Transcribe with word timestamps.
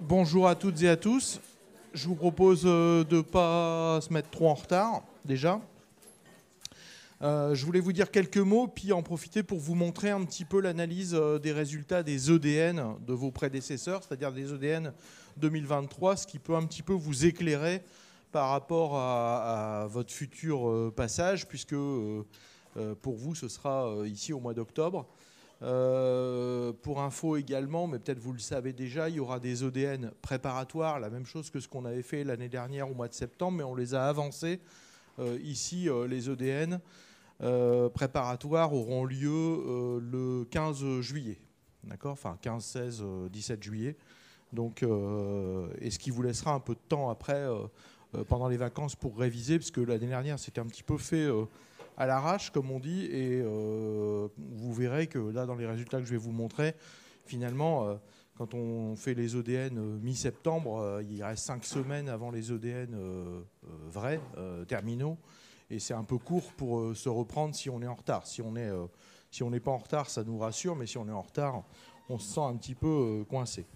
Bonjour 0.00 0.46
à 0.46 0.54
toutes 0.54 0.80
et 0.82 0.88
à 0.88 0.96
tous. 0.96 1.40
Je 1.92 2.06
vous 2.06 2.14
propose 2.14 2.62
euh, 2.64 3.02
de 3.02 3.16
ne 3.16 3.22
pas 3.22 4.00
se 4.00 4.12
mettre 4.12 4.30
trop 4.30 4.48
en 4.48 4.54
retard 4.54 5.02
déjà. 5.24 5.60
Euh, 7.20 7.56
je 7.56 7.66
voulais 7.66 7.80
vous 7.80 7.92
dire 7.92 8.12
quelques 8.12 8.38
mots, 8.38 8.68
puis 8.68 8.92
en 8.92 9.02
profiter 9.02 9.42
pour 9.42 9.58
vous 9.58 9.74
montrer 9.74 10.10
un 10.10 10.24
petit 10.24 10.44
peu 10.44 10.60
l'analyse 10.60 11.16
euh, 11.16 11.40
des 11.40 11.50
résultats 11.50 12.04
des 12.04 12.30
EDN 12.30 12.94
de 13.04 13.12
vos 13.12 13.32
prédécesseurs, 13.32 14.04
c'est-à-dire 14.04 14.32
des 14.32 14.52
EDN 14.52 14.92
2023, 15.38 16.16
ce 16.16 16.28
qui 16.28 16.38
peut 16.38 16.54
un 16.54 16.64
petit 16.64 16.82
peu 16.82 16.92
vous 16.92 17.26
éclairer 17.26 17.82
par 18.30 18.50
rapport 18.50 18.96
à, 18.96 19.88
votre 19.90 20.12
futur 20.12 20.92
passage, 20.94 21.48
puisque 21.48 21.74
pour 23.02 23.16
vous, 23.16 23.34
ce 23.34 23.48
sera 23.48 23.94
ici 24.04 24.32
au 24.34 24.38
mois 24.38 24.52
d'octobre. 24.54 25.06
Euh, 25.60 26.72
pour 26.82 27.00
info 27.00 27.36
également, 27.36 27.88
mais 27.88 27.98
peut-être 27.98 28.20
vous 28.20 28.32
le 28.32 28.38
savez 28.38 28.72
déjà, 28.72 29.08
il 29.08 29.16
y 29.16 29.20
aura 29.20 29.40
des 29.40 29.64
EDN 29.64 30.12
préparatoires, 30.22 31.00
la 31.00 31.10
même 31.10 31.26
chose 31.26 31.50
que 31.50 31.58
ce 31.58 31.66
qu'on 31.66 31.84
avait 31.84 32.02
fait 32.02 32.22
l'année 32.22 32.48
dernière 32.48 32.88
au 32.88 32.94
mois 32.94 33.08
de 33.08 33.14
septembre, 33.14 33.58
mais 33.58 33.64
on 33.64 33.74
les 33.74 33.94
a 33.94 34.06
avancés. 34.06 34.60
Euh, 35.18 35.36
ici, 35.42 35.88
euh, 35.88 36.06
les 36.06 36.30
EDN 36.30 36.80
préparatoires 37.94 38.72
auront 38.72 39.04
lieu 39.04 40.00
le 40.00 40.44
15 40.50 41.00
juillet. 41.00 41.38
D'accord? 41.84 42.12
Enfin, 42.12 42.36
15, 42.42 42.64
16, 42.64 43.04
17 43.30 43.62
juillet. 43.62 43.96
Donc, 44.52 44.82
et 44.82 45.90
ce 45.90 45.98
qui 46.00 46.10
vous 46.10 46.22
laissera 46.22 46.52
un 46.52 46.58
peu 46.58 46.74
de 46.74 46.80
temps 46.88 47.10
après, 47.10 47.46
pendant 48.26 48.48
les 48.48 48.56
vacances, 48.56 48.96
pour 48.96 49.16
réviser, 49.16 49.56
parce 49.56 49.70
que 49.70 49.80
l'année 49.80 50.08
dernière, 50.08 50.40
c'était 50.40 50.60
un 50.60 50.66
petit 50.66 50.82
peu 50.82 50.98
fait 50.98 51.28
à 51.98 52.06
l'arrache, 52.06 52.50
comme 52.50 52.70
on 52.70 52.78
dit, 52.78 53.06
et 53.06 53.42
euh, 53.42 54.28
vous 54.36 54.72
verrez 54.72 55.08
que 55.08 55.18
là, 55.18 55.46
dans 55.46 55.56
les 55.56 55.66
résultats 55.66 55.98
que 55.98 56.04
je 56.04 56.12
vais 56.12 56.16
vous 56.16 56.30
montrer, 56.30 56.76
finalement, 57.26 57.88
euh, 57.88 57.96
quand 58.36 58.54
on 58.54 58.94
fait 58.94 59.14
les 59.14 59.34
ODN 59.34 59.76
euh, 59.76 59.98
mi-septembre, 60.00 61.02
il 61.10 61.20
reste 61.24 61.44
cinq 61.44 61.64
semaines 61.64 62.08
avant 62.08 62.30
les 62.30 62.52
ODN 62.52 62.96
vrais, 63.90 64.20
terminaux, 64.68 65.18
et 65.70 65.80
c'est 65.80 65.92
un 65.92 66.04
peu 66.04 66.18
court 66.18 66.52
pour 66.52 66.96
se 66.96 67.08
reprendre 67.08 67.54
si 67.56 67.68
on 67.68 67.82
est 67.82 67.86
en 67.88 67.96
retard. 67.96 68.26
Si 68.26 68.40
on 68.42 68.54
est 68.54 68.70
si 69.30 69.44
n'est 69.44 69.60
pas 69.60 69.72
en 69.72 69.78
retard, 69.78 70.08
ça 70.08 70.22
nous 70.22 70.38
rassure, 70.38 70.76
mais 70.76 70.86
si 70.86 70.96
on 70.96 71.08
est 71.08 71.12
en 71.12 71.20
retard, 71.20 71.64
on 72.08 72.18
se 72.18 72.32
sent 72.32 72.40
un 72.40 72.56
petit 72.56 72.74
peu 72.76 73.24
coincé. 73.28 73.66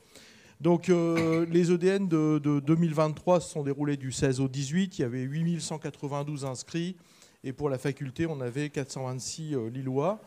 Donc 0.61 0.86
les 0.86 1.70
ODN 1.70 2.07
de, 2.07 2.39
de, 2.39 2.61
2023 2.61 3.41
se 3.41 3.51
sont 3.51 3.64
déroulés 3.64 3.97
du 3.97 4.12
16 4.12 4.41
au 4.41 4.48
18. 4.48 4.98
Il 4.98 5.03
y 5.03 5.05
avait 5.05 5.23
8192 5.23 6.45
inscrits. 6.45 6.97
Et 7.45 7.53
pour 7.53 7.69
la 7.69 7.79
faculté, 7.79 8.27
on 8.27 8.41
avait 8.41 8.71
426 8.71 9.55
euh, 9.55 9.69
Lillois. 9.69 10.21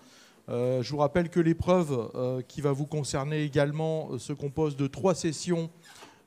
Euh, 0.49 0.83
je 0.83 0.91
vous 0.91 0.97
rappelle 0.97 1.29
que 1.29 1.39
l'épreuve 1.39 2.11
euh, 2.15 2.41
qui 2.41 2.59
va 2.59 2.73
vous 2.73 2.85
concerner 2.85 3.43
également 3.43 4.19
se 4.19 4.33
compose 4.33 4.75
de 4.75 4.85
trois 4.87 5.15
sessions 5.15 5.69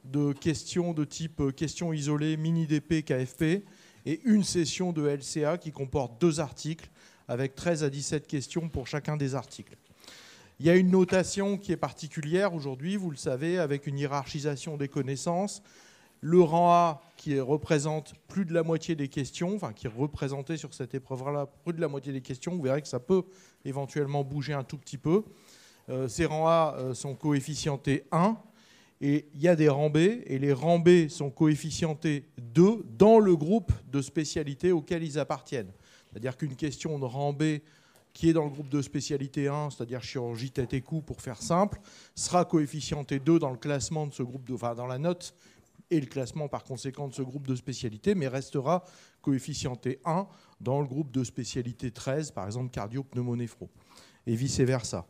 de 0.04 0.32
questions 0.32 0.94
de 0.94 1.04
type 1.04 1.54
questions 1.54 1.92
isolées, 1.92 2.38
mini-DP, 2.38 3.04
KFP, 3.04 3.64
et 4.06 4.20
une 4.24 4.44
session 4.44 4.92
de 4.92 5.06
LCA 5.06 5.58
qui 5.58 5.72
comporte 5.72 6.18
deux 6.18 6.40
articles 6.40 6.88
avec 7.26 7.54
13 7.54 7.84
à 7.84 7.90
17 7.90 8.26
questions 8.26 8.70
pour 8.70 8.86
chacun 8.86 9.18
des 9.18 9.34
articles. 9.34 9.76
Il 10.60 10.66
y 10.66 10.70
a 10.70 10.74
une 10.74 10.90
notation 10.90 11.58
qui 11.58 11.72
est 11.72 11.76
particulière 11.76 12.54
aujourd'hui, 12.54 12.96
vous 12.96 13.10
le 13.10 13.16
savez, 13.18 13.58
avec 13.58 13.86
une 13.86 13.98
hiérarchisation 13.98 14.78
des 14.78 14.88
connaissances, 14.88 15.62
le 16.20 16.40
rang 16.40 16.72
A 16.72 17.02
qui 17.16 17.38
représente 17.38 18.14
plus 18.28 18.44
de 18.44 18.52
la 18.52 18.62
moitié 18.62 18.94
des 18.94 19.08
questions, 19.08 19.54
enfin 19.54 19.72
qui 19.72 19.86
est 19.86 19.90
représenté 19.90 20.56
sur 20.56 20.74
cette 20.74 20.94
épreuve-là 20.94 21.46
plus 21.64 21.72
de 21.72 21.80
la 21.80 21.88
moitié 21.88 22.12
des 22.12 22.20
questions, 22.20 22.54
vous 22.54 22.62
verrez 22.62 22.82
que 22.82 22.88
ça 22.88 23.00
peut 23.00 23.22
éventuellement 23.64 24.24
bouger 24.24 24.52
un 24.52 24.64
tout 24.64 24.78
petit 24.78 24.98
peu. 24.98 25.24
Euh, 25.88 26.08
ces 26.08 26.26
rangs 26.26 26.48
A 26.48 26.76
euh, 26.78 26.94
sont 26.94 27.14
coefficientés 27.14 28.04
1 28.12 28.36
et 29.00 29.28
il 29.34 29.40
y 29.40 29.48
a 29.48 29.56
des 29.56 29.68
rangs 29.68 29.90
B 29.90 29.96
et 29.96 30.38
les 30.38 30.52
rangs 30.52 30.78
B 30.78 31.08
sont 31.08 31.30
coefficientés 31.30 32.28
2 32.38 32.84
dans 32.98 33.18
le 33.18 33.36
groupe 33.36 33.72
de 33.90 34.02
spécialités 34.02 34.72
auxquelles 34.72 35.04
ils 35.04 35.18
appartiennent. 35.18 35.72
C'est-à-dire 36.10 36.36
qu'une 36.36 36.56
question 36.56 36.98
de 36.98 37.04
rang 37.04 37.32
B 37.32 37.60
qui 38.12 38.28
est 38.28 38.32
dans 38.32 38.44
le 38.44 38.50
groupe 38.50 38.68
de 38.68 38.82
spécialité 38.82 39.46
1, 39.46 39.70
c'est-à-dire 39.70 40.02
chirurgie 40.02 40.50
tête 40.50 40.72
et 40.72 40.80
cou 40.80 41.00
pour 41.00 41.22
faire 41.22 41.40
simple, 41.40 41.78
sera 42.16 42.44
coefficientée 42.44 43.20
2 43.20 43.38
dans 43.38 43.50
le 43.50 43.56
classement 43.56 44.06
de 44.06 44.12
ce 44.12 44.24
groupe, 44.24 44.44
de, 44.44 44.54
enfin 44.54 44.74
dans 44.74 44.86
la 44.86 44.98
note 44.98 45.34
et 45.90 46.00
le 46.00 46.06
classement 46.06 46.48
par 46.48 46.64
conséquent 46.64 47.08
de 47.08 47.14
ce 47.14 47.22
groupe 47.22 47.46
de 47.46 47.54
spécialité, 47.54 48.14
mais 48.14 48.28
restera 48.28 48.84
coefficienté 49.22 50.00
1 50.04 50.26
dans 50.60 50.80
le 50.80 50.86
groupe 50.86 51.10
de 51.10 51.24
spécialité 51.24 51.90
13, 51.90 52.32
par 52.32 52.46
exemple 52.46 52.70
cardio-pneumonéphro, 52.70 53.70
et 54.26 54.34
vice-versa. 54.34 55.06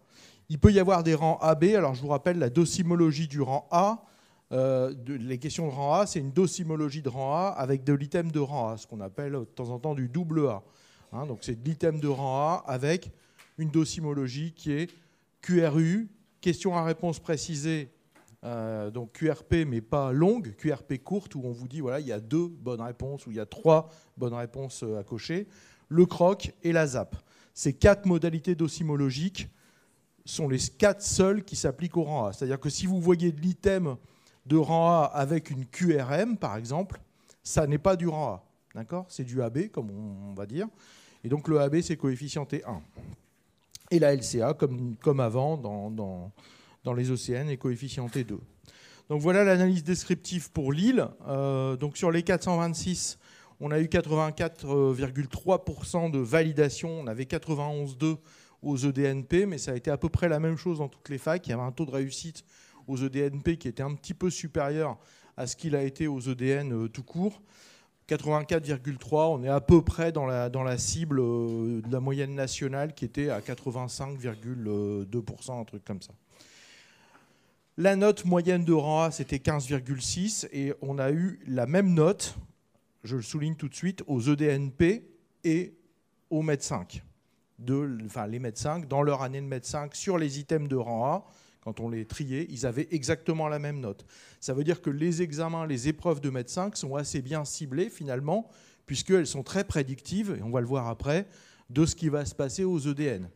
Il 0.49 0.59
peut 0.59 0.73
y 0.73 0.81
avoir 0.81 1.03
des 1.03 1.15
rangs 1.15 1.39
AB, 1.39 1.65
alors 1.77 1.95
je 1.95 2.01
vous 2.01 2.09
rappelle 2.09 2.39
la 2.39 2.51
docimologie 2.51 3.29
du 3.29 3.41
rang 3.41 3.69
A. 3.71 4.05
Euh, 4.51 4.95
les 5.07 5.39
questions 5.39 5.67
de 5.67 5.73
rang 5.73 5.95
A, 5.95 6.07
c'est 6.07 6.21
une 6.21 6.33
docimologie 6.33 7.03
de 7.03 7.09
rang 7.09 7.35
A 7.35 7.49
avec 7.49 7.85
de 7.85 7.93
l'item 7.93 8.31
de 8.31 8.41
rang 8.41 8.71
A, 8.71 8.77
ce 8.77 8.87
qu'on 8.87 9.01
appelle 9.01 9.33
de 9.33 9.45
temps 9.45 9.69
en 9.71 9.79
temps 9.79 9.95
du 9.95 10.09
double 10.09 10.47
A. 10.49 10.63
Hein, 11.13 11.27
donc 11.27 11.41
c'est 11.43 11.63
de 11.63 11.69
l'item 11.69 12.01
de 12.01 12.09
rang 12.09 12.39
A 12.45 12.65
avec 12.67 13.11
une 13.59 13.71
docimologie 13.71 14.53
qui 14.53 14.73
est 14.73 14.91
QRU, 15.43 16.09
question 16.41 16.77
à 16.77 16.85
réponse 16.85 17.19
précisée 17.19 17.91
euh, 18.45 18.91
donc 18.91 19.13
QRP, 19.15 19.67
mais 19.67 19.81
pas 19.81 20.13
longue, 20.13 20.55
QRP 20.57 21.03
courte, 21.03 21.35
où 21.35 21.43
on 21.45 21.51
vous 21.51 21.67
dit, 21.67 21.81
voilà, 21.81 21.99
il 21.99 22.07
y 22.07 22.13
a 22.13 22.21
deux 22.21 22.47
bonnes 22.47 22.81
réponses, 22.81 23.27
ou 23.27 23.31
il 23.31 23.37
y 23.37 23.41
a 23.41 23.47
trois 23.47 23.91
bonnes 24.17 24.35
réponses 24.35 24.85
euh, 24.85 24.99
à 24.99 25.03
cocher, 25.03 25.49
le 25.89 26.07
croc 26.07 26.53
et 26.63 26.73
la 26.73 26.87
ZAP. 26.87 27.17
Ces 27.53 27.73
quatre 27.73 28.07
modalités 28.07 28.55
docimologiques 28.55 29.49
sont 30.25 30.49
les 30.49 30.59
quatre 30.59 31.03
seules 31.03 31.45
qui 31.45 31.57
s'appliquent 31.57 31.97
au 31.97 32.05
rang 32.05 32.27
A. 32.27 32.33
C'est-à-dire 32.33 32.61
que 32.61 32.71
si 32.71 32.87
vous 32.87 33.01
voyez 33.01 33.33
de 33.33 33.41
l'item 33.41 33.97
de 34.47 34.57
rang 34.57 34.91
A 34.91 35.05
avec 35.07 35.51
une 35.51 35.67
QRM, 35.67 36.37
par 36.37 36.57
exemple, 36.57 37.01
ça 37.43 37.67
n'est 37.67 37.79
pas 37.79 37.97
du 37.97 38.07
rang 38.07 38.35
A. 38.35 38.45
D'accord? 38.75 39.07
C'est 39.09 39.25
du 39.25 39.43
AB, 39.43 39.69
comme 39.73 39.91
on 39.91 40.35
va 40.35 40.47
dire. 40.47 40.69
Et 41.25 41.29
donc 41.29 41.49
le 41.49 41.59
AB, 41.61 41.81
c'est 41.81 41.97
coefficienté 41.97 42.63
1. 42.65 42.81
Et 43.91 43.99
la 43.99 44.15
LCA, 44.15 44.55
comme, 44.55 44.95
comme 44.97 45.19
avant, 45.19 45.57
dans 45.57 46.31
dans 46.85 46.93
les 46.93 47.11
océans 47.11 47.49
et 47.49 47.57
coefficienté 47.57 48.25
2. 48.25 48.39
Donc 49.09 49.23
voilà 49.23 49.45
l'analyse 49.45 49.85
descriptive 49.85 50.53
pour 50.53 50.73
Lille. 50.73 51.09
Euh, 51.27 51.77
donc 51.77 51.97
sur 51.97 52.11
les 52.11 52.23
426, 52.23 53.19
on 53.61 53.71
a 53.71 53.81
eu 53.81 53.87
84,3% 53.87 56.11
de 56.11 56.19
validation. 56.19 57.01
On 57.01 57.07
avait 57.07 57.25
91,2 57.25 58.19
aux 58.63 58.77
EDNP, 58.77 59.47
mais 59.47 59.59
ça 59.59 59.73
a 59.73 59.77
été 59.77 59.91
à 59.91 59.97
peu 59.97 60.09
près 60.09 60.29
la 60.29 60.41
même 60.41 60.57
chose 60.57 60.79
dans 60.79 60.89
toutes 60.89 61.09
les 61.09 61.19
facs. 61.19 61.47
Il 61.47 61.51
y 61.51 61.53
avait 61.53 61.63
un 61.63 61.73
taux 61.73 61.87
de 61.87 61.91
réussite 61.91 62.45
aux 62.87 62.97
EDNP 62.97 63.57
qui 63.57 63.69
était 63.69 63.83
un 63.83 63.95
petit 63.95 64.15
peu 64.15 64.31
supérieur 64.31 64.99
à 65.37 65.47
ce 65.47 65.57
qu'il 65.57 65.77
a 65.77 65.85
été 65.85 66.07
aux 66.07 66.21
EDN 66.21 66.73
euh, 66.73 66.89
tout 66.89 67.03
court. 67.03 67.43
84,3, 68.09 69.39
on 69.39 69.45
est 69.45 69.49
à 69.49 69.61
peu 69.61 69.83
près 69.83 70.13
dans 70.13 70.27
la, 70.27 70.49
dans 70.49 70.63
la 70.63 70.79
cible 70.79 71.21
euh, 71.21 71.83
de 71.83 71.93
la 71.93 72.01
moyenne 72.01 72.35
nationale 72.35 72.95
qui 72.95 73.05
était 73.05 73.29
à 73.29 73.41
85,2%, 73.41 75.61
un 75.61 75.65
truc 75.65 75.85
comme 75.85 76.01
ça. 76.01 76.15
La 77.81 77.95
note 77.95 78.25
moyenne 78.25 78.65
de 78.65 78.73
rang 78.73 79.05
A, 79.05 79.11
c'était 79.13 79.37
15,6 79.37 80.49
et 80.53 80.75
on 80.83 80.99
a 80.99 81.13
eu 81.13 81.39
la 81.47 81.65
même 81.67 81.95
note, 81.95 82.35
je 83.05 83.15
le 83.15 83.23
souligne 83.23 83.55
tout 83.55 83.69
de 83.69 83.75
suite, 83.77 84.03
aux 84.09 84.21
EDNP 84.21 85.05
et 85.45 85.77
aux. 86.29 86.43
De, 87.61 87.99
enfin, 88.05 88.27
les 88.27 88.41
médecins, 88.41 88.81
dans 88.81 89.03
leur 89.03 89.23
année 89.23 89.41
de 89.41 89.47
médecin, 89.47 89.89
sur 89.93 90.19
les 90.19 90.41
items 90.41 90.69
de 90.69 90.75
rang 90.75 91.07
A, 91.07 91.27
quand 91.61 91.79
on 91.79 91.89
les 91.89 92.05
triait, 92.05 92.49
ils 92.51 92.67
avaient 92.67 92.89
exactement 92.91 93.47
la 93.47 93.61
même 93.61 93.79
note. 93.79 94.05
Ça 94.41 94.55
veut 94.55 94.65
dire 94.65 94.83
que 94.83 94.91
les 94.91 95.23
examens, 95.23 95.65
les 95.65 95.87
épreuves 95.87 96.21
de 96.21 96.31
médecins 96.31 96.73
sont 96.75 96.97
assez 96.97 97.23
bien 97.23 97.45
ciblées 97.45 97.91
finalement, 97.91 98.49
puisqu'elles 98.87 99.29
sont 99.29 99.45
très 99.45 99.63
prédictives, 99.63 100.37
et 100.37 100.43
on 100.43 100.51
va 100.51 100.61
le 100.61 100.67
voir 100.67 100.89
après, 100.89 101.29
de 101.71 101.87
ce 101.87 101.95
qui 101.95 102.09
va 102.09 102.25
se 102.25 102.35
passer 102.35 102.65
aux 102.65 102.81
EDN. 102.81 103.31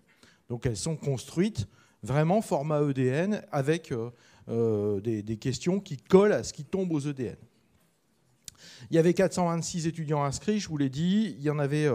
Donc 0.49 0.67
elles 0.67 0.77
sont 0.77 0.97
construites 0.97 1.69
vraiment 2.03 2.43
format 2.43 2.83
EDN 2.83 3.45
avec 3.53 3.93
euh, 4.49 5.01
euh, 5.07 5.23
des, 5.23 5.37
questions 5.37 5.81
qui 5.81 5.97
collent 5.97 6.33
à 6.33 6.43
ce 6.43 6.53
qui 6.53 6.65
tombe 6.65 6.93
aux 6.93 7.01
EDN. 7.01 7.37
Il 8.91 8.97
y 8.97 8.99
avait 8.99 9.15
426 9.15 9.87
étudiants 9.87 10.25
inscrits, 10.25 10.59
je 10.59 10.69
vous 10.69 10.77
l'ai 10.77 10.89
dit. 10.89 11.37
Il 11.39 11.45
y 11.45 11.51
en 11.51 11.59
avait 11.59 11.89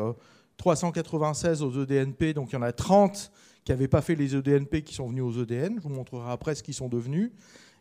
396 0.57 1.62
euh, 1.62 1.66
aux 1.66 1.83
EDNP, 1.83 2.33
donc 2.33 2.51
il 2.51 2.56
y 2.56 2.57
en 2.57 2.62
a 2.62 2.71
30 2.71 3.31
qui 3.63 3.71
n'avaient 3.71 3.89
pas 3.89 4.01
fait 4.01 4.16
les 4.16 4.36
EDNP 4.36 4.83
qui 4.83 4.94
sont 4.94 5.07
venus 5.07 5.24
aux 5.24 5.44
EDN. 5.44 5.75
Je 5.77 5.81
vous 5.81 5.89
montrerai 5.89 6.31
après 6.31 6.56
ce 6.56 6.63
qu'ils 6.63 6.74
sont 6.74 6.88
devenus 6.88 7.31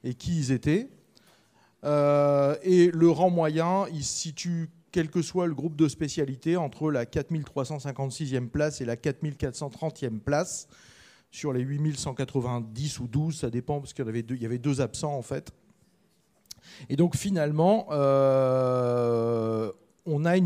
et 0.02 0.14
qui 0.14 0.36
ils 0.36 0.52
étaient. 0.52 0.88
et 1.84 2.90
le 2.92 3.08
rang 3.08 3.30
moyen, 3.30 3.86
il 3.92 4.02
se 4.02 4.18
situe, 4.18 4.68
quel 4.90 5.10
que 5.10 5.22
soit 5.22 5.46
le 5.46 5.54
groupe 5.54 5.76
de 5.76 5.88
spécialité, 5.88 6.56
entre 6.56 6.90
la 6.90 7.04
4356e 7.04 8.48
place 8.48 8.80
et 8.80 8.84
la 8.84 8.96
4430e 8.96 10.18
place 10.18 10.68
sur 11.36 11.52
les 11.52 11.60
8190 11.60 12.98
ou 13.00 13.08
12, 13.08 13.40
ça 13.40 13.50
dépend, 13.50 13.78
parce 13.78 13.92
qu'il 13.92 14.06
y, 14.06 14.46
avait 14.46 14.58
deux, 14.58 14.80
absents 14.80 15.14
en 15.14 15.20
fait. 15.20 15.52
Et 16.88 16.96
donc 16.96 17.14
finalement, 17.14 17.88
euh, 17.90 19.70
on 20.06 20.24
a 20.24 20.36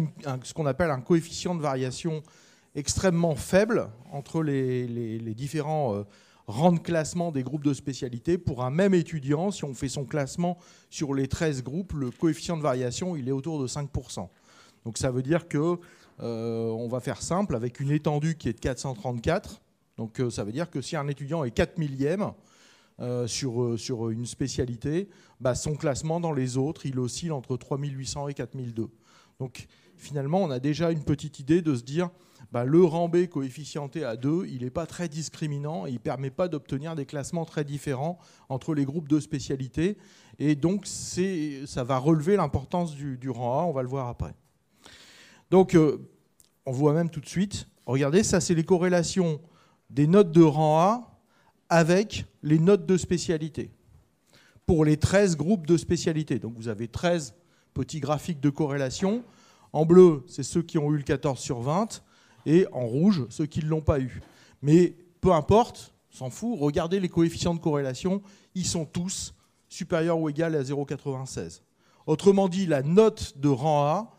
ce 0.43 0.53
qu'on 0.53 0.67
appelle 0.67 0.91
un 0.91 1.01
coefficient 1.01 1.55
de 1.55 1.63
variation 1.63 2.25
extrêmement 2.75 3.37
faible 3.37 3.89
entre 4.11 4.43
les, 4.43 5.21
différents 5.37 5.95
euh, 5.95 6.03
rang 6.49 6.77
classement 6.77 7.31
des 7.31 7.45
groupes 7.45 7.65
de 7.65 7.73
spécialité. 7.73 8.37
Pour 8.37 8.65
un 8.65 8.71
même 8.71 8.93
étudiant, 8.93 9.53
si 9.53 9.63
on 9.63 9.75
fait 9.75 9.89
son 9.89 10.05
classement 10.05 10.59
sur 10.91 11.15
les 11.15 11.29
13 11.29 11.63
groupes, 11.63 11.93
le 11.93 12.11
coefficient 12.11 12.57
de 12.57 12.63
variation, 12.63 13.15
il 13.15 13.29
est 13.29 13.33
autour 13.33 13.63
de 13.63 13.69
5%. 13.69 14.29
Donc 14.85 14.99
ça 14.99 15.13
veut 15.13 15.23
dire 15.23 15.47
que 15.47 15.79
euh, 16.21 16.67
on 16.67 16.89
va 16.89 16.99
faire 16.99 17.23
simple 17.23 17.55
avec 17.55 17.79
une 17.79 17.93
étendue 17.93 18.35
qui 18.35 18.49
est 18.49 18.55
de 18.55 18.59
434. 18.61 19.61
Donc 20.01 20.19
euh, 20.19 20.31
ça 20.31 20.45
veut 20.45 20.53
dire 20.53 20.71
que 20.71 20.81
si 20.81 20.97
un 20.97 21.07
étudiant 21.09 21.45
est 21.45 21.51
4 21.51 21.77
millième 21.77 22.33
euh, 23.01 23.27
sur, 23.27 23.79
sur 23.79 24.09
une 24.09 24.25
spécialité, 24.25 25.11
bah, 25.41 25.55
son 25.55 25.75
classement 25.77 26.21
dans 26.21 26.33
les 26.33 26.57
autres, 26.57 26.87
il 26.87 26.99
oscille 26.99 27.33
entre 27.33 27.59
3800 27.59 28.29
et 28.29 28.33
4002. 28.33 28.89
Donc 29.41 29.67
finalement, 29.99 30.43
on 30.43 30.51
a 30.51 30.59
déjà 30.59 30.91
une 30.91 31.05
petite 31.05 31.39
idée 31.39 31.61
de 31.61 31.75
se 31.75 31.83
dire, 31.83 32.09
bah, 32.51 32.65
le 32.65 32.83
rang 32.83 33.11
B 33.11 33.27
coefficienté 33.27 34.03
à 34.03 34.17
2, 34.17 34.47
il 34.47 34.63
n'est 34.63 34.71
pas 34.71 34.87
très 34.87 35.07
discriminant 35.07 35.87
et 35.87 35.91
il 35.91 35.97
ne 35.97 35.99
permet 35.99 36.31
pas 36.31 36.49
d'obtenir 36.49 36.97
des 36.97 37.05
classements 37.05 37.45
très 37.45 37.65
différents 37.65 38.19
entre 38.49 38.73
les 38.73 38.87
groupes 38.87 39.07
de 39.07 39.21
spécialités. 39.21 39.99
Et 40.39 40.55
donc, 40.55 40.87
ça 40.87 41.85
va 41.85 41.99
relever 41.99 42.37
l'importance 42.37 42.95
du, 42.95 43.29
rang 43.29 43.61
A, 43.61 43.65
on 43.65 43.73
va 43.73 43.83
le 43.83 43.89
voir 43.89 44.09
après. 44.09 44.33
Donc, 45.51 45.75
euh, 45.75 45.99
on 46.65 46.73
voit 46.73 46.95
même 46.95 47.11
tout 47.11 47.21
de 47.21 47.29
suite, 47.29 47.67
regardez, 47.85 48.23
ça 48.23 48.41
c'est 48.41 48.55
les 48.55 48.65
corrélations 48.65 49.43
des 49.91 50.07
notes 50.07 50.33
de 50.33 50.43
rang 50.43 50.79
A 50.79 51.21
avec 51.69 52.25
les 52.43 52.59
notes 52.59 52.87
de 52.87 52.97
spécialité 52.97 53.71
pour 54.67 54.85
les 54.85 54.97
13 54.97 55.37
groupes 55.37 55.67
de 55.67 55.77
spécialité. 55.77 56.39
Donc 56.39 56.55
vous 56.57 56.69
avez 56.69 56.89
13 56.89 57.35
petits 57.75 58.01
graphiques 58.01 58.41
de 58.41 58.51
corrélation. 58.51 59.25
En 59.73 59.85
bleu, 59.85 60.25
c'est 60.29 60.43
ceux 60.43 60.63
qui 60.63 60.79
ont 60.79 60.93
eu 60.93 60.97
le 60.97 61.03
14 61.03 61.39
sur 61.39 61.61
20, 61.61 62.03
et 62.47 62.67
en 62.73 62.87
rouge, 62.87 63.27
ceux 63.31 63.47
qui 63.47 63.61
ne 63.65 63.69
l'ont 63.69 63.81
pas 63.81 64.01
eu. 64.01 64.21
Mais 64.63 64.95
peu 65.21 65.33
importe, 65.33 65.93
s'en 66.11 66.31
fout, 66.31 66.59
regardez 66.59 67.01
les 67.01 67.09
coefficients 67.09 67.55
de 67.55 67.61
corrélation, 67.61 68.23
ils 68.55 68.67
sont 68.67 68.85
tous 68.85 69.35
supérieurs 69.69 70.19
ou 70.19 70.29
égaux 70.29 70.43
à 70.43 70.63
0,96. 70.63 71.63
Autrement 72.07 72.49
dit, 72.49 72.67
la 72.67 72.83
note 72.83 73.39
de 73.39 73.49
rang 73.49 73.85
A, 73.85 74.17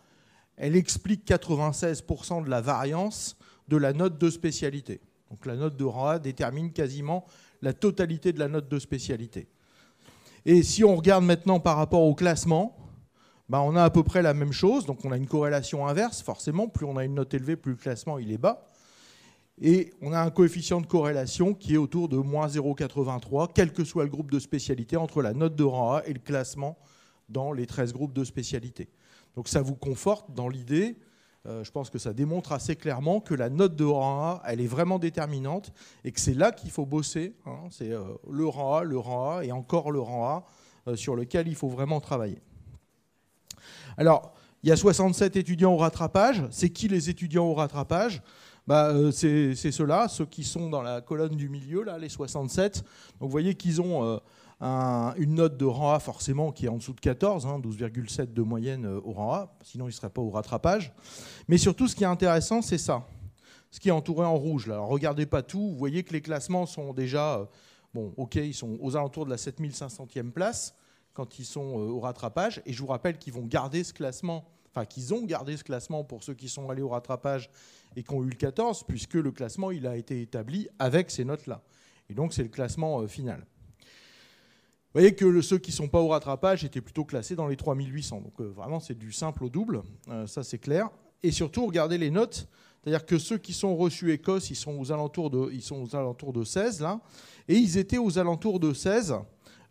elle 0.56 0.76
explique 0.76 1.26
96% 1.28 2.44
de 2.44 2.50
la 2.50 2.62
variance 2.62 3.38
de 3.68 3.78
la 3.78 3.94
note 3.94 4.18
de 4.18 4.30
spécialité. 4.30 5.02
Donc 5.31 5.45
la 5.45 5.56
note 5.56 5.78
de 5.78 5.86
rang 5.86 6.07
A 6.07 6.19
détermine 6.19 6.74
quasiment 6.74 7.25
la 7.62 7.72
totalité 7.72 8.33
de 8.33 8.39
la 8.39 8.50
note 8.50 8.68
de 8.68 8.78
spécialité. 8.80 9.48
Et 10.45 10.62
si 10.62 10.83
on 10.83 10.98
regarde 10.98 11.24
maintenant 11.24 11.62
par 11.62 11.78
rapport 11.78 12.01
au 12.01 12.13
classement, 12.13 12.78
ben 13.48 13.60
on 13.62 13.75
a 13.78 13.83
à 13.83 13.89
peu 13.89 14.04
près 14.04 14.22
la 14.22 14.33
même 14.33 14.51
chose. 14.51 14.86
Donc 14.86 15.06
on 15.06 15.12
a 15.12 15.18
une 15.18 15.28
corrélation 15.28 15.88
inverse, 15.88 16.22
forcément. 16.22 16.68
Plus 16.68 16.86
on 16.86 16.98
a 16.98 17.06
une 17.06 17.16
note 17.16 17.33
élevée, 17.33 17.56
plus 17.56 17.72
le 17.72 17.78
classement 17.78 18.19
il 18.19 18.31
est 18.31 18.38
bas. 18.38 18.68
Et 19.62 19.94
on 20.01 20.12
a 20.12 20.19
un 20.19 20.31
coefficient 20.31 20.81
de 20.81 20.88
corrélation 20.88 21.54
qui 21.54 21.75
est 21.75 21.77
autour 21.77 22.10
de 22.10 22.18
moins 22.18 22.48
0,83, 22.48 23.51
quel 23.54 23.72
que 23.72 23.86
soit 23.86 24.04
le 24.04 24.10
groupe 24.10 24.31
de 24.31 24.39
spécialité, 24.39 24.98
entre 24.98 25.22
la 25.22 25.34
note 25.34 25.56
de 25.56 25.63
rang 25.63 25.94
A 25.94 26.04
et 26.07 26.13
le 26.13 26.19
classement 26.19 26.77
dans 27.30 27.54
les 27.54 27.68
13 27.68 27.94
groupes 27.94 28.13
de 28.13 28.25
spécialité. 28.25 28.89
Donc 29.36 29.48
ça 29.48 29.62
vous 29.62 29.75
conforte 29.75 30.34
dans 30.34 30.50
l'idée, 30.50 30.98
euh, 31.48 31.64
je 31.64 31.72
pense 31.72 31.90
que 31.90 31.98
ça 31.98 32.14
démontre 32.14 32.52
assez 32.52 32.76
clairement 32.76 33.20
que 33.20 33.34
la 33.34 33.50
note 33.50 33.76
de 33.76 33.84
rang 33.84 34.22
A, 34.22 34.44
elle 34.46 34.62
est 34.62 34.68
vraiment 34.68 35.00
déterminante 35.00 35.74
et 36.04 36.12
que 36.12 36.20
c'est 36.20 36.36
là 36.36 36.52
qu'il 36.52 36.70
faut 36.70 36.86
bosser. 36.86 37.36
Hein. 37.48 37.58
c'est 37.72 37.92
euh, 37.92 38.04
le 38.30 38.46
rang 38.46 38.76
A, 38.76 38.84
le 38.84 39.00
rang 39.00 39.38
A 39.38 39.44
et 39.44 39.52
encore 39.52 39.92
le 39.92 40.00
rang 40.00 40.28
A 40.28 40.46
euh, 40.88 40.96
sur 40.96 41.16
lequel 41.16 41.48
il 41.48 41.56
faut 41.56 41.68
vraiment 41.68 42.00
travailler. 42.00 42.40
Alors, 43.98 44.34
il 44.62 44.70
y 44.70 44.72
a 44.72 44.76
67 44.76 45.36
étudiants 45.36 45.74
au 45.74 45.78
rattrapage. 45.78 46.44
C'est 46.52 46.70
qui 46.70 46.88
les 46.88 47.10
étudiants 47.10 47.46
au 47.46 47.56
rattrapage? 47.56 48.22
Bah, 48.68 48.94
C'est 49.12 49.56
ceux-là, 49.56 50.08
ceux 50.08 50.28
qui 50.28 50.44
sont 50.44 50.70
dans 50.70 50.84
la 50.84 51.02
colonne 51.02 51.36
du 51.36 51.50
milieu, 51.50 51.82
là, 51.82 51.98
les 51.98 52.10
67. 52.10 52.76
Donc 52.76 52.84
vous 53.22 53.30
voyez 53.30 53.56
qu'ils 53.56 53.82
ont 53.82 54.22
une 54.62 55.36
note 55.36 55.58
de 55.58 55.66
rang 55.66 55.92
A 55.92 56.00
forcément 56.00 56.52
qui 56.52 56.66
est 56.66 56.69
en 56.69 56.78
dessous 56.78 56.94
de 56.94 57.00
14, 57.00 57.46
12,7 57.46 58.22
hein, 58.22 58.25
de 58.31 58.42
moyenne 58.42 58.86
euh, 58.86 59.02
au 59.04 59.12
rang 59.12 59.34
A, 59.34 59.58
sinon 59.63 59.86
il 59.86 59.90
ne 59.90 59.94
serait 59.94 60.10
pas 60.10 60.22
au 60.22 60.30
rattrapage. 60.30 60.94
Mais 61.48 61.58
surtout, 61.58 61.88
ce 61.88 61.96
qui 61.96 62.04
est 62.04 62.08
intéressant, 62.08 62.62
c'est 62.62 62.78
ça, 62.78 63.08
ce 63.72 63.80
qui 63.80 63.90
est 63.90 63.94
entouré 63.94 64.25
en 64.25 64.36
rouge. 64.36 64.68
Là. 64.68 64.75
Alors, 64.75 64.88
regardez 64.88 65.25
pas 65.25 65.42
tout, 65.42 65.72
vous 65.72 65.78
voyez 65.78 66.04
que 66.04 66.13
les 66.13 66.22
classements 66.22 66.66
sont 66.66 66.94
déjà, 66.94 67.40
euh, 67.40 67.46
bon, 67.94 68.13
ok, 68.18 68.36
ils 68.36 68.54
sont 68.54 68.78
aux 68.81 68.96
alentours 68.96 69.25
de 69.25 69.31
la 69.31 69.38
7500e 69.38 70.31
place 70.31 70.75
quand 71.13 71.40
ils 71.40 71.46
sont 71.46 71.80
euh, 71.80 71.90
au 71.90 72.00
rattrapage, 72.00 72.62
et 72.66 72.74
je 72.74 72.80
vous 72.80 72.88
rappelle 72.88 73.18
qu'ils 73.18 73.34
vont 73.34 73.46
garder 73.46 73.84
ce 73.84 73.94
classement, 73.94 74.46
enfin 74.69 74.86
qu'ils 74.86 75.13
ont 75.13 75.24
gardé 75.24 75.58
ce 75.58 75.63
classement 75.63 76.04
pour 76.04 76.24
ceux 76.24 76.36
qui 76.36 76.48
sont 76.48 76.69
allés 76.69 76.84
au 76.84 76.90
rattrapage 76.90 77.50
et 77.96 78.04
qui 78.04 78.13
ont 78.13 78.24
eu 78.24 78.30
le 78.30 78.36
14, 78.36 78.84
puisque 78.88 79.16
le 79.16 79.31
classement 79.31 79.72
il 79.72 79.88
a 79.88 79.98
été 79.98 80.22
établi 80.22 80.69
avec 80.78 81.10
ces 81.10 81.25
notes-là. 81.25 81.62
Et 82.10 82.13
donc 82.13 82.31
c'est 82.31 82.44
le 82.44 82.50
classement 82.50 83.06
final. 83.08 83.46
Vous 84.94 85.00
voyez 85.00 85.16
que 85.16 85.40
ceux 85.40 85.58
qui 85.58 85.72
ne 85.72 85.76
sont 85.76 85.88
pas 85.88 86.02
au 86.02 86.10
rattrapage 86.10 86.66
étaient 86.66 86.82
plutôt 86.82 87.06
classés 87.06 87.38
dans 87.38 87.48
les 87.48 87.56
3800. 87.56 88.20
Donc 88.20 88.34
euh, 88.42 88.52
vraiment, 88.54 88.82
c'est 88.82 88.98
du 88.98 89.14
simple 89.14 89.46
au 89.46 89.50
double, 89.50 89.84
euh, 90.10 90.28
ça 90.28 90.44
c'est 90.44 90.58
clair. 90.58 90.90
Et 91.24 91.32
surtout, 91.32 91.66
regardez 91.66 91.98
les 91.98 92.12
notes. 92.12 92.50
C'est-à-dire 92.84 93.06
que 93.06 93.18
ceux 93.18 93.38
qui 93.38 93.54
sont 93.54 93.74
reçus 93.78 94.12
Écosse, 94.12 94.50
ils 94.50 94.56
sont 94.58 94.78
aux 94.78 94.92
alentours 94.92 95.30
de, 95.30 95.50
ils 95.54 95.62
sont 95.62 95.82
aux 95.82 95.96
alentours 95.96 96.34
de 96.34 96.44
16, 96.44 96.82
là. 96.82 97.00
Et 97.48 97.56
ils 97.56 97.78
étaient 97.78 98.00
aux 98.00 98.20
alentours 98.20 98.60
de 98.60 98.74
16 98.74 99.16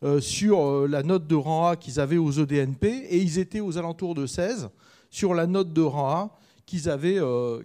euh, 0.02 0.22
sur 0.22 0.88
la 0.88 1.02
note 1.02 1.26
de 1.26 1.34
rang 1.34 1.66
A 1.66 1.76
qu'ils 1.76 2.00
avaient 2.00 2.16
aux 2.16 2.32
EDNP. 2.32 2.86
Et 2.86 3.18
ils 3.18 3.38
étaient 3.38 3.60
aux 3.60 3.76
alentours 3.76 4.14
de 4.14 4.24
16 4.24 4.70
sur 5.10 5.34
la 5.34 5.46
note 5.46 5.74
de 5.74 5.82
rang 5.82 6.08
A 6.08 6.38
qu'ils 6.64 6.88
avaient, 6.88 7.18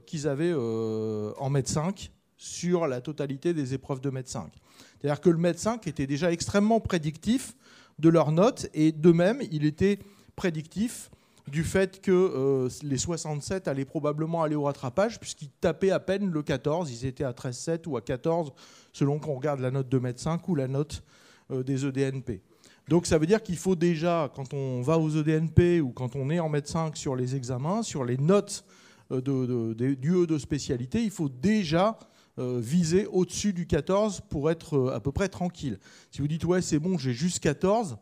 qu'ils 0.05 0.27
avaient 0.27 0.53
en 0.53 1.49
mètre 1.49 1.69
5 1.69 2.11
sur 2.35 2.87
la 2.87 2.99
totalité 2.99 3.53
des 3.53 3.73
épreuves 3.73 4.01
de 4.01 4.09
mètre 4.09 4.29
5. 4.29 4.51
C'est-à-dire 4.99 5.21
que 5.21 5.29
le 5.29 5.37
médecin 5.37 5.79
était 5.85 6.07
déjà 6.07 6.31
extrêmement 6.31 6.79
prédictif 6.79 7.55
de 7.99 8.09
leurs 8.09 8.31
notes 8.31 8.67
et 8.73 8.91
de 8.91 9.11
même, 9.11 9.41
il 9.51 9.65
était 9.65 9.99
prédictif 10.35 11.09
du 11.47 11.63
fait 11.63 12.01
que 12.01 12.11
euh, 12.11 12.69
les 12.81 12.97
67 12.97 13.67
allaient 13.67 13.85
probablement 13.85 14.43
aller 14.43 14.55
au 14.55 14.63
rattrapage 14.63 15.19
puisqu'ils 15.19 15.49
tapaient 15.49 15.91
à 15.91 15.99
peine 15.99 16.31
le 16.31 16.41
14, 16.41 16.91
ils 16.91 17.05
étaient 17.05 17.23
à 17.23 17.31
13,7 17.31 17.87
ou 17.87 17.97
à 17.97 18.01
14 18.01 18.51
selon 18.93 19.19
qu'on 19.19 19.35
regarde 19.35 19.59
la 19.59 19.71
note 19.71 19.89
de 19.89 19.99
médecin 19.99 20.39
ou 20.47 20.55
la 20.55 20.67
note 20.67 21.03
euh, 21.51 21.63
des 21.63 21.85
EDNP. 21.85 22.41
Donc 22.87 23.05
ça 23.05 23.17
veut 23.17 23.25
dire 23.25 23.41
qu'il 23.41 23.57
faut 23.57 23.75
déjà, 23.75 24.31
quand 24.35 24.53
on 24.53 24.81
va 24.81 24.97
aux 24.97 25.09
EDNP 25.09 25.81
ou 25.81 25.89
quand 25.89 26.15
on 26.15 26.29
est 26.29 26.39
en 26.39 26.49
médecin 26.49 26.91
sur 26.93 27.15
les 27.15 27.35
examens, 27.35 27.83
sur 27.83 28.05
les 28.05 28.17
notes 28.17 28.65
euh, 29.11 29.73
du 29.75 30.15
E 30.15 30.25
de 30.25 30.37
spécialité, 30.37 31.03
il 31.03 31.11
faut 31.11 31.29
déjà 31.29 31.97
viser 32.37 33.05
au-dessus 33.07 33.53
du 33.53 33.65
14 33.65 34.21
pour 34.29 34.51
être 34.51 34.77
euh, 34.77 34.95
à 34.95 34.99
peu 34.99 35.11
près 35.11 35.29
tranquille. 35.29 35.79
Si 36.11 36.21
vous 36.21 36.27
dites 36.27 36.43
ouais 36.43 36.61
c'est 36.61 36.79
bon 36.79 36.97
j'ai 36.97 37.13
juste 37.13 37.39
14, 37.39 37.97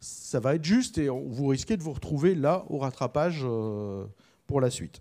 ça 0.00 0.38
va 0.38 0.54
être 0.54 0.64
juste 0.64 0.98
et 0.98 1.08
vous 1.08 1.46
risquez 1.46 1.76
de 1.76 1.82
vous 1.82 1.92
retrouver 1.92 2.34
là 2.34 2.64
au 2.68 2.78
rattrapage 2.78 3.40
euh, 3.44 4.04
pour 4.46 4.60
la 4.60 4.70
suite. 4.70 5.00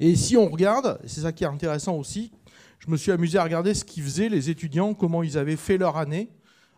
Et 0.00 0.16
si 0.16 0.36
on 0.36 0.48
regarde, 0.48 1.00
c'est 1.06 1.22
ça 1.22 1.32
qui 1.32 1.44
est 1.44 1.48
intéressant 1.48 1.96
aussi, 1.96 2.32
je 2.78 2.90
me 2.90 2.96
suis 2.96 3.10
amusé 3.10 3.38
à 3.38 3.44
regarder 3.44 3.74
ce 3.74 3.84
qu'ils 3.84 4.02
faisaient 4.02 4.28
les 4.28 4.50
étudiants, 4.50 4.92
comment 4.92 5.22
ils 5.22 5.38
avaient 5.38 5.56
fait 5.56 5.78
leur 5.78 5.96
année. 5.96 6.30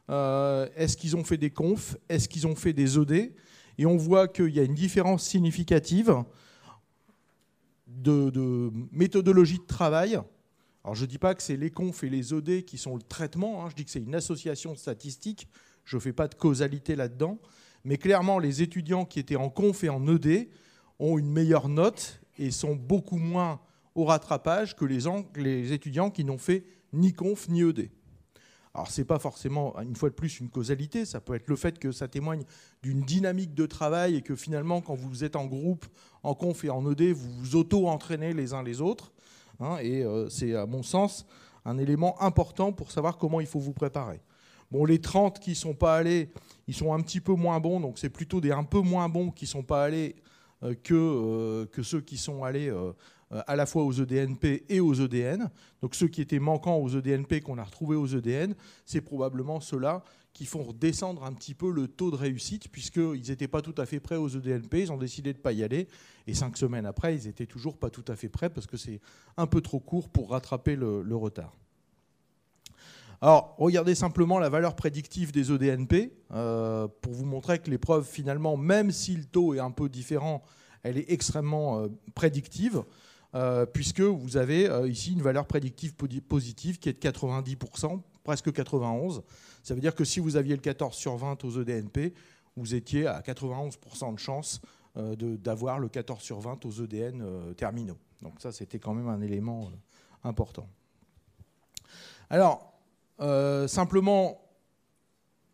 Est-ce 0.09 0.97
qu'ils 0.97 1.17
ont 1.17 1.25
fait 1.25 1.37
des 1.37 1.51
confs? 1.51 1.97
Est-ce 2.09 2.29
qu'ils 2.29 2.47
ont 2.47 2.57
fait 2.57 2.73
des 2.73 2.99
ED 2.99 3.33
Et 3.79 3.87
on 3.87 3.97
voit 3.97 4.29
qu'il 4.29 4.51
y 4.51 4.59
a 4.59 4.65
une 4.65 4.75
différence 4.75 5.25
significative 5.25 6.25
de, 7.99 8.71
méthodologie 8.93 9.59
de 9.59 9.67
travail. 9.67 10.19
Alors 10.85 10.95
je 10.95 11.03
ne 11.03 11.07
dis 11.07 11.19
pas 11.19 11.35
que 11.35 11.43
c'est 11.43 11.57
les 11.57 11.71
confs 11.71 12.05
et 12.05 12.09
les 12.11 12.33
OD 12.33 12.65
qui 12.65 12.79
sont 12.79 12.97
le 12.97 13.03
traitement, 13.03 13.65
hein. 13.65 13.69
je 13.71 13.77
dis 13.77 13.85
que 13.85 13.91
c'est 13.91 14.01
une 14.01 14.15
association 14.15 14.75
statistique, 14.75 15.47
je 15.85 15.97
ne 15.97 16.01
fais 16.01 16.13
pas 16.13 16.29
de 16.29 16.35
causalité 16.35 16.97
là-dedans, 16.97 17.39
mais 17.85 17.99
clairement 17.99 18.39
les 18.39 18.63
étudiants 18.63 19.05
qui 19.05 19.19
étaient 19.19 19.37
en 19.37 19.51
conf 19.51 19.85
et 19.85 19.89
en 19.91 20.07
ED 20.07 20.49
ont 20.99 21.19
une 21.19 21.31
meilleure 21.31 21.69
note 21.69 22.21
et 22.39 22.51
sont 22.51 22.75
beaucoup 22.75 23.19
moins 23.19 23.61
au 23.95 24.05
rattrapage 24.05 24.75
que 24.75 24.85
les, 24.85 25.01
les 25.37 25.73
étudiants 25.73 26.11
qui 26.11 26.25
n'ont 26.25 26.39
fait 26.39 26.65
ni 26.93 27.13
conf 27.13 27.49
ni 27.49 27.63
ED. 27.63 27.91
Alors 28.75 28.89
ce 28.89 29.01
n'est 29.01 29.05
pas 29.05 29.19
forcément, 29.19 29.79
une 29.81 29.97
fois 29.97 30.11
de 30.11 30.15
plus, 30.15 30.39
une 30.39 30.49
causalité, 30.49 31.05
ça 31.05 31.21
peut 31.21 31.35
être 31.35 31.49
le 31.49 31.57
fait 31.57 31.79
que 31.79 31.91
ça 31.91 32.07
témoigne 32.07 32.45
d'une 32.83 33.01
dynamique 33.03 33.55
de 33.55 33.67
travail 33.67 34.17
et 34.17 34.23
que 34.23 34.37
finalement, 34.37 34.81
quand 34.81 34.95
vous 34.95 35.25
êtes 35.25 35.35
en 35.35 35.47
groupe, 35.47 35.87
en 36.23 36.35
conf 36.35 36.65
et 36.65 36.71
en 36.71 36.89
ED, 36.91 37.13
vous 37.13 37.31
vous 37.33 37.57
auto-entraînez 37.57 38.33
les 38.33 38.55
uns 38.55 38.63
les 38.63 38.81
autres. 38.81 39.13
Hein, 39.59 39.79
et 39.83 40.05
euh, 40.05 40.29
c'est, 40.29 40.55
à 40.55 40.67
mon 40.67 40.85
sens, 40.85 41.27
un 41.65 41.79
élément 41.79 42.21
important 42.23 42.73
pour 42.73 42.93
savoir 42.93 43.19
comment 43.19 43.41
il 43.41 43.47
faut 43.47 43.59
vous 43.59 43.73
préparer. 43.73 44.21
Bon, 44.71 44.85
les 44.85 45.01
30 45.01 45.41
qui 45.41 45.51
ne 45.51 45.57
sont 45.57 45.75
pas 45.75 45.97
allés, 45.97 46.31
ils 46.69 46.75
sont 46.75 46.95
un 46.95 47.01
petit 47.01 47.21
peu 47.21 47.35
moins 47.35 47.59
bons, 47.59 47.81
donc 47.81 47.99
c'est 47.99 48.09
plutôt 48.09 48.41
des 48.41 48.53
un 48.53 48.63
peu 48.63 48.81
moins 48.81 49.09
bons 49.09 49.33
qui 49.33 49.47
ne 49.47 49.49
sont 49.49 49.65
pas 49.65 49.83
allés 49.83 50.15
euh, 50.63 50.75
que, 50.81 50.95
euh, 50.95 51.67
que 51.67 51.83
ceux 51.83 52.01
qui 52.01 52.17
sont 52.17 52.45
allés 52.45 52.73
à 53.31 53.57
la 53.57 53.67
fois 53.67 53.85
aux 53.85 53.93
EDNP 53.93 54.65
et 54.69 54.81
aux 54.81 54.95
EDN. 54.95 55.51
Donc 55.83 55.95
ceux 55.95 56.09
qui 56.09 56.21
étaient 56.21 56.41
manquants 56.41 56.79
aux 56.79 56.89
EDNP 56.89 57.41
qu'on 57.43 57.59
a 57.59 57.65
retrouvés 57.65 57.97
aux 57.97 58.07
EDN, 58.07 58.55
c'est 58.85 59.01
probablement 59.01 59.61
ceux-là 59.61 60.03
qui 60.33 60.47
font 60.47 60.63
redescendre 60.63 61.25
un 61.25 61.33
petit 61.33 61.55
peu 61.55 61.71
le 61.71 61.89
taux 61.89 62.11
de 62.11 62.17
réussite, 62.17 62.69
puisqu'ils 62.69 63.29
n'étaient 63.29 63.49
pas 63.49 63.63
tout 63.63 63.75
à 63.79 63.87
fait 63.87 64.01
prêts 64.01 64.17
aux 64.17 64.29
EDNP, 64.29 64.83
ils 64.83 64.93
ont 64.93 64.97
décidé 64.97 65.33
de 65.33 65.39
ne 65.39 65.43
pas 65.43 65.53
y 65.53 65.63
aller, 65.63 65.89
et 66.27 66.35
cinq 66.35 66.57
semaines 66.57 66.87
après, 66.87 67.17
ils 67.17 67.27
n'étaient 67.27 67.47
toujours 67.47 67.77
pas 67.77 67.91
tout 67.91 68.05
à 68.09 68.17
fait 68.17 68.29
prêts, 68.29 68.51
parce 68.51 68.67
que 68.67 68.77
c'est 68.77 69.01
un 69.37 69.47
peu 69.47 69.61
trop 69.61 69.81
court 69.81 70.09
pour 70.09 70.31
rattraper 70.31 70.77
le, 70.77 71.17
retard. 71.17 71.57
Alors, 73.21 73.55
regardez 73.59 73.95
simplement 73.95 74.39
la 74.39 74.49
valeur 74.49 74.75
prédictive 74.75 75.33
des 75.33 75.53
EDNP 75.53 76.13
euh, 76.33 76.89
pour 77.03 77.13
vous 77.13 77.27
montrer 77.27 77.59
que 77.59 77.71
l'épreuve, 77.71 78.07
finalement, 78.07 78.57
même 78.57 78.93
si 78.93 79.17
le 79.17 79.25
taux 79.25 79.55
est 79.55 79.59
un 79.59 79.71
peu 79.71 79.89
différent, 79.91 80.43
elle 80.83 80.97
est 80.97 81.11
extrêmement 81.11 81.81
euh, 81.81 81.89
prédictive, 82.15 82.83
euh, 83.35 83.67
puisque 83.67 84.01
vous 84.01 84.37
avez 84.37 84.69
ici 84.89 85.13
une 85.13 85.23
valeur 85.23 85.47
prédictive 85.47 85.95
positive 85.95 86.79
qui 86.79 86.89
est 86.89 87.03
de 87.03 87.09
90%, 87.09 88.01
presque 88.25 88.49
91%. 88.49 89.23
Ça 89.63 89.75
veut 89.75 89.81
dire 89.81 89.95
que 89.95 90.05
si 90.05 90.21
vous 90.21 90.37
aviez 90.37 90.55
le 90.55 90.63
14 90.63 90.95
sur 90.95 91.17
20 91.17 91.45
aux 91.45 91.61
EDNP, 91.61 92.15
vous 92.57 92.75
étiez 92.75 93.07
à 93.07 93.21
91% 93.21 94.15
de 94.15 94.19
chance 94.19 94.61
d'avoir 94.95 95.79
le 95.79 95.89
14 95.89 96.21
sur 96.21 96.41
20 96.41 96.65
aux 96.65 96.71
EDN 96.71 97.55
terminaux. 97.55 97.99
Donc 98.23 98.41
ça, 98.41 98.53
c'était 98.53 98.79
quand 98.79 98.95
même 98.95 99.09
un 99.09 99.21
élément 99.21 99.71
important. 100.25 100.69
Alors, 102.29 102.73
euh, 103.21 103.67
simplement, 103.67 104.41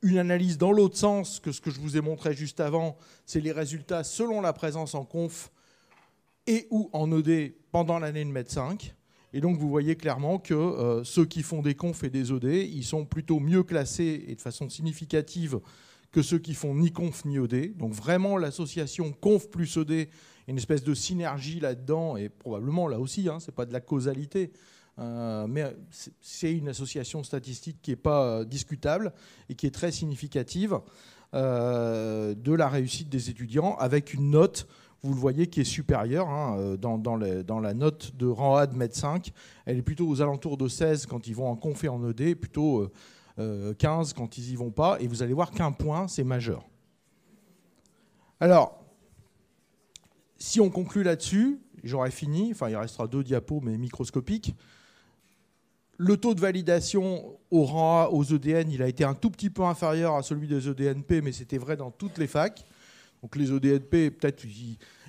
une 0.02 0.18
analyse 0.18 0.58
dans 0.58 0.72
l'autre 0.72 0.96
sens 0.96 1.40
que 1.40 1.52
ce 1.52 1.60
que 1.60 1.70
je 1.70 1.80
vous 1.80 1.96
ai 1.96 2.00
montré 2.00 2.34
juste 2.34 2.60
avant, 2.60 2.96
c'est 3.24 3.40
les 3.40 3.52
résultats 3.52 4.04
selon 4.04 4.40
la 4.40 4.52
présence 4.52 4.94
en 4.94 5.04
conf 5.04 5.50
et 6.46 6.68
ou 6.70 6.90
en 6.92 7.10
ED 7.10 7.54
pendant 7.76 7.98
l'année 7.98 8.24
de 8.24 8.30
MED 8.30 8.48
5. 8.48 8.94
Et 9.34 9.42
donc 9.42 9.58
vous 9.58 9.68
voyez 9.68 9.96
clairement 9.96 10.38
que 10.38 10.54
euh, 10.54 11.04
ceux 11.04 11.26
qui 11.26 11.42
font 11.42 11.60
des 11.60 11.74
confs 11.74 12.04
et 12.04 12.08
des 12.08 12.32
ED, 12.32 12.66
ils 12.72 12.84
sont 12.84 13.04
plutôt 13.04 13.38
mieux 13.38 13.64
classés 13.64 14.24
et 14.28 14.34
de 14.34 14.40
façon 14.40 14.70
significative 14.70 15.60
que 16.10 16.22
ceux 16.22 16.38
qui 16.38 16.54
font 16.54 16.74
ni 16.74 16.90
conf 16.90 17.26
ni 17.26 17.36
ED. 17.36 17.76
Donc 17.76 17.92
vraiment 17.92 18.38
l'association 18.38 19.12
conf 19.12 19.50
plus 19.50 19.76
ED, 19.76 20.08
une 20.48 20.56
espèce 20.56 20.84
de 20.84 20.94
synergie 20.94 21.60
là-dedans, 21.60 22.16
et 22.16 22.30
probablement 22.30 22.88
là 22.88 22.98
aussi, 22.98 23.28
hein, 23.28 23.40
ce 23.40 23.50
n'est 23.50 23.54
pas 23.54 23.66
de 23.66 23.74
la 23.74 23.82
causalité, 23.82 24.52
euh, 24.98 25.46
mais 25.46 25.76
c'est 26.22 26.54
une 26.54 26.70
association 26.70 27.22
statistique 27.24 27.82
qui 27.82 27.90
n'est 27.90 27.96
pas 27.96 28.24
euh, 28.24 28.44
discutable 28.46 29.12
et 29.50 29.54
qui 29.54 29.66
est 29.66 29.74
très 29.74 29.92
significative 29.92 30.80
de 31.34 32.54
la 32.54 32.68
réussite 32.70 33.10
des 33.10 33.28
étudiants 33.28 33.76
avec 33.76 34.14
une 34.14 34.30
note, 34.30 34.66
vous 35.06 35.14
le 35.14 35.20
voyez, 35.20 35.46
qui 35.46 35.60
est 35.60 35.64
supérieure. 35.64 36.28
Hein, 36.28 36.76
dans, 36.80 36.98
dans, 36.98 37.16
la 37.16 37.74
note 37.74 38.16
de 38.16 38.26
rang 38.26 38.56
A 38.56 38.66
de 38.66 38.76
MED 38.76 38.94
5, 38.94 39.32
elle 39.64 39.78
est 39.78 39.82
plutôt 39.82 40.08
aux 40.08 40.20
alentours 40.20 40.56
de 40.56 40.68
16 40.68 41.06
quand 41.06 41.26
ils 41.26 41.34
vont 41.34 41.48
en 41.48 41.56
conf 41.56 41.84
et 41.84 41.88
en 41.88 42.08
ED, 42.08 42.34
plutôt 42.34 42.90
15 43.36 44.12
quand 44.12 44.38
ils 44.38 44.48
n'y 44.50 44.56
vont 44.56 44.70
pas. 44.70 44.98
Et 45.00 45.06
vous 45.06 45.22
allez 45.22 45.32
voir 45.32 45.50
qu'un 45.50 45.72
point, 45.72 46.08
c'est 46.08 46.24
majeur. 46.24 46.66
Alors, 48.40 48.84
si 50.36 50.60
on 50.60 50.68
conclut 50.68 51.02
là-dessus, 51.02 51.58
j'aurais 51.82 52.10
fini, 52.10 52.50
enfin 52.52 52.68
il 52.68 52.76
restera 52.76 53.06
deux 53.06 53.24
diapos 53.24 53.60
mais 53.62 53.76
microscopiques. 53.78 54.54
Le 55.98 56.18
taux 56.18 56.34
de 56.34 56.40
validation 56.40 57.38
au 57.50 57.64
rang 57.64 58.02
A, 58.02 58.08
aux 58.10 58.22
EDN, 58.22 58.70
il 58.70 58.82
a 58.82 58.88
été 58.88 59.02
un 59.04 59.14
tout 59.14 59.30
petit 59.30 59.48
peu 59.48 59.62
inférieur 59.62 60.14
à 60.14 60.22
celui 60.22 60.46
des 60.46 60.68
EDNP, 60.68 61.22
mais 61.22 61.32
c'était 61.32 61.56
vrai 61.56 61.76
dans 61.76 61.90
toutes 61.90 62.18
les 62.18 62.26
facs. 62.26 62.66
Donc 63.26 63.34
les 63.34 63.50
EDNP, 63.50 64.12
peut-être, 64.12 64.44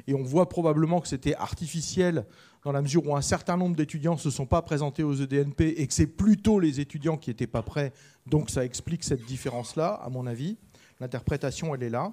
et 0.07 0.15
on 0.15 0.23
voit 0.23 0.49
probablement 0.49 1.01
que 1.01 1.07
c'était 1.07 1.35
artificiel 1.35 2.25
dans 2.63 2.71
la 2.71 2.81
mesure 2.81 3.05
où 3.05 3.15
un 3.15 3.21
certain 3.21 3.57
nombre 3.57 3.75
d'étudiants 3.75 4.15
ne 4.15 4.19
se 4.19 4.31
sont 4.31 4.47
pas 4.47 4.63
présentés 4.63 5.03
aux 5.03 5.13
EDNP 5.13 5.75
et 5.77 5.85
que 5.85 5.93
c'est 5.93 6.07
plutôt 6.07 6.59
les 6.59 6.79
étudiants 6.79 7.15
qui 7.17 7.29
n'étaient 7.29 7.45
pas 7.45 7.61
prêts. 7.61 7.93
Donc 8.25 8.49
ça 8.49 8.65
explique 8.65 9.03
cette 9.03 9.23
différence-là, 9.23 10.01
à 10.03 10.09
mon 10.09 10.25
avis. 10.25 10.57
L'interprétation, 10.99 11.75
elle 11.75 11.83
est 11.83 11.91
là. 11.91 12.11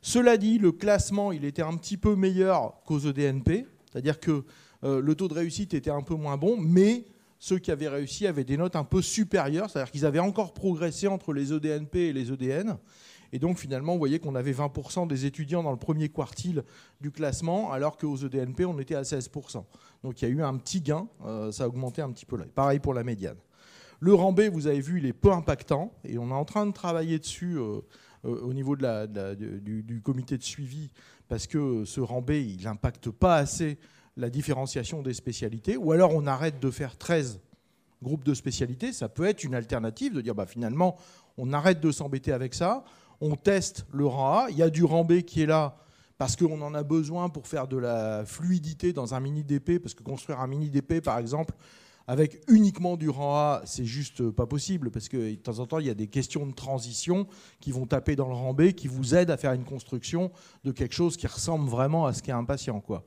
Cela 0.00 0.36
dit, 0.36 0.58
le 0.58 0.70
classement, 0.70 1.32
il 1.32 1.44
était 1.44 1.62
un 1.62 1.76
petit 1.76 1.96
peu 1.96 2.14
meilleur 2.14 2.80
qu'aux 2.84 3.00
EDNP, 3.00 3.66
c'est-à-dire 3.90 4.20
que 4.20 4.44
euh, 4.84 5.00
le 5.00 5.14
taux 5.16 5.26
de 5.26 5.34
réussite 5.34 5.74
était 5.74 5.90
un 5.90 6.02
peu 6.02 6.14
moins 6.14 6.36
bon, 6.36 6.56
mais 6.56 7.04
ceux 7.40 7.58
qui 7.58 7.72
avaient 7.72 7.88
réussi 7.88 8.28
avaient 8.28 8.44
des 8.44 8.56
notes 8.56 8.76
un 8.76 8.84
peu 8.84 9.02
supérieures, 9.02 9.68
c'est-à-dire 9.68 9.90
qu'ils 9.90 10.06
avaient 10.06 10.20
encore 10.20 10.54
progressé 10.54 11.08
entre 11.08 11.32
les 11.32 11.52
EDNP 11.52 11.96
et 11.96 12.12
les 12.12 12.30
EDN. 12.30 12.76
Et 13.32 13.38
donc 13.38 13.58
finalement, 13.58 13.92
vous 13.92 13.98
voyez 13.98 14.18
qu'on 14.18 14.34
avait 14.34 14.52
20% 14.52 15.08
des 15.08 15.24
étudiants 15.24 15.62
dans 15.62 15.70
le 15.70 15.78
premier 15.78 16.10
quartile 16.10 16.64
du 17.00 17.10
classement, 17.10 17.72
alors 17.72 17.96
qu'aux 17.96 18.16
EDNP, 18.16 18.66
on 18.66 18.78
était 18.78 18.94
à 18.94 19.02
16%. 19.02 19.64
Donc 20.04 20.20
il 20.20 20.28
y 20.28 20.30
a 20.30 20.34
eu 20.34 20.42
un 20.42 20.56
petit 20.58 20.82
gain, 20.82 21.08
euh, 21.24 21.50
ça 21.50 21.64
a 21.64 21.68
augmenté 21.68 22.02
un 22.02 22.10
petit 22.10 22.26
peu 22.26 22.36
là. 22.36 22.44
Pareil 22.54 22.78
pour 22.78 22.92
la 22.92 23.04
médiane. 23.04 23.38
Le 24.00 24.12
rang 24.14 24.32
B, 24.32 24.42
vous 24.52 24.66
avez 24.66 24.80
vu, 24.80 24.98
il 24.98 25.06
est 25.06 25.12
peu 25.12 25.32
impactant, 25.32 25.92
et 26.04 26.18
on 26.18 26.28
est 26.28 26.34
en 26.34 26.44
train 26.44 26.66
de 26.66 26.72
travailler 26.72 27.18
dessus 27.18 27.56
euh, 27.56 27.80
euh, 28.24 28.40
au 28.40 28.52
niveau 28.52 28.76
de 28.76 28.82
la, 28.82 29.06
du, 29.06 30.02
comité 30.04 30.36
de 30.36 30.42
suivi, 30.42 30.90
parce 31.28 31.46
que 31.46 31.84
ce 31.84 32.00
rang 32.00 32.20
B, 32.20 32.32
il 32.32 32.64
n'impacte 32.64 33.10
pas 33.10 33.36
assez 33.36 33.78
la 34.16 34.28
différenciation 34.28 35.02
des 35.02 35.14
spécialités, 35.14 35.76
ou 35.76 35.92
alors 35.92 36.14
on 36.14 36.26
arrête 36.26 36.60
de 36.60 36.70
faire 36.70 36.98
13 36.98 37.40
groupes 38.02 38.24
de 38.24 38.34
spécialités, 38.34 38.92
ça 38.92 39.08
peut 39.08 39.24
être 39.24 39.44
une 39.44 39.54
alternative 39.54 40.12
de 40.12 40.20
dire 40.20 40.34
bah, 40.34 40.46
finalement 40.46 40.96
on 41.38 41.52
arrête 41.52 41.80
de 41.80 41.92
s'embêter 41.92 42.32
avec 42.32 42.54
ça, 42.54 42.84
on 43.22 43.36
teste 43.36 43.86
le 43.92 44.04
rang 44.04 44.40
A, 44.40 44.50
il 44.50 44.56
y 44.56 44.62
a 44.62 44.68
du 44.68 44.82
rang 44.84 45.04
B 45.04 45.20
qui 45.22 45.42
est 45.42 45.46
là 45.46 45.76
parce 46.18 46.36
qu'on 46.36 46.60
en 46.60 46.74
a 46.74 46.82
besoin 46.82 47.28
pour 47.28 47.46
faire 47.46 47.68
de 47.68 47.76
la 47.76 48.24
fluidité 48.26 48.92
dans 48.92 49.14
un 49.14 49.20
mini 49.20 49.44
DP, 49.44 49.78
parce 49.78 49.94
que 49.94 50.02
construire 50.02 50.40
un 50.40 50.46
mini 50.48 50.70
DP 50.70 51.00
par 51.00 51.18
exemple 51.18 51.54
avec 52.08 52.42
uniquement 52.48 52.96
du 52.96 53.08
rang 53.08 53.36
A, 53.36 53.62
c'est 53.64 53.84
juste 53.84 54.28
pas 54.30 54.46
possible, 54.46 54.90
parce 54.90 55.08
que 55.08 55.30
de 55.30 55.36
temps 55.36 55.60
en 55.60 55.66
temps, 55.66 55.78
il 55.78 55.86
y 55.86 55.90
a 55.90 55.94
des 55.94 56.08
questions 56.08 56.44
de 56.46 56.52
transition 56.52 57.28
qui 57.60 57.70
vont 57.70 57.86
taper 57.86 58.16
dans 58.16 58.26
le 58.26 58.34
rang 58.34 58.54
B, 58.54 58.72
qui 58.72 58.88
vous 58.88 59.14
aident 59.14 59.30
à 59.30 59.36
faire 59.36 59.52
une 59.52 59.64
construction 59.64 60.32
de 60.64 60.72
quelque 60.72 60.94
chose 60.94 61.16
qui 61.16 61.28
ressemble 61.28 61.70
vraiment 61.70 62.06
à 62.06 62.12
ce 62.12 62.20
qu'est 62.20 62.32
un 62.32 62.44
patient. 62.44 62.80
Quoi. 62.80 63.04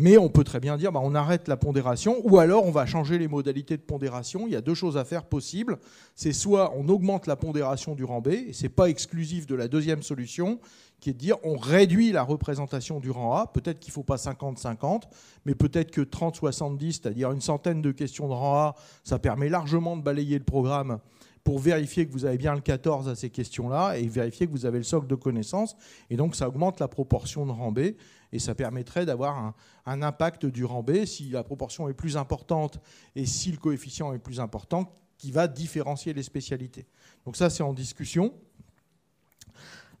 Mais 0.00 0.16
on 0.16 0.28
peut 0.28 0.44
très 0.44 0.60
bien 0.60 0.76
dire, 0.76 0.92
bah, 0.92 1.00
on 1.02 1.16
arrête 1.16 1.48
la 1.48 1.56
pondération, 1.56 2.20
ou 2.22 2.38
alors 2.38 2.64
on 2.64 2.70
va 2.70 2.86
changer 2.86 3.18
les 3.18 3.26
modalités 3.26 3.76
de 3.76 3.82
pondération. 3.82 4.46
Il 4.46 4.52
y 4.52 4.56
a 4.56 4.60
deux 4.60 4.74
choses 4.74 4.96
à 4.96 5.04
faire 5.04 5.24
possibles. 5.24 5.76
C'est 6.14 6.32
soit 6.32 6.72
on 6.76 6.88
augmente 6.88 7.26
la 7.26 7.34
pondération 7.34 7.96
du 7.96 8.04
rang 8.04 8.20
B, 8.20 8.28
et 8.28 8.52
ce 8.52 8.62
n'est 8.62 8.68
pas 8.68 8.88
exclusif 8.88 9.48
de 9.48 9.56
la 9.56 9.66
deuxième 9.66 10.04
solution, 10.04 10.60
qui 11.00 11.10
est 11.10 11.14
de 11.14 11.18
dire 11.18 11.36
on 11.42 11.56
réduit 11.56 12.12
la 12.12 12.22
représentation 12.22 13.00
du 13.00 13.10
rang 13.10 13.34
A. 13.34 13.48
Peut-être 13.48 13.80
qu'il 13.80 13.90
ne 13.90 13.94
faut 13.94 14.04
pas 14.04 14.14
50-50, 14.14 15.02
mais 15.44 15.56
peut-être 15.56 15.90
que 15.90 16.02
30-70, 16.02 16.92
c'est-à-dire 16.92 17.32
une 17.32 17.40
centaine 17.40 17.82
de 17.82 17.90
questions 17.90 18.28
de 18.28 18.34
rang 18.34 18.54
A, 18.54 18.74
ça 19.02 19.18
permet 19.18 19.48
largement 19.48 19.96
de 19.96 20.02
balayer 20.02 20.38
le 20.38 20.44
programme 20.44 21.00
pour 21.48 21.60
vérifier 21.60 22.06
que 22.06 22.12
vous 22.12 22.26
avez 22.26 22.36
bien 22.36 22.54
le 22.54 22.60
14 22.60 23.08
à 23.08 23.14
ces 23.14 23.30
questions-là 23.30 23.96
et 23.96 24.06
vérifier 24.06 24.46
que 24.46 24.52
vous 24.52 24.66
avez 24.66 24.76
le 24.76 24.84
socle 24.84 25.06
de 25.06 25.14
connaissances. 25.14 25.76
Et 26.10 26.16
donc 26.18 26.36
ça 26.36 26.46
augmente 26.46 26.78
la 26.78 26.88
proportion 26.88 27.46
de 27.46 27.52
rang 27.52 27.72
B 27.72 27.94
et 28.32 28.38
ça 28.38 28.54
permettrait 28.54 29.06
d'avoir 29.06 29.54
un, 29.86 30.02
impact 30.02 30.44
du 30.44 30.66
rang 30.66 30.82
B 30.82 31.06
si 31.06 31.30
la 31.30 31.42
proportion 31.42 31.88
est 31.88 31.94
plus 31.94 32.18
importante 32.18 32.80
et 33.16 33.24
si 33.24 33.50
le 33.50 33.56
coefficient 33.56 34.12
est 34.12 34.18
plus 34.18 34.40
important 34.40 34.94
qui 35.16 35.30
va 35.30 35.48
différencier 35.48 36.12
les 36.12 36.22
spécialités. 36.22 36.84
Donc 37.24 37.34
ça, 37.34 37.48
c'est 37.48 37.62
en 37.62 37.72
discussion. 37.72 38.34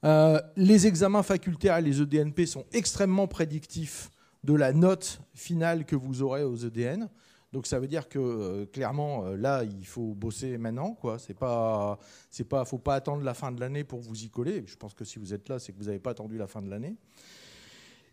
Euh, 0.04 0.38
les 0.54 0.86
examens 0.86 1.22
facultaires 1.22 1.78
et 1.78 1.82
les 1.82 2.02
EDNP 2.02 2.44
sont 2.44 2.66
extrêmement 2.74 3.26
prédictifs 3.26 4.10
de 4.44 4.52
la 4.52 4.74
note 4.74 5.22
finale 5.32 5.86
que 5.86 5.96
vous 5.96 6.20
aurez 6.20 6.44
aux 6.44 6.56
EDN. 6.56 7.08
Donc 7.52 7.66
ça 7.66 7.78
veut 7.78 7.88
dire 7.88 8.08
que 8.08 8.18
euh, 8.18 8.66
clairement 8.66 9.24
euh, 9.24 9.36
là 9.36 9.64
il 9.64 9.86
faut 9.86 10.14
bosser 10.14 10.58
maintenant 10.58 10.92
quoi. 10.92 11.18
C'est 11.18 11.34
pas 11.34 11.98
c'est 12.30 12.44
pas 12.44 12.64
faut 12.64 12.78
pas 12.78 12.94
attendre 12.94 13.22
la 13.22 13.34
fin 13.34 13.52
de 13.52 13.60
l'année 13.60 13.84
pour 13.84 14.00
vous 14.00 14.22
y 14.22 14.28
coller. 14.28 14.64
Je 14.66 14.76
pense 14.76 14.92
que 14.92 15.04
si 15.04 15.18
vous 15.18 15.32
êtes 15.32 15.48
là 15.48 15.58
c'est 15.58 15.72
que 15.72 15.78
vous 15.78 15.86
n'avez 15.86 15.98
pas 15.98 16.10
attendu 16.10 16.36
la 16.36 16.46
fin 16.46 16.60
de 16.60 16.68
l'année. 16.68 16.96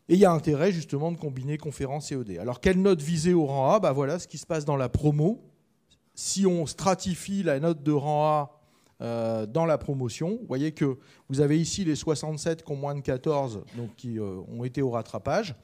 Et 0.08 0.14
il 0.14 0.20
y 0.20 0.26
a 0.26 0.32
intérêt 0.32 0.72
justement 0.72 1.12
de 1.12 1.18
combiner 1.18 1.58
conférence 1.58 2.12
et 2.12 2.16
ED. 2.16 2.38
Alors 2.38 2.62
quelle 2.62 2.82
note 2.82 3.02
viser 3.02 3.34
au 3.34 3.46
rang 3.46 3.74
A? 3.74 3.80
Bah, 3.80 3.92
Voilà 3.92 4.20
ce 4.20 4.28
qui 4.28 4.38
se 4.38 4.46
passe 4.46 4.64
dans 4.64 4.78
la 4.78 4.88
promo. 4.88 5.44
Si 6.14 6.46
on 6.46 6.66
stratifie 6.66 7.44
la 7.44 7.60
note 7.60 7.84
de 7.84 7.92
rang 7.92 8.26
A 8.26 8.62
euh, 9.02 9.46
dans 9.46 9.66
la 9.66 9.78
promotion, 9.78 10.38
vous 10.40 10.48
voyez 10.48 10.72
que 10.72 10.98
vous 11.28 11.42
avez 11.42 11.60
ici 11.60 11.84
les 11.84 11.96
67 11.96 12.64
qui 12.64 12.72
ont 12.72 12.78
moins 12.78 12.96
de 12.96 13.02
14, 13.02 13.66
donc 13.76 13.94
qui 13.98 14.18
ont 14.20 14.64
été 14.64 14.82
au 14.82 14.92
rattrapage. 14.92 15.56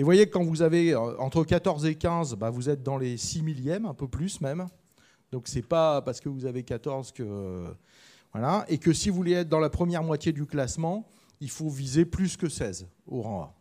Et 0.00 0.02
vous 0.02 0.06
voyez 0.06 0.24
que 0.24 0.32
quand 0.32 0.42
vous 0.42 0.62
avez 0.62 0.94
euh, 0.94 1.14
entre 1.18 1.44
14 1.44 1.84
et 1.84 1.94
15, 1.94 2.34
bah, 2.36 2.48
vous 2.48 2.70
êtes 2.70 2.82
dans 2.82 2.96
les 2.96 3.18
6 3.18 3.42
millièmes, 3.42 3.84
un 3.84 3.92
peu 3.92 4.08
plus 4.08 4.40
même. 4.40 4.66
Donc 5.30 5.46
c'est 5.46 5.60
pas 5.60 6.00
parce 6.00 6.20
que 6.20 6.30
vous 6.30 6.46
avez 6.46 6.62
14 6.62 7.12
que... 7.12 7.66
voilà. 8.32 8.64
Et 8.68 8.78
que 8.78 8.94
si 8.94 9.10
vous 9.10 9.16
voulez 9.16 9.32
être 9.32 9.50
dans 9.50 9.58
la 9.60 9.68
première 9.68 10.02
moitié 10.02 10.32
du 10.32 10.46
classement, 10.46 11.06
il 11.42 11.50
faut 11.50 11.68
viser 11.68 12.06
plus 12.06 12.38
que 12.38 12.48
16 12.48 12.88
au 13.08 13.20
rang 13.20 13.42
A. 13.42 13.54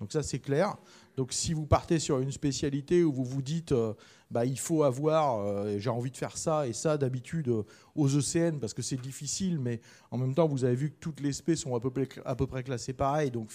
Donc 0.00 0.10
ça, 0.10 0.22
c'est 0.22 0.38
clair. 0.38 0.74
Donc 1.18 1.34
si 1.34 1.52
vous 1.52 1.66
partez 1.66 1.98
sur 1.98 2.18
une 2.18 2.32
spécialité 2.32 3.04
où 3.04 3.12
vous 3.12 3.24
vous 3.26 3.42
dites, 3.42 3.72
euh, 3.72 3.92
bah, 4.30 4.46
il 4.46 4.58
faut 4.58 4.84
avoir, 4.84 5.40
euh, 5.40 5.76
j'ai 5.78 5.90
envie 5.90 6.10
de 6.10 6.16
faire 6.16 6.38
ça 6.38 6.66
et 6.66 6.72
ça 6.72 6.96
d'habitude 6.96 7.48
euh, 7.48 7.62
aux 7.94 8.08
ECN 8.08 8.58
parce 8.58 8.72
que 8.72 8.80
c'est 8.80 8.96
difficile, 8.96 9.58
mais 9.58 9.82
en 10.10 10.16
même 10.16 10.34
temps, 10.34 10.48
vous 10.48 10.64
avez 10.64 10.76
vu 10.76 10.92
que 10.92 10.96
toutes 10.98 11.20
les 11.20 11.34
spé 11.34 11.56
sont 11.56 11.76
à 11.76 11.80
peu 11.80 11.90
près, 11.90 12.08
à 12.24 12.34
peu 12.34 12.46
près 12.46 12.62
classées 12.62 12.94
pareil. 12.94 13.30
Donc 13.30 13.50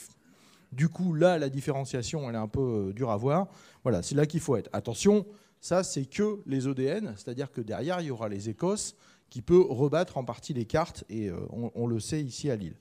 du 0.71 0.89
coup, 0.89 1.13
là, 1.13 1.37
la 1.37 1.49
différenciation, 1.49 2.29
elle 2.29 2.35
est 2.35 2.39
un 2.39 2.47
peu 2.47 2.91
dure 2.95 3.11
à 3.11 3.17
voir. 3.17 3.47
Voilà, 3.83 4.01
c'est 4.01 4.15
là 4.15 4.25
qu'il 4.25 4.39
faut 4.39 4.55
être. 4.55 4.69
Attention, 4.73 5.25
ça, 5.61 5.83
c'est 5.83 6.05
que 6.05 6.39
les 6.45 6.67
ODN, 6.67 7.13
c'est-à-dire 7.15 7.51
que 7.51 7.61
derrière, 7.61 8.01
il 8.01 8.07
y 8.07 8.11
aura 8.11 8.29
les 8.29 8.49
Écosses 8.49 8.95
qui 9.29 9.41
peut 9.41 9.61
rebattre 9.61 10.17
en 10.17 10.23
partie 10.23 10.53
les 10.53 10.65
cartes, 10.65 11.03
et 11.09 11.31
on, 11.51 11.71
on 11.75 11.87
le 11.87 11.99
sait 11.99 12.21
ici 12.21 12.49
à 12.49 12.55
Lille. 12.55 12.75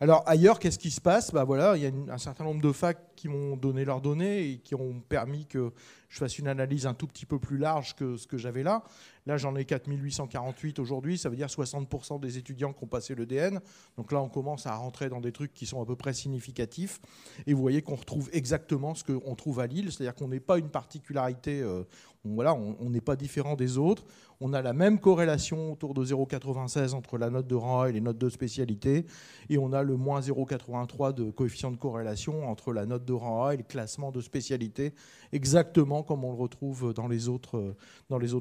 Alors 0.00 0.24
ailleurs, 0.26 0.58
qu'est-ce 0.58 0.78
qui 0.78 0.90
se 0.90 1.00
passe? 1.00 1.32
Bah, 1.32 1.44
voilà, 1.44 1.76
Il 1.76 1.82
y 1.82 1.86
a 1.86 2.12
un 2.12 2.18
certain 2.18 2.44
nombre 2.44 2.60
de 2.60 2.72
facs 2.72 3.14
qui 3.14 3.28
m'ont 3.28 3.56
donné 3.56 3.84
leurs 3.84 4.00
données 4.00 4.50
et 4.50 4.58
qui 4.58 4.74
ont 4.74 5.00
permis 5.08 5.46
que 5.46 5.72
je 6.08 6.18
fasse 6.18 6.38
une 6.38 6.48
analyse 6.48 6.86
un 6.86 6.94
tout 6.94 7.06
petit 7.06 7.26
peu 7.26 7.38
plus 7.38 7.58
large 7.58 7.94
que 7.94 8.16
ce 8.16 8.26
que 8.26 8.36
j'avais 8.36 8.62
là. 8.62 8.82
Là, 9.26 9.36
j'en 9.36 9.56
ai 9.56 9.64
4848 9.64 10.78
aujourd'hui, 10.78 11.16
ça 11.16 11.28
veut 11.28 11.36
dire 11.36 11.46
60% 11.46 12.20
des 12.20 12.38
étudiants 12.38 12.72
qui 12.72 12.84
ont 12.84 12.88
passé 12.88 13.14
l'EDN. 13.14 13.60
Donc 13.96 14.12
là, 14.12 14.20
on 14.20 14.28
commence 14.28 14.66
à 14.66 14.74
rentrer 14.76 15.08
dans 15.08 15.20
des 15.20 15.32
trucs 15.32 15.54
qui 15.54 15.64
sont 15.64 15.80
à 15.80 15.86
peu 15.86 15.96
près 15.96 16.12
significatifs. 16.12 17.00
Et 17.46 17.54
vous 17.54 17.60
voyez 17.60 17.80
qu'on 17.80 17.94
retrouve 17.94 18.28
exactement 18.32 18.94
ce 18.94 19.04
qu'on 19.04 19.34
trouve 19.34 19.60
à 19.60 19.66
Lille, 19.66 19.90
c'est-à-dire 19.90 20.14
qu'on 20.14 20.28
n'est 20.28 20.40
pas 20.40 20.58
une 20.58 20.70
particularité, 20.70 21.62
euh, 21.62 21.84
voilà, 22.24 22.54
on 22.54 22.88
n'est 22.88 23.02
pas 23.02 23.16
différent 23.16 23.54
des 23.54 23.76
autres. 23.76 24.04
On 24.40 24.52
a 24.52 24.62
la 24.62 24.72
même 24.72 24.98
corrélation 24.98 25.72
autour 25.72 25.94
de 25.94 26.04
0,96 26.04 26.94
entre 26.94 27.18
la 27.18 27.30
note 27.30 27.46
de 27.46 27.54
rang 27.54 27.82
A 27.82 27.90
et 27.90 27.92
les 27.92 28.00
notes 28.00 28.18
de 28.18 28.28
spécialité. 28.28 29.04
Et 29.48 29.58
on 29.58 29.72
a 29.72 29.82
le 29.82 29.96
moins 29.96 30.20
0,83 30.20 31.12
de 31.14 31.30
coefficient 31.30 31.70
de 31.70 31.76
corrélation 31.76 32.48
entre 32.48 32.72
la 32.72 32.86
note 32.86 33.04
de 33.04 33.12
rang 33.12 33.46
A 33.46 33.54
et 33.54 33.58
le 33.58 33.62
classement 33.62 34.10
de 34.10 34.20
spécialité, 34.20 34.94
exactement 35.32 36.02
comme 36.02 36.24
on 36.24 36.32
le 36.32 36.38
retrouve 36.38 36.94
dans 36.94 37.08
les 37.08 37.28
autres, 37.28 37.74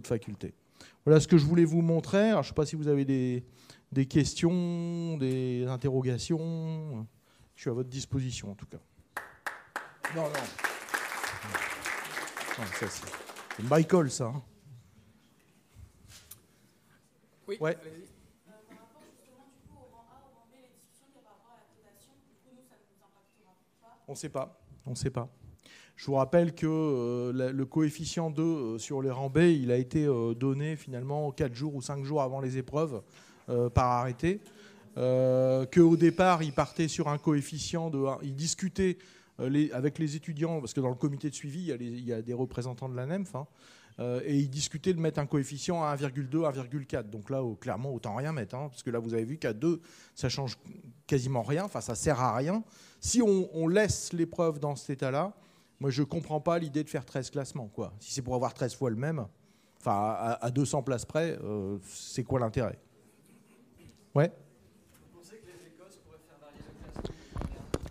facultés. 0.04 0.54
Voilà 1.06 1.20
ce 1.20 1.28
que 1.28 1.38
je 1.38 1.46
voulais 1.46 1.66
vous 1.66 1.82
montrer. 1.82 2.32
je 2.32 2.38
ne 2.38 2.44
sais 2.44 2.54
pas 2.54 2.66
si 2.66 2.76
vous 2.76 2.88
avez 2.88 3.06
des, 3.06 4.06
questions, 4.06 5.18
des 5.18 5.66
interrogations. 5.68 7.06
Je 7.56 7.62
suis 7.62 7.70
à 7.70 7.74
votre 7.74 7.90
disposition 7.90 8.52
en 8.52 8.56
tout 8.56 8.66
cas. 8.66 8.80
Non, 10.16 10.24
non. 10.24 10.30
C'est 13.56 13.64
une 13.64 13.70
Michael, 13.70 14.12
ça. 14.12 14.26
Hein. 14.26 14.42
Oui. 17.48 17.58
Ouais. 17.60 17.78
On 24.08 24.12
ne 24.12 24.18
sait 24.18 24.30
pas. 24.30 24.60
On 24.86 24.92
ne 24.92 24.96
sait 24.96 25.10
pas. 25.10 25.30
Je 25.96 26.06
vous 26.08 26.16
rappelle 26.16 26.54
que 26.54 26.68
euh, 26.68 27.52
le 27.52 27.66
coefficient 27.66 28.30
2 28.30 28.42
euh, 28.42 28.78
sur 28.78 29.02
les 29.02 29.12
rangs 29.12 29.30
B, 29.30 29.38
il 29.38 29.72
a 29.72 29.78
été 29.78 30.06
euh, 30.06 30.34
donné 30.34 30.76
finalement 30.76 31.32
4 31.32 31.54
jours 31.54 31.76
ou 31.76 31.82
5 31.82 32.04
jours 32.04 32.22
avant 32.22 32.42
les 32.42 32.58
épreuves 32.58 33.02
par 33.74 33.92
arrêté. 33.92 34.40
Qu'au 34.96 35.98
départ, 35.98 36.44
il 36.44 36.54
partait 36.54 36.88
sur 36.88 37.10
un 37.10 37.18
coefficient 37.18 37.90
de 37.90 38.06
1. 38.06 38.20
Il 38.24 38.36
discutait 39.40 39.74
avec 39.74 40.00
les 40.00 40.16
étudiants, 40.16 40.60
parce 40.60 40.74
que 40.74 40.82
dans 40.82 40.90
le 40.90 40.96
comité 40.96 41.30
de 41.30 41.36
suivi, 41.36 41.72
il 41.72 42.06
y 42.06 42.14
a, 42.14 42.22
des 42.22 42.34
représentants 42.34 42.90
de 42.90 42.96
la 42.96 43.06
NEMF, 43.06 43.36
hein, 43.36 43.48
et 44.26 44.38
il 44.38 44.50
discutait 44.50 44.94
de 44.94 45.00
mettre 45.00 45.20
un 45.20 45.26
coefficient 45.26 45.84
à 45.84 45.96
1,2, 45.96 46.30
1,4. 46.30 47.10
Donc 47.10 47.30
là, 47.30 47.42
clairement, 47.60 47.94
autant 47.94 48.16
rien 48.16 48.32
mettre, 48.32 48.56
hein, 48.56 48.70
parce 48.70 48.84
que 48.84 48.90
là, 48.90 49.00
vous 49.00 49.14
avez 49.14 49.26
vu 49.26 49.38
qu'à 49.38 49.54
2, 49.54 49.82
ça 50.16 50.30
change 50.30 50.58
quasiment 51.08 51.44
rien, 51.44 51.66
enfin, 51.66 51.82
ça 51.82 51.96
sert 51.96 52.20
à 52.20 52.36
rien. 52.36 52.64
Si 53.00 53.22
on, 53.22 53.68
laisse 53.68 54.14
l'épreuve 54.14 54.60
dans 54.60 54.76
cet 54.76 54.92
état-là, 54.92 55.34
moi, 55.80 55.90
je 55.90 56.02
ne 56.02 56.06
comprends 56.06 56.40
pas 56.40 56.58
l'idée 56.60 56.84
de 56.84 56.90
faire 56.90 57.06
13 57.06 57.30
classements. 57.30 57.68
Quoi. 57.68 57.94
Si 58.00 58.14
c'est 58.14 58.22
pour 58.22 58.36
avoir 58.36 58.54
13 58.54 58.76
fois 58.76 58.90
le 58.90 58.96
même, 58.96 59.26
enfin, 59.80 60.38
à, 60.40 60.52
200 60.52 60.84
places 60.84 61.06
près, 61.06 61.38
euh, 61.44 61.78
c'est 61.84 62.24
quoi 62.24 62.40
l'intérêt? 62.40 62.80
Ouais? 64.16 64.32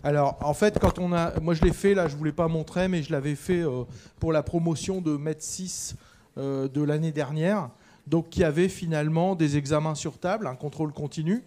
Alors, 0.05 0.37
en 0.43 0.53
fait, 0.53 0.81
quand 0.81 0.99
on 0.99 1.13
a, 1.13 1.39
moi 1.41 1.55
je 1.55 1.63
l'ai 1.63 1.73
fait 1.73 1.95
là, 1.95 2.09
je 2.09 2.17
voulais 2.17 2.33
pas 2.33 2.49
montrer, 2.49 2.89
mais 2.89 3.05
je 3.05 3.13
l'avais 3.13 3.37
fait 3.37 3.61
euh, 3.61 3.85
pour 4.19 4.33
la 4.33 4.43
promotion 4.43 5.01
de 5.01 5.17
Met 5.17 5.37
6 5.39 5.95
euh, 6.39 6.67
de 6.67 6.83
l'année 6.83 7.13
dernière, 7.13 7.71
donc 8.09 8.29
qui 8.29 8.43
avait 8.43 8.69
finalement 8.69 9.37
des 9.37 9.57
examens 9.57 9.95
sur 9.95 10.19
table, 10.19 10.49
un 10.49 10.57
contrôle 10.57 10.93
continu, 10.93 11.45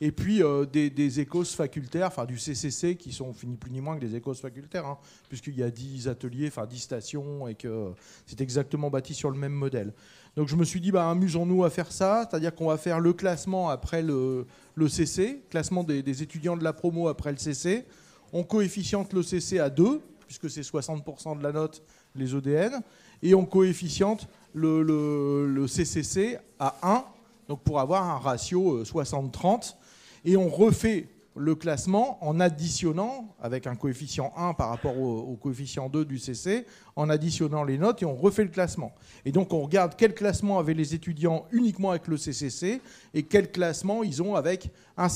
et 0.00 0.12
puis 0.12 0.42
euh, 0.42 0.66
des, 0.66 0.90
des, 0.90 1.24
facultaires, 1.44 2.08
enfin 2.08 2.24
du 2.24 2.38
CCC, 2.38 2.96
qui 2.96 3.12
sont 3.12 3.32
ni 3.44 3.56
plus 3.56 3.70
ni 3.70 3.80
moins 3.80 3.96
que 3.96 4.04
des 4.04 4.16
écos 4.16 4.34
facultaires, 4.34 4.86
hein, 4.86 4.98
puisqu'il 5.28 5.56
y 5.56 5.62
a 5.62 5.70
10 5.70 6.08
ateliers, 6.08 6.48
enfin 6.48 6.66
10 6.66 6.78
stations, 6.78 7.48
et 7.48 7.54
que 7.54 7.92
c'est 8.26 8.40
exactement 8.40 8.90
bâti 8.90 9.14
sur 9.14 9.30
le 9.30 9.38
même 9.38 9.52
modèle. 9.52 9.92
Donc 10.36 10.48
je 10.48 10.56
me 10.56 10.64
suis 10.64 10.80
dit, 10.80 10.90
bah, 10.90 11.08
amusons-nous 11.10 11.64
à 11.64 11.70
faire 11.70 11.92
ça, 11.92 12.28
c'est-à-dire 12.28 12.54
qu'on 12.54 12.66
va 12.66 12.76
faire 12.76 12.98
le 12.98 13.12
classement 13.12 13.68
après 13.68 14.02
le, 14.02 14.46
le 14.74 14.88
CC, 14.88 15.42
classement 15.48 15.84
des, 15.84 16.22
étudiants 16.22 16.56
de 16.56 16.64
la 16.64 16.72
promo 16.72 17.08
après 17.08 17.30
le 17.30 17.38
CC. 17.38 17.86
On 18.32 18.42
coefficiente 18.42 19.12
le 19.12 19.22
CC 19.22 19.60
à 19.60 19.70
2, 19.70 20.00
puisque 20.26 20.50
c'est 20.50 20.62
60% 20.62 21.38
de 21.38 21.42
la 21.42 21.52
note, 21.52 21.82
les 22.16 22.34
EDN, 22.34 22.80
et 23.22 23.34
on 23.34 23.44
coefficiente 23.44 24.26
le, 24.54 24.82
le, 24.82 25.46
le 25.46 25.66
CCC 25.68 26.38
à 26.58 26.74
1, 26.82 27.04
donc 27.48 27.62
pour 27.62 27.78
avoir 27.78 28.02
un 28.04 28.18
ratio 28.18 28.82
60-30. 28.82 29.76
Et 30.24 30.36
on 30.36 30.48
refait 30.48 31.08
le 31.36 31.54
classement 31.54 32.18
en 32.24 32.38
additionnant, 32.38 33.34
avec 33.40 33.66
un 33.66 33.74
coefficient 33.74 34.32
1 34.36 34.54
par 34.54 34.68
rapport 34.68 34.98
au, 34.98 35.36
coefficient 35.36 35.88
2 35.88 36.04
du 36.04 36.18
CC, 36.18 36.64
en 36.96 37.10
additionnant 37.10 37.64
les 37.64 37.76
notes 37.76 38.02
et 38.02 38.06
on 38.06 38.14
refait 38.14 38.44
le 38.44 38.50
classement. 38.50 38.94
Et 39.24 39.32
donc 39.32 39.52
on 39.52 39.62
regarde 39.62 39.94
quel 39.96 40.14
classement 40.14 40.58
avaient 40.58 40.74
les 40.74 40.94
étudiants 40.94 41.46
uniquement 41.50 41.90
avec 41.90 42.06
le 42.06 42.16
CCC 42.16 42.80
et 43.14 43.22
quel 43.24 43.50
classement 43.50 44.04
ils 44.04 44.22
ont 44.22 44.36
avec 44.36 44.70
un 44.96 45.08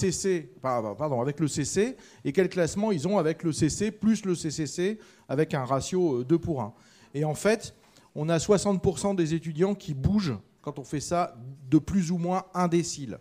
pardon, 0.61 1.21
avec 1.21 1.39
le 1.39 1.47
CC 1.47 1.97
et 2.25 2.33
quel 2.33 2.49
classement 2.49 2.91
ils 2.91 3.07
ont 3.07 3.19
avec 3.19 3.45
le 3.45 3.53
CC 3.53 3.93
plus 3.93 4.25
le 4.25 4.35
CCC 4.35 4.99
avec 5.29 5.55
un 5.55 5.65
ratio 5.65 6.25
2 6.25 6.35
euh, 6.35 6.39
pour 6.39 6.63
1. 6.63 6.75
Et 7.15 7.25
en 7.25 7.35
fait, 7.35 7.75
on 8.17 8.29
a 8.29 8.39
60% 8.39 9.15
des 9.15 9.35
étudiants 9.35 9.75
qui 9.75 9.95
bougent 9.95 10.37
quand 10.63 10.81
on 10.81 10.85
fait 10.85 11.01
ça 11.01 11.37
de 11.71 11.79
plus 11.79 12.11
ou 12.11 12.19
moins 12.19 12.45
un 12.55 12.67
décile. 12.67 13.19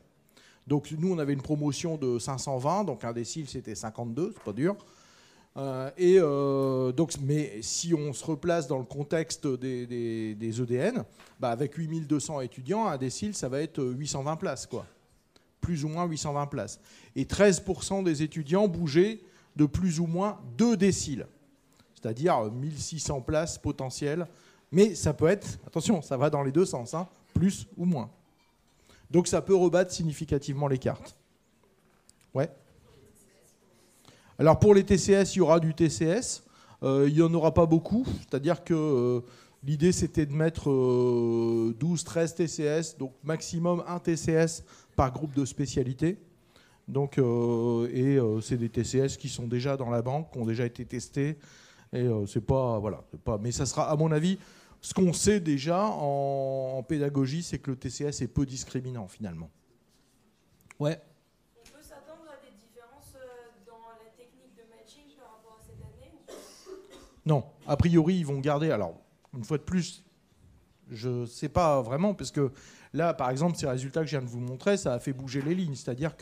Donc 0.68 0.94
nous, 0.98 1.14
on 1.14 1.18
avait 1.18 1.34
une 1.34 1.42
promotion 1.42 1.98
de 1.98 2.20
520, 2.20 2.84
donc 2.84 3.06
un 3.06 3.14
décile, 3.14 3.48
c'était 3.48 3.74
52, 3.74 4.34
c'est 4.36 4.44
pas 4.44 4.54
dur. 4.54 4.76
Euh, 5.56 5.90
euh, 6.00 7.06
mais 7.24 7.62
si 7.62 7.94
on 7.94 8.14
se 8.14 8.24
replace 8.24 8.68
dans 8.68 8.78
le 8.78 8.84
contexte 8.84 9.48
des, 9.48 10.36
des, 10.36 10.62
EDN, 10.62 11.04
bah 11.40 11.50
avec 11.50 11.74
8200 11.76 12.42
étudiants, 12.42 12.86
un 12.86 12.98
décile, 12.98 13.34
ça 13.34 13.50
va 13.50 13.62
être 13.62 13.84
820 13.84 14.36
places, 14.36 14.68
quoi. 14.68 14.86
Plus 15.62 15.84
ou 15.84 15.88
moins 15.88 16.06
820 16.06 16.46
places. 16.48 16.80
Et 17.16 17.24
13% 17.24 18.04
des 18.04 18.22
étudiants 18.22 18.68
bougeaient 18.68 19.22
de 19.56 19.66
plus 19.66 20.00
ou 20.00 20.06
moins 20.06 20.40
2 20.58 20.78
déciles, 20.78 21.26
c'est-à-dire 21.96 22.52
1600 22.52 23.22
places 23.22 23.58
potentielles. 23.58 24.28
Mais 24.72 24.94
ça 24.94 25.14
peut 25.14 25.28
être, 25.28 25.48
attention, 25.66 26.02
ça 26.02 26.18
va 26.18 26.30
dans 26.30 26.44
les 26.44 26.52
deux 26.52 26.66
sens, 26.66 26.94
hein, 26.94 27.08
plus 27.34 27.68
ou 27.78 27.86
moins. 27.86 28.12
Donc 29.12 29.28
ça 29.28 29.41
peut 29.41 29.56
rebattre 29.56 29.91
significativement 29.91 30.67
les 30.67 30.78
cartes. 30.78 31.15
Ouais. 32.34 32.50
Alors 34.39 34.60
pour 34.60 34.74
les 34.74 34.84
TCS, 34.84 35.36
il 35.36 35.38
y 35.38 35.41
aura 35.41 35.60
du 35.60 35.74
TCS. 35.74 36.43
Euh, 36.84 37.06
il 37.08 37.15
n'y 37.15 37.22
en 37.22 37.34
aura 37.34 37.54
pas 37.54 37.65
beaucoup. 37.65 38.06
C'est-à-dire 38.20 38.63
que 38.63 38.74
euh, 38.74 39.22
l'idée 39.63 39.91
c'était 39.91 40.26
de 40.26 40.34
mettre 40.34 40.70
12, 40.70 42.04
13 42.04 42.36
TCS, 42.36 42.98
donc 42.98 43.13
maximum 43.24 43.84
un 43.88 44.00
TCS 44.00 44.63
par 44.96 45.12
groupe 45.12 45.34
de 45.34 45.46
spécialité. 45.46 46.17
Donc, 46.88 47.17
euh, 47.17 47.89
et 47.91 48.17
c'est 48.41 48.58
des 48.58 48.70
TCS 48.70 49.17
qui 49.17 49.28
sont 49.28 49.48
déjà 49.48 49.76
dans 49.76 49.89
la 49.89 50.02
banque, 50.02 50.32
qui 50.32 50.38
ont 50.39 50.46
déjà 50.46 50.65
été 50.65 50.86
testés. 50.86 51.38
Et 51.93 52.08
c'est 52.28 52.46
pas, 52.46 52.80
voilà, 52.80 53.04
pas, 53.24 53.38
mais 53.41 53.52
ça 53.52 53.65
sera, 53.65 53.89
à 53.89 53.96
mon 53.96 54.12
avis, 54.12 54.38
ce 54.82 54.94
qu'on 54.94 55.13
sait 55.13 55.40
déjà 55.40 55.86
en, 55.86 56.84
pédagogie, 56.84 57.44
c'est 57.44 57.60
que 57.60 57.72
le 57.72 57.78
TCS 57.78 58.22
est 58.22 58.28
peu 58.28 58.46
discriminant 58.46 59.08
finalement. 59.08 59.50
Ouais. 60.80 61.02
On 61.58 61.70
peut 61.70 61.82
s'attendre 61.82 62.24
à 62.30 62.46
des 62.46 62.56
différences 62.56 63.16
euh, 63.16 63.66
dans 63.66 63.82
la 63.98 64.10
technique 64.16 64.56
de 64.56 64.63
matching 64.70 65.16
par 65.18 65.36
rapport 65.36 65.60
à 65.60 65.66
cette 65.66 65.82
année 65.82 66.13
Non, 67.26 67.44
a 67.68 67.76
priori, 67.76 68.18
ils 68.20 68.26
vont 68.26 68.40
garder. 68.40 68.72
Alors, 68.72 69.02
une 69.36 69.44
fois 69.44 69.58
de 69.58 69.63
plus, 69.63 70.04
je 70.90 71.10
ne 71.10 71.26
sais 71.26 71.50
pas 71.50 71.82
vraiment, 71.82 72.13
parce 72.13 72.32
que 72.32 72.52
Là, 72.94 73.13
par 73.13 73.30
exemple, 73.30 73.58
ces 73.58 73.68
résultats 73.68 74.02
que 74.02 74.08
je 74.08 74.18
viens 74.18 74.26
de 74.26 74.30
vous 74.30 74.40
montrer, 74.40 74.78
ça 74.78 74.94
a 74.94 75.00
fait 75.00 75.13
bouger 75.13 75.42
les 75.42 75.56
lignes. 75.56 75.76
C'est-à-dire 75.76 76.16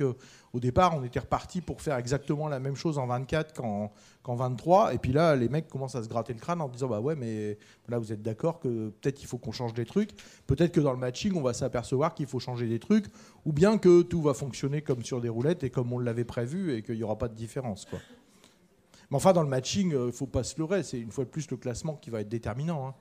qu'au 0.55 0.61
départ, 0.61 0.95
on 0.95 1.03
était 1.03 1.19
reparti 1.19 1.59
pour 1.59 1.81
faire 1.81 1.97
exactement 1.97 2.47
la 2.47 2.59
même 2.61 2.77
chose 2.77 2.97
en 2.97 3.07
24 3.07 3.53
qu'en 3.53 4.35
23. 4.35 4.93
Et 4.93 4.97
puis 4.99 5.11
là, 5.11 5.35
les 5.35 5.49
mecs 5.49 5.67
commencent 5.67 5.95
à 5.95 6.03
se 6.03 6.07
gratter 6.07 6.33
le 6.33 6.39
crâne 6.39 6.61
en 6.61 6.69
disant 6.69 6.87
Bah 6.87 7.01
ouais, 7.01 7.15
mais 7.15 7.57
là, 7.89 7.99
vous 7.99 8.13
êtes 8.13 8.21
d'accord 8.21 8.61
que 8.61 8.89
peut-être 9.01 9.21
il 9.21 9.25
faut 9.25 9.37
qu'on 9.37 9.51
change 9.51 9.73
des 9.73 9.83
trucs. 9.83 10.11
Peut-être 10.47 10.71
que 10.71 10.79
dans 10.79 10.93
le 10.93 10.97
matching, 10.97 11.33
on 11.35 11.41
va 11.41 11.53
s'apercevoir 11.53 12.13
qu'il 12.13 12.27
faut 12.27 12.39
changer 12.39 12.67
des 12.67 12.79
trucs. 12.79 13.07
Ou 13.45 13.51
bien 13.51 13.77
que 13.77 14.01
tout 14.01 14.21
va 14.21 14.33
fonctionner 14.33 14.81
comme 14.81 15.03
sur 15.03 15.19
des 15.19 15.29
roulettes 15.29 15.65
et 15.65 15.69
comme 15.69 15.91
on 15.91 15.99
l'avait 15.99 16.23
prévu 16.23 16.73
et 16.73 16.83
qu'il 16.83 16.95
n'y 16.95 17.03
aura 17.03 17.17
pas 17.17 17.27
de 17.27 17.35
différence. 17.35 17.83
Quoi. 17.83 17.99
Mais 19.11 19.17
enfin, 19.17 19.33
dans 19.33 19.43
le 19.43 19.49
matching, 19.49 19.89
il 19.89 19.95
euh, 19.95 20.05
ne 20.07 20.11
faut 20.11 20.25
pas 20.25 20.43
se 20.43 20.57
leurrer. 20.57 20.83
C'est 20.83 20.99
une 20.99 21.11
fois 21.11 21.25
de 21.25 21.29
plus 21.29 21.51
le 21.51 21.57
classement 21.57 21.95
qui 21.95 22.09
va 22.09 22.21
être 22.21 22.29
déterminant. 22.29 22.87
Hein. 22.87 22.93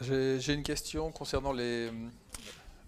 J'ai 0.00 0.54
une 0.54 0.62
question 0.62 1.10
concernant 1.10 1.52
les 1.52 1.90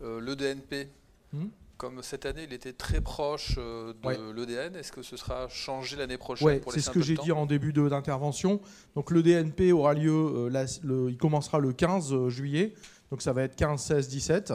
euh, 0.02 0.20
l'EDNP. 0.20 0.88
Hmm 1.32 1.48
Comme 1.76 2.02
cette 2.02 2.26
année, 2.26 2.44
il 2.44 2.52
était 2.52 2.72
très 2.72 3.00
proche 3.00 3.54
euh, 3.58 3.92
de 4.02 4.32
l'EDN, 4.32 4.76
est-ce 4.76 4.92
que 4.92 5.02
ce 5.02 5.16
sera 5.16 5.48
changé 5.48 5.96
l'année 5.96 6.18
prochaine 6.18 6.46
ouais, 6.46 6.62
C'est 6.68 6.80
ce 6.80 6.90
que 6.90 7.00
j'ai 7.00 7.16
dit 7.16 7.32
en 7.32 7.46
début 7.46 7.72
d'intervention. 7.72 8.60
Donc 8.94 9.10
l'EDNP 9.10 9.72
aura 9.72 9.94
lieu, 9.94 10.50
euh, 10.54 11.08
il 11.08 11.16
commencera 11.16 11.58
le 11.58 11.72
15 11.72 12.28
juillet, 12.28 12.74
donc 13.10 13.22
ça 13.22 13.32
va 13.32 13.42
être 13.42 13.56
15, 13.56 13.80
16, 13.80 14.08
17. 14.08 14.52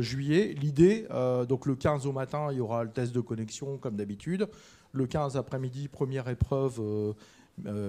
juillet. 0.00 0.54
L'idée, 0.60 1.06
donc 1.48 1.66
le 1.66 1.74
15 1.74 2.06
au 2.06 2.12
matin, 2.12 2.48
il 2.50 2.58
y 2.58 2.60
aura 2.60 2.84
le 2.84 2.90
test 2.90 3.12
de 3.14 3.20
connexion 3.20 3.78
comme 3.78 3.96
d'habitude. 3.96 4.48
Le 4.92 5.06
15 5.06 5.36
après-midi, 5.36 5.88
première 5.88 6.28
épreuve 6.28 6.80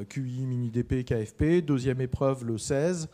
QI, 0.09 0.45
mini 0.45 0.69
DP, 0.69 1.03
KFP. 1.05 1.65
Deuxième 1.65 2.01
épreuve 2.01 2.45
le 2.45 2.57
16 2.57 3.09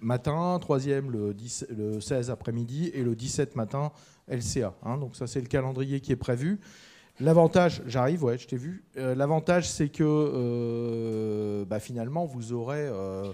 matin, 0.00 0.58
troisième 0.60 1.10
le, 1.10 1.34
le 1.70 2.00
16 2.00 2.30
après-midi 2.30 2.90
et 2.94 3.02
le 3.02 3.14
17 3.14 3.56
matin 3.56 3.92
LCA. 4.28 4.74
Hein. 4.84 4.98
donc 4.98 5.16
ça 5.16 5.26
c'est 5.26 5.40
le 5.40 5.46
calendrier 5.46 6.00
qui 6.00 6.12
est 6.12 6.16
prévu. 6.16 6.60
L'avantage, 7.20 7.82
j'arrive, 7.86 8.24
ouais, 8.24 8.38
je 8.38 8.48
t'ai 8.48 8.56
vu. 8.56 8.84
Euh, 8.96 9.14
l'avantage, 9.14 9.68
c'est 9.68 9.88
que 9.88 10.02
euh, 10.02 11.64
bah, 11.66 11.78
finalement, 11.78 12.24
vous 12.24 12.52
aurez 12.52 12.88
euh, 12.90 13.32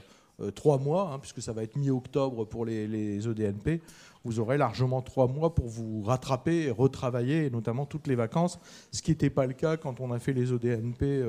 trois 0.54 0.78
mois, 0.78 1.12
hein, 1.12 1.18
puisque 1.18 1.40
ça 1.40 1.52
va 1.52 1.62
être 1.62 1.76
mi-octobre 1.76 2.44
pour 2.44 2.64
les, 2.66 3.26
EDNP. 3.26 3.76
E 3.76 3.80
vous 4.24 4.40
aurez 4.40 4.58
largement 4.58 5.00
trois 5.00 5.28
mois 5.28 5.54
pour 5.54 5.68
vous 5.68 6.02
rattraper 6.02 6.64
et 6.64 6.70
retravailler, 6.70 7.46
et 7.46 7.50
notamment 7.50 7.86
toutes 7.86 8.08
les 8.08 8.16
vacances, 8.16 8.58
ce 8.90 9.00
qui 9.00 9.12
n'était 9.12 9.30
pas 9.30 9.46
le 9.46 9.54
cas 9.54 9.76
quand 9.76 10.00
on 10.00 10.12
a 10.12 10.18
fait 10.18 10.32
les 10.32 10.52
EDNP 10.52 11.24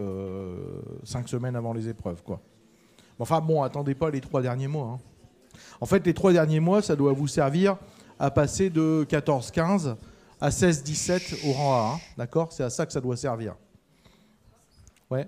cinq 1.05 1.29
semaines 1.29 1.55
avant 1.55 1.71
les 1.71 1.87
épreuves. 1.87 2.23
Quoi. 2.23 2.41
Enfin 3.19 3.39
bon, 3.41 3.61
attendez 3.61 3.95
pas 3.95 4.09
les 4.09 4.19
trois 4.19 4.41
derniers 4.41 4.67
mois. 4.67 4.97
Hein. 4.97 5.08
En 5.81 5.85
fait, 5.85 6.05
les 6.05 6.13
trois 6.13 6.33
derniers 6.33 6.59
mois, 6.59 6.81
ça 6.81 6.95
doit 6.95 7.13
vous 7.13 7.27
servir 7.27 7.77
à 8.19 8.31
passer 8.31 8.69
de 8.69 9.05
14-15 9.09 9.95
à 10.41 10.49
16-17 10.49 11.47
au 11.47 11.53
rang 11.53 11.73
A. 11.73 11.93
Hein. 11.93 11.99
D'accord? 12.17 12.51
C'est 12.51 12.63
à 12.63 12.69
ça 12.69 12.85
que 12.85 12.91
ça 12.91 13.01
doit 13.01 13.15
servir. 13.15 13.55
Ouais. 15.09 15.27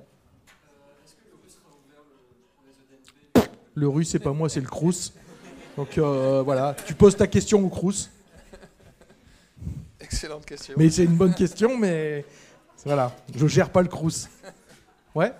Le 3.73 3.87
russe, 3.87 4.09
c'est 4.09 4.19
pas 4.19 4.33
moi, 4.33 4.49
c'est 4.49 4.59
le 4.59 4.67
Crous. 4.67 5.13
Donc 5.77 5.97
euh, 5.97 6.41
voilà, 6.43 6.75
tu 6.85 6.93
poses 6.93 7.15
ta 7.15 7.27
question 7.27 7.63
au 7.63 7.69
Crous. 7.69 8.09
Excellente 9.99 10.45
question. 10.45 10.73
Mais 10.77 10.89
c'est 10.89 11.05
une 11.05 11.15
bonne 11.15 11.33
question, 11.33 11.77
mais 11.77 12.25
voilà, 12.83 13.15
je 13.33 13.47
gère 13.47 13.69
pas 13.69 13.81
le 13.81 13.87
Crous. 13.87 14.27
Ouais? 15.15 15.31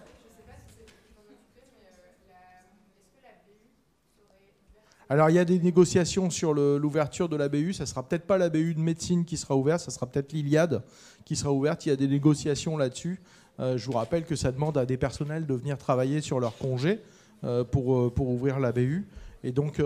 Alors 5.12 5.30
il 5.30 5.36
y 5.36 5.40
a 5.40 5.44
des 5.44 5.60
négociations 5.60 6.30
sur 6.30 6.54
l'ouverture 6.54 7.28
de 7.28 7.36
la 7.36 7.50
BU. 7.50 7.74
Ça 7.74 7.86
sera 7.86 8.02
peut-être 8.02 8.24
pas 8.24 8.38
la 8.38 8.48
BU 8.48 8.76
de 8.76 8.80
médecine 8.80 9.26
qui 9.26 9.36
sera 9.36 9.58
ouverte, 9.58 9.82
ça 9.82 9.92
sera 9.92 10.06
peut-être 10.06 10.32
l'Iliade 10.32 10.84
qui 11.26 11.36
sera 11.36 11.52
ouverte. 11.52 11.86
Il 11.86 11.90
y 11.90 11.92
a 11.92 11.98
des 11.98 12.08
négociations 12.08 12.78
là-dessus. 12.78 13.20
Euh, 13.60 13.78
je 13.78 13.86
vous 13.88 13.92
rappelle 13.92 14.24
que 14.24 14.38
ça 14.38 14.54
demande 14.54 14.78
à 14.78 14.86
des 14.86 14.96
personnels 14.96 15.46
de 15.46 15.54
venir 15.54 15.78
travailler 15.78 16.22
sur 16.22 16.40
leur 16.40 16.58
congé 16.58 17.02
euh, 17.44 17.66
pour, 17.66 17.98
euh, 17.98 18.10
pour 18.10 18.30
ouvrir 18.30 18.62
la 18.62 18.72
BU. 18.72 19.06
Et 19.44 19.52
donc 19.52 19.82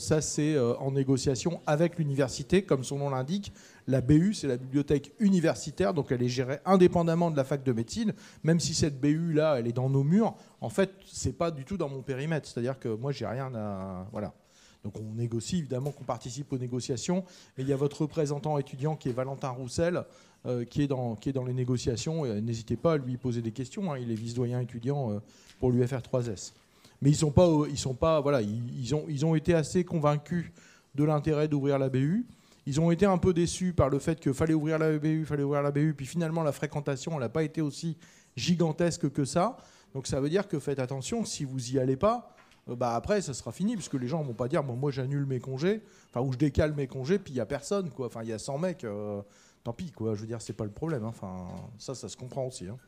ça, 0.00 0.20
c'est 0.20 0.58
en 0.58 0.90
négociation 0.90 1.62
avec 1.66 1.98
l'université, 1.98 2.62
comme 2.62 2.82
son 2.82 2.98
nom 2.98 3.08
l'indique. 3.08 3.52
La 3.86 4.00
BU, 4.00 4.34
c'est 4.34 4.48
la 4.48 4.56
bibliothèque 4.56 5.12
universitaire, 5.20 5.94
donc 5.94 6.10
elle 6.10 6.22
est 6.22 6.28
gérée 6.28 6.58
indépendamment 6.66 7.30
de 7.30 7.36
la 7.36 7.44
fac 7.44 7.62
de 7.62 7.72
médecine. 7.72 8.12
Même 8.42 8.58
si 8.58 8.74
cette 8.74 9.00
BU-là, 9.00 9.60
elle 9.60 9.68
est 9.68 9.72
dans 9.72 9.88
nos 9.88 10.02
murs, 10.02 10.34
en 10.60 10.68
fait, 10.68 10.90
c'est 11.06 11.38
pas 11.38 11.52
du 11.52 11.64
tout 11.64 11.76
dans 11.76 11.88
mon 11.88 12.02
périmètre. 12.02 12.48
C'est-à-dire 12.48 12.78
que 12.78 12.88
moi, 12.88 13.12
j'ai 13.12 13.24
rien 13.24 13.54
à... 13.54 14.08
Voilà. 14.10 14.34
Donc 14.84 14.98
on 14.98 15.14
négocie, 15.14 15.58
évidemment 15.58 15.90
qu'on 15.90 16.04
participe 16.04 16.52
aux 16.52 16.58
négociations. 16.58 17.24
Et 17.56 17.62
il 17.62 17.68
y 17.68 17.72
a 17.72 17.76
votre 17.76 18.02
représentant 18.02 18.58
étudiant 18.58 18.96
qui 18.96 19.08
est 19.08 19.12
Valentin 19.12 19.50
Roussel, 19.50 20.04
euh, 20.46 20.64
qui, 20.64 20.82
est 20.82 20.88
dans, 20.88 21.14
qui 21.14 21.28
est 21.28 21.32
dans 21.32 21.44
les 21.44 21.52
négociations. 21.52 22.24
N'hésitez 22.40 22.76
pas 22.76 22.94
à 22.94 22.96
lui 22.96 23.16
poser 23.16 23.42
des 23.42 23.52
questions. 23.52 23.92
Hein. 23.92 23.98
Il 23.98 24.10
est 24.10 24.16
vice-doyen 24.16 24.60
étudiant 24.60 25.12
euh, 25.12 25.18
pour 25.60 25.70
l'UFR3S. 25.70 26.52
Mais 27.00 27.10
ils 27.10 27.16
sont 27.16 27.32
pas, 27.32 27.48
ils 27.68 27.78
sont 27.78 27.94
pas, 27.94 28.20
voilà, 28.20 28.40
ils, 28.42 28.94
ont, 28.94 29.04
ils 29.08 29.26
ont 29.26 29.34
été 29.34 29.54
assez 29.54 29.84
convaincus 29.84 30.52
de 30.94 31.04
l'intérêt 31.04 31.48
d'ouvrir 31.48 31.78
la 31.78 31.88
BU. 31.88 32.24
Ils 32.64 32.80
ont 32.80 32.92
été 32.92 33.06
un 33.06 33.18
peu 33.18 33.32
déçus 33.32 33.72
par 33.72 33.88
le 33.88 33.98
fait 33.98 34.20
qu'il 34.20 34.34
fallait 34.34 34.54
ouvrir 34.54 34.78
la 34.78 34.96
BU, 34.98 35.24
fallait 35.26 35.42
ouvrir 35.42 35.62
la 35.62 35.72
BU, 35.72 35.94
puis 35.94 36.06
finalement 36.06 36.44
la 36.44 36.52
fréquentation, 36.52 37.18
n'a 37.18 37.28
pas 37.28 37.42
été 37.42 37.60
aussi 37.60 37.96
gigantesque 38.36 39.10
que 39.10 39.24
ça. 39.24 39.56
Donc 39.94 40.06
ça 40.06 40.20
veut 40.20 40.30
dire 40.30 40.46
que 40.46 40.60
faites 40.60 40.78
attention, 40.78 41.24
si 41.24 41.44
vous 41.44 41.72
y 41.72 41.78
allez 41.80 41.96
pas, 41.96 42.34
euh, 42.36 42.41
bah 42.66 42.94
après 42.94 43.20
ça 43.20 43.34
sera 43.34 43.50
fini 43.50 43.74
puisque 43.74 43.94
les 43.94 44.06
gens 44.06 44.22
vont 44.22 44.34
pas 44.34 44.46
dire 44.46 44.62
moi 44.62 44.90
j'annule 44.92 45.26
mes 45.26 45.40
congés 45.40 45.82
enfin 46.08 46.20
ou 46.20 46.32
je 46.32 46.38
décale 46.38 46.72
mes 46.74 46.86
congés 46.86 47.18
puis 47.18 47.32
il 47.32 47.36
y 47.36 47.40
a 47.40 47.46
personne 47.46 47.90
quoi. 47.90 48.06
Enfin 48.06 48.22
il 48.22 48.28
y 48.28 48.32
a 48.32 48.38
100 48.38 48.58
mecs 48.58 48.84
euh, 48.84 49.20
tant 49.64 49.72
pis 49.72 49.90
quoi. 49.90 50.14
Je 50.14 50.20
veux 50.20 50.26
dire 50.26 50.40
c'est 50.40 50.52
pas 50.52 50.64
le 50.64 50.70
problème 50.70 51.04
hein. 51.04 51.08
enfin 51.08 51.48
ça 51.78 51.94
ça 51.94 52.08
se 52.08 52.16
comprend 52.16 52.46
aussi 52.46 52.68
hein. 52.68 52.78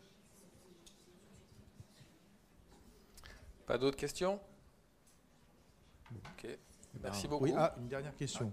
pas 3.66 3.78
d'autres 3.78 3.96
questions? 3.96 4.38
Ok. 6.12 6.56
Merci 7.02 7.24
ben, 7.24 7.30
beaucoup. 7.30 7.44
oui 7.44 7.54
ah, 7.56 7.74
une 7.78 7.88
dernière 7.88 8.14
question. 8.14 8.52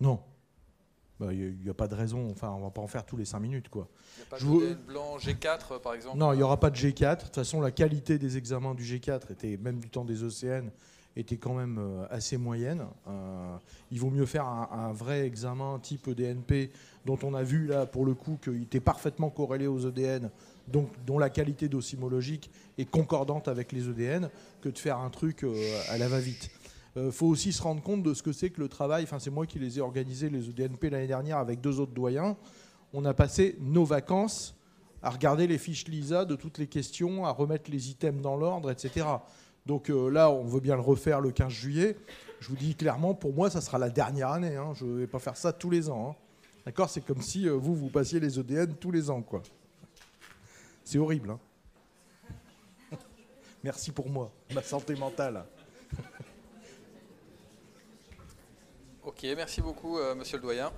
Non 0.00 0.20
il 1.30 1.50
bah, 1.50 1.56
n'y 1.64 1.70
a, 1.70 1.74
pas 1.74 1.88
de 1.88 1.94
raison, 1.94 2.28
enfin, 2.30 2.50
on 2.50 2.62
va 2.62 2.70
pas 2.70 2.80
en 2.80 2.86
faire 2.86 3.04
tous 3.04 3.16
les 3.16 3.24
5 3.24 3.40
minutes. 3.40 3.68
Quoi. 3.68 3.88
Il 4.16 4.20
n'y 4.20 4.26
a 4.26 4.30
pas 4.30 4.70
de 4.70 4.74
blanc 4.74 5.16
G4 5.18 5.80
par 5.80 5.94
exemple 5.94 6.18
Non, 6.18 6.32
il 6.32 6.36
n'y 6.36 6.42
aura 6.42 6.58
pas 6.58 6.70
de 6.70 6.76
G4. 6.76 7.18
De 7.18 7.22
toute 7.24 7.34
façon, 7.34 7.60
la 7.60 7.70
qualité 7.70 8.18
des 8.18 8.36
examens 8.36 8.74
du 8.74 8.82
G4 8.82 9.32
était, 9.32 9.56
même 9.56 9.78
du 9.78 9.88
temps 9.88 10.04
des 10.04 10.24
ECN, 10.24 10.70
était 11.16 11.36
quand 11.36 11.54
même 11.54 11.78
euh, 11.78 12.06
assez 12.10 12.36
moyenne. 12.36 12.86
Euh, 13.06 13.56
il 13.90 14.00
vaut 14.00 14.10
mieux 14.10 14.26
faire 14.26 14.46
un, 14.46 14.92
vrai 14.92 15.26
examen 15.26 15.78
type 15.78 16.08
EDNP, 16.08 16.70
dont 17.04 17.18
on 17.22 17.34
a 17.34 17.42
vu 17.42 17.66
là 17.66 17.86
pour 17.86 18.04
le 18.04 18.14
coup 18.14 18.38
qu'il 18.42 18.62
était 18.62 18.80
parfaitement 18.80 19.30
corrélé 19.30 19.66
aux 19.66 19.80
EDN, 19.80 20.30
donc 20.68 20.88
dont 21.06 21.18
la 21.18 21.30
qualité 21.30 21.68
docimologique 21.68 22.50
est 22.78 22.90
concordante 22.90 23.48
avec 23.48 23.72
les 23.72 23.88
EDN, 23.88 24.30
que 24.60 24.68
de 24.68 24.78
faire 24.78 24.98
un 24.98 25.10
truc 25.10 25.44
euh, 25.44 25.54
à 25.90 25.98
la 25.98 26.08
va-vite. 26.08 26.50
Il 26.94 27.02
euh, 27.02 27.10
faut 27.10 27.26
aussi 27.26 27.52
se 27.52 27.62
rendre 27.62 27.82
compte 27.82 28.02
de 28.02 28.12
ce 28.12 28.22
que 28.22 28.32
c'est 28.32 28.50
que 28.50 28.60
le 28.60 28.68
travail. 28.68 29.04
Enfin, 29.04 29.18
c'est 29.18 29.30
moi 29.30 29.46
qui 29.46 29.58
les 29.58 29.78
ai 29.78 29.80
organisés, 29.80 30.28
les 30.28 30.48
EDNP, 30.50 30.90
l'année 30.90 31.06
dernière, 31.06 31.38
avec 31.38 31.60
deux 31.60 31.80
autres 31.80 31.92
doyens. 31.92 32.36
On 32.92 33.04
a 33.04 33.14
passé 33.14 33.56
nos 33.60 33.84
vacances 33.84 34.54
à 35.02 35.10
regarder 35.10 35.46
les 35.46 35.58
fiches 35.58 35.86
LISA 35.88 36.24
de 36.24 36.36
toutes 36.36 36.58
les 36.58 36.66
questions, 36.66 37.24
à 37.24 37.30
remettre 37.30 37.70
les 37.70 37.90
items 37.90 38.22
dans 38.22 38.36
l'ordre, 38.36 38.70
etc. 38.70 39.06
Donc 39.66 39.90
euh, 39.90 40.10
là, 40.10 40.30
on 40.30 40.44
veut 40.44 40.60
bien 40.60 40.74
le 40.74 40.82
refaire 40.82 41.20
le 41.20 41.30
15 41.30 41.50
juillet. 41.50 41.96
Je 42.40 42.48
vous 42.48 42.56
dis 42.56 42.74
clairement, 42.74 43.14
pour 43.14 43.32
moi, 43.32 43.50
ça 43.50 43.60
sera 43.60 43.78
la 43.78 43.90
dernière 43.90 44.30
année. 44.30 44.56
Hein. 44.56 44.72
Je 44.74 44.84
ne 44.84 44.98
vais 44.98 45.06
pas 45.06 45.18
faire 45.18 45.36
ça 45.36 45.52
tous 45.52 45.70
les 45.70 45.88
ans. 45.88 46.10
Hein. 46.10 46.16
D'accord? 46.66 46.90
C'est 46.90 47.04
comme 47.04 47.22
si 47.22 47.48
euh, 47.48 47.52
vous, 47.52 47.74
vous 47.74 47.88
passiez 47.88 48.20
les 48.20 48.38
EDN 48.38 48.74
tous 48.74 48.90
les 48.90 49.10
ans. 49.10 49.22
quoi. 49.22 49.42
C'est 50.84 50.98
horrible. 50.98 51.30
Hein. 51.30 51.38
Merci 53.64 53.92
pour 53.92 54.08
moi, 54.08 54.30
ma 54.54 54.62
santé 54.62 54.94
mentale. 54.94 55.44
Ok, 59.04 59.26
merci 59.36 59.60
beaucoup, 59.60 59.98
euh, 59.98 60.14
monsieur 60.14 60.36
le 60.36 60.42
doyen. 60.42 60.70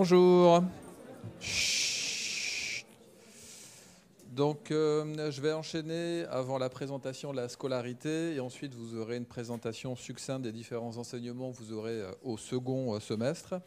Bonjour. 0.00 0.62
Donc, 4.30 4.70
euh, 4.70 5.32
je 5.32 5.40
vais 5.40 5.52
enchaîner 5.52 6.22
avant 6.30 6.56
la 6.56 6.68
présentation 6.68 7.32
de 7.32 7.36
la 7.36 7.48
scolarité 7.48 8.36
et 8.36 8.38
ensuite 8.38 8.74
vous 8.74 8.94
aurez 8.94 9.16
une 9.16 9.26
présentation 9.26 9.96
succincte 9.96 10.42
des 10.42 10.52
différents 10.52 10.98
enseignements 10.98 11.50
que 11.50 11.56
vous 11.56 11.72
aurez 11.72 12.00
euh, 12.00 12.12
au 12.22 12.36
second 12.36 12.94
euh, 12.94 13.00
semestre. 13.00 13.60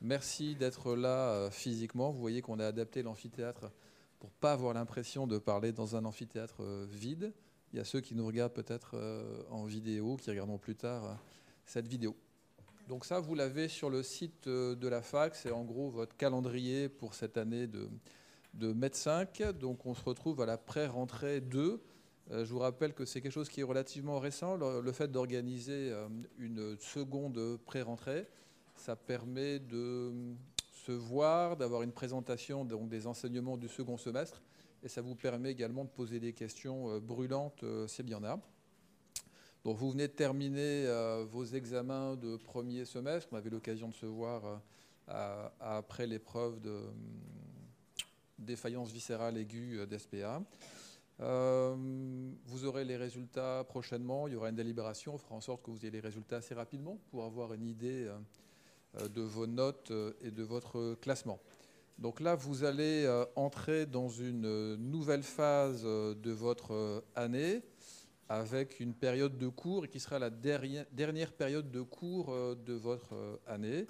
Merci 0.00 0.54
d'être 0.54 0.94
là 0.94 1.50
physiquement. 1.50 2.12
Vous 2.12 2.20
voyez 2.20 2.42
qu'on 2.42 2.60
a 2.60 2.66
adapté 2.66 3.02
l'amphithéâtre 3.02 3.72
pour 4.20 4.30
pas 4.30 4.52
avoir 4.52 4.72
l'impression 4.72 5.26
de 5.26 5.36
parler 5.36 5.72
dans 5.72 5.96
un 5.96 6.04
amphithéâtre 6.04 6.62
vide. 6.88 7.32
Il 7.72 7.78
y 7.78 7.82
a 7.82 7.84
ceux 7.84 8.00
qui 8.00 8.14
nous 8.14 8.24
regardent 8.24 8.52
peut-être 8.52 8.96
en 9.50 9.64
vidéo, 9.64 10.16
qui 10.16 10.30
regarderont 10.30 10.58
plus 10.58 10.76
tard 10.76 11.18
cette 11.66 11.88
vidéo. 11.88 12.14
Donc 12.90 13.04
ça, 13.04 13.20
vous 13.20 13.36
l'avez 13.36 13.68
sur 13.68 13.88
le 13.88 14.02
site 14.02 14.48
euh, 14.48 14.74
de 14.74 14.88
la 14.88 15.00
fac. 15.00 15.36
C'est 15.36 15.52
en 15.52 15.62
gros 15.62 15.90
votre 15.90 16.16
calendrier 16.16 16.88
pour 16.88 17.14
cette 17.14 17.36
année 17.36 17.68
de, 17.68 17.88
de 18.54 18.72
Med 18.72 18.96
5. 18.96 19.52
Donc 19.60 19.86
on 19.86 19.94
se 19.94 20.02
retrouve 20.02 20.40
à 20.40 20.46
la 20.46 20.58
pré-rentrée 20.58 21.40
2. 21.40 21.80
Euh, 22.32 22.44
je 22.44 22.52
vous 22.52 22.58
rappelle 22.58 22.92
que 22.92 23.04
c'est 23.04 23.20
quelque 23.20 23.30
chose 23.30 23.48
qui 23.48 23.60
est 23.60 23.64
relativement 23.64 24.18
récent, 24.18 24.56
le, 24.56 24.90
fait 24.90 25.06
d'organiser 25.06 25.92
euh, 25.92 26.08
une 26.36 26.76
seconde 26.80 27.58
pré-rentrée. 27.64 28.26
Ça 28.74 28.96
permet 28.96 29.60
de 29.60 30.12
se 30.84 30.90
voir, 30.90 31.56
d'avoir 31.56 31.82
une 31.82 31.92
présentation 31.92 32.64
des 32.64 33.06
enseignements 33.06 33.56
du 33.56 33.68
second 33.68 33.98
semestre. 33.98 34.42
Et 34.82 34.88
ça 34.88 35.00
vous 35.00 35.14
permet 35.14 35.52
également 35.52 35.84
de 35.84 35.90
poser 35.90 36.18
des 36.18 36.32
questions 36.32 36.98
brûlantes, 36.98 37.64
s'il 37.86 38.10
y 38.10 38.16
en 38.16 38.24
a. 38.24 38.40
Donc 39.64 39.76
vous 39.76 39.90
venez 39.90 40.08
de 40.08 40.12
terminer 40.12 40.86
vos 41.30 41.44
examens 41.44 42.16
de 42.16 42.36
premier 42.36 42.84
semestre. 42.84 43.28
On 43.32 43.36
avait 43.36 43.50
l'occasion 43.50 43.88
de 43.88 43.94
se 43.94 44.06
voir 44.06 44.60
après 45.06 46.06
l'épreuve 46.06 46.60
de 46.60 46.70
hum, 46.70 46.94
défaillance 48.38 48.90
viscérale 48.90 49.36
aiguë 49.36 49.86
d'SPA. 49.86 50.42
Euh, 51.22 51.76
vous 52.46 52.64
aurez 52.64 52.84
les 52.84 52.96
résultats 52.96 53.64
prochainement, 53.68 54.26
il 54.26 54.32
y 54.32 54.36
aura 54.36 54.48
une 54.48 54.56
délibération, 54.56 55.14
on 55.14 55.18
fera 55.18 55.34
en 55.34 55.40
sorte 55.42 55.62
que 55.62 55.70
vous 55.70 55.80
ayez 55.80 55.90
les 55.90 56.00
résultats 56.00 56.36
assez 56.36 56.54
rapidement 56.54 56.98
pour 57.10 57.24
avoir 57.24 57.52
une 57.52 57.66
idée 57.66 58.08
euh, 58.96 59.08
de 59.08 59.20
vos 59.20 59.46
notes 59.46 59.90
euh, 59.90 60.12
et 60.22 60.30
de 60.30 60.42
votre 60.42 60.94
classement. 60.94 61.38
Donc 61.98 62.20
là, 62.20 62.34
vous 62.34 62.64
allez 62.64 63.06
entrer 63.36 63.84
dans 63.84 64.08
une 64.08 64.76
nouvelle 64.76 65.22
phase 65.22 65.82
de 65.82 66.30
votre 66.30 67.04
année 67.14 67.60
avec 68.30 68.80
une 68.80 68.94
période 68.94 69.36
de 69.36 69.48
cours 69.48 69.88
qui 69.88 70.00
sera 70.00 70.18
la 70.18 70.30
dernière 70.30 71.32
période 71.32 71.70
de 71.70 71.82
cours 71.82 72.34
de 72.56 72.72
votre 72.72 73.40
année 73.46 73.86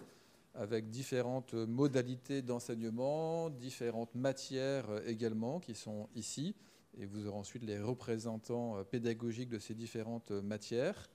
avec 0.54 0.90
différentes 0.90 1.54
modalités 1.54 2.42
d'enseignement, 2.42 3.50
différentes 3.50 4.14
matières 4.16 4.86
également 5.06 5.60
qui 5.60 5.76
sont 5.76 6.08
ici 6.16 6.56
et 6.98 7.06
vous 7.06 7.26
aurez 7.26 7.38
ensuite 7.38 7.62
les 7.62 7.78
représentants 7.78 8.76
euh, 8.76 8.84
pédagogiques 8.84 9.48
de 9.48 9.58
ces 9.58 9.74
différentes 9.74 10.30
euh, 10.30 10.42
matières. 10.42 11.08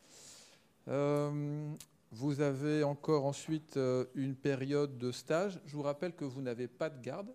Euh, 0.87 1.73
vous 2.11 2.39
avez 2.39 2.83
encore 2.83 3.25
ensuite 3.25 3.77
une 4.13 4.35
période 4.35 4.97
de 4.97 5.11
stage. 5.11 5.59
Je 5.65 5.75
vous 5.75 5.81
rappelle 5.81 6.15
que 6.15 6.23
vous 6.23 6.41
n'avez 6.41 6.67
pas 6.67 6.89
de 6.89 7.01
garde. 7.01 7.27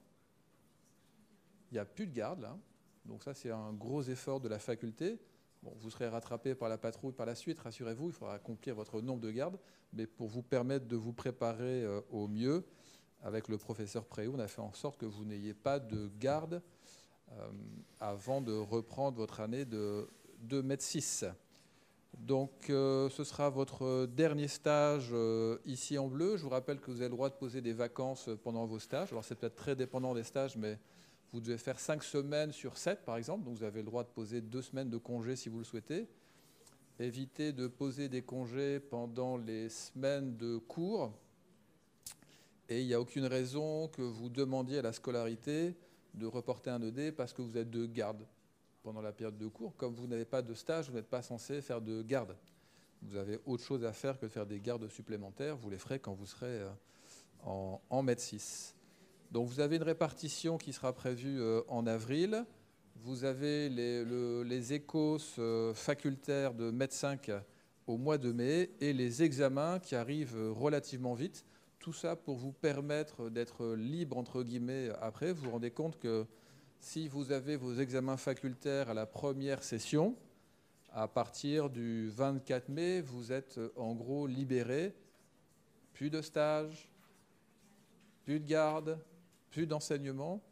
Il 1.70 1.74
n'y 1.74 1.80
a 1.80 1.84
plus 1.84 2.06
de 2.06 2.14
garde 2.14 2.40
là. 2.40 2.56
Donc 3.04 3.22
ça, 3.22 3.34
c'est 3.34 3.50
un 3.50 3.72
gros 3.74 4.02
effort 4.02 4.40
de 4.40 4.48
la 4.48 4.58
faculté. 4.58 5.18
Vous 5.62 5.90
serez 5.90 6.08
rattrapé 6.08 6.54
par 6.54 6.68
la 6.68 6.78
patrouille 6.78 7.12
par 7.12 7.26
la 7.26 7.34
suite, 7.34 7.58
rassurez-vous, 7.58 8.08
il 8.08 8.12
faudra 8.12 8.34
accomplir 8.34 8.74
votre 8.74 9.00
nombre 9.00 9.20
de 9.20 9.30
gardes. 9.30 9.58
Mais 9.92 10.06
pour 10.06 10.28
vous 10.28 10.42
permettre 10.42 10.86
de 10.86 10.96
vous 10.96 11.12
préparer 11.12 11.86
au 12.10 12.28
mieux, 12.28 12.64
avec 13.22 13.48
le 13.48 13.58
professeur 13.58 14.04
Préau, 14.04 14.32
on 14.36 14.38
a 14.38 14.48
fait 14.48 14.60
en 14.60 14.72
sorte 14.72 14.98
que 14.98 15.06
vous 15.06 15.24
n'ayez 15.24 15.54
pas 15.54 15.78
de 15.78 16.10
garde 16.18 16.62
euh, 17.32 17.50
avant 18.00 18.40
de 18.40 18.52
reprendre 18.52 19.16
votre 19.16 19.40
année 19.40 19.64
de 19.64 20.08
2 20.40 20.62
mètres 20.62 20.82
6. 20.82 21.26
Donc 22.18 22.70
euh, 22.70 23.08
ce 23.10 23.22
sera 23.22 23.50
votre 23.50 24.06
dernier 24.06 24.48
stage 24.48 25.10
euh, 25.12 25.58
ici 25.64 25.96
en 25.98 26.08
bleu. 26.08 26.36
Je 26.36 26.42
vous 26.42 26.48
rappelle 26.48 26.80
que 26.80 26.90
vous 26.90 26.98
avez 27.00 27.08
le 27.08 27.14
droit 27.14 27.28
de 27.28 27.34
poser 27.34 27.60
des 27.60 27.72
vacances 27.72 28.28
pendant 28.42 28.66
vos 28.66 28.78
stages. 28.78 29.12
Alors 29.12 29.24
c'est 29.24 29.36
peut-être 29.36 29.54
très 29.54 29.76
dépendant 29.76 30.14
des 30.14 30.24
stages, 30.24 30.56
mais 30.56 30.78
vous 31.32 31.40
devez 31.40 31.58
faire 31.58 31.78
5 31.78 32.02
semaines 32.02 32.52
sur 32.52 32.76
7 32.76 33.04
par 33.04 33.16
exemple. 33.16 33.44
Donc 33.44 33.58
vous 33.58 33.64
avez 33.64 33.80
le 33.80 33.86
droit 33.86 34.02
de 34.02 34.08
poser 34.08 34.40
2 34.40 34.62
semaines 34.62 34.90
de 34.90 34.98
congés 34.98 35.36
si 35.36 35.48
vous 35.48 35.58
le 35.58 35.64
souhaitez. 35.64 36.08
Évitez 36.98 37.52
de 37.52 37.66
poser 37.66 38.08
des 38.08 38.22
congés 38.22 38.80
pendant 38.80 39.36
les 39.36 39.68
semaines 39.68 40.36
de 40.36 40.58
cours. 40.58 41.12
Et 42.68 42.82
il 42.82 42.86
n'y 42.86 42.94
a 42.94 43.00
aucune 43.00 43.24
raison 43.26 43.88
que 43.88 44.02
vous 44.02 44.28
demandiez 44.28 44.78
à 44.78 44.82
la 44.82 44.92
scolarité 44.92 45.74
de 46.14 46.26
reporter 46.26 46.70
un 46.70 46.82
ED 46.82 47.12
parce 47.12 47.32
que 47.32 47.42
vous 47.42 47.56
êtes 47.56 47.70
de 47.70 47.86
garde 47.86 48.26
pendant 48.82 49.00
la 49.00 49.12
période 49.12 49.38
de 49.38 49.46
cours. 49.46 49.74
Comme 49.76 49.94
vous 49.94 50.06
n'avez 50.06 50.24
pas 50.24 50.42
de 50.42 50.54
stage, 50.54 50.88
vous 50.88 50.96
n'êtes 50.96 51.08
pas 51.08 51.22
censé 51.22 51.62
faire 51.62 51.80
de 51.80 52.02
garde. 52.02 52.36
Vous 53.02 53.16
avez 53.16 53.40
autre 53.46 53.64
chose 53.64 53.84
à 53.84 53.92
faire 53.92 54.18
que 54.18 54.26
de 54.26 54.30
faire 54.30 54.46
des 54.46 54.60
gardes 54.60 54.88
supplémentaires. 54.88 55.56
Vous 55.56 55.70
les 55.70 55.78
ferez 55.78 55.98
quand 55.98 56.12
vous 56.12 56.26
serez 56.26 56.60
euh, 56.60 56.70
en, 57.44 57.80
en 57.88 58.06
6. 58.16 58.74
Donc 59.30 59.46
vous 59.46 59.60
avez 59.60 59.76
une 59.76 59.84
répartition 59.84 60.58
qui 60.58 60.72
sera 60.72 60.92
prévue 60.92 61.40
euh, 61.40 61.62
en 61.68 61.86
avril. 61.86 62.44
Vous 62.96 63.24
avez 63.24 63.68
les, 63.68 64.04
les 64.44 64.72
échos 64.72 65.18
euh, 65.38 65.72
facultaires 65.72 66.52
de 66.52 66.70
MED 66.72 66.92
5 66.92 67.30
au 67.86 67.96
mois 67.96 68.18
de 68.18 68.32
mai 68.32 68.70
et 68.80 68.92
les 68.92 69.22
examens 69.22 69.78
qui 69.78 69.94
arrivent 69.94 70.36
relativement 70.52 71.14
vite. 71.14 71.44
Tout 71.78 71.92
ça 71.92 72.16
pour 72.16 72.36
vous 72.36 72.52
permettre 72.52 73.30
d'être 73.30 73.74
libre, 73.74 74.18
entre 74.18 74.42
guillemets, 74.42 74.90
après. 75.00 75.32
Vous 75.32 75.44
vous 75.44 75.50
rendez 75.52 75.70
compte 75.70 75.98
que 75.98 76.26
si 76.80 77.06
vous 77.08 77.30
avez 77.30 77.56
vos 77.56 77.74
examens 77.74 78.16
facultaires 78.16 78.90
à 78.90 78.94
la 78.94 79.06
première 79.06 79.62
session, 79.62 80.16
à 80.92 81.06
partir 81.06 81.70
du 81.70 82.10
24 82.10 82.68
mai, 82.68 83.00
vous 83.00 83.32
êtes 83.32 83.60
en 83.76 83.94
gros 83.94 84.26
libéré. 84.26 84.92
Plus 85.94 86.10
de 86.10 86.20
stage, 86.20 86.90
plus 88.24 88.40
de 88.40 88.46
garde, 88.46 88.98
plus 89.50 89.66
d'enseignement. 89.66 90.42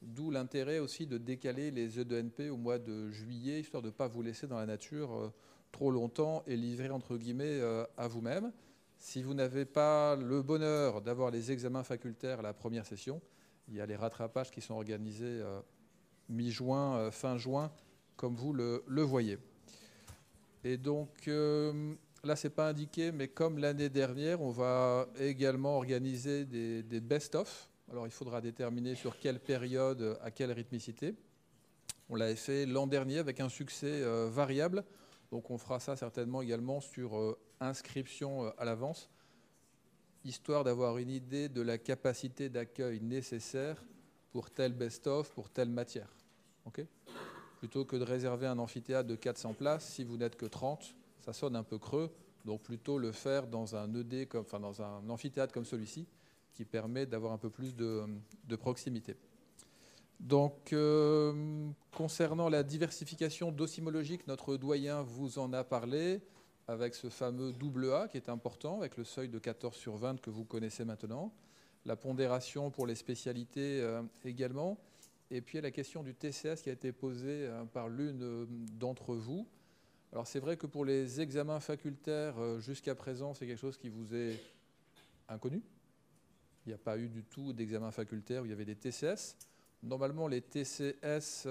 D'où 0.00 0.30
l'intérêt 0.30 0.78
aussi 0.78 1.06
de 1.06 1.18
décaler 1.18 1.70
les 1.70 1.98
E2NP 1.98 2.50
au 2.50 2.56
mois 2.56 2.78
de 2.78 3.10
juillet, 3.10 3.60
histoire 3.60 3.82
de 3.82 3.88
ne 3.88 3.92
pas 3.92 4.06
vous 4.06 4.22
laisser 4.22 4.46
dans 4.46 4.58
la 4.58 4.66
nature 4.66 5.12
euh, 5.12 5.32
trop 5.72 5.90
longtemps 5.90 6.44
et 6.46 6.56
livrer 6.56 6.90
entre 6.90 7.16
guillemets 7.16 7.58
euh, 7.60 7.84
à 7.96 8.06
vous-même. 8.06 8.52
Si 8.96 9.22
vous 9.22 9.34
n'avez 9.34 9.64
pas 9.64 10.14
le 10.14 10.42
bonheur 10.42 11.02
d'avoir 11.02 11.30
les 11.30 11.50
examens 11.50 11.82
facultaires 11.82 12.40
à 12.40 12.42
la 12.42 12.52
première 12.52 12.86
session, 12.86 13.20
il 13.68 13.74
y 13.74 13.80
a 13.80 13.86
les 13.86 13.96
rattrapages 13.96 14.52
qui 14.52 14.60
sont 14.60 14.74
organisés 14.74 15.24
euh, 15.24 15.60
mi-juin, 16.28 17.10
fin 17.10 17.36
juin, 17.36 17.72
comme 18.16 18.36
vous 18.36 18.52
le, 18.52 18.82
voyez. 19.02 19.38
Et 20.62 20.76
donc, 20.76 21.26
là, 21.26 22.36
ce 22.36 22.46
n'est 22.46 22.54
pas 22.54 22.68
indiqué, 22.68 23.12
mais 23.12 23.28
comme 23.28 23.58
l'année 23.58 23.88
dernière, 23.88 24.40
on 24.42 24.50
va 24.50 25.08
également 25.18 25.76
organiser 25.76 26.44
des, 26.44 26.82
des 26.82 27.00
best-of. 27.00 27.70
Alors, 27.90 28.06
il 28.06 28.12
faudra 28.12 28.40
déterminer 28.40 28.94
sur 28.94 29.18
quelle 29.18 29.40
période, 29.40 30.18
à 30.22 30.30
quelle 30.30 30.52
rythmicité. 30.52 31.14
On 32.08 32.16
l'avait 32.16 32.36
fait 32.36 32.66
l'an 32.66 32.86
dernier 32.86 33.18
avec 33.18 33.40
un 33.40 33.48
succès 33.48 34.02
variable. 34.28 34.84
Donc, 35.30 35.50
on 35.50 35.58
fera 35.58 35.80
ça 35.80 35.96
certainement 35.96 36.42
également 36.42 36.80
sur 36.80 37.36
inscription 37.60 38.46
euh, 38.46 38.50
à 38.58 38.64
l'avance, 38.64 39.10
histoire 40.24 40.64
d'avoir 40.64 40.98
une 40.98 41.10
idée 41.10 41.48
de 41.48 41.62
la 41.62 41.78
capacité 41.78 42.48
d'accueil 42.48 43.00
nécessaire 43.00 43.82
pour 44.30 44.50
tel 44.50 44.72
best-of, 44.72 45.30
pour 45.32 45.50
telle 45.50 45.70
matière. 45.70 46.08
plutôt 47.58 47.84
que 47.84 47.96
de 47.96 48.04
réserver 48.04 48.46
un 48.46 48.58
amphithéâtre 48.58 49.08
de 49.08 49.16
400 49.16 49.54
places, 49.54 49.88
si 49.88 50.04
vous 50.04 50.16
n'êtes 50.16 50.36
que 50.36 50.46
30, 50.46 50.94
ça 51.20 51.32
sonne 51.32 51.56
un 51.56 51.64
peu 51.64 51.78
creux, 51.78 52.10
donc 52.44 52.62
plutôt 52.62 52.98
le 52.98 53.10
faire 53.10 53.46
dans 53.46 53.74
un 53.74 53.92
ED, 53.94 54.28
comme, 54.28 54.42
enfin 54.42 54.60
dans 54.60 54.80
un 54.80 55.08
amphithéâtre 55.08 55.52
comme 55.52 55.64
celui-ci, 55.64 56.06
qui 56.58 56.64
permet 56.64 57.06
d'avoir 57.06 57.32
un 57.32 57.38
peu 57.38 57.50
plus 57.50 57.76
de, 57.76 58.04
proximité. 58.56 59.14
Donc, 60.18 60.72
euh, 60.72 61.70
concernant 61.96 62.48
la 62.48 62.64
diversification 62.64 63.52
docimologique, 63.52 64.26
notre 64.26 64.56
doyen 64.56 65.02
vous 65.02 65.38
en 65.38 65.52
a 65.52 65.62
parlé 65.62 66.20
avec 66.66 66.96
ce 66.96 67.10
fameux 67.10 67.52
double 67.52 67.92
A 67.92 68.08
qui 68.08 68.16
est 68.16 68.28
important, 68.28 68.78
avec 68.78 68.96
le 68.96 69.04
seuil 69.04 69.28
de 69.28 69.38
14 69.38 69.76
sur 69.76 69.94
20 69.94 70.20
que 70.20 70.30
vous 70.30 70.44
connaissez 70.44 70.84
maintenant, 70.84 71.32
la 71.84 71.94
pondération 71.94 72.72
pour 72.72 72.88
les 72.88 72.96
spécialités 72.96 73.80
euh, 73.80 74.02
également, 74.24 74.80
et 75.30 75.40
puis 75.40 75.60
la 75.60 75.70
question 75.70 76.02
du 76.02 76.12
TCS 76.12 76.60
qui 76.60 76.70
a 76.70 76.72
été 76.72 76.90
posée 76.90 77.46
euh, 77.46 77.64
par 77.66 77.88
l'une 77.88 78.48
d'entre 78.80 79.14
vous. 79.14 79.46
Alors 80.10 80.26
c'est 80.26 80.40
vrai 80.40 80.56
que 80.56 80.66
pour 80.66 80.84
les 80.84 81.20
examens 81.20 81.60
facultaires, 81.60 82.58
jusqu'à 82.58 82.96
présent, 82.96 83.32
c'est 83.32 83.46
quelque 83.46 83.60
chose 83.60 83.78
qui 83.78 83.90
vous 83.90 84.12
est 84.12 84.40
inconnu. 85.28 85.62
Il 86.68 86.72
n'y 86.72 86.74
a 86.74 86.84
pas 86.84 86.98
eu 86.98 87.08
du 87.08 87.24
tout 87.24 87.54
d'examen 87.54 87.90
facultaire 87.90 88.42
où 88.42 88.44
il 88.44 88.50
y 88.50 88.52
avait 88.52 88.66
des 88.66 88.76
TCS. 88.76 89.38
Normalement, 89.82 90.28
les 90.28 90.42
TCS 90.42 91.48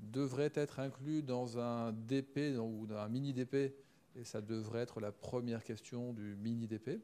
devrait 0.00 0.50
être 0.54 0.80
inclus 0.80 1.22
dans 1.22 1.58
un 1.58 1.92
DP 1.92 2.58
ou 2.58 2.86
dans 2.86 2.96
un 2.96 3.08
mini 3.10 3.34
DP, 3.34 3.74
et 4.16 4.24
ça 4.24 4.40
devrait 4.40 4.80
être 4.80 4.98
la 4.98 5.12
première 5.12 5.62
question 5.62 6.14
du 6.14 6.36
mini 6.36 6.66
DP. 6.66 7.02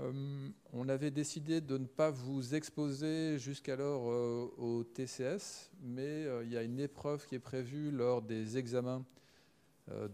Euh, 0.00 0.48
on 0.72 0.88
avait 0.88 1.12
décidé 1.12 1.60
de 1.60 1.78
ne 1.78 1.86
pas 1.86 2.10
vous 2.10 2.56
exposer 2.56 3.38
jusqu'alors 3.38 4.10
euh, 4.10 4.52
au 4.58 4.82
TCS, 4.82 5.70
mais 5.84 6.02
euh, 6.26 6.42
il 6.42 6.50
y 6.50 6.56
a 6.56 6.64
une 6.64 6.80
épreuve 6.80 7.24
qui 7.28 7.36
est 7.36 7.38
prévue 7.38 7.92
lors 7.92 8.22
des 8.22 8.58
examens 8.58 9.04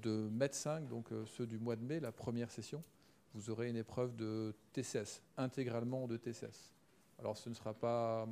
de 0.02 0.28
MED5, 0.28 0.86
donc 0.86 1.08
ceux 1.24 1.46
du 1.46 1.58
mois 1.58 1.76
de 1.76 1.82
mai, 1.82 1.98
la 1.98 2.12
première 2.12 2.50
session. 2.50 2.84
Vous 3.34 3.50
aurez 3.50 3.68
une 3.68 3.76
épreuve 3.76 4.14
de 4.14 4.54
TCS, 4.72 5.22
intégralement 5.36 6.06
de 6.06 6.16
TCS. 6.16 6.72
Alors 7.18 7.36
ce 7.36 7.48
ne 7.48 7.54
sera 7.54 7.72
pas 7.72 8.28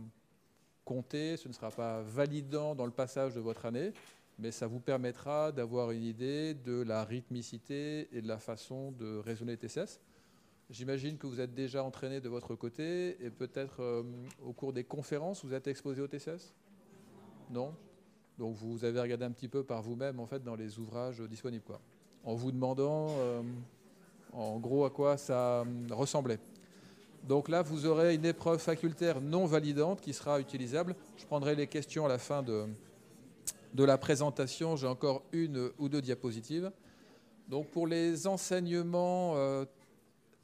compter, 0.85 1.37
ce 1.37 1.49
ne 1.49 1.53
sera 1.53 1.71
pas 1.71 2.03
validant 2.03 2.75
dans 2.75 2.85
le 2.87 2.91
passage 2.93 3.35
de 3.35 3.41
votre 3.41 3.65
année, 3.67 3.93
mais 4.39 4.51
ça 4.51 4.67
vous 4.67 4.81
permettra 4.81 5.53
d'avoir 5.53 5.91
une 5.91 6.03
idée 6.03 6.55
de 6.55 6.83
la 6.83 7.05
rythmicité 7.05 8.09
et 8.13 8.21
de 8.21 8.29
la 8.29 8.39
façon 8.39 8.93
de 8.93 9.19
raisonner 9.19 9.57
TCS. 9.57 10.01
J'imagine 10.71 11.19
que 11.19 11.27
vous 11.27 11.41
êtes 11.41 11.55
déjà 11.55 11.83
entraîné 11.83 12.21
de 12.21 12.29
votre 12.29 12.55
côté 12.55 13.17
et 13.25 13.31
peut-être 13.31 13.81
euh, 13.81 14.03
au 14.45 14.53
cours 14.53 14.73
des 14.73 14.85
conférences, 14.85 15.45
vous 15.45 15.55
êtes 15.55 15.67
exposé 15.67 16.01
au 16.01 16.07
TCS 16.07 16.55
Non? 17.51 17.75
Donc 18.39 18.55
vous 18.57 18.85
avez 18.85 19.01
regardé 19.01 19.25
un 19.25 19.33
petit 19.33 19.49
peu 19.49 19.65
par 19.65 19.83
vous-même 19.83 20.21
en 20.21 20.27
fait 20.27 20.43
dans 20.43 20.57
les 20.57 20.79
ouvrages 20.79 21.21
disponibles, 21.21 21.65
quoi, 21.65 21.81
en 22.25 22.35
vous 22.35 22.53
demandant 22.53 23.09
euh, 23.11 23.43
en 24.33 24.59
gros 24.59 24.85
à 24.85 24.91
quoi 24.91 25.17
ça 25.17 25.61
euh, 25.61 25.65
ressemblait. 25.91 26.39
Donc 27.25 27.49
là, 27.49 27.63
vous 27.63 27.87
aurez 27.87 28.15
une 28.15 28.25
épreuve 28.25 28.59
facultaire 28.59 29.21
non 29.21 29.45
validante 29.47 30.01
qui 30.01 30.13
sera 30.13 30.41
utilisable. 30.41 30.97
Je 31.17 31.27
prendrai 31.27 31.55
les 31.55 31.67
questions 31.67 32.07
à 32.07 32.09
la 32.09 32.19
fin 32.19 32.43
de, 32.43 32.67
de 33.75 33.85
la 33.85 33.99
présentation. 33.99 34.77
J'ai 34.77 34.87
encore 34.87 35.23
une 35.33 35.71
ou 35.79 35.89
deux 35.89 36.01
diapositives. 36.01 36.71
Donc 37.49 37.69
pour 37.69 37.87
les 37.87 38.27
enseignements 38.27 39.35
euh, 39.37 39.65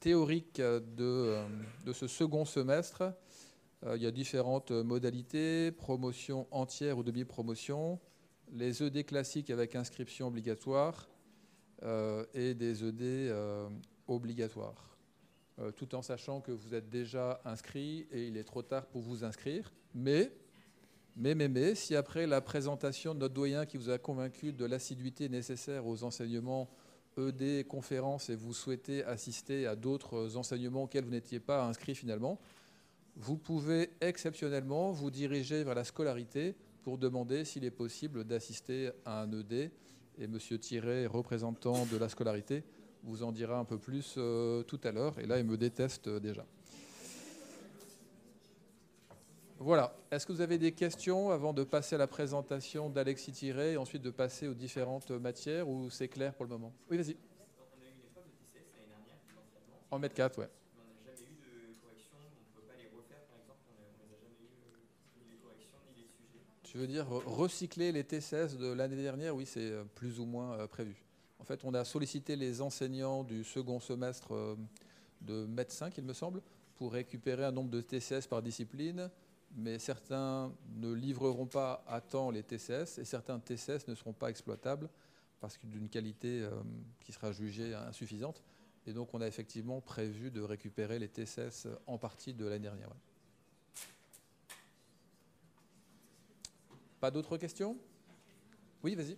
théoriques 0.01 0.61
de, 0.61 0.83
euh, 1.01 1.47
de, 1.85 1.93
ce 1.93 2.09
second 2.09 2.45
semestre, 2.45 3.15
euh, 3.85 3.97
il 3.97 4.03
y 4.03 4.07
a 4.07 4.11
différentes 4.11 4.73
modalités, 4.73 5.71
promotion 5.71 6.47
entière 6.51 6.99
ou 6.99 7.03
demi-promotion, 7.03 8.01
les 8.53 8.83
ED 8.83 9.07
classiques 9.07 9.51
avec 9.51 9.77
inscription 9.77 10.29
obligatoire 10.29 11.09
et 11.83 12.55
des 12.55 12.85
ED 12.85 13.33
obligatoires. 14.09 14.97
tout 15.77 15.95
en 15.95 16.03
sachant 16.03 16.41
que 16.41 16.53
vous 16.53 16.75
êtes 16.75 16.89
déjà 16.89 17.41
inscrit 17.45 18.07
et 18.11 18.27
il 18.27 18.37
est 18.37 18.45
trop 18.45 18.63
tard 18.63 18.87
pour 18.87 19.03
vous 19.03 19.25
inscrire. 19.25 19.73
Mais 19.95 20.33
mais, 21.19 21.35
mais, 21.35 21.49
mais, 21.49 21.75
si 21.75 21.97
après 21.97 22.27
la 22.27 22.43
présentation 22.43 23.15
de 23.15 23.21
notre 23.21 23.33
doyen 23.33 23.65
qui 23.65 23.79
vous 23.79 23.89
a 23.89 23.97
convaincu 23.97 24.53
de 24.53 24.67
l'assiduité 24.67 25.31
nécessaire 25.31 25.87
aux 25.87 26.05
enseignements 26.05 26.69
ED, 27.17 27.67
conférences, 27.67 28.29
et 28.29 28.37
vous 28.37 28.53
souhaitez 28.53 29.03
assister 29.03 29.67
à 29.67 29.77
d'autres 29.77 30.37
enseignements 30.37 30.83
auxquels 30.83 31.05
vous 31.05 31.11
n'étiez 31.11 31.41
pas 31.41 31.65
inscrit 31.65 31.95
finalement, 31.95 32.39
vous 33.17 33.39
pouvez 33.39 33.89
exceptionnellement 34.03 34.93
vous 34.93 35.11
diriger 35.11 35.65
vers 35.65 35.75
la 35.75 35.85
scolarité 35.85 36.55
pour 36.83 36.99
demander 36.99 37.47
s'il 37.47 37.65
est 37.65 37.71
possible 37.71 38.25
d'assister 38.25 38.91
à 39.07 39.23
un 39.23 39.33
ED. 39.33 39.71
Et 40.19 40.25
M. 40.25 40.39
Thierry, 40.39 41.07
représentant 41.07 41.85
de 41.87 41.97
la 41.97 42.09
scolarité, 42.09 42.65
vous 43.03 43.23
en 43.23 43.33
dira 43.33 43.59
un 43.59 43.65
peu 43.65 43.79
plus 43.79 44.15
euh, 44.17 44.63
tout 44.63 44.81
à 44.85 44.93
l'heure. 44.93 45.19
Et 45.19 45.27
là, 45.27 45.39
il 45.39 45.45
me 45.45 45.57
déteste 45.57 46.09
déjà. 46.09 46.45
Voilà. 49.59 49.97
Est-ce 50.11 50.27
que 50.27 50.33
vous 50.33 50.43
avez 50.43 50.59
des 50.59 50.73
questions 50.73 51.31
avant 51.31 51.53
de 51.55 51.65
passer 51.65 51.95
à 51.95 51.99
la 51.99 52.07
présentation 52.07 52.91
d'Alexis 52.91 53.33
Tiré 53.33 53.73
et 53.73 53.77
ensuite 53.77 54.03
de 54.03 54.11
passer 54.11 54.49
aux 54.49 54.55
différentes 54.55 55.11
matières 55.11 55.69
ou 55.69 55.89
c'est 55.89 56.09
clair 56.09 56.35
pour 56.35 56.45
le 56.45 56.51
moment? 56.51 56.73
Oui, 56.91 56.99
vas-y. 56.99 57.17
En 59.91 59.99
mètre 59.99 60.15
4, 60.15 60.39
ouais. 60.41 60.49
On 60.77 61.09
n'a 61.09 61.15
jamais 61.17 61.31
eu 61.31 61.73
de 61.73 61.81
correction, 61.81 62.17
on 62.21 62.59
ne 62.59 62.61
peut 62.61 62.67
pas 62.67 62.77
les 62.77 62.91
refaire 62.95 63.23
par 63.31 63.39
exemple, 63.39 63.65
on 63.71 63.81
n'a 63.81 64.17
jamais 64.19 64.35
eu 64.37 64.51
ni 65.25 65.31
les 65.31 65.39
corrections 65.39 65.79
ni 65.95 66.03
les 66.03 66.09
sujets. 66.09 66.45
Tu 66.77 66.83
veux 66.83 66.89
dire 66.89 67.09
recycler 67.09 67.91
les 67.91 68.05
TCS 68.05 68.59
de 68.59 68.71
l'année 68.71 69.03
dernière 69.03 69.35
Oui, 69.35 69.47
c'est 69.47 69.71
euh, 69.71 69.85
plus 69.95 70.21
ou 70.21 70.27
moins 70.27 70.59
euh, 70.59 70.67
prévu. 70.67 71.07
En 71.39 71.45
fait, 71.45 71.65
on 71.65 71.73
a 71.73 71.87
sollicité 71.87 72.37
les 72.37 72.61
enseignants 72.61 73.25
du 73.25 73.45
second 73.45 73.81
semestre 73.81 74.35
euh, 74.35 74.57
de 75.23 75.47
médecin, 75.47 75.89
il 75.97 76.05
me 76.05 76.13
semble, 76.13 76.43
pour 76.75 76.93
récupérer 76.93 77.47
un 77.47 77.51
nombre 77.51 77.71
de 77.71 77.81
TCS 77.81 78.27
par 78.29 78.43
discipline 78.43 79.11
mais 79.57 79.79
certains 79.79 80.53
ne 80.77 80.93
livreront 80.93 81.47
pas 81.47 81.83
à 81.89 82.03
temps 82.03 82.31
les 82.31 82.43
TCS 82.43 82.99
et 82.99 83.07
certains 83.07 83.39
TCS 83.39 83.89
ne 83.89 83.95
seront 83.95 84.13
pas 84.13 84.29
exploitables 84.29 84.91
parce 85.41 85.57
que 85.57 85.67
d'une 85.67 85.89
qualité 85.89 86.47
qui 87.01 87.13
sera 87.13 87.33
jugée 87.33 87.73
insuffisante. 87.73 88.43
Et 88.87 88.93
donc 88.93 89.15
on 89.15 89.23
a 89.23 89.27
effectivement 89.27 89.81
prévu 89.81 90.31
de 90.31 90.43
récupérer 90.43 90.99
les 90.99 91.09
TCS 91.09 91.69
en 91.87 91.97
partie 91.97 92.35
de 92.35 92.45
l'année 92.45 92.69
dernière. 92.69 92.91
Pas 97.07 97.13
d'autres 97.13 97.37
questions? 97.39 97.79
Oui, 98.83 98.97
vas-y. 98.97 99.17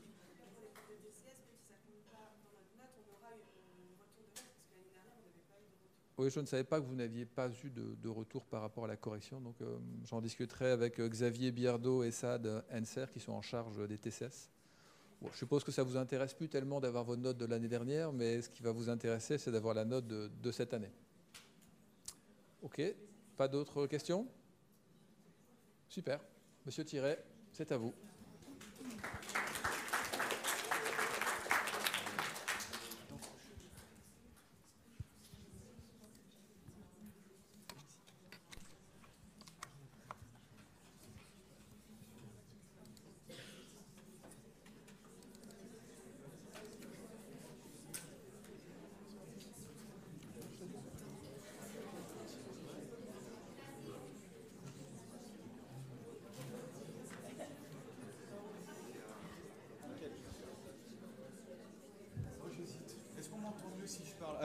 Oui, 6.18 6.28
je 6.28 6.40
ne 6.40 6.44
savais 6.44 6.64
pas 6.64 6.82
que 6.82 6.84
vous 6.84 6.94
n'aviez 6.94 7.24
pas 7.24 7.48
eu 7.64 7.70
de, 7.70 8.08
retour 8.10 8.44
par 8.44 8.60
rapport 8.60 8.84
à 8.84 8.88
la 8.88 8.96
correction. 8.96 9.40
Donc, 9.40 9.54
euh, 9.62 9.78
j'en 10.04 10.20
discuterai 10.20 10.70
avec 10.70 11.00
euh, 11.00 11.08
Xavier 11.08 11.50
Biardo 11.50 12.02
et 12.02 12.10
Sad 12.10 12.62
Enser 12.70 13.06
qui 13.10 13.20
sont 13.20 13.32
en 13.32 13.40
charge 13.40 13.88
des 13.88 13.96
TCS. 13.96 14.50
je 15.22 15.38
suppose 15.38 15.64
que 15.64 15.72
ça 15.72 15.82
ne 15.82 15.88
vous 15.88 15.96
intéresse 15.96 16.34
plus 16.34 16.50
tellement 16.50 16.80
d'avoir 16.80 17.04
votre 17.04 17.22
note 17.22 17.38
de 17.38 17.46
l'année 17.46 17.68
dernière, 17.68 18.12
mais 18.12 18.42
ce 18.42 18.50
qui 18.50 18.62
va 18.62 18.70
vous 18.70 18.90
intéresser, 18.90 19.38
c'est 19.38 19.50
d'avoir 19.50 19.72
la 19.72 19.86
note 19.86 20.06
de, 20.06 20.30
de, 20.42 20.52
cette 20.52 20.74
année. 20.74 20.92
OK. 22.60 22.82
Pas 23.38 23.48
d'autres 23.48 23.86
questions? 23.86 24.28
Super. 25.88 26.20
Monsieur 26.66 26.84
Thierry, 26.84 27.16
c'est 27.58 27.72
à 27.72 27.76
vous. 27.76 27.92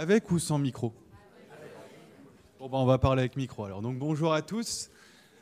Avec 0.04 0.30
ou 0.32 0.38
sans 0.38 0.60
micro 0.60 0.92
Bon, 2.60 2.68
ben, 2.68 2.78
on 2.78 2.86
va 2.86 2.98
parler 2.98 3.22
avec 3.22 3.38
micro 3.38 3.64
alors. 3.64 3.82
Donc 3.82 3.98
bonjour 3.98 4.34
à 4.34 4.42
tous. 4.42 4.90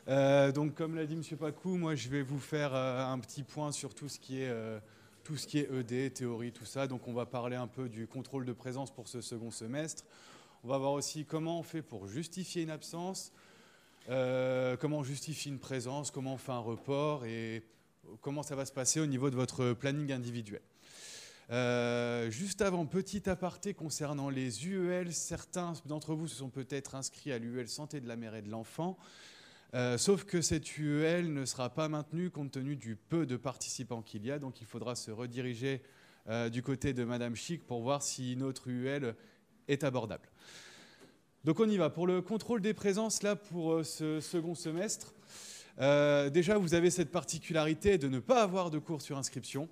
Euh, 0.06 0.52
donc 0.52 0.76
comme 0.76 0.94
l'a 0.94 1.04
dit 1.04 1.14
M. 1.14 1.36
Pacou, 1.36 1.76
moi 1.76 1.96
je 1.96 2.08
vais 2.08 2.22
vous 2.22 2.38
faire 2.38 2.72
euh, 2.72 3.04
un 3.04 3.18
petit 3.18 3.42
point 3.42 3.72
sur 3.72 3.92
tout 3.92 4.08
ce 4.08 4.20
qui 4.20 4.40
est 4.40 4.48
euh, 4.48 4.78
tout 5.24 5.36
ce 5.36 5.48
qui 5.48 5.58
est 5.58 5.68
ED, 5.68 6.14
théorie, 6.14 6.52
tout 6.52 6.64
ça. 6.64 6.86
Donc 6.86 7.08
on 7.08 7.12
va 7.12 7.26
parler 7.26 7.56
un 7.56 7.66
peu 7.66 7.88
du 7.88 8.06
contrôle 8.06 8.44
de 8.44 8.52
présence 8.52 8.92
pour 8.92 9.08
ce 9.08 9.20
second 9.20 9.50
semestre. 9.50 10.04
On 10.62 10.68
va 10.68 10.78
voir 10.78 10.92
aussi 10.92 11.24
comment 11.24 11.58
on 11.58 11.64
fait 11.64 11.82
pour 11.82 12.06
justifier 12.06 12.62
une 12.62 12.70
absence, 12.70 13.32
comment 14.06 14.98
on 14.98 15.02
justifie 15.02 15.48
une 15.48 15.58
présence, 15.58 16.12
comment 16.12 16.34
on 16.34 16.38
fait 16.38 16.52
un 16.52 16.60
report 16.60 17.24
et 17.24 17.64
comment 18.20 18.44
ça 18.44 18.54
va 18.54 18.64
se 18.64 18.72
passer 18.72 19.00
au 19.00 19.06
niveau 19.06 19.28
de 19.28 19.34
votre 19.34 19.72
planning 19.72 20.12
individuel. 20.12 20.62
Euh, 21.52 22.30
juste 22.30 22.62
avant, 22.62 22.86
petit 22.86 23.28
aparté 23.28 23.74
concernant 23.74 24.30
les 24.30 24.66
UEL, 24.66 25.12
certains 25.12 25.74
d'entre 25.84 26.14
vous 26.14 26.26
se 26.26 26.36
sont 26.36 26.48
peut-être 26.48 26.94
inscrits 26.94 27.30
à 27.30 27.38
l'UEL 27.38 27.68
Santé 27.68 28.00
de 28.00 28.08
la 28.08 28.16
mère 28.16 28.34
et 28.34 28.40
de 28.40 28.48
l'enfant, 28.48 28.96
euh, 29.74 29.98
sauf 29.98 30.24
que 30.24 30.40
cette 30.40 30.78
UEL 30.78 31.30
ne 31.30 31.44
sera 31.44 31.68
pas 31.68 31.90
maintenue 31.90 32.30
compte 32.30 32.52
tenu 32.52 32.74
du 32.74 32.96
peu 32.96 33.26
de 33.26 33.36
participants 33.36 34.00
qu'il 34.00 34.24
y 34.24 34.30
a, 34.30 34.38
donc 34.38 34.62
il 34.62 34.66
faudra 34.66 34.94
se 34.94 35.10
rediriger 35.10 35.82
euh, 36.28 36.48
du 36.48 36.62
côté 36.62 36.94
de 36.94 37.04
Madame 37.04 37.36
Chic 37.36 37.66
pour 37.66 37.82
voir 37.82 38.02
si 38.02 38.34
notre 38.36 38.68
UEL 38.68 39.14
est 39.68 39.84
abordable. 39.84 40.30
Donc 41.44 41.60
on 41.60 41.68
y 41.68 41.76
va. 41.76 41.90
Pour 41.90 42.06
le 42.06 42.22
contrôle 42.22 42.62
des 42.62 42.72
présences, 42.72 43.22
là, 43.22 43.36
pour 43.36 43.84
ce 43.84 44.20
second 44.20 44.54
semestre, 44.54 45.12
déjà, 45.78 46.56
vous 46.56 46.72
avez 46.74 46.90
cette 46.90 47.10
particularité 47.10 47.98
de 47.98 48.08
ne 48.08 48.20
pas 48.20 48.42
avoir 48.42 48.70
de 48.70 48.78
cours 48.78 49.02
sur 49.02 49.18
inscription. 49.18 49.68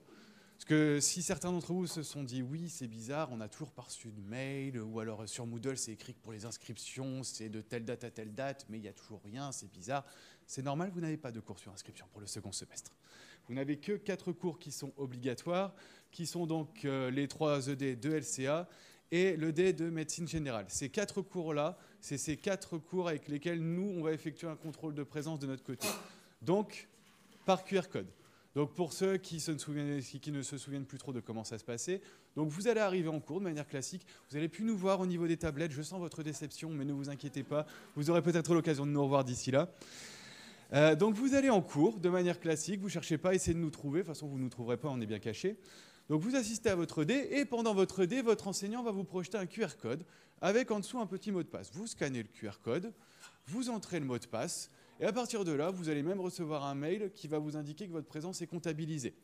Parce 0.61 0.68
que 0.68 1.01
si 1.01 1.23
certains 1.23 1.51
d'entre 1.51 1.73
vous 1.73 1.87
se 1.87 2.03
sont 2.03 2.23
dit 2.23 2.42
oui, 2.42 2.68
c'est 2.68 2.87
bizarre, 2.87 3.31
on 3.33 3.40
a 3.40 3.49
toujours 3.49 3.73
pas 3.73 3.81
reçu 3.81 4.12
de 4.12 4.20
mail, 4.20 4.79
ou 4.79 5.01
alors 5.01 5.27
sur 5.27 5.46
Moodle, 5.46 5.79
c'est 5.79 5.92
écrit 5.92 6.12
que 6.12 6.20
pour 6.20 6.33
les 6.33 6.44
inscriptions, 6.44 7.23
c'est 7.23 7.49
de 7.49 7.62
telle 7.62 7.87
date 7.87 8.05
à 8.05 8.11
telle 8.11 8.35
date, 8.35 8.66
mais 8.68 8.77
il 8.77 8.83
n'y 8.83 8.88
a 8.88 8.92
toujours 8.92 9.23
rien, 9.25 9.53
c'est 9.53 9.73
bizarre. 9.73 10.05
C'est 10.46 10.61
normal, 10.61 10.90
vous 10.92 11.01
n'avez 11.01 11.16
pas 11.16 11.33
de 11.33 11.40
cours 11.40 11.59
sur 11.59 11.73
inscription 11.73 12.05
pour 12.12 12.20
le 12.20 12.27
second 12.27 12.53
semestre. 12.53 12.92
Vous 13.49 13.55
n'avez 13.55 13.79
que 13.79 13.92
quatre 13.92 14.33
cours 14.33 14.59
qui 14.59 14.70
sont 14.70 14.92
obligatoires, 14.99 15.75
qui 16.11 16.27
sont 16.27 16.44
donc 16.44 16.85
euh, 16.85 17.11
les 17.11 17.27
trois 17.27 17.68
ED 17.68 17.99
de 17.99 18.11
LCA 18.11 18.68
et 19.11 19.38
l'ED 19.38 19.73
de 19.73 19.88
médecine 19.88 20.29
générale. 20.29 20.66
Ces 20.68 20.90
quatre 20.90 21.23
cours-là, 21.23 21.79
c'est 22.03 22.18
ces 22.18 22.37
quatre 22.37 22.77
cours 22.77 23.09
avec 23.09 23.29
lesquels 23.29 23.62
nous, 23.62 23.94
on 23.96 24.03
va 24.03 24.12
effectuer 24.12 24.49
un 24.49 24.57
contrôle 24.57 24.94
de 24.94 25.05
présence 25.05 25.38
de 25.38 25.46
notre 25.46 25.64
côté. 25.64 25.88
Donc, 26.42 26.87
par 27.46 27.64
QR 27.64 27.88
code. 27.90 28.12
Donc 28.54 28.74
pour 28.74 28.92
ceux 28.92 29.16
qui, 29.16 29.36
ne 29.36 30.42
se 30.42 30.58
souviennent 30.58 30.84
plus 30.84 30.98
trop 30.98 31.12
de 31.12 31.20
comment 31.20 31.44
ça 31.44 31.58
se 31.58 31.64
passait, 31.64 32.00
donc 32.34 32.48
vous 32.48 32.66
allez 32.66 32.80
arriver 32.80 33.08
en 33.08 33.20
cours 33.20 33.38
de 33.38 33.44
manière 33.44 33.66
classique, 33.66 34.04
vous 34.28 34.36
allez 34.36 34.48
plus 34.48 34.64
nous 34.64 34.77
voir 34.77 34.98
au 35.00 35.06
niveau 35.06 35.29
des 35.29 35.37
tablettes, 35.37 35.70
je 35.70 35.83
sens 35.83 36.00
votre 36.00 36.22
déception, 36.25 36.70
mais 36.70 36.85
ne 36.85 36.92
vous 36.92 37.10
inquiétez 37.10 37.44
pas, 37.44 37.64
vous 37.94 38.10
aurez 38.10 38.22
peut-être 38.22 38.52
l'occasion 38.52 38.87
de 38.87 38.90
nous 38.90 39.02
revoir 39.02 39.25
d'ici 39.25 39.52
là. 39.52 39.70
Euh, 40.72 40.96
donc 40.96 41.14
vous 41.14 41.35
allez 41.35 41.50
en 41.50 41.62
cours 41.62 41.98
de 42.00 42.08
manière 42.08 42.40
classique, 42.40 42.81
vous 42.81 42.87
ne 42.87 42.92
cherchez 42.92 43.18
pas 43.18 43.31
à 43.31 43.35
essayer 43.35 43.54
de 43.54 43.60
nous 43.60 43.70
trouver, 43.70 44.00
de 44.00 44.06
toute 44.06 44.14
façon 44.14 44.27
vous 44.27 44.38
ne 44.38 44.44
nous 44.44 44.48
trouverez 44.48 44.77
pas, 44.77 44.88
on 44.88 45.00
est 45.00 45.06
bien 45.06 45.20
caché. 45.20 45.56
Donc 46.08 46.20
vous 46.22 46.35
assistez 46.35 46.70
à 46.70 46.75
votre 46.75 47.04
dé 47.04 47.29
et 47.31 47.44
pendant 47.44 47.72
votre 47.72 48.04
dé, 48.04 48.20
votre 48.20 48.48
enseignant 48.48 48.83
va 48.83 48.90
vous 48.90 49.04
projeter 49.04 49.38
un 49.38 49.46
QR 49.46 49.77
code 49.81 50.04
avec 50.40 50.72
en 50.72 50.81
dessous 50.81 50.98
un 50.98 51.06
petit 51.06 51.31
mot 51.31 51.44
de 51.44 51.48
passe. 51.48 51.70
Vous 51.72 51.87
scannez 51.87 52.22
le 52.22 52.29
QR 52.29 52.58
code, 52.62 52.92
vous 53.46 53.70
entrez 53.70 54.00
le 54.00 54.06
mot 54.06 54.18
de 54.18 54.27
passe 54.27 54.70
et 55.01 55.07
à 55.07 55.13
partir 55.13 55.44
de 55.44 55.53
là, 55.53 55.71
vous 55.71 55.88
allez 55.88 56.03
même 56.03 56.21
recevoir 56.21 56.67
un 56.67 56.75
mail 56.75 57.11
qui 57.15 57.27
va 57.27 57.38
vous 57.38 57.57
indiquer 57.57 57.87
que 57.87 57.92
votre 57.92 58.07
présence 58.07 58.42
est 58.42 58.46
comptabilisée. 58.46 59.15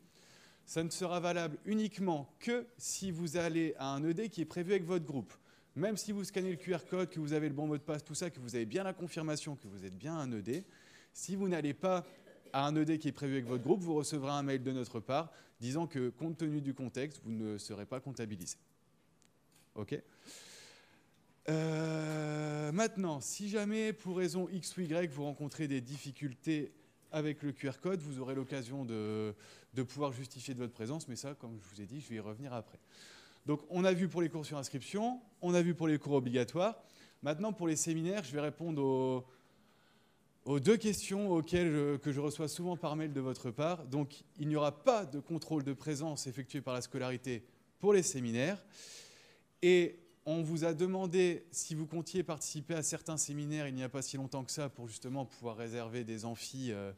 Ça 0.65 0.83
ne 0.83 0.89
sera 0.89 1.19
valable 1.19 1.57
uniquement 1.65 2.33
que 2.39 2.65
si 2.77 3.11
vous 3.11 3.37
allez 3.37 3.75
à 3.77 3.93
un 3.93 4.03
ED 4.03 4.29
qui 4.29 4.41
est 4.41 4.45
prévu 4.45 4.71
avec 4.71 4.85
votre 4.85 5.05
groupe. 5.05 5.31
même 5.75 5.95
si 5.95 6.11
vous 6.11 6.23
scannez 6.23 6.49
le 6.49 6.57
QR 6.57 6.79
code, 6.89 7.09
que 7.09 7.19
vous 7.19 7.33
avez 7.33 7.47
le 7.47 7.53
bon 7.53 7.67
mot 7.67 7.77
de 7.77 7.83
passe, 7.83 8.03
tout 8.03 8.15
ça, 8.15 8.31
que 8.31 8.39
vous 8.39 8.55
avez 8.55 8.65
bien 8.65 8.83
la 8.83 8.93
confirmation 8.93 9.55
que 9.55 9.67
vous 9.67 9.85
êtes 9.85 9.95
bien 9.95 10.17
un 10.17 10.31
ED, 10.31 10.65
si 11.13 11.35
vous 11.35 11.47
n'allez 11.47 11.75
pas 11.75 12.03
à 12.51 12.65
un 12.65 12.75
ED 12.75 12.97
qui 12.97 13.09
est 13.09 13.11
prévu 13.11 13.33
avec 13.33 13.45
votre 13.45 13.63
groupe, 13.63 13.81
vous 13.81 13.93
recevrez 13.93 14.31
un 14.31 14.41
mail 14.41 14.63
de 14.63 14.71
notre 14.71 14.99
part 14.99 15.31
disant 15.59 15.85
que, 15.85 16.09
compte 16.09 16.37
tenu 16.37 16.59
du 16.59 16.73
contexte, 16.73 17.21
vous 17.23 17.31
ne 17.31 17.59
serez 17.59 17.85
pas 17.85 17.99
comptabilisé. 17.99 18.57
OK? 19.75 19.95
Euh, 21.49 22.47
Maintenant, 22.77 23.21
si 23.21 23.49
jamais, 23.49 23.91
pour 23.91 24.17
raison 24.17 24.47
X 24.49 24.77
ou 24.77 24.81
Y, 24.81 25.11
vous 25.11 25.23
rencontrez 25.23 25.67
des 25.67 25.81
difficultés 25.81 26.71
avec 27.11 27.41
le 27.41 27.51
QR 27.51 27.79
code, 27.81 28.01
vous 28.01 28.19
aurez 28.19 28.35
l'occasion 28.35 28.85
de, 28.85 29.33
pouvoir 29.87 30.11
justifier 30.11 30.53
de 30.53 30.59
votre 30.59 30.73
présence, 30.73 31.07
mais 31.07 31.15
ça, 31.15 31.33
comme 31.33 31.57
je 31.59 31.75
vous 31.75 31.81
ai 31.81 31.85
dit, 31.85 32.01
je 32.01 32.09
vais 32.09 32.15
y 32.15 32.19
revenir 32.19 32.53
après. 32.53 32.77
Donc, 33.45 33.61
on 33.69 33.83
a 33.83 33.93
vu 33.93 34.09
pour 34.09 34.21
les 34.21 34.29
cours 34.29 34.45
sur 34.45 34.57
inscription, 34.57 35.21
on 35.41 35.53
a 35.53 35.61
vu 35.63 35.73
pour 35.73 35.87
les 35.87 35.97
cours 35.97 36.13
obligatoires. 36.13 36.75
Maintenant, 37.23 37.53
pour 37.53 37.67
les 37.67 37.77
séminaires, 37.77 38.23
je 38.23 38.31
vais 38.31 38.41
répondre 38.41 39.25
aux, 40.45 40.59
deux 40.59 40.77
questions 40.77 41.31
auxquelles 41.31 41.97
que 41.99 42.11
je 42.11 42.19
reçois 42.19 42.47
souvent 42.47 42.77
par 42.77 42.95
mail 42.95 43.11
de 43.11 43.21
votre 43.21 43.49
part. 43.49 43.85
Donc, 43.85 44.23
il 44.39 44.49
n'y 44.49 44.55
aura 44.55 44.83
pas 44.83 45.05
de 45.05 45.19
contrôle 45.19 45.63
de 45.63 45.73
présence 45.73 46.27
effectué 46.27 46.61
par 46.61 46.73
la 46.73 46.81
scolarité 46.81 47.43
pour 47.79 47.93
les 47.93 48.03
séminaires. 48.03 48.63
Et 49.61 49.99
on 50.29 50.41
vous 50.41 50.65
a 50.65 50.73
demandé 50.73 51.45
si 51.51 51.73
vous 51.73 51.87
comptiez 51.87 52.21
participer 52.21 52.73
à 52.73 52.83
certains 52.83 53.15
séminaires 53.15 53.65
il 53.69 53.73
n'y 53.73 53.81
a 53.81 53.87
pas 53.87 54.01
si 54.01 54.17
longtemps 54.17 54.43
que 54.43 54.51
ça 54.51 54.67
pour 54.67 54.89
justement 54.89 55.25
pouvoir 55.25 55.55
réserver 55.55 56.03
des 56.03 56.25
amphis 56.25 56.73
euh, 56.73 56.91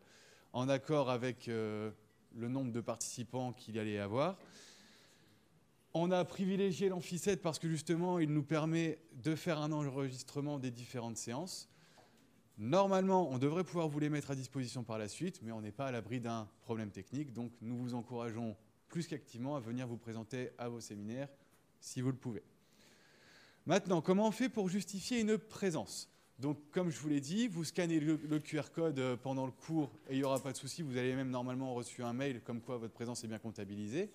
en 0.51 0.67
accord 0.67 1.11
avec 1.11 1.47
euh, 1.47 1.91
le 2.35 2.47
nombre 2.47 2.71
de 2.71 2.81
participants 2.81 3.53
qu'il 3.53 3.77
allait 3.77 3.93
y 3.93 3.97
avoir. 3.99 4.39
On 5.93 6.09
a 6.09 6.25
privilégié 6.25 6.89
l'amphi 6.89 7.19
7 7.19 7.43
parce 7.43 7.59
que 7.59 7.69
justement 7.69 8.17
il 8.17 8.33
nous 8.33 8.41
permet 8.41 8.97
de 9.23 9.35
faire 9.35 9.59
un 9.59 9.71
enregistrement 9.71 10.57
des 10.57 10.71
différentes 10.71 11.17
séances. 11.17 11.69
Normalement, 12.57 13.29
on 13.29 13.37
devrait 13.37 13.63
pouvoir 13.63 13.87
vous 13.87 13.99
les 13.99 14.09
mettre 14.09 14.31
à 14.31 14.35
disposition 14.35 14.83
par 14.83 14.97
la 14.97 15.07
suite, 15.07 15.39
mais 15.43 15.51
on 15.51 15.61
n'est 15.61 15.71
pas 15.71 15.85
à 15.85 15.91
l'abri 15.91 16.19
d'un 16.19 16.47
problème 16.61 16.89
technique. 16.89 17.31
Donc 17.31 17.51
nous 17.61 17.77
vous 17.77 17.93
encourageons 17.93 18.57
plus 18.87 19.05
qu'activement 19.05 19.55
à 19.55 19.59
venir 19.59 19.87
vous 19.87 19.97
présenter 19.97 20.49
à 20.57 20.67
vos 20.67 20.81
séminaires 20.81 21.29
si 21.79 22.01
vous 22.01 22.09
le 22.09 22.17
pouvez. 22.17 22.43
Maintenant, 23.69 24.01
comment 24.01 24.27
on 24.27 24.31
fait 24.31 24.49
pour 24.49 24.67
justifier 24.67 25.19
une 25.19 25.37
présence? 25.37 26.09
Donc, 26.39 26.57
comme 26.71 26.89
je 26.89 26.97
vous 26.97 27.07
l'ai 27.07 27.19
dit, 27.19 27.47
vous 27.47 27.63
scannez 27.63 27.99
le, 27.99 28.39
QR 28.39 28.63
code 28.73 28.97
euh, 28.97 29.15
pendant 29.15 29.45
le 29.45 29.51
cours 29.51 29.91
et 30.09 30.15
il 30.15 30.17
n'y 30.17 30.23
aura 30.23 30.39
pas 30.39 30.51
de 30.51 30.57
souci. 30.57 30.81
Vous 30.81 30.97
avez 30.97 31.13
même 31.13 31.29
normalement 31.29 31.75
reçu 31.75 32.01
un 32.01 32.11
mail 32.11 32.41
comme 32.41 32.61
quoi 32.61 32.77
votre 32.77 32.95
présence 32.95 33.23
est 33.23 33.27
bien 33.27 33.37
comptabilisée. 33.37 34.09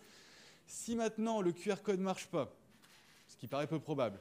Si 0.67 0.97
maintenant 0.97 1.41
le 1.41 1.53
QR 1.53 1.77
code 1.85 2.01
ne 2.01 2.05
marche 2.05 2.27
pas, 2.27 2.53
ce 3.29 3.37
qui 3.37 3.47
paraît 3.47 3.69
peu 3.69 3.79
probable, 3.79 4.19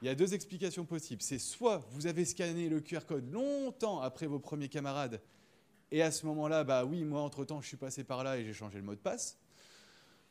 il 0.00 0.06
y 0.06 0.08
a 0.08 0.14
deux 0.14 0.32
explications 0.32 0.84
possibles. 0.84 1.22
C'est 1.22 1.40
soit 1.40 1.84
vous 1.90 2.06
avez 2.06 2.24
scanné 2.24 2.68
le 2.68 2.80
QR 2.80 3.04
code 3.04 3.32
longtemps 3.32 4.00
après 4.00 4.28
vos 4.28 4.38
premiers 4.38 4.68
camarades 4.68 5.20
et 5.90 6.02
à 6.02 6.12
ce 6.12 6.24
moment-là, 6.26 6.62
bah 6.62 6.84
oui, 6.84 7.02
moi 7.02 7.22
entre-temps, 7.22 7.60
je 7.60 7.66
suis 7.66 7.76
passé 7.76 8.04
par 8.04 8.22
là 8.22 8.38
et 8.38 8.44
j'ai 8.44 8.54
changé 8.54 8.78
le 8.78 8.84
mot 8.84 8.94
de 8.94 9.00
passe. 9.00 9.41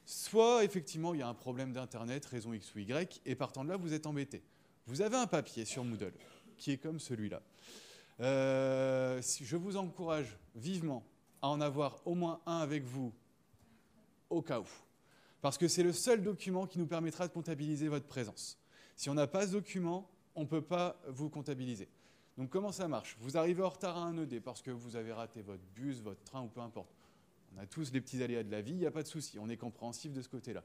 Soit 0.05 0.63
effectivement 0.63 1.13
il 1.13 1.19
y 1.19 1.23
a 1.23 1.27
un 1.27 1.33
problème 1.33 1.73
d'internet, 1.73 2.25
raison 2.25 2.53
X 2.53 2.73
ou 2.75 2.79
Y, 2.79 3.21
et 3.25 3.35
partant 3.35 3.63
de 3.63 3.69
là 3.69 3.77
vous 3.77 3.93
êtes 3.93 4.07
embêté. 4.07 4.43
Vous 4.87 5.01
avez 5.01 5.17
un 5.17 5.27
papier 5.27 5.65
sur 5.65 5.83
Moodle 5.83 6.13
qui 6.57 6.71
est 6.71 6.77
comme 6.77 6.99
celui-là. 6.99 7.41
Euh, 8.19 9.21
je 9.41 9.57
vous 9.57 9.77
encourage 9.77 10.37
vivement 10.55 11.03
à 11.41 11.47
en 11.47 11.61
avoir 11.61 12.05
au 12.05 12.13
moins 12.13 12.39
un 12.45 12.59
avec 12.59 12.83
vous 12.83 13.13
au 14.29 14.41
cas 14.41 14.59
où, 14.59 14.67
parce 15.41 15.57
que 15.57 15.67
c'est 15.67 15.83
le 15.83 15.93
seul 15.93 16.21
document 16.21 16.67
qui 16.67 16.77
nous 16.77 16.87
permettra 16.87 17.27
de 17.27 17.33
comptabiliser 17.33 17.87
votre 17.87 18.05
présence. 18.05 18.59
Si 18.95 19.09
on 19.09 19.13
n'a 19.13 19.27
pas 19.27 19.47
ce 19.47 19.53
document, 19.53 20.09
on 20.35 20.41
ne 20.41 20.45
peut 20.45 20.61
pas 20.61 21.01
vous 21.07 21.29
comptabiliser. 21.29 21.89
Donc 22.37 22.49
comment 22.49 22.71
ça 22.71 22.87
marche? 22.87 23.17
Vous 23.19 23.37
arrivez 23.37 23.63
en 23.63 23.69
retard 23.69 23.97
à 23.97 24.01
un 24.01 24.17
ED 24.17 24.41
parce 24.41 24.61
que 24.61 24.71
vous 24.71 24.95
avez 24.95 25.11
raté 25.11 25.41
votre 25.41 25.63
bus, 25.75 26.01
votre 26.01 26.23
train 26.23 26.41
ou 26.41 26.47
peu 26.47 26.61
importe. 26.61 26.95
On 27.55 27.59
a 27.59 27.65
tous 27.65 27.91
les 27.91 28.01
petits 28.01 28.21
aléas 28.23 28.43
de 28.43 28.51
la 28.51 28.61
vie, 28.61 28.71
il 28.71 28.77
n'y 28.77 28.85
a 28.85 28.91
pas 28.91 29.03
de 29.03 29.07
souci, 29.07 29.39
on 29.39 29.49
est 29.49 29.57
compréhensif 29.57 30.13
de 30.13 30.21
ce 30.21 30.29
côté-là. 30.29 30.63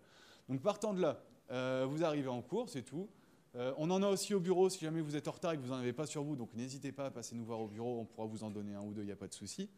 Donc 0.49 0.63
partant 0.63 0.95
de 0.95 1.01
là, 1.01 1.23
euh, 1.51 1.87
vous 1.89 2.05
arrivez 2.05 2.29
en 2.29 2.43
cours, 2.43 2.69
c'est 2.69 2.83
tout. 2.83 3.09
Euh, 3.57 3.73
on 3.79 3.91
en 3.91 4.03
a 4.03 4.09
aussi 4.09 4.35
au 4.35 4.41
bureau 4.41 4.69
si 4.69 4.81
jamais 4.81 5.01
vous 5.01 5.17
êtes 5.17 5.29
en 5.29 5.33
retard 5.33 5.53
et 5.53 5.57
que 5.57 5.63
vous 5.63 5.71
n'en 5.71 5.79
avez 5.79 5.93
pas 5.93 6.07
sur 6.07 6.23
vous, 6.23 6.37
donc 6.37 6.55
n'hésitez 6.55 6.93
pas 6.93 7.07
à 7.07 7.11
passer 7.11 7.35
nous 7.35 7.45
voir 7.45 7.61
au 7.61 7.69
bureau, 7.69 8.01
on 8.01 8.05
pourra 8.05 8.27
vous 8.27 8.45
en 8.45 8.51
donner 8.51 8.75
un 8.75 8.83
ou 8.83 8.93
deux, 8.93 9.03
il 9.03 9.07
n'y 9.07 9.13
a 9.13 9.17
pas 9.17 9.29
de 9.29 9.35
souci. 9.35 9.71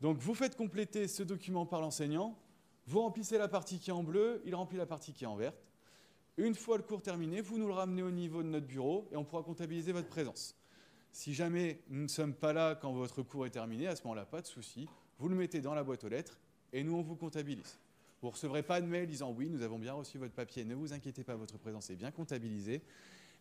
Donc 0.00 0.18
vous 0.18 0.34
faites 0.34 0.56
compléter 0.56 1.08
ce 1.08 1.22
document 1.22 1.66
par 1.66 1.80
l'enseignant, 1.80 2.36
vous 2.86 3.00
remplissez 3.00 3.38
la 3.38 3.48
partie 3.48 3.78
qui 3.78 3.90
est 3.90 3.94
en 3.94 4.02
bleu, 4.02 4.42
il 4.44 4.54
remplit 4.54 4.78
la 4.78 4.86
partie 4.86 5.12
qui 5.12 5.24
est 5.24 5.28
en 5.28 5.36
verte. 5.36 5.56
Une 6.36 6.54
fois 6.54 6.76
le 6.76 6.82
cours 6.82 7.02
terminé, 7.02 7.40
vous 7.40 7.58
nous 7.58 7.66
le 7.66 7.74
ramenez 7.74 8.02
au 8.02 8.10
niveau 8.10 8.42
de 8.42 8.48
notre 8.48 8.66
bureau 8.66 9.08
et 9.12 9.16
on 9.16 9.24
pourra 9.24 9.42
comptabiliser 9.42 9.92
votre 9.92 10.08
présence. 10.08 10.56
Si 11.12 11.34
jamais 11.34 11.82
nous 11.88 12.02
ne 12.02 12.08
sommes 12.08 12.34
pas 12.34 12.52
là 12.52 12.74
quand 12.74 12.92
votre 12.92 13.22
cours 13.22 13.46
est 13.46 13.50
terminé, 13.50 13.86
à 13.86 13.96
ce 13.96 14.02
moment-là, 14.04 14.24
pas 14.24 14.40
de 14.40 14.46
souci, 14.46 14.88
vous 15.20 15.28
le 15.28 15.36
mettez 15.36 15.60
dans 15.60 15.74
la 15.74 15.84
boîte 15.84 16.02
aux 16.04 16.08
lettres 16.08 16.38
et 16.72 16.82
nous, 16.82 16.94
on 16.96 17.02
vous 17.02 17.14
comptabilise. 17.14 17.78
Vous 18.22 18.28
ne 18.28 18.32
recevrez 18.32 18.62
pas 18.62 18.80
de 18.80 18.86
mail 18.86 19.06
disant 19.06 19.34
oui, 19.36 19.50
nous 19.50 19.60
avons 19.60 19.78
bien 19.78 19.92
reçu 19.92 20.16
votre 20.16 20.32
papier, 20.32 20.64
ne 20.64 20.74
vous 20.74 20.94
inquiétez 20.94 21.24
pas, 21.24 21.34
votre 21.34 21.58
présence 21.58 21.90
est 21.90 21.96
bien 21.96 22.10
comptabilisée. 22.10 22.82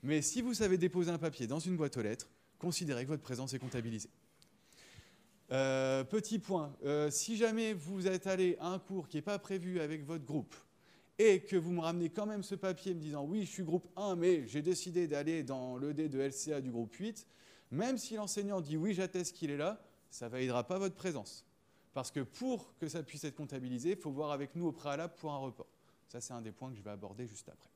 Mais 0.03 0.21
si 0.21 0.41
vous 0.41 0.53
savez 0.53 0.77
déposer 0.77 1.09
un 1.09 1.17
papier 1.17 1.47
dans 1.47 1.59
une 1.59 1.77
boîte 1.77 1.95
aux 1.95 2.01
lettres, 2.01 2.29
considérez 2.57 3.03
que 3.03 3.09
votre 3.09 3.23
présence 3.23 3.53
est 3.53 3.59
comptabilisée. 3.59 4.09
Euh, 5.51 6.03
petit 6.03 6.37
point, 6.37 6.75
euh, 6.83 7.09
si 7.09 7.37
jamais 7.37 7.73
vous 7.73 8.07
êtes 8.07 8.27
allé 8.27 8.57
à 8.59 8.67
un 8.67 8.79
cours 8.79 9.07
qui 9.07 9.15
n'est 9.15 9.21
pas 9.21 9.39
prévu 9.39 9.79
avec 9.79 10.05
votre 10.05 10.25
groupe 10.25 10.55
et 11.17 11.41
que 11.41 11.55
vous 11.55 11.71
me 11.71 11.79
ramenez 11.79 12.09
quand 12.09 12.25
même 12.25 12.43
ce 12.43 12.55
papier 12.55 12.93
me 12.93 12.99
disant 12.99 13.23
oui, 13.23 13.45
je 13.45 13.51
suis 13.51 13.63
groupe 13.63 13.87
1, 13.95 14.17
mais 14.17 14.45
j'ai 14.47 14.61
décidé 14.61 15.07
d'aller 15.07 15.43
dans 15.43 15.77
l'ED 15.77 16.09
de 16.09 16.19
LCA 16.19 16.59
du 16.59 16.71
groupe 16.71 16.93
8, 16.93 17.25
même 17.71 17.97
si 17.97 18.15
l'enseignant 18.15 18.59
dit 18.59 18.75
oui, 18.75 18.93
j'atteste 18.93 19.35
qu'il 19.35 19.49
est 19.49 19.57
là, 19.57 19.81
ça 20.09 20.25
ne 20.25 20.31
validera 20.31 20.65
pas 20.65 20.77
votre 20.77 20.95
présence. 20.95 21.45
Parce 21.93 22.11
que 22.11 22.21
pour 22.21 22.75
que 22.77 22.87
ça 22.87 23.03
puisse 23.03 23.23
être 23.23 23.35
comptabilisé, 23.35 23.91
il 23.91 23.97
faut 23.97 24.11
voir 24.11 24.31
avec 24.31 24.55
nous 24.55 24.67
au 24.67 24.71
préalable 24.71 25.13
pour 25.15 25.31
un 25.31 25.37
report. 25.37 25.67
Ça, 26.07 26.21
c'est 26.21 26.33
un 26.33 26.41
des 26.41 26.51
points 26.51 26.69
que 26.69 26.77
je 26.77 26.81
vais 26.81 26.91
aborder 26.91 27.27
juste 27.27 27.49
après. 27.49 27.69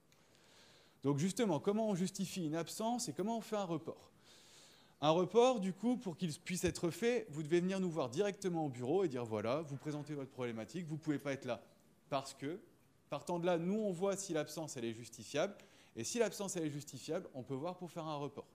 Donc 1.03 1.17
justement, 1.17 1.59
comment 1.59 1.89
on 1.89 1.95
justifie 1.95 2.45
une 2.45 2.55
absence 2.55 3.09
et 3.09 3.13
comment 3.13 3.37
on 3.37 3.41
fait 3.41 3.57
un 3.57 3.65
report? 3.65 4.09
Un 5.01 5.09
report, 5.09 5.59
du 5.59 5.73
coup, 5.73 5.97
pour 5.97 6.15
qu'il 6.15 6.31
puisse 6.33 6.63
être 6.63 6.89
fait, 6.89 7.27
vous 7.29 7.43
devez 7.43 7.59
venir 7.59 7.79
nous 7.79 7.89
voir 7.89 8.09
directement 8.09 8.65
au 8.65 8.69
bureau 8.69 9.03
et 9.03 9.09
dire 9.09 9.25
voilà, 9.25 9.61
vous 9.61 9.75
présentez 9.75 10.13
votre 10.13 10.31
problématique, 10.31 10.85
vous 10.85 10.95
ne 10.95 10.99
pouvez 10.99 11.19
pas 11.19 11.33
être 11.33 11.45
là 11.45 11.61
parce 12.13 12.35
que, 12.35 12.59
partant 13.09 13.39
de 13.39 13.47
là, 13.47 13.57
nous, 13.57 13.79
on 13.79 13.91
voit 13.91 14.15
si 14.15 14.33
l'absence, 14.33 14.77
elle 14.77 14.85
est 14.85 14.93
justifiable. 14.93 15.55
Et 15.95 16.03
si 16.03 16.19
l'absence, 16.19 16.55
elle 16.55 16.65
est 16.65 16.69
justifiable, 16.69 17.27
on 17.33 17.41
peut 17.41 17.55
voir 17.55 17.75
pour 17.75 17.89
faire 17.89 18.05
un 18.05 18.17
report. 18.17 18.45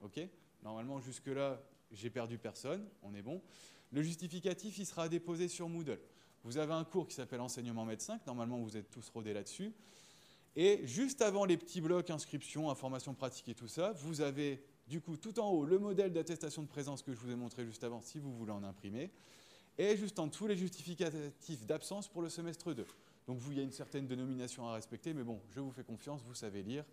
OK? 0.00 0.18
Normalement, 0.62 0.98
jusque-là, 0.98 1.60
j'ai 1.92 2.08
perdu 2.08 2.38
personne, 2.38 2.88
on 3.02 3.14
est 3.14 3.20
bon. 3.20 3.42
Le 3.92 4.02
justificatif, 4.02 4.78
il 4.78 4.86
sera 4.86 5.08
déposé 5.08 5.48
sur 5.48 5.68
Moodle. 5.68 6.00
Vous 6.44 6.58
avez 6.58 6.72
un 6.72 6.84
cours 6.84 7.08
qui 7.08 7.14
s'appelle 7.14 7.40
Enseignement 7.40 7.84
médecin, 7.84 8.20
normalement 8.26 8.58
vous 8.58 8.76
êtes 8.76 8.90
tous 8.90 9.08
rodés 9.10 9.32
là-dessus. 9.32 9.72
Et 10.54 10.86
juste 10.86 11.20
avant 11.20 11.44
les 11.44 11.56
petits 11.56 11.80
blocs 11.80 12.08
inscription, 12.08 12.70
information 12.70 13.14
pratique 13.14 13.48
et 13.48 13.54
tout 13.54 13.68
ça, 13.68 13.92
vous 13.92 14.20
avez 14.20 14.62
du 14.88 15.00
coup 15.00 15.16
tout 15.16 15.38
en 15.38 15.50
haut 15.50 15.64
le 15.64 15.78
modèle 15.78 16.12
d'attestation 16.12 16.62
de 16.62 16.68
présence 16.68 17.02
que 17.02 17.12
je 17.12 17.18
vous 17.18 17.30
ai 17.30 17.34
montré 17.34 17.66
juste 17.66 17.84
avant 17.84 18.00
si 18.00 18.18
vous 18.18 18.32
voulez 18.32 18.52
en 18.52 18.62
imprimer. 18.62 19.10
Et 19.76 19.96
juste 19.96 20.18
en 20.18 20.28
dessous 20.28 20.46
les 20.46 20.56
justificatifs 20.56 21.66
d'absence 21.66 22.08
pour 22.08 22.22
le 22.22 22.30
semestre 22.30 22.72
2. 22.72 22.86
Donc 23.26 23.38
vous, 23.38 23.52
il 23.52 23.58
y 23.58 23.60
a 23.60 23.64
une 23.64 23.72
certaine 23.72 24.06
dénomination 24.06 24.66
à 24.68 24.74
respecter, 24.74 25.12
mais 25.12 25.24
bon, 25.24 25.40
je 25.50 25.60
vous 25.60 25.72
fais 25.72 25.84
confiance, 25.84 26.22
vous 26.22 26.34
savez 26.34 26.62
lire. 26.62 26.84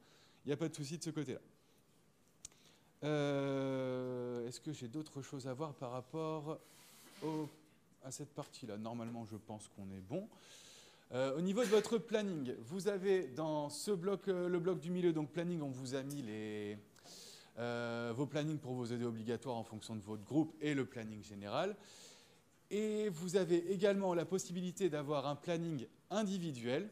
Il 0.43 0.49
n'y 0.49 0.53
a 0.53 0.57
pas 0.57 0.67
de 0.67 0.75
souci 0.75 0.97
de 0.97 1.03
ce 1.03 1.11
côté-là. 1.11 1.39
Euh, 3.03 4.47
Est-ce 4.47 4.59
que 4.59 4.73
j'ai 4.73 4.87
d'autres 4.87 5.21
choses 5.21 5.47
à 5.47 5.53
voir 5.53 5.73
par 5.75 5.91
rapport 5.91 6.59
à 8.03 8.11
cette 8.11 8.33
partie-là 8.33 8.77
Normalement, 8.77 9.25
je 9.25 9.37
pense 9.37 9.69
qu'on 9.69 9.89
est 9.91 10.01
bon. 10.01 10.27
Euh, 11.13 11.37
au 11.37 11.41
niveau 11.41 11.61
de 11.61 11.69
votre 11.69 11.99
planning, 11.99 12.55
vous 12.65 12.87
avez 12.87 13.27
dans 13.27 13.69
ce 13.69 13.91
bloc, 13.91 14.27
euh, 14.27 14.49
le 14.49 14.57
bloc 14.57 14.79
du 14.79 14.89
milieu, 14.89 15.13
donc 15.13 15.29
planning, 15.29 15.61
on 15.61 15.69
vous 15.69 15.93
a 15.93 16.01
mis 16.01 16.23
les, 16.23 16.75
euh, 17.59 18.11
vos 18.15 18.25
plannings 18.25 18.57
pour 18.57 18.73
vos 18.73 18.85
ED 18.85 19.03
obligatoires 19.03 19.57
en 19.57 19.63
fonction 19.63 19.95
de 19.95 20.01
votre 20.01 20.23
groupe 20.23 20.55
et 20.59 20.73
le 20.73 20.85
planning 20.85 21.23
général. 21.23 21.75
Et 22.71 23.09
vous 23.09 23.35
avez 23.35 23.71
également 23.71 24.15
la 24.15 24.25
possibilité 24.25 24.89
d'avoir 24.89 25.27
un 25.27 25.35
planning 25.35 25.85
individuel. 26.09 26.89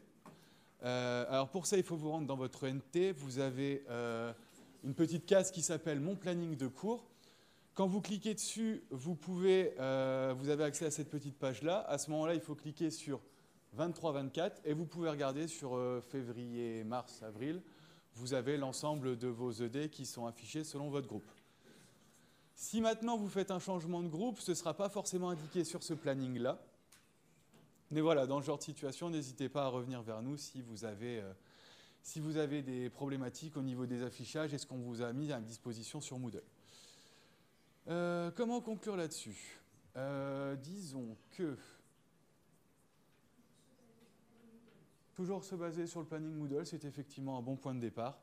Alors 0.84 1.50
pour 1.50 1.66
ça, 1.66 1.78
il 1.78 1.84
faut 1.84 1.96
vous 1.96 2.12
rendre 2.12 2.28
dans 2.28 2.36
votre 2.36 2.68
NT. 2.68 3.14
Vous 3.14 3.40
avez 3.40 3.84
une 4.84 4.94
petite 4.94 5.26
case 5.26 5.50
qui 5.50 5.64
s'appelle 5.64 6.00
Mon 6.00 6.16
planning 6.16 6.56
de 6.56 6.68
cours. 6.68 7.11
Quand 7.74 7.88
vous 7.88 8.02
cliquez 8.02 8.34
dessus, 8.34 8.84
euh, 8.92 10.34
vous 10.38 10.50
avez 10.50 10.64
accès 10.66 10.86
à 10.86 10.92
cette 10.92 11.10
petite 11.10 11.38
page-là. 11.38 11.80
À 11.88 11.98
ce 11.98 12.12
moment-là, 12.12 12.34
il 12.34 12.42
faut 12.42 12.54
cliquer 12.54 12.92
sur 12.92 13.22
23-24 13.78 14.58
et 14.66 14.74
vous 14.74 14.86
pouvez 14.86 15.10
regarder 15.10 15.48
sur 15.48 15.76
euh, 15.76 16.02
février, 16.02 16.84
mars, 16.84 17.24
avril. 17.24 17.62
Vous 18.16 18.34
avez 18.34 18.58
l'ensemble 18.58 19.18
de 19.18 19.30
vos 19.30 19.52
ED 19.52 19.90
qui 19.90 20.06
sont 20.06 20.26
affichés 20.26 20.66
selon 20.66 20.90
votre 20.90 21.08
groupe. 21.08 21.32
Si 22.56 22.82
maintenant 22.82 23.16
vous 23.16 23.30
faites 23.30 23.52
un 23.52 23.60
changement 23.60 24.04
de 24.04 24.10
groupe, 24.10 24.40
ce 24.42 24.52
ne 24.52 24.56
sera 24.56 24.74
pas 24.74 24.90
forcément 24.90 25.30
indiqué 25.30 25.64
sur 25.64 25.82
ce 25.82 25.94
planning-là. 25.94 26.62
Mais 27.90 28.02
voilà, 28.02 28.28
dans 28.28 28.42
ce 28.42 28.48
genre 28.48 28.58
de 28.58 28.64
situation, 28.64 29.10
n'hésitez 29.10 29.48
pas 29.48 29.64
à 29.64 29.68
revenir 29.68 30.02
vers 30.02 30.22
nous 30.22 30.36
si 30.36 30.62
vous 30.62 30.84
avez, 30.84 31.22
euh, 31.22 31.32
si 32.04 32.20
vous 32.20 32.36
avez 32.36 32.64
des 32.64 32.90
problématiques 32.90 33.56
au 33.56 33.62
niveau 33.62 33.86
des 33.86 34.04
affichages 34.04 34.54
et 34.54 34.58
ce 34.58 34.66
qu'on 34.66 34.78
vous 34.78 35.02
a 35.02 35.14
mis 35.14 35.32
à 35.32 35.40
disposition 35.40 36.02
sur 36.02 36.20
Moodle. 36.20 36.44
Euh, 37.88 38.30
comment 38.36 38.62
conclure 38.62 38.96
là-dessus 38.96 39.60
euh, 39.98 40.56
Disons 40.56 41.18
que 41.32 41.58
toujours 45.16 45.44
se 45.44 45.56
baser 45.56 45.88
sur 45.88 46.00
le 46.00 46.06
planning 46.06 46.34
Moodle, 46.34 46.66
c'est 46.66 46.86
effectivement 46.86 47.38
un 47.38 47.42
bon 47.42 47.56
point 47.56 47.74
de 47.74 47.80
départ. 47.80 48.20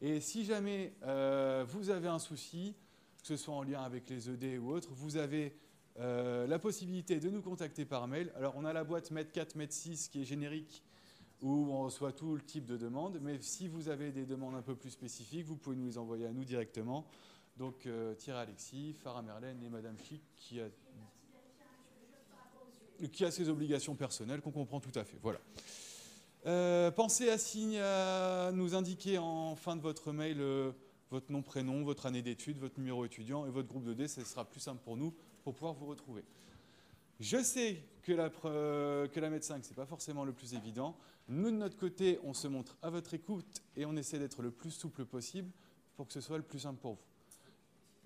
Et 0.00 0.20
si 0.20 0.44
jamais 0.44 0.94
euh, 1.02 1.64
vous 1.68 1.90
avez 1.90 2.08
un 2.08 2.18
souci, 2.18 2.74
que 3.22 3.26
ce 3.26 3.36
soit 3.36 3.54
en 3.54 3.62
lien 3.62 3.82
avec 3.82 4.08
les 4.10 4.30
ED 4.30 4.58
ou 4.58 4.70
autres, 4.70 4.90
vous 4.92 5.16
avez 5.16 5.56
la 6.00 6.60
possibilité 6.60 7.18
de 7.18 7.28
nous 7.28 7.42
contacter 7.42 7.84
par 7.84 8.06
mail. 8.06 8.30
Alors 8.36 8.54
on 8.56 8.64
a 8.64 8.72
la 8.72 8.84
boîte 8.84 9.10
MED4, 9.10 9.56
MED6 9.56 10.10
qui 10.10 10.22
est 10.22 10.24
générique 10.24 10.84
où 11.42 11.72
on 11.72 11.82
reçoit 11.82 12.12
tout 12.12 12.36
le 12.36 12.40
type 12.40 12.66
de 12.66 12.76
demande. 12.76 13.18
Mais 13.20 13.40
si 13.40 13.66
vous 13.66 13.88
avez 13.88 14.12
des 14.12 14.24
demandes 14.24 14.54
un 14.54 14.62
peu 14.62 14.76
plus 14.76 14.90
spécifiques, 14.90 15.44
vous 15.44 15.56
pouvez 15.56 15.74
nous 15.74 15.86
les 15.86 15.98
envoyer 15.98 16.26
à 16.26 16.32
nous 16.32 16.44
directement. 16.44 17.04
Donc 17.58 17.86
euh, 17.86 18.14
Thierry 18.14 18.38
Alexis, 18.38 18.94
Farah 19.02 19.22
Merlène 19.22 19.60
et 19.64 19.68
Madame 19.68 19.96
Chic 19.98 20.22
qui 20.36 20.60
a, 20.60 20.68
qui 23.08 23.24
a 23.24 23.32
ses 23.32 23.48
obligations 23.48 23.96
personnelles 23.96 24.40
qu'on 24.40 24.52
comprend 24.52 24.78
tout 24.78 24.96
à 24.96 25.02
fait. 25.02 25.18
Voilà. 25.20 25.40
Euh, 26.46 26.92
pensez 26.92 27.30
à, 27.30 28.52
nous 28.52 28.76
indiquer 28.76 29.18
en 29.18 29.56
fin 29.56 29.74
de 29.74 29.82
votre 29.82 30.12
mail 30.12 30.40
euh, 30.40 30.70
votre 31.10 31.32
nom, 31.32 31.42
prénom, 31.42 31.82
votre 31.82 32.06
année 32.06 32.22
d'études, 32.22 32.58
votre 32.58 32.78
numéro 32.78 33.04
étudiant 33.04 33.44
et 33.44 33.50
votre 33.50 33.66
groupe 33.66 33.84
de 33.84 33.94
D. 33.94 34.06
Ce 34.06 34.24
sera 34.24 34.44
plus 34.44 34.60
simple 34.60 34.80
pour 34.84 34.96
nous 34.96 35.12
pour 35.42 35.52
pouvoir 35.52 35.74
vous 35.74 35.86
retrouver. 35.86 36.24
Je 37.18 37.42
sais 37.42 37.82
que 38.04 38.12
la, 38.12 38.30
que 38.30 39.18
la 39.18 39.30
médecin, 39.30 39.60
ce 39.60 39.70
n'est 39.70 39.74
pas 39.74 39.86
forcément 39.86 40.24
le 40.24 40.32
plus 40.32 40.54
évident. 40.54 40.96
Nous, 41.26 41.50
de 41.50 41.56
notre 41.56 41.76
côté, 41.76 42.20
on 42.22 42.34
se 42.34 42.46
montre 42.46 42.76
à 42.82 42.90
votre 42.90 43.14
écoute 43.14 43.60
et 43.74 43.84
on 43.84 43.96
essaie 43.96 44.20
d'être 44.20 44.42
le 44.42 44.52
plus 44.52 44.70
souple 44.70 45.04
possible 45.04 45.50
pour 45.96 46.06
que 46.06 46.12
ce 46.12 46.20
soit 46.20 46.36
le 46.36 46.44
plus 46.44 46.60
simple 46.60 46.78
pour 46.80 46.92
vous. 46.92 47.08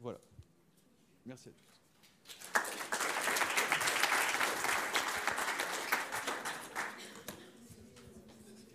Voilà. 0.03 0.19
Merci 1.25 1.49
à 1.49 1.53
tous. 1.53 1.59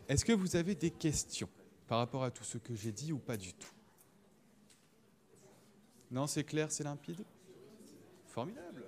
Est-ce 0.07 0.23
que 0.23 0.31
vous 0.31 0.55
avez 0.55 0.73
des 0.73 0.89
questions 0.89 1.49
par 1.85 1.97
rapport 1.97 2.23
à 2.23 2.31
tout 2.31 2.45
ce 2.45 2.57
que 2.57 2.73
j'ai 2.73 2.93
dit 2.93 3.11
ou 3.11 3.19
pas 3.19 3.35
du 3.35 3.53
tout? 3.53 3.67
Non, 6.09 6.27
c'est 6.27 6.45
clair, 6.45 6.71
c'est 6.71 6.85
limpide? 6.85 7.21
Formidable. 8.27 8.85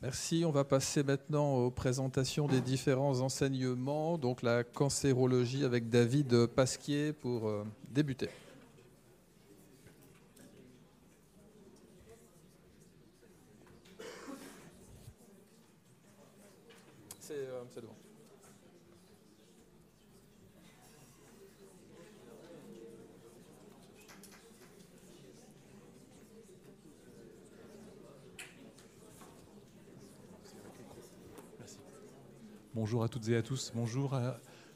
Merci. 0.00 0.44
On 0.46 0.52
va 0.52 0.64
passer 0.64 1.02
maintenant 1.02 1.56
aux 1.56 1.70
présentations 1.70 2.46
des 2.46 2.60
différents 2.60 3.20
enseignements. 3.20 4.18
Donc 4.18 4.42
la 4.42 4.62
cancérologie 4.62 5.64
avec 5.64 5.88
David 5.88 6.46
Pasquier 6.46 7.12
pour 7.12 7.48
euh, 7.48 7.64
débuter. 7.90 8.28
C'est 17.18 17.32
euh, 17.32 17.64
devant. 17.74 17.96
Bonjour 32.84 33.02
à 33.02 33.08
toutes 33.08 33.26
et 33.30 33.36
à 33.36 33.40
tous. 33.40 33.72
Bonjour. 33.74 34.12
Euh, 34.12 34.30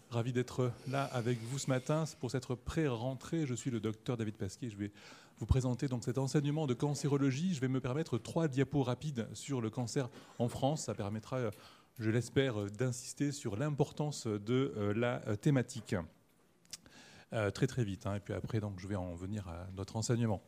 ravi 0.09 0.32
d'être 0.32 0.72
là 0.90 1.04
avec 1.12 1.38
vous 1.42 1.59
ce 1.59 1.66
matin 1.66 2.04
pour 2.20 2.30
cette 2.30 2.46
pré-rentrée. 2.54 3.44
Je 3.44 3.52
suis 3.52 3.70
le 3.70 3.80
docteur 3.80 4.16
David 4.16 4.34
Pasquier. 4.34 4.70
Je 4.70 4.78
vais 4.78 4.92
vous 5.38 5.44
présenter 5.44 5.88
donc 5.88 6.04
cet 6.04 6.16
enseignement 6.16 6.66
de 6.66 6.72
cancérologie. 6.72 7.52
Je 7.52 7.61
vais 7.61 7.68
me 7.68 7.82
permettre 7.82 8.16
trois 8.16 8.48
diapos 8.48 8.82
rapides 8.82 9.28
sur 9.34 9.61
le 9.61 9.68
cancer 9.68 10.09
en 10.38 10.48
France. 10.48 10.84
Ça 10.84 10.94
permettra, 10.94 11.36
euh, 11.36 11.50
je 11.98 12.09
l'espère, 12.09 12.70
d'insister 12.70 13.30
sur 13.30 13.56
l'importance 13.56 14.26
de 14.26 14.72
euh, 14.78 14.94
la 14.94 15.36
thématique. 15.36 15.94
Très 17.55 17.66
très 17.66 17.85
vite. 17.85 18.07
Hein. 18.07 18.16
et 18.16 18.20
puis 18.20 18.35
après, 18.35 18.61
donc, 18.61 18.81
je 18.81 18.89
vais 18.89 18.97
en 18.97 19.14
venir 19.14 19.47
à 19.49 19.66
notre 19.76 19.97
enseignement. 19.97 20.43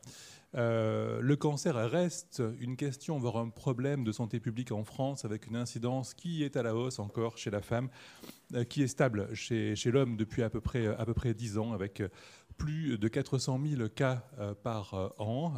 Euh, 0.55 1.21
le 1.21 1.35
cancer 1.37 1.75
reste 1.75 2.43
une 2.59 2.75
question, 2.75 3.17
voire 3.17 3.37
un 3.37 3.49
problème 3.49 4.03
de 4.03 4.11
santé 4.11 4.39
publique 4.39 4.71
en 4.71 4.83
France, 4.83 5.23
avec 5.23 5.47
une 5.47 5.55
incidence 5.55 6.13
qui 6.13 6.43
est 6.43 6.57
à 6.57 6.63
la 6.63 6.75
hausse 6.75 6.99
encore 6.99 7.37
chez 7.37 7.49
la 7.49 7.61
femme, 7.61 7.89
euh, 8.53 8.63
qui 8.63 8.83
est 8.83 8.87
stable 8.87 9.33
chez, 9.33 9.75
l'homme 9.85 10.17
depuis 10.17 10.43
à 10.43 10.49
peu, 10.49 10.59
près, 10.59 10.87
à 10.87 11.05
peu 11.05 11.13
près 11.13 11.33
10 11.33 11.57
ans, 11.57 11.71
avec 11.71 12.03
plus 12.57 12.97
de 12.97 13.07
400 13.07 13.59
000 13.65 13.89
cas 13.89 14.27
euh, 14.39 14.53
par 14.53 15.13
an. 15.17 15.53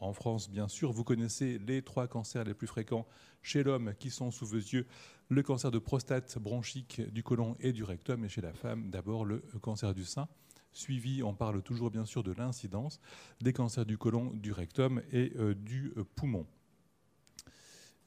en 0.00 0.12
France, 0.12 0.48
bien 0.48 0.68
sûr, 0.68 0.92
vous 0.92 1.04
connaissez 1.04 1.58
les 1.58 1.82
trois 1.82 2.06
cancers 2.06 2.44
les 2.44 2.54
plus 2.54 2.68
fréquents 2.68 3.06
chez 3.42 3.62
l'homme 3.62 3.94
qui 3.98 4.10
sont 4.10 4.30
sous 4.30 4.46
vos 4.46 4.56
yeux. 4.56 4.86
Le 5.28 5.42
cancer 5.42 5.70
de 5.70 5.78
prostate, 5.78 6.38
bronchique, 6.38 7.00
du 7.12 7.22
côlon 7.22 7.56
et 7.60 7.72
du 7.72 7.84
rectum, 7.84 8.24
et 8.24 8.28
chez 8.28 8.40
la 8.40 8.52
femme, 8.52 8.90
d'abord 8.90 9.24
le 9.24 9.42
cancer 9.60 9.92
du 9.94 10.04
sein 10.04 10.28
suivi, 10.72 11.22
on 11.22 11.34
parle 11.34 11.62
toujours 11.62 11.90
bien 11.90 12.04
sûr 12.04 12.22
de 12.22 12.32
l'incidence 12.32 13.00
des 13.40 13.52
cancers 13.52 13.86
du 13.86 13.98
côlon, 13.98 14.32
du 14.34 14.52
rectum 14.52 15.02
et 15.12 15.32
euh, 15.36 15.54
du 15.54 15.92
euh, 15.96 16.04
poumon. 16.14 16.46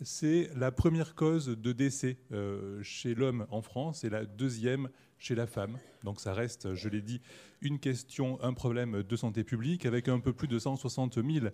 C'est 0.01 0.49
la 0.55 0.71
première 0.71 1.15
cause 1.15 1.47
de 1.47 1.71
décès 1.71 2.17
euh, 2.31 2.81
chez 2.83 3.15
l'homme 3.15 3.45
en 3.49 3.61
France 3.61 4.03
et 4.03 4.09
la 4.09 4.25
deuxième 4.25 4.89
chez 5.17 5.35
la 5.35 5.47
femme. 5.47 5.77
Donc 6.03 6.19
ça 6.19 6.33
reste, 6.33 6.73
je 6.73 6.89
l'ai 6.89 7.01
dit, 7.01 7.21
une 7.61 7.79
question, 7.79 8.41
un 8.41 8.53
problème 8.53 9.03
de 9.03 9.15
santé 9.15 9.45
publique 9.45 9.85
avec 9.85 10.09
un 10.09 10.19
peu 10.19 10.33
plus 10.33 10.49
de 10.49 10.59
160 10.59 11.19
000 11.23 11.47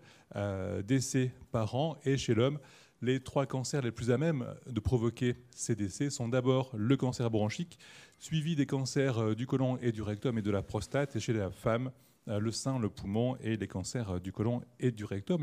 décès 0.82 1.32
par 1.52 1.76
an. 1.76 1.98
Et 2.04 2.18
chez 2.18 2.34
l'homme, 2.34 2.58
les 3.02 3.20
trois 3.22 3.46
cancers 3.46 3.82
les 3.82 3.92
plus 3.92 4.12
à 4.12 4.18
même 4.18 4.46
de 4.68 4.80
provoquer 4.80 5.36
ces 5.56 5.76
décès 5.76 6.10
sont 6.10 6.28
d'abord 6.28 6.72
le 6.76 6.98
cancer 6.98 7.30
bronchique, 7.30 7.80
suivi 8.18 8.56
des 8.56 8.66
cancers 8.66 9.20
euh, 9.20 9.36
du 9.36 9.48
côlon 9.48 9.78
et 9.78 9.92
du 9.92 10.02
rectum 10.02 10.38
et 10.38 10.42
de 10.42 10.52
la 10.52 10.62
prostate, 10.62 11.16
et 11.16 11.20
chez 11.20 11.34
la 11.34 11.52
femme, 11.52 11.92
euh, 12.28 12.40
le 12.40 12.52
sein, 12.52 12.80
le 12.80 12.90
poumon 12.90 13.38
et 13.42 13.58
les 13.58 13.68
cancers 13.68 14.10
euh, 14.16 14.20
du 14.20 14.32
côlon 14.32 14.62
et 14.80 14.92
du 14.92 15.06
rectum. 15.06 15.42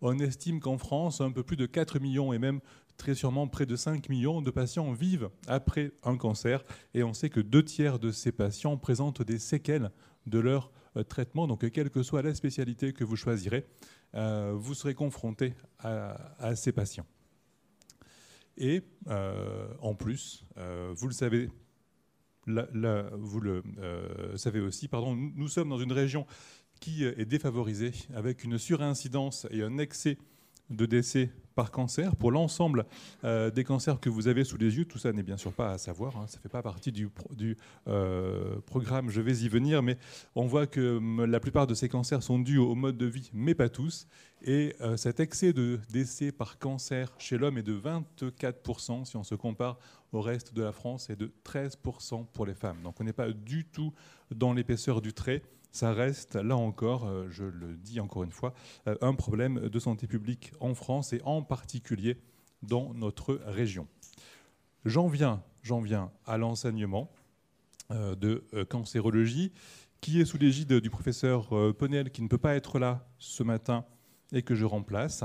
On 0.00 0.18
estime 0.18 0.60
qu'en 0.60 0.78
France, 0.78 1.20
un 1.20 1.30
peu 1.30 1.42
plus 1.42 1.56
de 1.56 1.66
4 1.66 2.00
millions 2.00 2.32
et 2.32 2.38
même 2.38 2.60
très 2.96 3.14
sûrement 3.14 3.46
près 3.48 3.66
de 3.66 3.76
5 3.76 4.08
millions 4.08 4.42
de 4.42 4.50
patients 4.50 4.92
vivent 4.92 5.30
après 5.46 5.92
un 6.02 6.16
cancer. 6.16 6.64
Et 6.94 7.02
on 7.02 7.12
sait 7.12 7.30
que 7.30 7.40
deux 7.40 7.64
tiers 7.64 7.98
de 7.98 8.10
ces 8.10 8.32
patients 8.32 8.76
présentent 8.76 9.22
des 9.22 9.38
séquelles 9.38 9.90
de 10.26 10.38
leur 10.38 10.70
traitement. 11.08 11.46
Donc, 11.46 11.70
quelle 11.70 11.90
que 11.90 12.02
soit 12.02 12.22
la 12.22 12.34
spécialité 12.34 12.92
que 12.92 13.04
vous 13.04 13.16
choisirez, 13.16 13.66
vous 14.14 14.74
serez 14.74 14.94
confronté 14.94 15.54
à, 15.78 16.54
ces 16.54 16.72
patients. 16.72 17.06
Et 18.58 18.82
en 19.06 19.94
plus, 19.94 20.44
vous 20.94 21.06
le 21.06 21.14
savez 21.14 21.48
vous 22.46 23.40
le 23.40 23.62
euh, 23.78 24.36
savez 24.36 24.60
aussi, 24.60 24.88
nous, 24.92 25.48
sommes 25.48 25.68
dans 25.68 25.78
une 25.78 25.92
région 25.92 26.26
qui 26.80 27.04
est 27.04 27.24
défavorisée 27.24 27.92
avec 28.14 28.42
une 28.42 28.58
surincidence 28.58 29.46
et 29.50 29.62
un 29.62 29.78
excès 29.78 30.18
de 30.70 30.84
décès 30.86 31.30
par 31.54 31.70
cancer. 31.70 32.16
Pour 32.16 32.30
l'ensemble 32.30 32.86
euh, 33.24 33.50
des 33.50 33.64
cancers 33.64 34.00
que 34.00 34.08
vous 34.08 34.28
avez 34.28 34.44
sous 34.44 34.56
les 34.56 34.76
yeux, 34.76 34.84
tout 34.84 34.98
ça 34.98 35.12
n'est 35.12 35.22
bien 35.22 35.36
sûr 35.36 35.52
pas 35.52 35.72
à 35.72 35.78
savoir, 35.78 36.16
hein, 36.16 36.26
ça 36.26 36.38
ne 36.38 36.42
fait 36.42 36.48
pas 36.48 36.62
partie 36.62 36.92
du, 36.92 37.08
euh, 37.88 38.56
programme, 38.66 39.10
je 39.10 39.20
vais 39.20 39.36
y 39.38 39.48
venir, 39.48 39.82
mais 39.82 39.98
on 40.34 40.46
voit 40.46 40.66
que 40.66 41.00
la 41.24 41.40
plupart 41.40 41.66
de 41.66 41.74
ces 41.74 41.88
cancers 41.88 42.22
sont 42.22 42.38
dus 42.38 42.58
au 42.58 42.74
mode 42.74 42.96
de 42.96 43.06
vie, 43.06 43.30
mais 43.32 43.54
pas 43.54 43.68
tous. 43.68 44.06
Et 44.44 44.74
cet 44.96 45.20
excès 45.20 45.52
de 45.52 45.78
décès 45.90 46.32
par 46.32 46.58
cancer 46.58 47.12
chez 47.18 47.38
l'homme 47.38 47.58
est 47.58 47.62
de 47.62 47.78
24% 47.78 49.04
si 49.04 49.16
on 49.16 49.22
se 49.22 49.36
compare 49.36 49.78
au 50.12 50.20
reste 50.20 50.54
de 50.54 50.62
la 50.62 50.72
France 50.72 51.10
et 51.10 51.16
de 51.16 51.32
13% 51.44 52.26
pour 52.32 52.46
les 52.46 52.54
femmes. 52.54 52.82
Donc 52.82 53.00
on 53.00 53.04
n'est 53.04 53.12
pas 53.12 53.30
du 53.30 53.64
tout 53.64 53.92
dans 54.34 54.52
l'épaisseur 54.52 55.00
du 55.00 55.12
trait. 55.12 55.42
Ça 55.72 55.94
reste, 55.94 56.36
là 56.36 56.54
encore, 56.54 57.06
euh, 57.06 57.28
je 57.30 57.44
le 57.44 57.74
dis 57.78 57.98
encore 57.98 58.24
une 58.24 58.30
fois, 58.30 58.52
euh, 58.86 58.94
un 59.00 59.14
problème 59.14 59.70
de 59.70 59.78
santé 59.78 60.06
publique 60.06 60.52
en 60.60 60.74
France 60.74 61.14
et 61.14 61.22
en 61.24 61.42
particulier 61.42 62.18
dans 62.62 62.92
notre 62.92 63.40
région. 63.46 63.88
J'en 64.84 65.08
viens, 65.08 65.42
viens 65.64 66.12
à 66.26 66.36
l'enseignement 66.36 67.10
euh, 67.90 68.14
de 68.14 68.44
cancérologie 68.68 69.50
qui 70.02 70.20
est 70.20 70.26
sous 70.26 70.36
l'égide 70.36 70.74
du 70.74 70.90
professeur 70.90 71.48
Ponel 71.76 72.10
qui 72.10 72.22
ne 72.22 72.28
peut 72.28 72.36
pas 72.36 72.54
être 72.54 72.78
là 72.78 73.08
ce 73.18 73.42
matin 73.42 73.86
et 74.32 74.42
que 74.42 74.54
je 74.54 74.64
remplace. 74.64 75.22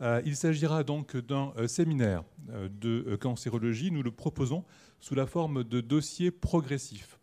Il 0.00 0.36
s'agira 0.36 0.84
donc 0.84 1.16
d'un 1.16 1.54
séminaire 1.66 2.24
de 2.48 3.16
cancérologie. 3.16 3.90
Nous 3.90 4.02
le 4.02 4.10
proposons 4.10 4.64
sous 4.98 5.14
la 5.14 5.26
forme 5.26 5.64
de 5.64 5.80
dossiers 5.80 6.30
progressifs. 6.30 7.19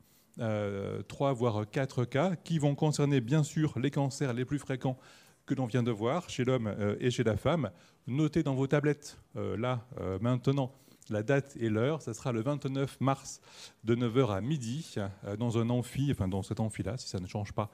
Trois 1.07 1.33
voire 1.33 1.69
quatre 1.69 2.05
cas 2.05 2.35
qui 2.35 2.59
vont 2.59 2.75
concerner 2.75 3.21
bien 3.21 3.43
sûr 3.43 3.77
les 3.79 3.91
cancers 3.91 4.33
les 4.33 4.45
plus 4.45 4.59
fréquents 4.59 4.97
que 5.45 5.53
l'on 5.53 5.65
vient 5.65 5.83
de 5.83 5.91
voir 5.91 6.29
chez 6.29 6.43
l'homme 6.43 6.73
et 6.99 7.09
chez 7.09 7.23
la 7.23 7.37
femme. 7.37 7.71
Notez 8.05 8.43
dans 8.43 8.55
vos 8.55 8.67
tablettes, 8.67 9.17
là, 9.35 9.85
maintenant, 10.21 10.71
la 11.09 11.23
date 11.23 11.55
et 11.57 11.69
l'heure, 11.69 12.01
ça 12.01 12.13
sera 12.13 12.33
le 12.33 12.41
29 12.41 12.99
mars 12.99 13.39
de 13.85 13.95
9h 13.95 14.35
à 14.35 14.41
midi 14.41 14.95
dans 15.39 15.57
un 15.57 15.69
amphi, 15.69 16.09
enfin 16.11 16.27
dans 16.27 16.43
cet 16.43 16.59
amphi-là, 16.59 16.97
si 16.97 17.07
ça 17.07 17.19
ne 17.19 17.27
change 17.27 17.53
pas, 17.53 17.71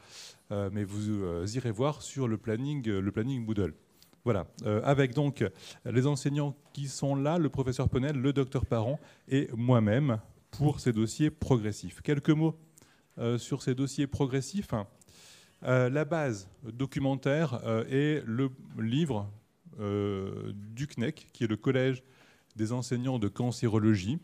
mais 0.71 0.83
vous 0.83 1.55
irez 1.55 1.71
voir 1.71 2.03
sur 2.03 2.27
le 2.27 2.37
planning, 2.37 2.87
le 2.87 3.11
planning 3.11 3.43
Moodle. 3.43 3.73
Voilà, 4.23 4.45
avec 4.83 5.13
donc 5.13 5.43
les 5.83 6.07
enseignants 6.07 6.55
qui 6.73 6.87
sont 6.87 7.15
là, 7.15 7.37
le 7.37 7.49
professeur 7.49 7.89
Penel, 7.89 8.15
le 8.15 8.31
docteur 8.33 8.65
Parent 8.65 8.99
et 9.27 9.49
moi-même 9.53 10.19
pour 10.57 10.79
ces 10.79 10.93
dossiers 10.93 11.29
progressifs. 11.29 12.01
Quelques 12.01 12.29
mots 12.29 12.55
sur 13.37 13.61
ces 13.61 13.75
dossiers 13.75 14.07
progressifs. 14.07 14.71
la 15.61 16.05
base 16.05 16.47
documentaire 16.63 17.61
est 17.89 18.23
le 18.25 18.49
livre 18.79 19.29
du 19.79 20.87
CNEC, 20.87 21.27
qui 21.31 21.43
est 21.43 21.47
le 21.47 21.57
Collège 21.57 22.03
des 22.55 22.71
enseignants 22.71 23.19
de 23.19 23.27
cancérologie. 23.27 24.19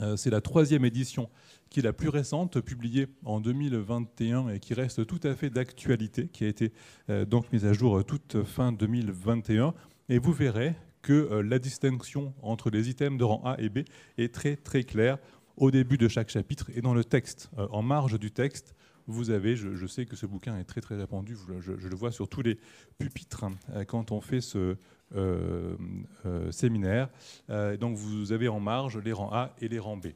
Euh, 0.00 0.16
c'est 0.16 0.30
la 0.30 0.40
troisième 0.40 0.84
édition 0.84 1.28
qui 1.68 1.80
est 1.80 1.82
la 1.82 1.92
plus 1.92 2.08
récente, 2.08 2.60
publiée 2.60 3.08
en 3.24 3.40
2021 3.40 4.48
et 4.48 4.60
qui 4.60 4.74
reste 4.74 5.06
tout 5.06 5.20
à 5.22 5.34
fait 5.34 5.50
d'actualité, 5.50 6.28
qui 6.28 6.44
a 6.44 6.48
été 6.48 6.72
euh, 7.10 7.24
donc 7.24 7.52
mise 7.52 7.64
à 7.64 7.72
jour 7.72 8.04
toute 8.04 8.42
fin 8.44 8.72
2021. 8.72 9.74
Et 10.08 10.18
vous 10.18 10.32
verrez 10.32 10.74
que 11.02 11.12
euh, 11.12 11.42
la 11.42 11.58
distinction 11.58 12.34
entre 12.42 12.70
les 12.70 12.88
items 12.88 13.18
de 13.18 13.24
rang 13.24 13.42
A 13.44 13.56
et 13.58 13.68
B 13.68 13.80
est 14.18 14.34
très 14.34 14.56
très 14.56 14.84
claire 14.84 15.18
au 15.56 15.70
début 15.70 15.98
de 15.98 16.08
chaque 16.08 16.30
chapitre 16.30 16.70
et 16.74 16.80
dans 16.80 16.94
le 16.94 17.04
texte. 17.04 17.50
en 17.56 17.82
marge 17.82 18.18
du 18.18 18.30
texte, 18.30 18.74
vous 19.06 19.30
avez, 19.30 19.56
je, 19.56 19.86
sais 19.86 20.06
que 20.06 20.16
ce 20.16 20.26
bouquin 20.26 20.58
est 20.58 20.64
très 20.64 20.80
très 20.80 20.96
répandu, 20.96 21.36
je, 21.60 21.72
le 21.72 21.96
vois 21.96 22.12
sur 22.12 22.28
tous 22.28 22.42
les 22.42 22.58
pupitres 22.98 23.44
hein, 23.44 23.84
quand 23.84 24.12
on 24.12 24.20
fait 24.20 24.40
ce, 24.40 24.76
euh, 25.14 25.76
euh, 26.24 26.50
séminaire. 26.50 27.10
Euh, 27.50 27.76
donc 27.76 27.96
vous 27.96 28.32
avez 28.32 28.48
en 28.48 28.60
marge 28.60 28.96
les 28.96 29.12
rangs 29.12 29.30
A 29.30 29.54
et 29.60 29.68
les 29.68 29.78
rangs 29.78 29.98
B. 29.98 30.06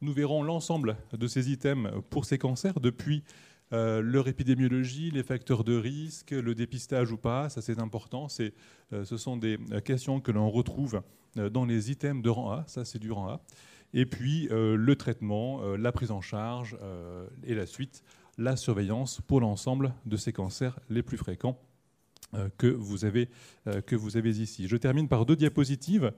Nous 0.00 0.12
verrons 0.12 0.44
l'ensemble 0.44 0.96
de 1.12 1.26
ces 1.26 1.50
items 1.50 1.90
pour 2.08 2.24
ces 2.24 2.38
cancers 2.38 2.78
depuis 2.78 3.24
leur 3.72 4.28
épidémiologie, 4.28 5.10
les 5.10 5.24
facteurs 5.24 5.64
de 5.64 5.76
risque, 5.76 6.30
le 6.30 6.54
dépistage 6.54 7.10
ou 7.10 7.16
pas, 7.16 7.48
ça 7.48 7.60
c'est 7.60 7.80
important. 7.80 8.28
ce 8.28 8.52
sont 9.16 9.36
des 9.36 9.58
questions 9.84 10.20
que 10.20 10.30
l'on 10.30 10.48
retrouve 10.48 11.02
dans 11.34 11.64
les 11.64 11.90
items 11.90 12.22
de 12.22 12.30
rang 12.30 12.52
A, 12.52 12.64
ça 12.68 12.84
c'est 12.84 13.00
du 13.00 13.10
rang 13.10 13.30
A. 13.30 13.40
Et 13.94 14.06
puis 14.06 14.48
le 14.50 14.94
traitement, 14.96 15.76
la 15.76 15.92
prise 15.92 16.10
en 16.10 16.20
charge 16.20 16.76
et 17.44 17.54
la 17.54 17.64
suite, 17.64 18.02
la 18.38 18.56
surveillance 18.56 19.20
pour 19.26 19.40
l'ensemble 19.40 19.94
de 20.06 20.16
ces 20.16 20.32
cancers 20.32 20.78
les 20.90 21.02
plus 21.02 21.16
fréquents 21.16 21.58
euh, 22.34 22.48
que 22.58 22.66
vous, 22.66 23.04
avez, 23.04 23.28
euh, 23.66 23.80
que 23.80 23.94
vous 23.94 24.16
avez 24.16 24.38
ici. 24.38 24.66
Je 24.66 24.76
termine 24.76 25.08
par 25.08 25.26
deux 25.26 25.36
diapositives 25.36 26.12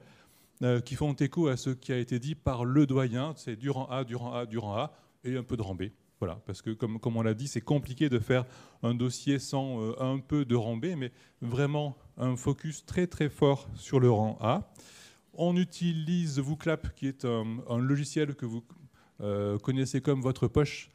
euh, 0.63 0.81
qui 0.81 0.95
font 0.95 1.13
écho 1.13 1.47
à 1.47 1.57
ce 1.57 1.69
qui 1.69 1.91
a 1.91 1.97
été 1.97 2.17
dit 2.17 2.33
par 2.33 2.65
le 2.65 2.87
doyen, 2.87 3.33
c'est 3.35 3.55
durant 3.55 3.85
A, 3.87 4.03
durant 4.03 4.33
A, 4.33 4.45
durant 4.45 4.75
A, 4.75 4.93
et 5.23 5.37
un 5.37 5.43
peu 5.43 5.57
de 5.57 5.63
B. 5.63 5.91
Voilà, 6.19 6.41
parce 6.47 6.63
que 6.63 6.71
comme, 6.71 6.99
comme 6.99 7.17
on 7.17 7.21
l'a 7.21 7.35
dit, 7.35 7.47
c'est 7.47 7.61
compliqué 7.61 8.09
de 8.09 8.17
faire 8.17 8.45
un 8.81 8.95
dossier 8.95 9.37
sans 9.37 9.93
un 9.99 10.17
peu 10.17 10.45
de 10.45 10.55
rang 10.55 10.75
B, 10.75 10.87
mais 10.97 11.11
vraiment 11.41 11.95
un 12.17 12.35
focus 12.35 12.83
très 12.85 13.05
très 13.05 13.29
fort 13.29 13.69
sur 13.75 13.99
le 13.99 14.09
rang 14.09 14.39
A. 14.41 14.71
On 15.37 15.55
utilise 15.55 16.39
WooClap, 16.39 16.93
qui 16.95 17.07
est 17.07 17.25
un, 17.25 17.77
logiciel 17.77 18.35
que 18.35 18.45
vous 18.45 18.63
connaissez 19.61 20.01
comme 20.01 20.21
votre 20.21 20.47
poche, 20.47 20.89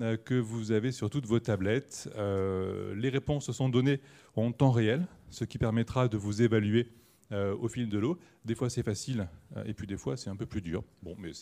euh, 0.00 0.16
que 0.16 0.34
vous 0.34 0.70
avez 0.70 0.92
sur 0.92 1.10
toutes 1.10 1.26
vos 1.26 1.40
tablettes. 1.40 2.08
Euh, 2.16 2.94
les 2.94 3.08
réponses 3.08 3.50
sont 3.50 3.68
données 3.68 4.00
en 4.36 4.52
temps 4.52 4.70
réel, 4.70 5.06
ce 5.28 5.44
qui 5.44 5.58
permettra 5.58 6.06
de 6.06 6.16
vous 6.16 6.40
évaluer 6.40 6.88
euh, 7.32 7.56
au 7.56 7.66
fil 7.66 7.88
de 7.88 7.98
l'eau. 7.98 8.16
Des 8.44 8.54
fois 8.54 8.70
c'est 8.70 8.84
facile 8.84 9.28
et 9.66 9.74
puis 9.74 9.88
des 9.88 9.96
fois 9.96 10.16
c'est 10.16 10.30
un 10.30 10.36
peu 10.36 10.46
plus 10.46 10.60
dur. 10.60 10.84
Bon, 11.02 11.16
mais 11.18 11.32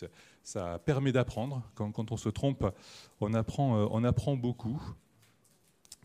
ça, 0.43 0.79
permet 0.79 1.11
d'apprendre. 1.11 1.69
Quand, 1.75 2.11
on 2.11 2.17
se 2.17 2.29
trompe, 2.29 2.65
on 3.21 3.33
apprend 3.33 4.35
beaucoup. 4.35 4.81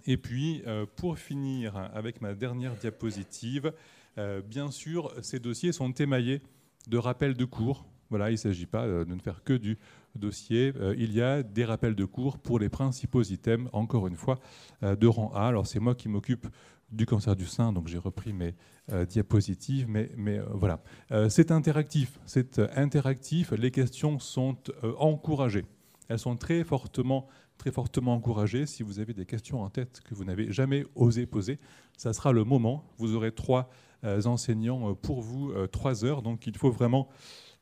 Et 0.05 0.17
puis, 0.17 0.63
pour 0.97 1.19
finir 1.19 1.77
avec 1.95 2.21
ma 2.21 2.35
dernière 2.35 2.75
diapositive, 2.75 3.73
bien 4.17 4.71
sûr, 4.71 5.13
ces 5.23 5.39
dossiers 5.39 5.73
sont 5.73 5.93
émaillés 5.93 6.43
de 6.89 6.99
rappels 6.99 7.35
de 7.35 7.45
cours. 7.45 7.87
Voilà, 8.11 8.29
il 8.29 8.35
ne 8.35 8.39
s'agit 8.39 8.67
pas 8.67 8.87
de 8.87 9.05
ne 9.05 9.19
faire 9.21 9.43
que 9.43 9.55
du 9.55 9.79
dossier, 10.17 10.73
euh, 10.77 10.95
il 10.99 11.13
y 11.13 11.23
a 11.23 11.43
des 11.43 11.65
rappels 11.65 11.95
de 11.95 12.05
cours 12.05 12.39
pour 12.39 12.59
les 12.59 12.69
principaux 12.69 13.23
items, 13.23 13.69
encore 13.73 14.07
une 14.07 14.17
fois, 14.17 14.39
euh, 14.83 14.97
de 14.97 15.07
rang 15.07 15.33
A. 15.35 15.47
Alors 15.47 15.67
c'est 15.67 15.81
moi 15.81 15.95
qui 15.95 16.09
m'occupe 16.09 16.47
du 16.91 17.07
cancer 17.07 17.35
du 17.37 17.47
sein, 17.47 17.73
donc 17.73 17.89
j'ai 17.89 17.99
repris 17.99 18.35
mes 18.35 18.55
euh, 18.93 19.07
diapositives, 19.07 19.89
mais, 19.89 20.11
mais 20.17 20.41
voilà. 20.53 20.83
c'est 21.31 21.51
interactif, 21.51 22.19
c'est 22.27 22.59
interactif, 22.77 23.53
les 23.53 23.71
questions 23.71 24.19
sont 24.19 24.59
encouragées. 24.99 25.65
Elles 26.09 26.19
sont 26.19 26.37
très 26.37 26.65
fortement, 26.65 27.29
très 27.57 27.71
fortement 27.71 28.13
encouragées. 28.13 28.67
Si 28.67 28.83
vous 28.83 28.99
avez 28.99 29.15
des 29.15 29.25
questions 29.25 29.63
en 29.63 29.71
tête 29.71 30.03
que 30.05 30.15
vous 30.15 30.25
n'avez 30.25 30.53
jamais 30.53 30.85
osé 30.95 31.25
poser, 31.25 31.59
ça 31.97 32.13
sera 32.13 32.33
le 32.33 32.45
moment. 32.45 32.85
Vous 32.99 33.15
aurez 33.15 33.33
trois 33.33 33.71
enseignants 34.05 34.95
pour 34.95 35.21
vous, 35.21 35.53
trois 35.69 36.05
heures, 36.05 36.23
donc 36.23 36.47
il 36.47 36.57
faut 36.57 36.71
vraiment 36.71 37.09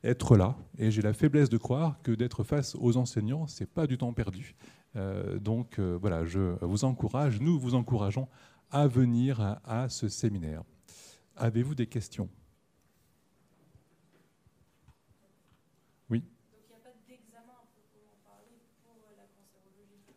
être 0.02 0.36
là. 0.36 0.56
Et 0.78 0.90
j'ai 0.90 1.02
la 1.02 1.12
faiblesse 1.12 1.48
de 1.48 1.58
croire 1.58 2.00
que 2.02 2.12
d'être 2.12 2.44
face 2.44 2.74
aux 2.78 2.96
enseignants, 2.96 3.46
c'est 3.46 3.70
pas 3.70 3.86
du 3.86 3.98
temps 3.98 4.12
perdu. 4.12 4.54
Euh, 4.96 5.38
donc 5.38 5.78
euh, 5.78 5.98
voilà, 6.00 6.24
je 6.24 6.56
vous 6.64 6.84
encourage, 6.84 7.40
nous 7.40 7.58
vous 7.58 7.74
encourageons 7.74 8.28
à 8.70 8.86
venir 8.86 9.58
à, 9.64 9.88
ce 9.88 10.08
séminaire. 10.08 10.62
Avez-vous 11.36 11.74
des 11.74 11.86
questions? 11.86 12.28
Oui. 16.08 16.22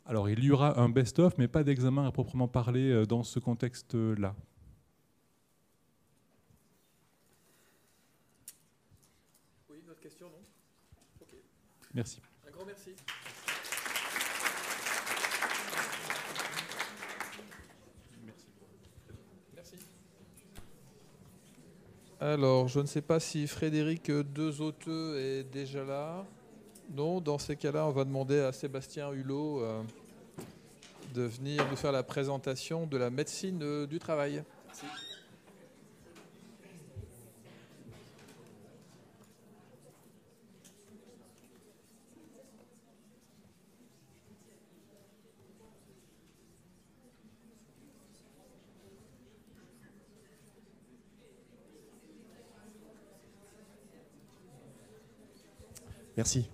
Alors 0.06 0.30
il 0.30 0.44
y 0.44 0.52
aura 0.52 0.80
un 0.80 0.90
best-of, 0.90 1.38
mais 1.38 1.48
pas 1.48 1.64
d'examen 1.64 2.08
à 2.08 2.12
proprement 2.12 2.48
parler 2.48 2.90
euh, 2.90 3.06
dans 3.06 3.24
ce 3.24 3.40
contexte-là. 3.40 4.36
Merci. 11.94 12.22
Un 12.48 12.52
grand 12.52 12.66
merci. 12.66 12.96
Alors, 22.20 22.70
je 22.70 22.80
ne 22.80 22.86
sais 22.86 23.02
pas 23.02 23.20
si 23.20 23.46
Frédéric 23.48 24.10
Dezoteux 24.10 25.20
est 25.20 25.44
déjà 25.44 25.84
là. 25.84 26.26
Non, 26.90 27.20
dans 27.20 27.38
ces 27.38 27.58
cas-là, 27.58 27.86
on 27.86 27.92
va 27.92 28.06
demander 28.06 28.40
à 28.40 28.54
Sébastien 28.54 29.12
Hulot 29.12 29.62
euh, 29.62 29.84
de 31.14 31.24
venir 31.24 31.70
nous 31.70 31.76
faire 31.76 31.92
la 31.92 32.04
présentation 32.04 32.88
de 32.88 32.96
la 32.96 33.10
médecine 33.10 33.86
du 33.86 34.00
travail. 34.00 34.42
Merci. 34.68 34.86
Merci. 56.24 56.48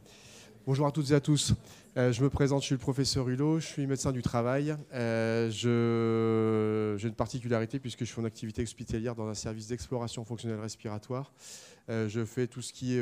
Bonjour 0.66 0.88
à 0.88 0.92
toutes 0.92 1.12
et 1.12 1.14
à 1.14 1.20
tous. 1.20 1.54
Euh, 1.96 2.12
je 2.12 2.24
me 2.24 2.30
présente, 2.32 2.62
je 2.62 2.66
suis 2.66 2.74
le 2.74 2.80
professeur 2.80 3.30
Hulot, 3.30 3.60
je 3.60 3.68
suis 3.68 3.86
médecin 3.86 4.12
du 4.12 4.24
travail. 4.24 4.76
Euh, 4.96 5.52
j'ai 6.98 7.08
une 7.08 7.14
particularité 7.14 7.78
puisque 7.78 8.04
je 8.04 8.12
fais 8.12 8.20
une 8.20 8.26
activité 8.26 8.64
hospitalière 8.64 9.14
dans 9.14 9.28
un 9.28 9.36
service 9.36 9.68
d'exploration 9.68 10.26
fonctionnelle 10.26 10.60
respiratoire. 10.60 11.32
Euh, 11.90 12.10
je 12.10 12.26
fais 12.26 12.48
tout 12.48 12.64
ce 12.64 12.74
qui 12.74 12.98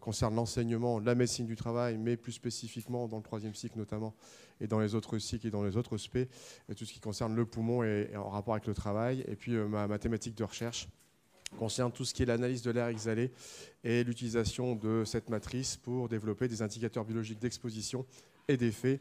concerne 0.00 0.36
l'enseignement, 0.36 1.00
la 1.00 1.16
médecine 1.16 1.46
du 1.46 1.56
travail, 1.56 1.98
mais 1.98 2.16
plus 2.16 2.30
spécifiquement 2.30 3.08
dans 3.08 3.16
le 3.16 3.24
troisième 3.24 3.56
cycle 3.56 3.76
notamment, 3.78 4.14
et 4.60 4.68
dans 4.68 4.78
les 4.78 4.94
autres 4.94 5.18
cycles 5.18 5.48
et 5.48 5.50
dans 5.50 5.64
les 5.64 5.76
autres 5.76 5.98
SP, 5.98 6.30
tout 6.76 6.84
ce 6.84 6.92
qui 6.92 7.00
concerne 7.00 7.34
le 7.34 7.46
poumon 7.46 7.82
et, 7.82 8.14
en 8.14 8.30
rapport 8.30 8.54
avec 8.54 8.68
le 8.68 8.74
travail. 8.74 9.24
Et 9.26 9.34
puis 9.34 9.56
ma 9.56 9.88
mathématique 9.88 10.36
de 10.36 10.44
recherche 10.44 10.86
concerne 11.58 11.92
tout 11.92 12.04
ce 12.04 12.12
qui 12.12 12.22
est 12.22 12.26
l'analyse 12.26 12.62
de 12.62 12.70
l'air 12.70 12.88
exhalé 12.88 13.32
et 13.84 14.04
l'utilisation 14.04 14.74
de 14.74 15.04
cette 15.04 15.30
matrice 15.30 15.76
pour 15.76 16.08
développer 16.08 16.48
des 16.48 16.62
indicateurs 16.62 17.04
biologiques 17.04 17.38
d'exposition 17.38 18.04
et 18.48 18.56
d'effet, 18.56 19.00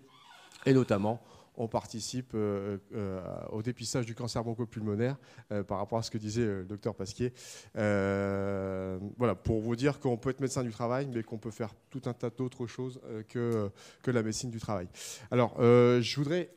et 0.66 0.74
notamment 0.74 1.22
on 1.58 1.68
participe 1.68 2.32
euh, 2.34 2.78
euh, 2.94 3.22
au 3.50 3.62
dépistage 3.62 4.06
du 4.06 4.16
cancer 4.16 4.44
bronchopulmonaire 4.44 5.18
euh, 5.52 5.64
par 5.64 5.78
rapport 5.78 5.98
à 5.98 6.04
ce 6.04 6.12
que 6.12 6.18
disait 6.18 6.46
le 6.46 6.66
docteur 6.66 6.96
Pasquier. 6.96 7.34
voilà, 7.74 9.36
pour 9.36 9.62
vous 9.62 9.76
dire 9.76 10.00
qu'on 10.00 10.18
peut 10.18 10.30
être 10.30 10.40
médecin 10.40 10.64
du 10.64 10.72
travail, 10.72 11.08
mais 11.14 11.24
qu'on 11.24 11.38
peut 11.38 11.52
faire 11.52 11.74
tout 11.90 12.02
un 12.06 12.14
tas 12.14 12.30
d'autres 12.30 12.68
choses 12.68 13.00
que, 13.30 13.70
que 14.02 14.12
la 14.12 14.24
médecine 14.24 14.50
du 14.50 14.60
travail. 14.60 14.88
Alors, 15.32 15.56
je 15.60 16.16
voudrais 16.16 16.50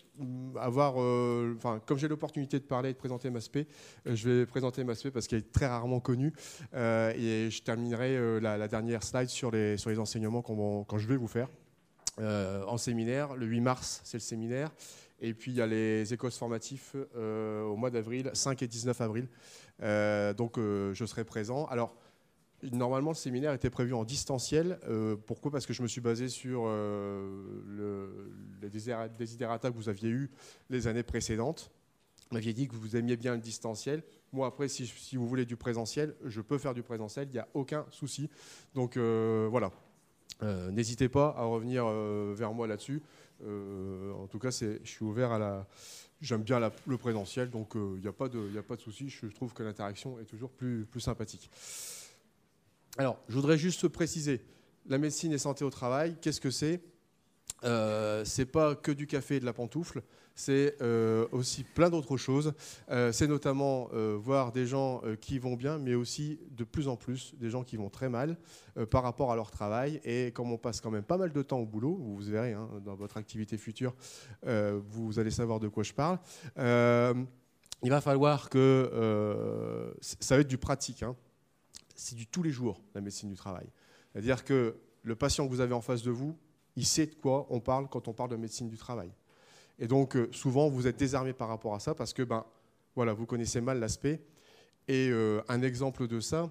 avoir, 0.57 0.97
enfin, 1.57 1.81
comme 1.87 1.99
j'ai 1.99 2.09
l'opportunité 2.09 2.59
de 2.59 2.65
parler 2.65 2.91
et 2.91 2.93
de 2.93 2.99
présenter 2.99 3.31
MASP, 3.31 3.61
je 4.07 4.29
vais 4.29 4.47
présenter 4.47 4.85
MASP 4.85 5.11
parce 5.11 5.27
qu'elle 5.27 5.41
est 5.41 5.53
très 5.53 5.67
rarement 5.67 6.01
connue. 6.01 6.33
et 6.75 7.49
je 7.51 7.63
terminerai 7.63 8.41
la, 8.41 8.69
dernière 8.69 9.03
slide 9.03 9.29
sur 9.29 9.51
les, 9.51 9.77
sur 9.77 9.91
les 9.91 9.99
enseignements 9.99 10.43
quand 10.43 10.99
je 10.99 11.07
vais 11.07 11.17
vous 11.17 11.29
faire. 11.29 11.49
Euh, 12.21 12.65
en 12.65 12.77
séminaire. 12.79 13.37
Le 13.37 13.47
8 13.47 13.61
mars, 13.61 14.01
c'est 14.05 14.17
le 14.17 14.23
séminaire. 14.23 14.71
Et 15.21 15.35
puis 15.35 15.51
il 15.51 15.57
y 15.57 15.63
a 15.63 15.67
les 15.67 16.13
écosses 16.13 16.39
formatifs 16.39 16.95
euh, 17.17 17.63
au 17.65 17.77
mois 17.77 17.91
d'avril, 17.91 18.31
5 18.33 18.63
et 18.63 18.69
19 18.69 19.01
avril. 19.01 19.29
Euh, 19.83 20.33
donc 20.35 20.57
je 20.57 21.05
serai 21.07 21.25
présent. 21.25 21.67
Alors, 21.67 21.97
normalement, 22.73 23.11
le 23.11 23.17
séminaire 23.17 23.53
était 23.53 23.71
prévu 23.71 23.95
en 23.95 24.05
distanciel. 24.05 24.79
pourquoi? 25.27 25.51
Parce 25.51 25.67
que 25.67 25.73
je 25.73 25.83
me 25.83 25.89
suis 25.89 26.01
basé 26.01 26.29
sur 26.29 26.67
le, 26.67 28.33
les 28.63 28.69
désidératas 28.69 29.71
que 29.71 29.77
vous 29.77 29.89
aviez 29.89 30.11
eus 30.11 30.31
les 30.71 30.87
années 30.87 31.05
précédentes. 31.05 31.71
Vous 32.31 32.35
m'aviez 32.35 32.53
dit 32.53 32.69
que 32.69 32.75
vous 32.75 32.97
aimiez 32.97 33.17
bien 33.17 33.35
le 33.35 33.41
distanciel. 33.41 34.03
Moi, 34.33 34.47
après, 34.47 34.69
si, 34.69 35.17
vous 35.17 35.27
voulez 35.27 35.47
du 35.47 35.57
présentiel, 35.57 36.15
je 36.25 36.41
peux 36.41 36.59
faire 36.59 36.75
du 36.75 36.83
présentiel, 36.83 37.29
il 37.31 37.33
n'y 37.33 37.39
a 37.39 37.49
aucun 37.55 37.87
souci. 37.91 38.29
Donc 38.75 38.99
voilà, 38.99 39.73
euh, 40.43 40.71
n'hésitez 40.71 41.09
pas 41.09 41.35
à 41.37 41.45
revenir 41.45 41.85
euh, 41.87 42.33
vers 42.37 42.53
moi 42.53 42.67
là-dessus. 42.67 43.03
Euh, 43.45 44.13
en 44.13 44.27
tout 44.27 44.39
cas, 44.39 44.51
je 44.51 44.79
suis 44.85 45.05
ouvert 45.05 45.33
à 45.33 45.39
la. 45.39 45.67
J'aime 46.21 46.43
bien 46.43 46.59
le 46.59 46.99
présentiel, 46.99 47.49
donc 47.49 47.73
il 47.75 48.01
n'y 48.01 48.09
a 48.09 48.13
pas 48.13 48.29
de, 48.29 48.81
souci. 48.81 49.09
Je 49.09 49.27
trouve 49.29 49.53
que 49.53 49.63
l'interaction 49.63 50.19
est 50.19 50.25
toujours 50.25 50.51
plus, 50.51 50.85
plus 50.85 51.01
sympathique. 51.01 51.49
Alors, 52.97 53.21
je 53.29 53.35
voudrais 53.35 53.57
juste 53.57 53.87
préciser 53.87 54.41
la 54.87 54.99
médecine 54.99 55.33
et 55.33 55.39
santé 55.39 55.65
au 55.65 55.71
travail. 55.71 56.17
Qu'est-ce 56.21 56.41
que 56.41 56.51
c'est? 56.51 56.81
C'est 58.25 58.47
pas 58.47 58.75
que 58.75 58.91
du 58.91 59.07
café 59.07 59.37
et 59.37 59.41
de 59.41 59.45
la 59.45 59.53
pantoufle 59.53 60.03
c'est 60.39 60.77
euh, 60.83 61.27
aussi 61.33 61.65
plein 61.65 61.91
d'autres 61.91 62.17
choses. 62.17 62.55
Euh, 62.91 63.11
c'est 63.11 63.27
notamment 63.27 63.89
euh, 63.93 64.17
voir 64.17 64.53
des 64.53 64.67
gens 64.67 65.03
qui 65.21 65.41
vont 65.41 65.57
bien, 65.57 65.79
mais 65.79 65.95
aussi 65.95 66.39
de 66.51 66.63
plus 66.63 66.87
en 66.87 66.97
plus 66.97 67.35
des 67.39 67.51
gens 67.51 67.65
qui 67.65 67.77
vont 67.77 67.91
très 67.91 68.09
mal 68.09 68.37
par 68.91 69.03
rapport 69.03 69.33
à 69.33 69.37
leur 69.37 69.51
travail. 69.51 70.01
Et 70.05 70.31
comme 70.31 70.53
on 70.53 70.57
passe 70.59 70.81
quand 70.81 70.93
même 70.93 71.03
pas 71.03 71.17
mal 71.17 71.33
de 71.33 71.43
temps 71.43 71.59
au 71.59 71.67
boulot, 71.67 71.97
vous 71.97 72.17
verrez 72.19 72.53
hein, 72.53 72.69
dans 72.85 72.95
votre 72.95 73.17
activité 73.17 73.59
future, 73.59 73.95
vous 74.45 75.19
allez 75.19 75.33
savoir 75.33 75.59
de 75.59 75.67
quoi 75.67 75.83
je 75.83 75.93
parle. 75.93 76.19
il 76.57 77.91
va 77.91 78.01
falloir 78.01 78.49
que 78.49 79.93
ça 80.01 80.37
va 80.37 80.43
être 80.43 80.49
du 80.49 80.59
pratique. 80.59 81.03
Hein. 81.03 81.17
C'est 81.97 82.15
du 82.15 82.29
tous 82.29 82.45
les 82.45 82.53
jours, 82.53 82.81
la 82.95 83.01
médecine 83.01 83.29
du 83.29 83.37
travail. 83.37 83.67
C'est-à-dire 84.13 84.45
que 84.45 84.77
le 85.03 85.17
patient 85.17 85.47
que 85.47 85.51
vous 85.51 85.61
avez 85.61 85.75
en 85.75 85.81
face 85.81 86.03
de 86.03 86.13
vous, 86.13 86.39
il 86.77 86.87
sait 86.87 87.07
de 87.07 87.15
quoi 87.17 87.49
on 87.51 87.59
parle 87.59 87.89
quand 87.89 88.07
on 88.07 88.13
parle 88.13 88.31
de 88.31 88.37
médecine 88.37 88.69
du 88.69 88.79
travail. 88.79 89.11
Et 89.79 89.87
donc, 89.87 90.17
euh, 90.17 90.29
souvent, 90.33 90.69
vous 90.69 90.87
êtes 90.87 90.97
désarmé 90.97 91.33
par 91.33 91.49
rapport 91.49 91.75
à 91.75 91.81
ça 91.81 91.95
parce 91.95 92.13
que 92.13 92.23
ben, 92.23 92.45
voilà, 92.95 93.13
vous 93.13 93.27
connaissez 93.27 93.61
mal 93.61 93.79
l'aspect. 93.79 94.21
Et 94.89 95.09
euh, 95.11 95.41
un 95.49 95.63
exemple 95.63 96.09
de 96.09 96.21
ça, 96.21 96.51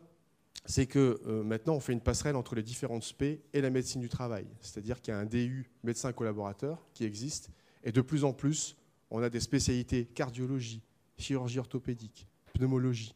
c'est 0.66 0.86
que 0.86 1.20
euh, 1.28 1.44
maintenant, 1.44 1.76
on 1.76 1.80
fait 1.80 1.94
une 1.94 2.02
passerelle 2.02 2.36
entre 2.36 2.56
les 2.56 2.64
différentes 2.64 3.04
spé 3.04 3.42
et 3.54 3.62
la 3.62 3.70
médecine 3.70 4.02
du 4.02 4.10
travail. 4.10 4.48
C'est-à-dire 4.62 5.02
qu'il 5.02 5.14
y 5.14 5.18
a 5.18 5.20
un 5.20 5.26
DU 5.26 5.70
médecin 5.84 6.14
collaborateur 6.14 6.88
qui 6.94 7.04
existe. 7.04 7.50
Et 7.84 7.92
de 7.92 8.02
plus 8.02 8.24
en 8.24 8.34
plus, 8.34 8.78
on 9.12 9.22
a 9.22 9.30
des 9.30 9.40
spécialités 9.40 10.06
cardiologie, 10.06 10.82
chirurgie 11.18 11.60
orthopédique, 11.60 12.28
pneumologie, 12.54 13.16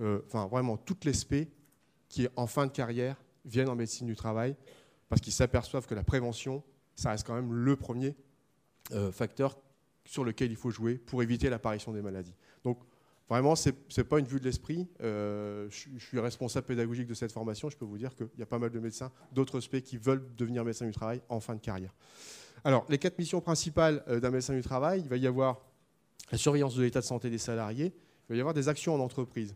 enfin 0.00 0.46
vraiment 0.46 0.76
toutes 0.76 1.04
les 1.04 1.12
spé 1.12 1.50
qui, 2.08 2.26
en 2.36 2.46
fin 2.46 2.66
de 2.66 2.72
carrière, 2.72 3.16
viennent 3.44 3.68
en 3.68 3.74
médecine 3.74 4.06
du 4.06 4.16
travail 4.16 4.56
parce 5.08 5.20
qu'ils 5.20 5.32
s'aperçoivent 5.32 5.86
que 5.86 5.94
la 5.94 6.04
prévention, 6.04 6.62
ça 6.94 7.10
reste 7.10 7.26
quand 7.26 7.34
même 7.34 7.52
le 7.52 7.76
premier 7.76 8.16
facteur 9.12 9.56
sur 10.06 10.24
lequel 10.24 10.50
il 10.50 10.56
faut 10.56 10.70
jouer 10.70 10.94
pour 10.94 11.22
éviter 11.22 11.50
l'apparition 11.50 11.92
des 11.92 12.02
maladies. 12.02 12.34
Donc 12.64 12.78
vraiment, 13.28 13.56
ce 13.56 13.70
n'est 13.70 14.04
pas 14.04 14.18
une 14.18 14.26
vue 14.26 14.40
de 14.40 14.44
l'esprit. 14.44 14.88
Euh, 15.02 15.68
je, 15.70 15.98
suis 15.98 16.18
responsable 16.18 16.66
pédagogique 16.66 17.06
de 17.06 17.14
cette 17.14 17.32
formation. 17.32 17.68
Je 17.68 17.76
peux 17.76 17.84
vous 17.84 17.98
dire 17.98 18.14
qu'il 18.14 18.28
y 18.38 18.42
a 18.42 18.46
pas 18.46 18.58
mal 18.58 18.70
de 18.70 18.78
médecins, 18.78 19.12
d'autres 19.32 19.60
spé 19.60 19.82
qui 19.82 19.98
veulent 19.98 20.24
devenir 20.36 20.64
médecin 20.64 20.86
du 20.86 20.92
travail 20.92 21.20
en 21.28 21.40
fin 21.40 21.54
de 21.54 21.60
carrière. 21.60 21.94
Alors, 22.64 22.86
les 22.88 22.98
quatre 22.98 23.18
missions 23.18 23.40
principales 23.40 24.02
euh, 24.08 24.20
d'un 24.20 24.30
médecin 24.30 24.54
du 24.54 24.62
travail, 24.62 25.00
il 25.00 25.08
va 25.08 25.16
y 25.16 25.26
avoir 25.26 25.60
la 26.32 26.38
surveillance 26.38 26.74
de 26.74 26.82
l'état 26.82 27.00
de 27.00 27.04
santé 27.04 27.30
des 27.30 27.38
salariés, 27.38 27.92
il 28.28 28.32
va 28.32 28.36
y 28.36 28.40
avoir 28.40 28.54
des 28.54 28.68
actions 28.68 28.94
en 28.94 29.00
entreprise. 29.00 29.54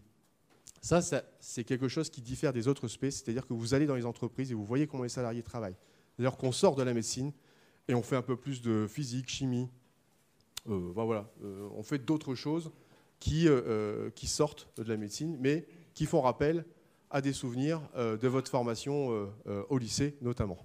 Ça, 0.83 1.01
c'est 1.41 1.65
quelque 1.65 1.89
chose 1.89 2.09
qui 2.09 2.23
diffère 2.23 2.53
des 2.53 2.67
autres 2.67 2.89
spé, 2.89 3.11
c'est-à-dire 3.11 3.47
que 3.47 3.53
vous 3.53 3.75
allez 3.75 3.87
dans 3.87 3.97
les 3.97 4.07
entreprises 4.07 4.51
et 4.51 4.55
vous 4.55 4.65
voyez 4.65 4.87
comment 4.87 5.03
les 5.03 5.11
salariés 5.11 5.43
travaillent. 5.43 5.77
D'ailleurs, 6.17 6.39
qu'on 6.39 6.53
sort 6.53 6.75
de 6.75 6.83
la 6.83 6.95
médecine 6.95 7.33
et 7.91 7.95
on 7.95 8.03
fait 8.03 8.17
un 8.17 8.23
peu 8.23 8.37
plus 8.37 8.63
de 8.63 8.87
physique, 8.89 9.29
chimie. 9.29 9.69
Euh, 10.69 10.93
voilà, 10.95 11.29
euh, 11.43 11.69
on 11.75 11.83
fait 11.83 11.99
d'autres 11.99 12.37
choses 12.37 12.71
qui, 13.19 13.49
euh, 13.49 14.11
qui 14.11 14.29
sortent 14.29 14.69
de 14.77 14.85
la 14.85 14.97
médecine, 14.97 15.37
mais 15.41 15.67
qui 15.93 16.07
font 16.07 16.21
rappel 16.21 16.65
à 17.11 17.21
des 17.21 17.33
souvenirs 17.33 17.81
de 17.97 18.29
votre 18.29 18.49
formation 18.49 19.29
au 19.69 19.79
lycée 19.79 20.17
notamment. 20.23 20.65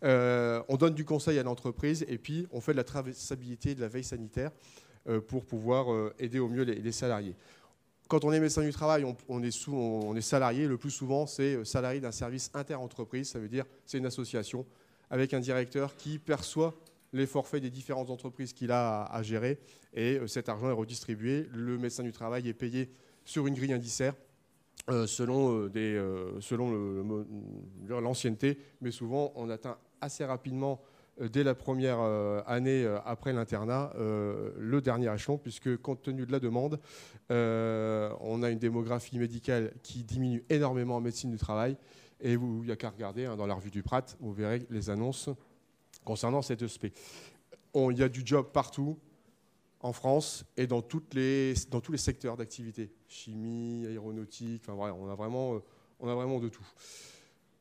on 0.02 0.76
donne 0.78 0.94
du 0.94 1.04
conseil 1.04 1.38
à 1.38 1.42
l'entreprise 1.42 2.06
et 2.08 2.16
puis 2.16 2.46
on 2.52 2.62
fait 2.62 2.72
de 2.72 2.78
la 2.78 2.84
traçabilité 2.84 3.74
de 3.74 3.82
la 3.82 3.88
veille 3.88 4.02
sanitaire 4.02 4.50
pour 5.26 5.44
pouvoir 5.44 6.10
aider 6.18 6.38
au 6.38 6.48
mieux 6.48 6.62
les, 6.62 6.90
salariés. 6.90 7.36
Quand 8.08 8.24
on 8.24 8.32
est 8.32 8.40
médecin 8.40 8.62
du 8.62 8.72
travail, 8.72 9.04
on, 9.28 9.42
est, 9.42 9.68
on 9.68 10.16
est 10.16 10.22
salarié. 10.22 10.66
Le 10.66 10.78
plus 10.78 10.90
souvent, 10.90 11.26
c'est 11.26 11.62
salarié 11.66 12.00
d'un 12.00 12.12
service 12.12 12.50
inter-entreprise. 12.54 13.28
Ça 13.28 13.38
veut 13.38 13.50
dire 13.50 13.66
c'est 13.84 13.98
une 13.98 14.06
association 14.06 14.64
avec 15.10 15.34
un 15.34 15.40
directeur 15.40 15.96
qui 15.96 16.18
perçoit 16.18 16.74
les 17.12 17.26
forfaits 17.26 17.62
des 17.62 17.70
différentes 17.70 18.10
entreprises 18.10 18.52
qu'il 18.52 18.70
a 18.70 19.04
à, 19.04 19.22
gérer 19.22 19.58
et 19.94 20.18
euh, 20.18 20.26
cet 20.26 20.48
argent 20.48 20.68
est 20.68 20.74
redistribué. 20.74 21.48
Le 21.52 21.78
médecin 21.78 22.02
du 22.02 22.12
travail 22.12 22.48
est 22.48 22.54
payé 22.54 22.90
sur 23.24 23.46
une 23.46 23.54
grille 23.54 23.72
indiciaire 23.72 24.14
euh, 24.90 25.06
selon, 25.06 25.68
euh, 25.74 26.40
selon 26.40 27.24
l'ancienneté, 27.88 28.58
mais 28.80 28.90
souvent 28.90 29.32
on 29.36 29.50
atteint 29.50 29.78
assez 30.00 30.24
rapidement 30.24 30.80
dès 31.32 31.42
la 31.42 31.56
première 31.56 31.98
année 32.46 32.86
après 33.04 33.32
l'internat, 33.32 33.92
le 33.98 34.80
dernier 34.80 35.12
échelon, 35.12 35.36
puisque 35.36 35.76
compte 35.78 36.00
tenu 36.00 36.24
de 36.24 36.30
la 36.30 36.38
demande, 36.38 36.78
on 37.28 38.42
a 38.44 38.50
une 38.50 38.60
démographie 38.60 39.18
médicale 39.18 39.72
qui 39.82 40.04
diminue 40.04 40.44
énormément 40.48 40.94
en 40.94 41.00
médecine 41.00 41.32
du 41.32 41.36
travail. 41.36 41.76
Et 42.20 42.32
il 42.32 42.38
n'y 42.38 42.70
a 42.70 42.76
qu'à 42.76 42.90
regarder 42.90 43.26
hein, 43.26 43.36
dans 43.36 43.46
la 43.46 43.54
revue 43.54 43.70
du 43.70 43.82
Prat, 43.82 44.04
vous 44.20 44.32
verrez 44.32 44.66
les 44.70 44.90
annonces 44.90 45.28
concernant 46.04 46.42
cette 46.42 46.62
ESP. 46.62 46.86
Il 47.74 47.96
y 47.96 48.02
a 48.02 48.08
du 48.08 48.22
job 48.24 48.48
partout 48.52 48.98
en 49.80 49.92
France 49.92 50.44
et 50.56 50.66
dans, 50.66 50.82
tous 50.82 51.04
les 51.12 51.54
secteurs 51.96 52.36
d'activité. 52.36 52.90
Chimie, 53.06 53.86
aéronautique, 53.86 54.62
enfin, 54.64 54.74
voilà, 54.74 54.94
on, 54.94 55.08
a 55.08 55.14
vraiment, 55.14 55.54
euh, 55.54 55.58
on 56.00 56.08
a 56.08 56.14
vraiment 56.14 56.40
de 56.40 56.48
tout. 56.48 56.66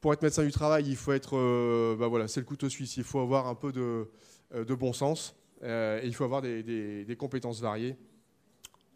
Pour 0.02 0.14
être 0.14 0.22
médecin 0.22 0.44
du 0.44 0.52
travail, 0.52 0.86
il 0.88 0.96
faut 0.96 1.14
être, 1.14 1.96
bah 1.96 2.08
voilà, 2.08 2.28
c'est 2.28 2.40
le 2.40 2.46
couteau 2.46 2.70
suisse, 2.70 2.98
il 2.98 3.04
faut 3.04 3.20
avoir 3.20 3.48
un 3.48 3.56
peu 3.56 3.72
de, 3.72 4.10
euh, 4.54 4.76
bon 4.76 4.94
sens 4.94 5.36
et 5.62 6.02
il 6.04 6.14
faut 6.14 6.24
avoir 6.24 6.42
des 6.42 7.16
compétences 7.18 7.62
variées 7.62 7.96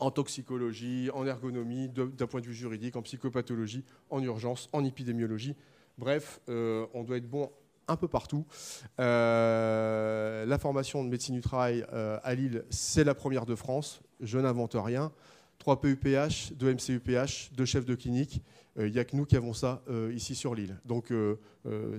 en 0.02 0.10
toxicologie, 0.10 1.10
en 1.14 1.26
ergonomie, 1.26 1.88
d'un 1.88 2.28
point 2.28 2.41
de 2.41 2.47
vue 2.47 2.56
juridique, 2.56 2.95
en 2.95 3.04
psychopathologie, 3.04 3.86
en 4.10 4.22
urgence, 4.22 4.68
en 4.74 4.84
épidémiologie. 4.84 5.56
Bref, 5.97 6.41
euh, 6.49 6.88
on 6.95 7.04
doit 7.04 7.18
être 7.18 7.30
bon 7.30 7.52
un 7.88 7.95
peu 7.95 8.08
partout. 8.08 8.45
Euh, 8.99 10.45
la 10.45 10.58
formation 10.58 11.04
de 11.04 11.10
médecine 11.10 11.36
du 11.36 11.41
travail 11.41 11.86
euh, 11.93 12.18
à 12.24 12.34
Lille, 12.34 12.64
c'est 12.72 13.04
la 13.04 13.14
première 13.14 13.45
de 13.45 13.54
France. 13.54 14.02
Je 14.20 14.39
n'invente 14.39 14.76
rien. 14.76 15.12
3 15.60 15.80
PUPH, 15.80 16.54
2 16.54 16.74
MCUPH, 16.74 17.52
2 17.56 17.66
chefs 17.66 17.86
de 17.86 17.93
clinique. 17.93 18.41
Il 18.80 18.91
n'y 18.91 18.99
a 18.99 19.06
que 19.06 19.16
nous 19.16 19.26
qui 19.26 19.36
avons 19.36 19.54
ça 19.54 19.84
ici 20.14 20.34
sur 20.34 20.56
l'île. 20.56 20.80
Donc, 20.86 21.14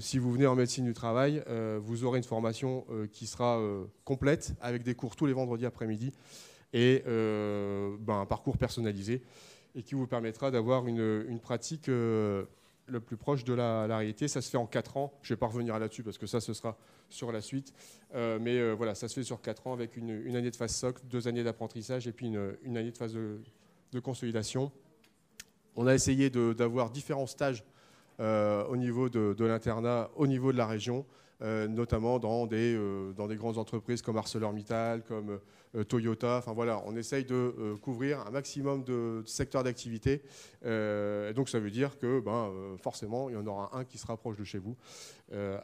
si 0.01 0.19
vous 0.19 0.33
venez 0.33 0.47
en 0.47 0.57
médecine 0.57 0.87
du 0.87 0.95
travail, 0.95 1.45
vous 1.81 2.03
aurez 2.03 2.17
une 2.17 2.25
formation 2.25 2.87
qui 3.13 3.27
sera 3.27 3.61
complète 4.05 4.55
avec 4.61 4.83
des 4.83 4.95
cours 4.95 5.15
tous 5.15 5.27
les 5.27 5.35
vendredis 5.35 5.67
après-midi 5.67 6.13
et 6.73 7.03
euh, 7.07 7.97
ben, 8.01 8.20
un 8.20 8.27
parcours 8.27 8.57
personnalisé 8.57 9.23
et 9.75 9.83
qui 9.83 9.95
vous 9.95 10.07
permettra 10.07 10.51
d'avoir 10.51 10.87
une, 10.87 11.41
pratique 11.43 11.89
euh, 11.89 12.45
le 12.87 13.01
plus 13.01 13.16
proche 13.16 13.45
de 13.45 13.55
la, 13.55 13.87
réalité. 13.87 14.29
Ça 14.29 14.43
se 14.43 14.51
fait 14.51 14.59
en 14.59 14.66
4 14.66 14.97
ans. 14.97 15.12
Je 15.23 15.33
ne 15.33 15.37
vais 15.37 15.39
pas 15.39 15.47
revenir 15.47 15.79
là-dessus 15.79 16.03
parce 16.03 16.18
que 16.18 16.27
ça, 16.27 16.41
ce 16.41 16.53
sera 16.53 16.77
sur 17.09 17.33
la 17.33 17.41
suite. 17.41 17.73
Euh, 18.14 18.39
mais 18.41 18.73
voilà, 18.73 18.95
ça 18.95 19.09
se 19.09 19.14
fait 19.14 19.25
sur 19.25 19.41
4 19.41 19.66
ans 19.66 19.73
avec 19.73 19.97
une, 19.97 20.37
année 20.37 20.51
de 20.51 20.57
phase 20.57 20.75
SOC, 20.75 21.07
deux 21.07 21.29
années 21.29 21.45
d'apprentissage 21.45 22.07
et 22.07 22.12
puis 22.12 22.27
une, 22.27 22.77
année 22.77 22.91
de 22.91 22.97
phase 22.97 23.14
de, 23.14 24.01
consolidation. 24.01 24.73
On 25.75 25.87
a 25.87 25.95
essayé 25.95 26.29
d'avoir 26.29 26.91
différents 26.91 27.27
stages 27.27 27.64
au 28.18 28.77
niveau 28.77 29.09
de, 29.09 29.35
de 29.37 29.45
l'internat, 29.45 30.11
au 30.16 30.27
niveau 30.27 30.53
de 30.53 30.59
la 30.59 30.66
région. 30.66 31.07
Euh, 31.43 31.66
notamment 31.66 32.20
dans 32.20 32.47
des, 32.47 32.74
euh, 32.76 33.12
dans 33.14 33.26
des 33.26 33.34
grandes 33.34 33.59
entreprises 33.59 34.01
comme 34.01 34.16
ArcelorMittal, 34.16 35.03
comme 35.03 35.40
euh, 35.74 35.82
Toyota. 35.82 36.36
Enfin 36.36 36.53
voilà, 36.53 36.80
on 36.86 36.95
essaye 36.95 37.24
de 37.24 37.76
couvrir 37.82 38.20
un 38.20 38.30
maximum 38.30 38.84
de 38.84 39.22
secteurs 39.26 39.64
d'activité. 39.64 40.22
Donc 40.62 41.49
ça 41.49 41.59
veut 41.59 41.70
dire 41.70 41.99
que 41.99 42.20
ben, 42.20 42.53
forcément, 42.78 43.28
il 43.28 43.34
y 43.34 43.36
en 43.36 43.47
aura 43.47 43.76
un 43.76 43.84
qui 43.84 43.99
sera 43.99 44.16
proche 44.16 44.36
de 44.36 44.45
chez 44.45 44.59
vous, 44.59 44.76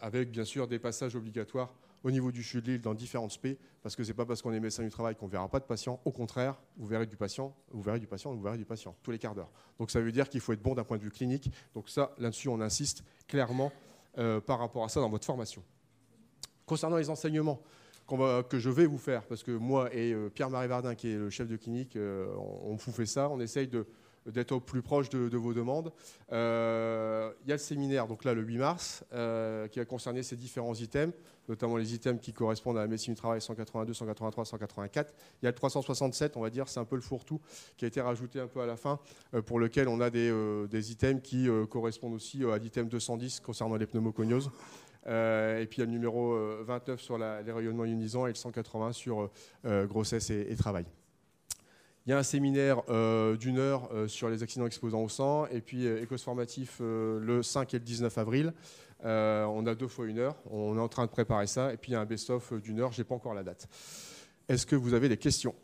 avec 0.00 0.30
bien 0.30 0.44
sûr 0.44 0.66
des 0.66 0.78
passages 0.78 1.14
obligatoires 1.14 1.72
au 2.04 2.10
niveau 2.10 2.32
du 2.32 2.42
sud 2.42 2.64
de 2.64 2.72
l'île 2.72 2.80
dans 2.80 2.94
différentes 2.94 3.32
spé, 3.32 3.58
parce 3.82 3.96
que 3.96 4.04
c'est 4.04 4.14
pas 4.14 4.24
parce 4.24 4.40
qu'on 4.40 4.52
est 4.52 4.60
médecin 4.60 4.82
du 4.82 4.90
travail 4.90 5.14
qu'on 5.16 5.26
verra 5.26 5.48
pas 5.48 5.60
de 5.60 5.64
patient. 5.64 6.00
Au 6.04 6.12
contraire, 6.12 6.54
vous 6.76 6.86
verrez 6.86 7.06
du 7.06 7.16
patient, 7.16 7.54
vous 7.70 7.82
verrez 7.82 7.98
du 7.98 8.06
patient, 8.06 8.32
vous 8.32 8.42
verrez 8.42 8.58
du 8.58 8.64
patient 8.64 8.96
tous 9.02 9.10
les 9.10 9.18
quarts 9.18 9.34
d'heure. 9.34 9.50
Donc 9.78 9.90
ça 9.90 10.00
veut 10.00 10.12
dire 10.12 10.28
qu'il 10.28 10.40
faut 10.40 10.52
être 10.52 10.62
bon 10.62 10.74
d'un 10.74 10.84
point 10.84 10.96
de 10.96 11.02
vue 11.02 11.10
clinique. 11.10 11.50
Donc 11.74 11.88
ça, 11.88 12.14
là-dessus, 12.18 12.48
on 12.48 12.60
insiste 12.60 13.04
clairement 13.26 13.72
euh, 14.18 14.40
par 14.40 14.58
rapport 14.58 14.84
à 14.84 14.88
ça 14.88 15.00
dans 15.00 15.08
votre 15.10 15.24
formation. 15.26 15.62
Concernant 16.66 16.96
les 16.96 17.08
enseignements 17.10 17.62
que 18.48 18.58
je 18.58 18.70
vais 18.70 18.86
vous 18.86 18.96
faire, 18.98 19.26
parce 19.26 19.42
que 19.42 19.50
moi 19.52 19.94
et 19.94 20.12
euh, 20.12 20.30
Pierre-Marie 20.30 20.68
Vardin, 20.68 20.94
qui 20.94 21.10
est 21.10 21.16
le 21.16 21.28
chef 21.30 21.46
de 21.46 21.56
clinique, 21.56 21.94
euh, 21.96 22.26
on, 22.38 22.72
on 22.72 22.76
vous 22.76 22.92
fait 22.92 23.04
ça, 23.06 23.28
on 23.28 23.38
essaye 23.40 23.68
de- 23.68 23.86
d'être 24.32 24.52
au 24.52 24.60
plus 24.60 24.82
proche 24.82 25.08
de, 25.08 25.36
vos 25.36 25.54
demandes. 25.54 25.92
Euh, 26.32 27.32
Il 27.44 27.48
y 27.48 27.52
a 27.52 27.54
le 27.54 27.60
séminaire, 27.60 28.06
donc 28.06 28.24
là 28.24 28.34
le 28.34 28.42
8 28.42 28.58
mars, 28.58 29.04
euh, 29.12 29.68
qui 29.68 29.78
va 29.78 29.84
concerner 29.84 30.22
ces 30.22 30.36
différents 30.36 30.74
items, 30.74 31.14
notamment 31.48 31.76
les 31.76 31.94
items 31.94 32.20
qui 32.20 32.32
correspondent 32.32 32.78
à 32.78 32.82
la 32.82 32.86
médecine 32.86 33.14
du 33.14 33.20
travail 33.20 33.40
182, 33.40 33.94
183, 33.94 34.44
184. 34.44 35.14
Il 35.42 35.46
y 35.46 35.48
a 35.48 35.50
le 35.50 35.54
367, 35.54 36.36
on 36.36 36.40
va 36.40 36.50
dire, 36.50 36.68
c'est 36.68 36.80
un 36.80 36.84
peu 36.84 36.96
le 36.96 37.02
fourre-tout 37.02 37.40
qui 37.76 37.84
a 37.84 37.88
été 37.88 38.00
rajouté 38.00 38.40
un 38.40 38.46
peu 38.46 38.60
à 38.60 38.66
la 38.66 38.76
fin, 38.76 38.98
euh, 39.34 39.42
pour 39.42 39.58
lequel 39.58 39.88
on 39.88 40.00
a 40.00 40.10
des, 40.10 40.90
items 40.90 41.22
qui 41.22 41.48
correspondent 41.70 42.14
aussi 42.14 42.44
à 42.44 42.58
l'item 42.58 42.88
210 42.88 43.40
concernant 43.40 43.76
les 43.76 43.86
pneumoconioses. 43.86 44.50
Et 45.06 45.66
puis 45.70 45.78
il 45.78 45.80
y 45.80 45.82
a 45.82 45.86
le 45.86 45.92
numéro 45.92 46.32
euh, 46.32 46.62
29 46.66 47.00
sur 47.00 47.16
les 47.16 47.52
rayonnements 47.52 47.86
ionisants 47.86 48.26
et 48.26 48.30
le 48.30 48.34
180 48.34 48.92
sur 48.92 49.30
grossesse 49.64 50.30
et 50.30 50.54
travail. 50.56 50.84
Il 52.08 52.12
y 52.12 52.14
a 52.14 52.18
un 52.18 52.22
séminaire 52.22 52.80
euh, 52.88 53.36
d'une 53.36 53.58
heure 53.58 53.90
euh, 53.92 54.08
sur 54.08 54.30
les 54.30 54.42
accidents 54.42 54.64
exposants 54.64 55.02
au 55.02 55.10
sang 55.10 55.44
et 55.48 55.60
puis 55.60 55.86
euh, 55.86 56.06
formatif 56.16 56.78
euh, 56.80 57.20
le 57.20 57.42
5 57.42 57.74
et 57.74 57.78
le 57.78 57.84
19 57.84 58.16
avril. 58.16 58.54
On 59.04 59.66
a 59.66 59.74
deux 59.74 59.88
fois 59.88 60.06
une 60.06 60.18
heure, 60.18 60.36
on 60.50 60.78
est 60.78 60.80
en 60.80 60.88
train 60.88 61.04
de 61.04 61.10
préparer 61.10 61.46
ça 61.46 61.70
et 61.70 61.76
puis 61.76 61.90
il 61.90 61.92
y 61.92 61.96
a 61.96 62.00
un 62.00 62.06
best-of 62.06 62.54
d'une 62.62 62.80
heure, 62.80 62.92
je 62.92 63.02
n'ai 63.02 63.04
pas 63.04 63.14
encore 63.14 63.34
la 63.34 63.42
date. 63.42 63.68
Est-ce 64.48 64.64
que 64.64 64.74
vous 64.74 64.94
avez 64.94 65.10
des 65.10 65.18
questions? 65.18 65.54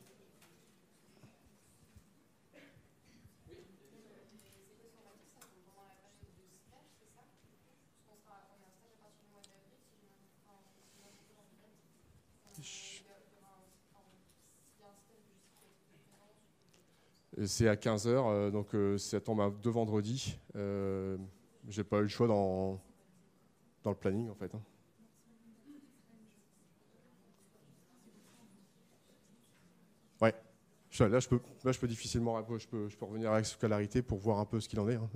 C'est 17.47 17.68
à 17.68 17.76
15h, 17.76 18.51
donc 18.51 18.74
euh, 18.74 18.99
ça 18.99 19.20
tombe 19.20 19.40
à 19.40 19.51
deux 19.51 19.70
vendredis. 19.70 20.38
Euh, 20.57 21.16
J'ai 21.68 21.84
pas 21.84 21.99
eu 21.99 22.03
le 22.03 22.09
choix 22.09 22.26
dans, 22.28 22.80
dans 23.82 23.90
le 23.90 23.97
planning 23.97 24.30
en 24.30 24.34
fait. 24.34 24.55
hein. 24.55 24.62
Ouais. 30.20 30.34
Là 31.01 31.18
je, 31.18 31.28
peux, 31.28 31.88
difficilement 31.88 32.36
je 32.59 32.68
peux, 32.68 32.88
je 32.88 32.97
peux 32.97 33.05
revenir 33.05 33.32
avec 33.32 33.47
scolarité 33.47 34.01
pour 34.03 34.18
voir 34.18 34.38
un 34.38 34.45
peu 34.45 34.61
ce 34.61 34.68
qu'il 34.68 34.78
en 34.80 34.88
est. 34.88 34.95
hein, 34.95 35.09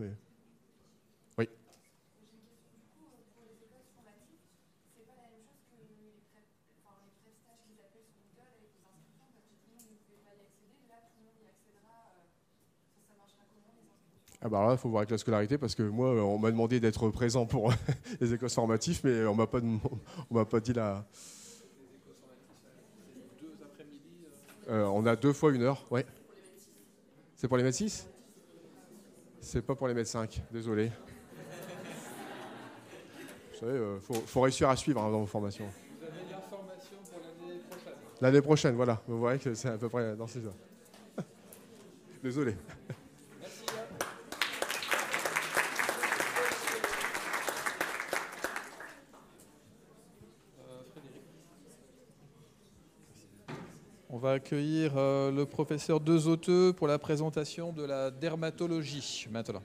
Ah 14.40 14.48
bah 14.48 14.64
là, 14.64 14.72
il 14.72 14.78
faut 14.78 14.88
voir 14.88 15.00
avec 15.00 15.10
la 15.10 15.18
scolarité 15.18 15.58
parce 15.58 15.74
que 15.74 15.82
moi, 15.82 16.14
euh, 16.14 16.20
on 16.20 16.38
m'a 16.38 16.52
demandé 16.52 16.78
d'être 16.78 17.08
présent 17.10 17.44
pour 17.44 17.72
les 18.20 18.32
écoles 18.32 18.50
formatifs, 18.50 19.02
mais 19.02 19.24
on 19.26 19.34
m'a 19.34 19.48
pas, 19.48 19.58
on 19.60 20.34
m'a 20.34 20.44
pas 20.44 20.60
dit 20.60 20.72
la. 20.72 21.04
Euh, 24.68 24.84
on 24.84 25.04
a 25.06 25.16
deux 25.16 25.32
fois 25.32 25.50
une 25.52 25.62
heure, 25.62 25.84
ouais. 25.90 26.06
C'est 27.34 27.48
pour 27.48 27.56
les 27.56 27.64
mètres 27.64 27.78
6 27.78 28.06
C'est 29.40 29.62
pas 29.62 29.74
pour 29.74 29.88
les 29.88 29.94
mètres 29.94 30.10
5, 30.10 30.42
désolé. 30.52 30.92
Vous 33.52 33.58
savez, 33.58 33.94
il 33.96 34.00
faut, 34.00 34.14
faut 34.14 34.40
réussir 34.42 34.68
à 34.68 34.76
suivre 34.76 35.02
hein, 35.02 35.10
dans 35.10 35.20
vos 35.20 35.26
formations. 35.26 35.66
Vous 35.66 36.06
avez 36.06 36.30
l'information 36.30 36.96
pour 37.10 37.20
l'année 37.20 37.60
prochaine? 37.68 37.94
L'année 38.20 38.42
prochaine, 38.42 38.74
voilà. 38.76 39.02
Vous 39.08 39.18
voyez 39.18 39.40
que 39.40 39.52
c'est 39.54 39.68
à 39.68 39.78
peu 39.78 39.88
près 39.88 40.14
dans 40.14 40.28
ces 40.28 40.46
heures. 40.46 40.54
Désolé. 42.22 42.54
On 54.18 54.20
va 54.20 54.32
accueillir 54.32 54.94
euh, 54.96 55.30
le 55.30 55.46
professeur 55.46 56.00
Dezoteux 56.00 56.72
pour 56.72 56.88
la 56.88 56.98
présentation 56.98 57.72
de 57.72 57.84
la 57.84 58.10
dermatologie 58.10 59.28
maintenant. 59.30 59.62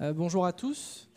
Euh, 0.00 0.12
bonjour 0.12 0.44
à 0.44 0.52
tous. 0.52 1.07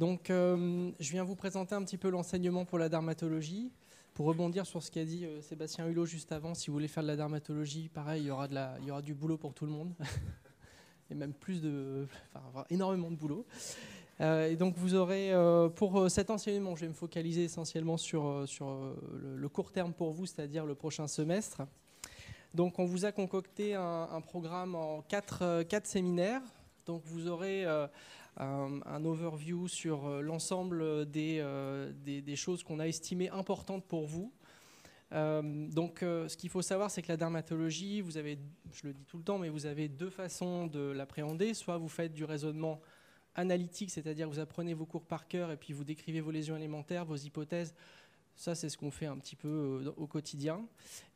Donc, 0.00 0.30
euh, 0.30 0.90
je 0.98 1.10
viens 1.10 1.24
vous 1.24 1.36
présenter 1.36 1.74
un 1.74 1.84
petit 1.84 1.98
peu 1.98 2.08
l'enseignement 2.08 2.64
pour 2.64 2.78
la 2.78 2.88
dermatologie. 2.88 3.70
Pour 4.14 4.24
rebondir 4.24 4.64
sur 4.64 4.82
ce 4.82 4.90
qu'a 4.90 5.04
dit 5.04 5.26
euh, 5.26 5.42
Sébastien 5.42 5.86
Hulot 5.86 6.06
juste 6.06 6.32
avant, 6.32 6.54
si 6.54 6.68
vous 6.68 6.72
voulez 6.72 6.88
faire 6.88 7.02
de 7.02 7.08
la 7.08 7.16
dermatologie, 7.16 7.90
pareil, 7.90 8.22
il 8.22 8.28
y 8.28 8.30
aura, 8.30 9.02
du 9.02 9.12
boulot 9.12 9.36
pour 9.36 9.52
tout 9.52 9.66
le 9.66 9.72
monde. 9.72 9.92
et 11.10 11.14
même 11.14 11.34
plus 11.34 11.60
de. 11.60 12.06
Enfin, 12.34 12.64
énormément 12.70 13.10
de 13.10 13.16
boulot. 13.16 13.44
Euh, 14.22 14.48
et 14.48 14.56
donc, 14.56 14.74
vous 14.78 14.94
aurez, 14.94 15.34
pour 15.76 16.10
cet 16.10 16.30
enseignement, 16.30 16.76
je 16.76 16.80
vais 16.80 16.88
me 16.88 16.94
focaliser 16.94 17.44
essentiellement 17.44 17.98
sur, 17.98 18.46
le, 18.56 19.48
court 19.50 19.70
terme 19.70 19.92
pour 19.92 20.12
vous, 20.12 20.24
c'est-à-dire 20.24 20.64
le 20.64 20.74
prochain 20.74 21.08
semestre. 21.08 21.60
Donc, 22.54 22.78
on 22.78 22.86
vous 22.86 23.04
a 23.04 23.12
concocté 23.12 23.74
un, 23.74 24.22
programme 24.22 24.76
en 24.76 25.02
quatre, 25.02 25.62
séminaires. 25.84 26.40
Donc, 26.86 27.02
vous 27.04 27.28
aurez. 27.28 27.66
Un, 28.40 29.04
overview 29.04 29.68
sur 29.68 30.06
euh, 30.06 30.20
l'ensemble 30.20 31.10
des, 31.10 31.38
euh, 31.40 31.92
des, 31.92 32.22
des 32.22 32.36
choses 32.36 32.62
qu'on 32.62 32.78
a 32.78 32.86
estimées 32.86 33.28
importantes 33.30 33.84
pour 33.86 34.06
vous. 34.06 34.32
Euh, 35.12 35.68
donc, 35.68 35.98
ce 36.00 36.36
qu'il 36.36 36.50
faut 36.50 36.62
savoir, 36.62 36.90
c'est 36.90 37.02
que 37.02 37.08
la 37.08 37.16
dermatologie, 37.16 38.00
vous 38.00 38.16
avez, 38.16 38.38
je 38.72 38.86
le 38.86 38.92
dis 38.92 39.04
tout 39.04 39.18
le 39.18 39.24
temps, 39.24 39.38
mais 39.38 39.48
vous 39.48 39.66
avez 39.66 39.88
deux 39.88 40.10
façons 40.10 40.66
de 40.66 40.80
l'appréhender. 40.80 41.52
Soit 41.54 41.78
vous 41.78 41.88
faites 41.88 42.12
du 42.12 42.24
raisonnement 42.24 42.80
analytique, 43.34 43.90
c'est-à-dire 43.90 44.28
vous 44.28 44.38
apprenez 44.38 44.74
vos 44.74 44.86
cours 44.86 45.04
par 45.04 45.28
cœur 45.28 45.50
et 45.50 45.56
puis 45.56 45.72
vous 45.72 45.84
décrivez 45.84 46.20
vos 46.20 46.30
lésions 46.30 46.56
élémentaires, 46.56 47.04
vos 47.04 47.16
hypothèses. 47.16 47.74
Ça, 48.40 48.54
c'est 48.54 48.70
ce 48.70 48.78
qu'on 48.78 48.90
fait 48.90 49.04
un 49.04 49.18
petit 49.18 49.36
peu 49.36 49.48
euh, 49.84 49.92
au 49.98 50.06
quotidien. 50.06 50.66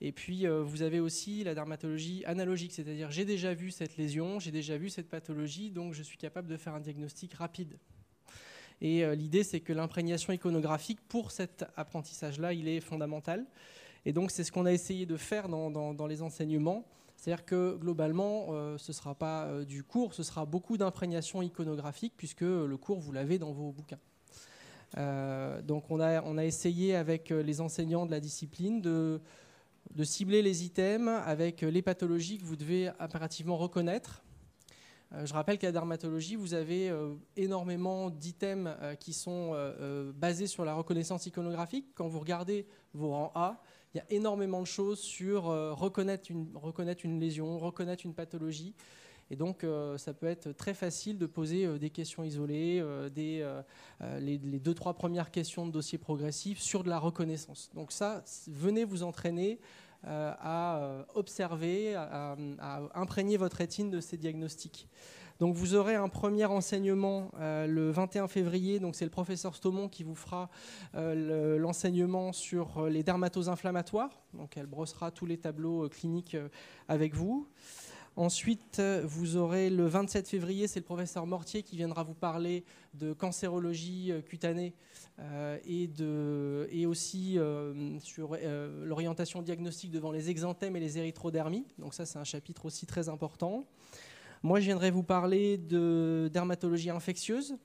Et 0.02 0.12
puis, 0.12 0.46
euh, 0.46 0.62
vous 0.62 0.82
avez 0.82 1.00
aussi 1.00 1.42
la 1.42 1.54
dermatologie 1.54 2.22
analogique, 2.26 2.72
c'est-à-dire 2.72 3.10
j'ai 3.10 3.24
déjà 3.24 3.54
vu 3.54 3.70
cette 3.70 3.96
lésion, 3.96 4.38
j'ai 4.38 4.50
déjà 4.50 4.76
vu 4.76 4.90
cette 4.90 5.08
pathologie, 5.08 5.70
donc 5.70 5.94
je 5.94 6.02
suis 6.02 6.18
capable 6.18 6.48
de 6.48 6.58
faire 6.58 6.74
un 6.74 6.80
diagnostic 6.80 7.32
rapide. 7.32 7.78
Et 8.82 9.06
euh, 9.06 9.14
l'idée, 9.14 9.42
c'est 9.42 9.60
que 9.60 9.72
l'imprégnation 9.72 10.34
iconographique, 10.34 11.00
pour 11.08 11.30
cet 11.30 11.64
apprentissage-là, 11.76 12.52
il 12.52 12.68
est 12.68 12.80
fondamental. 12.80 13.46
Et 14.04 14.12
donc, 14.12 14.30
c'est 14.30 14.44
ce 14.44 14.52
qu'on 14.52 14.66
a 14.66 14.72
essayé 14.72 15.06
de 15.06 15.16
faire 15.16 15.48
dans, 15.48 16.06
les 16.06 16.20
enseignements. 16.20 16.84
C'est-à-dire 17.16 17.46
que 17.46 17.78
globalement, 17.80 18.48
ce 18.76 18.90
ne 18.90 18.94
sera 18.94 19.14
pas 19.14 19.64
du 19.64 19.82
cours, 19.82 20.12
ce 20.12 20.22
sera 20.22 20.44
beaucoup 20.44 20.76
d'imprégnation 20.76 21.40
iconographique, 21.40 22.12
puisque 22.18 22.42
le 22.42 22.76
cours, 22.76 23.00
vous 23.00 23.12
l'avez 23.12 23.38
dans 23.38 23.52
vos 23.52 23.72
bouquins. 23.72 24.00
Euh, 24.96 25.60
donc 25.62 25.90
on 25.90 26.00
a, 26.00 26.22
on 26.22 26.38
a 26.38 26.44
essayé 26.44 26.94
avec 26.94 27.30
euh, 27.30 27.42
les 27.42 27.60
enseignants 27.60 28.06
de 28.06 28.12
la 28.12 28.20
discipline 28.20 28.80
de, 28.80 29.20
cibler 30.02 30.42
les 30.42 30.64
items 30.64 31.20
avec 31.24 31.62
euh, 31.62 31.70
les 31.70 31.82
pathologies 31.82 32.38
que 32.38 32.44
vous 32.44 32.56
devez 32.56 32.90
impérativement 32.98 33.56
reconnaître. 33.56 34.22
Je 35.24 35.32
rappelle 35.32 35.58
qu'à 35.58 35.68
la 35.68 35.72
dermatologie, 35.72 36.34
vous 36.34 36.54
avez 36.54 36.92
énormément 37.36 38.10
d'items 38.10 38.74
qui 38.98 39.12
sont 39.12 39.52
basés 40.16 40.48
sur 40.48 40.64
la 40.64 40.74
reconnaissance 40.74 41.26
iconographique. 41.26 41.86
Quand 41.94 42.08
vous 42.08 42.18
regardez 42.18 42.66
vos 42.94 43.10
rangs 43.10 43.30
A, 43.36 43.62
il 43.94 43.98
y 43.98 44.00
a 44.00 44.04
énormément 44.10 44.60
de 44.60 44.66
choses 44.66 44.98
sur 44.98 45.44
reconnaître, 45.44 46.32
reconnaître 46.54 47.04
une 47.04 47.20
lésion, 47.20 47.60
reconnaître 47.60 48.04
une 48.04 48.14
pathologie. 48.14 48.74
Et 49.34 49.36
donc, 49.36 49.64
euh, 49.64 49.98
ça 49.98 50.14
peut 50.14 50.28
être 50.28 50.52
très 50.52 50.74
facile 50.74 51.18
de 51.18 51.26
poser 51.26 51.66
euh, 51.66 51.76
des 51.76 51.90
questions 51.90 52.22
isolées, 52.22 52.78
euh, 52.80 53.08
des, 53.08 53.44
les, 54.20 54.38
deux, 54.38 54.74
trois 54.74 54.94
premières 54.94 55.32
questions 55.32 55.66
de 55.66 55.72
dossier 55.72 55.98
progressif 55.98 56.60
sur 56.60 56.84
de 56.84 56.88
la 56.88 57.00
reconnaissance. 57.00 57.68
Donc 57.74 57.90
ça, 57.90 58.22
venez 58.46 58.84
vous 58.84 59.02
entraîner 59.02 59.58
à 60.04 61.06
observer, 61.14 61.94
à, 61.96 62.36
imprégner 62.94 63.38
votre 63.38 63.56
rétine 63.56 63.90
de 63.90 64.00
ces 64.00 64.18
diagnostics. 64.18 64.86
Donc 65.40 65.54
vous 65.54 65.74
aurez 65.74 65.94
un 65.94 66.10
premier 66.10 66.44
enseignement 66.44 67.30
le 67.40 67.90
21 67.90 68.28
février, 68.28 68.80
donc 68.80 68.96
c'est 68.96 69.06
le 69.06 69.10
professeur 69.10 69.56
Stomont 69.56 69.88
qui 69.88 70.04
vous 70.04 70.14
fera 70.14 70.50
le- 70.92 71.56
l'enseignement 71.56 72.34
sur 72.34 72.86
les 72.86 73.02
dermatoses 73.02 73.48
inflammatoires. 73.48 74.22
Donc 74.34 74.58
elle 74.58 74.66
brossera 74.66 75.10
tous 75.10 75.24
les 75.26 75.38
tableaux 75.38 75.88
cliniques 75.88 76.36
avec 76.86 77.14
vous. 77.14 77.48
Ensuite, 78.16 78.80
vous 79.02 79.36
aurez 79.36 79.70
le 79.70 79.86
27 79.86 80.28
février, 80.28 80.68
c'est 80.68 80.78
le 80.78 80.84
professeur 80.84 81.26
Mortier 81.26 81.64
qui 81.64 81.76
viendra 81.76 82.04
vous 82.04 82.14
parler 82.14 82.64
de 82.94 83.12
cancérologie 83.12 84.12
euh, 84.12 84.20
cutanée 84.20 84.72
euh, 85.18 85.58
et, 85.66 85.88
de, 85.88 86.68
et 86.70 86.86
aussi 86.86 87.40
euh, 87.40 87.98
sur 87.98 88.36
l'orientation 88.84 89.42
diagnostique 89.42 89.90
devant 89.90 90.12
les 90.12 90.30
exanthèmes 90.30 90.76
et 90.76 90.80
les 90.80 90.96
érythrodermies. 90.96 91.66
Donc 91.78 91.92
ça, 91.92 92.06
c'est 92.06 92.18
un 92.18 92.24
chapitre 92.24 92.66
aussi 92.66 92.86
très 92.86 93.08
important. 93.08 93.66
Moi, 94.44 94.60
je 94.60 94.66
viendrai 94.66 94.92
vous 94.92 95.02
parler 95.02 95.58
de 95.58 96.30
dermatologie 96.32 96.90
infectieuse. 96.90 97.56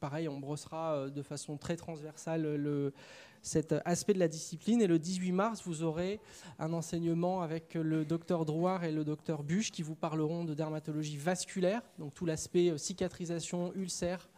Pareil, 0.00 0.28
on 0.28 0.40
brossera 0.40 1.10
de 1.10 1.22
façon 1.22 1.58
très 1.58 1.76
transversale 1.76 2.56
le, 2.56 2.94
cet 3.42 3.74
aspect 3.84 4.14
de 4.14 4.18
la 4.18 4.28
discipline. 4.28 4.80
Et 4.82 4.86
le 4.86 4.98
18 4.98 5.32
mars, 5.32 5.62
vous 5.64 5.82
aurez 5.82 6.20
un 6.58 6.72
enseignement 6.72 7.40
avec 7.42 7.74
le 7.74 8.04
docteur 8.04 8.44
Drouard 8.44 8.84
et 8.84 8.92
le 8.92 9.04
docteur 9.04 9.42
Buche 9.42 9.70
qui 9.70 9.82
vous 9.82 9.94
parleront 9.94 10.44
de 10.44 10.54
dermatologie 10.54 11.16
vasculaire, 11.16 11.82
donc 11.98 12.14
tout 12.14 12.26
l'aspect 12.26 12.70
euh, 12.70 12.78
cicatrisation, 12.78 13.72
ulcère. 13.74 14.28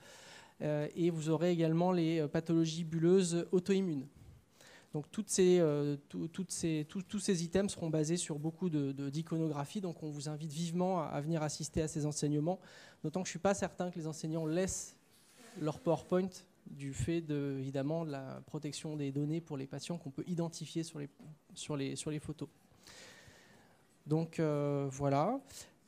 Euh, 0.62 0.86
et 0.94 1.08
vous 1.10 1.30
aurez 1.30 1.50
également 1.52 1.90
les 1.92 2.20
euh, 2.20 2.28
pathologies 2.28 2.84
bulleuses 2.84 3.46
auto-immunes. 3.50 4.06
Donc 4.92 5.08
toutes 5.12 5.30
ces, 5.30 5.62
tout- 6.08 6.26
toutes 6.26 6.50
ces- 6.50 6.84
tous 6.88 7.18
ces 7.20 7.44
items 7.44 7.72
seront 7.72 7.90
basés 7.90 8.16
sur 8.16 8.40
beaucoup 8.40 8.68
de- 8.68 8.90
de- 8.90 9.08
d'iconographie. 9.08 9.80
donc 9.80 10.02
on 10.02 10.10
vous 10.10 10.28
invite 10.28 10.50
vivement 10.52 11.00
à, 11.00 11.04
à 11.04 11.20
venir 11.20 11.44
assister 11.44 11.80
à 11.80 11.86
ces 11.86 12.06
enseignements. 12.06 12.58
D'autant 13.04 13.22
que 13.22 13.26
je 13.28 13.30
ne 13.30 13.34
suis 13.34 13.38
pas 13.38 13.54
certain 13.54 13.88
que 13.92 13.98
les 14.00 14.08
enseignants 14.08 14.46
laissent 14.46 14.96
leur 15.60 15.78
PowerPoint 15.78 16.28
du 16.66 16.92
fait 16.92 17.20
de, 17.20 17.56
évidemment 17.58 18.04
de 18.04 18.10
la 18.10 18.42
protection 18.46 18.96
des 18.96 19.12
données 19.12 19.40
pour 19.40 19.56
les 19.56 19.66
patients 19.66 19.98
qu'on 19.98 20.10
peut 20.10 20.24
identifier 20.26 20.82
sur 20.82 20.98
les, 20.98 21.08
sur 21.54 21.76
les, 21.76 21.96
sur 21.96 22.10
les 22.10 22.18
photos. 22.18 22.48
Donc 24.06 24.40
euh, 24.40 24.88
voilà. 24.90 25.40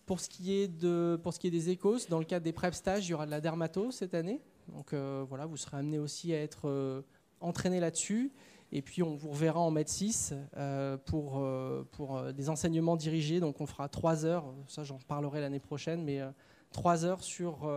Pour 0.07 0.21
ce, 0.21 0.29
qui 0.29 0.53
est 0.53 0.69
de, 0.69 1.19
pour 1.23 1.33
ce 1.33 1.39
qui 1.39 1.47
est 1.47 1.51
des 1.51 1.71
échos, 1.71 1.99
dans 2.09 2.19
le 2.19 2.25
cadre 2.25 2.45
des 2.45 2.53
prep 2.53 2.75
stages, 2.75 3.07
il 3.07 3.13
y 3.13 3.15
aura 3.15 3.25
de 3.25 3.31
la 3.31 3.41
dermato 3.41 3.91
cette 3.91 4.15
année. 4.15 4.41
Donc 4.69 4.93
euh, 4.93 5.25
voilà, 5.29 5.47
vous 5.47 5.57
serez 5.57 5.77
amené 5.77 5.99
aussi 5.99 6.35
à 6.35 6.41
être 6.41 6.69
euh, 6.69 7.03
entraîné 7.41 7.81
là-dessus. 7.81 8.33
Et 8.73 8.83
puis 8.83 9.03
on 9.03 9.15
vous 9.15 9.31
reverra 9.31 9.61
en 9.61 9.71
Med 9.71 9.89
6 9.89 10.35
euh, 10.57 10.97
pour, 10.97 11.45
pour 11.93 12.23
des 12.33 12.49
enseignements 12.49 12.97
dirigés. 12.97 13.39
Donc 13.39 13.61
on 13.61 13.67
fera 13.67 13.89
trois 13.89 14.25
heures, 14.25 14.53
ça 14.67 14.83
j'en 14.83 14.99
parlerai 14.99 15.41
l'année 15.41 15.61
prochaine, 15.61 16.03
mais 16.03 16.21
euh, 16.21 16.31
trois 16.73 17.05
heures 17.05 17.23
sur 17.23 17.69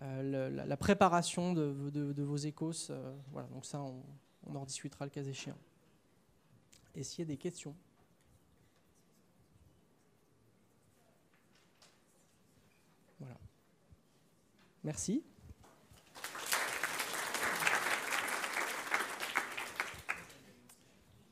le- 0.00 0.48
la, 0.48 0.76
préparation 0.76 1.52
de, 1.52 2.22
vos 2.22 2.36
échos. 2.36 2.90
euh, 2.90 3.16
voilà, 3.32 3.48
donc 3.48 3.64
ça 3.66 3.80
on, 3.80 4.02
en 4.54 4.64
discutera 4.64 5.04
le 5.04 5.10
cas 5.10 5.22
échéant. 5.22 5.58
Et 6.94 7.02
s'il 7.02 7.20
y 7.20 7.22
a 7.22 7.26
des 7.26 7.36
questions 7.36 7.74
Voilà. 13.18 13.36
Merci. 14.84 15.24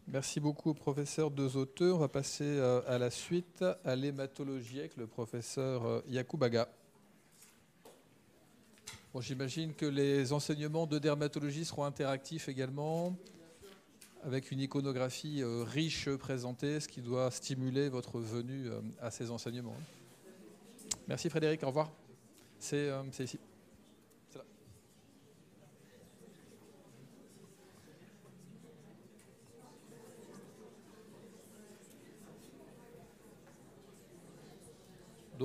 Merci 0.09 0.41
beaucoup 0.41 0.71
au 0.71 0.75
professeur 0.75 1.31
Dezote. 1.31 1.83
On 1.83 1.99
va 1.99 2.09
passer 2.09 2.45
euh, 2.45 2.81
à 2.87 2.99
la 2.99 3.11
suite 3.11 3.65
à 3.85 3.97
l'hématologie 3.97 4.79
avec 4.79 4.97
le 4.97 5.07
professeur 5.07 5.85
euh, 5.85 6.01
Yakoubaga. 6.09 6.69
J'imagine 9.21 9.75
que 9.75 9.87
les 9.87 10.33
enseignements 10.33 10.87
de 10.87 10.99
dermatologie 10.99 11.65
seront 11.65 11.85
interactifs 11.85 12.49
également, 12.49 13.17
avec 14.23 14.51
une 14.51 14.61
iconographie 14.61 15.43
euh, 15.43 15.63
riche 15.63 16.11
présentée, 16.17 16.81
ce 16.81 16.89
qui 16.89 17.01
doit 17.01 17.31
stimuler 17.31 17.89
votre 17.89 18.19
venue 18.19 18.69
euh, 18.69 18.81
à 19.01 19.11
ces 19.11 19.31
enseignements. 19.31 19.77
Merci 21.09 21.31
Frédéric, 21.31 21.63
au 21.63 21.69
revoir. 21.69 21.93
C'est 22.59 22.89
euh, 22.89 23.03
c'est 23.13 23.25
ici. 23.25 23.39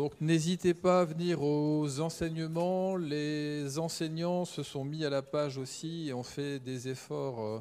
Donc 0.02 0.20
n'hésitez 0.20 0.74
pas 0.74 1.02
à 1.02 1.06
venir 1.06 1.43
aux 1.43 1.99
enseignements. 1.99 2.95
Les 2.95 3.78
enseignants 3.78 4.45
se 4.45 4.64
sont 4.64 4.84
mis 4.84 5.06
à 5.06 5.12
la 5.12 5.22
page 5.22 5.60
aussi 5.60 6.08
et 6.10 6.14
ont 6.16 6.24
fait 6.24 6.58
des 6.58 6.88
efforts 6.88 7.39
euh, 7.39 7.60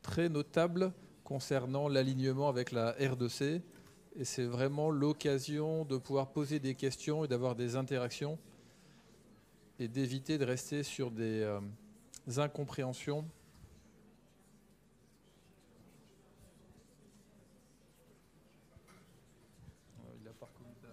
très 0.00 0.28
notables 0.28 0.92
concernant 1.24 1.88
l'alignement 1.88 2.48
avec 2.48 2.70
la 2.70 2.92
R2C. 3.00 3.62
Et 4.14 4.24
c'est 4.24 4.44
vraiment 4.44 4.90
l'occasion 4.90 5.84
de 5.84 5.96
pouvoir 5.96 6.28
poser 6.30 6.60
des 6.60 6.76
questions 6.76 7.24
et 7.24 7.26
d'avoir 7.26 7.56
des 7.56 7.74
interactions 7.74 8.38
et 9.80 9.88
d'éviter 9.88 10.38
de 10.38 10.44
rester 10.44 10.84
sur 10.84 11.10
des 11.10 11.40
euh, 11.40 11.58
incompréhensions. 12.36 13.24
Euh, 19.98 20.16
il 20.22 20.28
a 20.28 20.32
pas 20.32 20.46
reconnu 20.46 20.74
ta- 20.80 20.88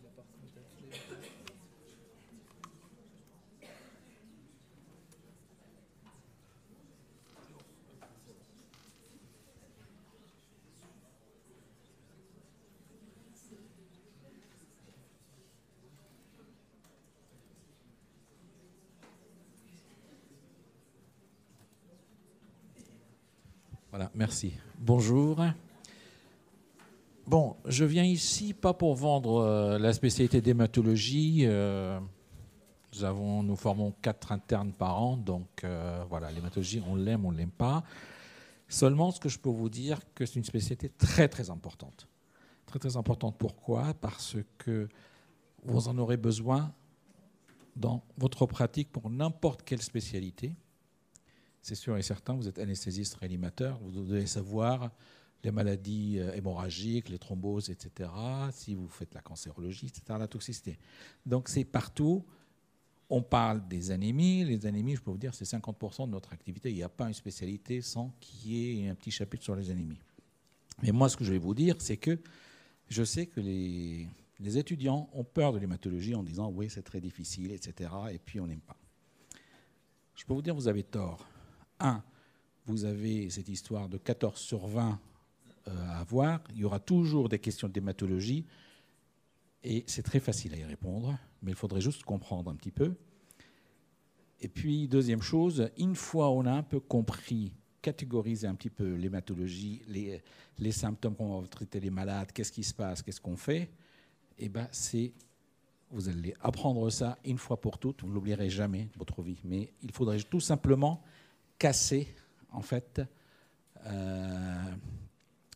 il 0.00 0.06
a 0.06 0.10
pas 0.10 0.22
reconnu 0.22 0.50
ta 0.52 0.60
clé. 0.60 1.20
Voilà, 23.90 24.10
merci. 24.26 24.54
Bonjour. 24.80 25.40
Bon, 27.28 27.54
je 27.64 27.84
viens 27.84 28.02
ici 28.02 28.54
pas 28.54 28.74
pour 28.74 28.96
vendre 28.96 29.36
euh, 29.36 29.78
la 29.78 29.92
spécialité 29.92 30.40
d'hématologie. 30.40 31.42
euh, 31.44 32.00
nous, 33.00 33.54
formons 33.54 33.92
quatre 34.02 34.32
internes 34.32 34.72
par 34.72 35.00
an, 35.00 35.16
donc 35.16 35.46
euh, 35.62 36.02
voilà, 36.10 36.32
l'hématologie, 36.32 36.82
on 36.88 36.96
l'aime, 36.96 37.24
on 37.24 37.30
ne 37.30 37.36
l'aime 37.36 37.52
pas. 37.52 37.84
Seulement, 38.66 39.12
ce 39.12 39.20
que 39.20 39.28
je 39.28 39.38
peux 39.38 39.48
vous 39.48 39.68
dire, 39.68 40.00
que 40.12 40.26
c'est 40.26 40.40
une 40.40 40.44
spécialité 40.44 40.88
très 40.88 41.28
très 41.28 41.48
importante. 41.48 42.08
Très 42.66 42.80
très 42.80 42.96
importante. 42.96 43.36
Pourquoi? 43.38 43.94
Parce 43.94 44.38
que 44.58 44.88
vous 45.64 45.86
en 45.86 45.96
aurez 45.98 46.16
besoin 46.16 46.72
dans 47.76 48.02
votre 48.18 48.44
pratique 48.46 48.90
pour 48.90 49.08
n'importe 49.08 49.62
quelle 49.62 49.82
spécialité. 49.82 50.56
C'est 51.66 51.74
sûr 51.74 51.96
et 51.96 52.02
certain, 52.02 52.34
vous 52.34 52.46
êtes 52.46 52.60
anesthésiste 52.60 53.16
réanimateur, 53.16 53.80
vous 53.80 53.90
devez 53.90 54.28
savoir 54.28 54.92
les 55.42 55.50
maladies 55.50 56.20
euh, 56.20 56.32
hémorragiques, 56.32 57.08
les 57.08 57.18
thromboses, 57.18 57.70
etc. 57.70 58.08
Si 58.52 58.76
vous 58.76 58.86
faites 58.86 59.12
la 59.14 59.20
cancérologie, 59.20 59.86
etc., 59.86 60.16
la 60.16 60.28
toxicité. 60.28 60.78
Donc 61.24 61.48
c'est 61.48 61.64
partout. 61.64 62.24
On 63.10 63.20
parle 63.20 63.66
des 63.66 63.90
anémies. 63.90 64.44
Les 64.44 64.64
anémies, 64.64 64.94
je 64.94 65.00
peux 65.00 65.10
vous 65.10 65.18
dire, 65.18 65.34
c'est 65.34 65.44
50% 65.44 66.06
de 66.06 66.12
notre 66.12 66.32
activité. 66.32 66.70
Il 66.70 66.76
n'y 66.76 66.84
a 66.84 66.88
pas 66.88 67.08
une 67.08 67.14
spécialité 67.14 67.82
sans 67.82 68.14
qu'il 68.20 68.52
y 68.52 68.84
ait 68.84 68.88
un 68.88 68.94
petit 68.94 69.10
chapitre 69.10 69.42
sur 69.42 69.56
les 69.56 69.68
anémies. 69.68 69.98
Mais 70.84 70.92
moi, 70.92 71.08
ce 71.08 71.16
que 71.16 71.24
je 71.24 71.32
vais 71.32 71.38
vous 71.38 71.54
dire, 71.54 71.74
c'est 71.80 71.96
que 71.96 72.16
je 72.88 73.02
sais 73.02 73.26
que 73.26 73.40
les, 73.40 74.06
les 74.38 74.56
étudiants 74.56 75.10
ont 75.12 75.24
peur 75.24 75.52
de 75.52 75.58
l'hématologie 75.58 76.14
en 76.14 76.22
disant 76.22 76.48
oui, 76.48 76.70
c'est 76.70 76.84
très 76.84 77.00
difficile, 77.00 77.50
etc. 77.50 77.90
Et 78.12 78.20
puis 78.20 78.38
on 78.38 78.46
n'aime 78.46 78.60
pas. 78.60 78.76
Je 80.14 80.24
peux 80.24 80.32
vous 80.32 80.42
dire, 80.42 80.54
vous 80.54 80.68
avez 80.68 80.84
tort. 80.84 81.26
Un, 81.80 82.02
vous 82.66 82.84
avez 82.84 83.30
cette 83.30 83.48
histoire 83.48 83.88
de 83.88 83.98
14 83.98 84.38
sur 84.38 84.66
20 84.66 84.98
euh, 85.68 85.88
à 85.88 86.00
avoir. 86.00 86.40
Il 86.54 86.58
y 86.58 86.64
aura 86.64 86.80
toujours 86.80 87.28
des 87.28 87.38
questions 87.38 87.68
d'hématologie. 87.68 88.46
Et 89.62 89.84
c'est 89.86 90.02
très 90.02 90.20
facile 90.20 90.54
à 90.54 90.58
y 90.58 90.64
répondre, 90.64 91.18
mais 91.42 91.50
il 91.50 91.56
faudrait 91.56 91.80
juste 91.80 92.04
comprendre 92.04 92.50
un 92.50 92.54
petit 92.54 92.70
peu. 92.70 92.94
Et 94.40 94.48
puis, 94.48 94.86
deuxième 94.86 95.22
chose, 95.22 95.70
une 95.76 95.96
fois 95.96 96.30
on 96.30 96.44
a 96.46 96.52
un 96.52 96.62
peu 96.62 96.78
compris 96.78 97.52
catégoriser 97.82 98.46
un 98.46 98.54
petit 98.54 98.70
peu 98.70 98.94
l'hématologie, 98.94 99.82
les, 99.88 100.20
les 100.58 100.72
symptômes 100.72 101.14
qu'on 101.14 101.40
va 101.40 101.46
traiter 101.46 101.78
les 101.78 101.90
malades, 101.90 102.32
qu'est-ce 102.32 102.50
qui 102.50 102.64
se 102.64 102.74
passe, 102.74 103.00
qu'est-ce 103.00 103.20
qu'on 103.20 103.36
fait, 103.36 103.70
eh 104.38 104.48
ben 104.48 104.68
c'est 104.72 105.12
vous 105.90 106.08
allez 106.08 106.34
apprendre 106.40 106.90
ça 106.90 107.16
une 107.24 107.38
fois 107.38 107.60
pour 107.60 107.78
toutes, 107.78 108.02
vous 108.02 108.08
ne 108.08 108.14
l'oublierez 108.14 108.50
jamais 108.50 108.84
de 108.92 108.98
votre 108.98 109.22
vie. 109.22 109.40
Mais 109.44 109.72
il 109.82 109.92
faudrait 109.92 110.18
tout 110.18 110.40
simplement 110.40 111.02
casser, 111.58 112.08
en 112.52 112.62
fait, 112.62 113.00
euh, 113.86 114.74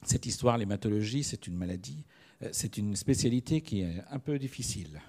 cette 0.02 0.26
histoire. 0.26 0.58
L'hématologie, 0.58 1.22
c'est 1.22 1.46
une 1.46 1.56
maladie, 1.56 2.04
euh, 2.42 2.48
c'est 2.52 2.76
une 2.78 2.96
spécialité 2.96 3.60
qui 3.60 3.82
est 3.82 4.02
un 4.10 4.18
peu 4.18 4.38
difficile. 4.38 5.00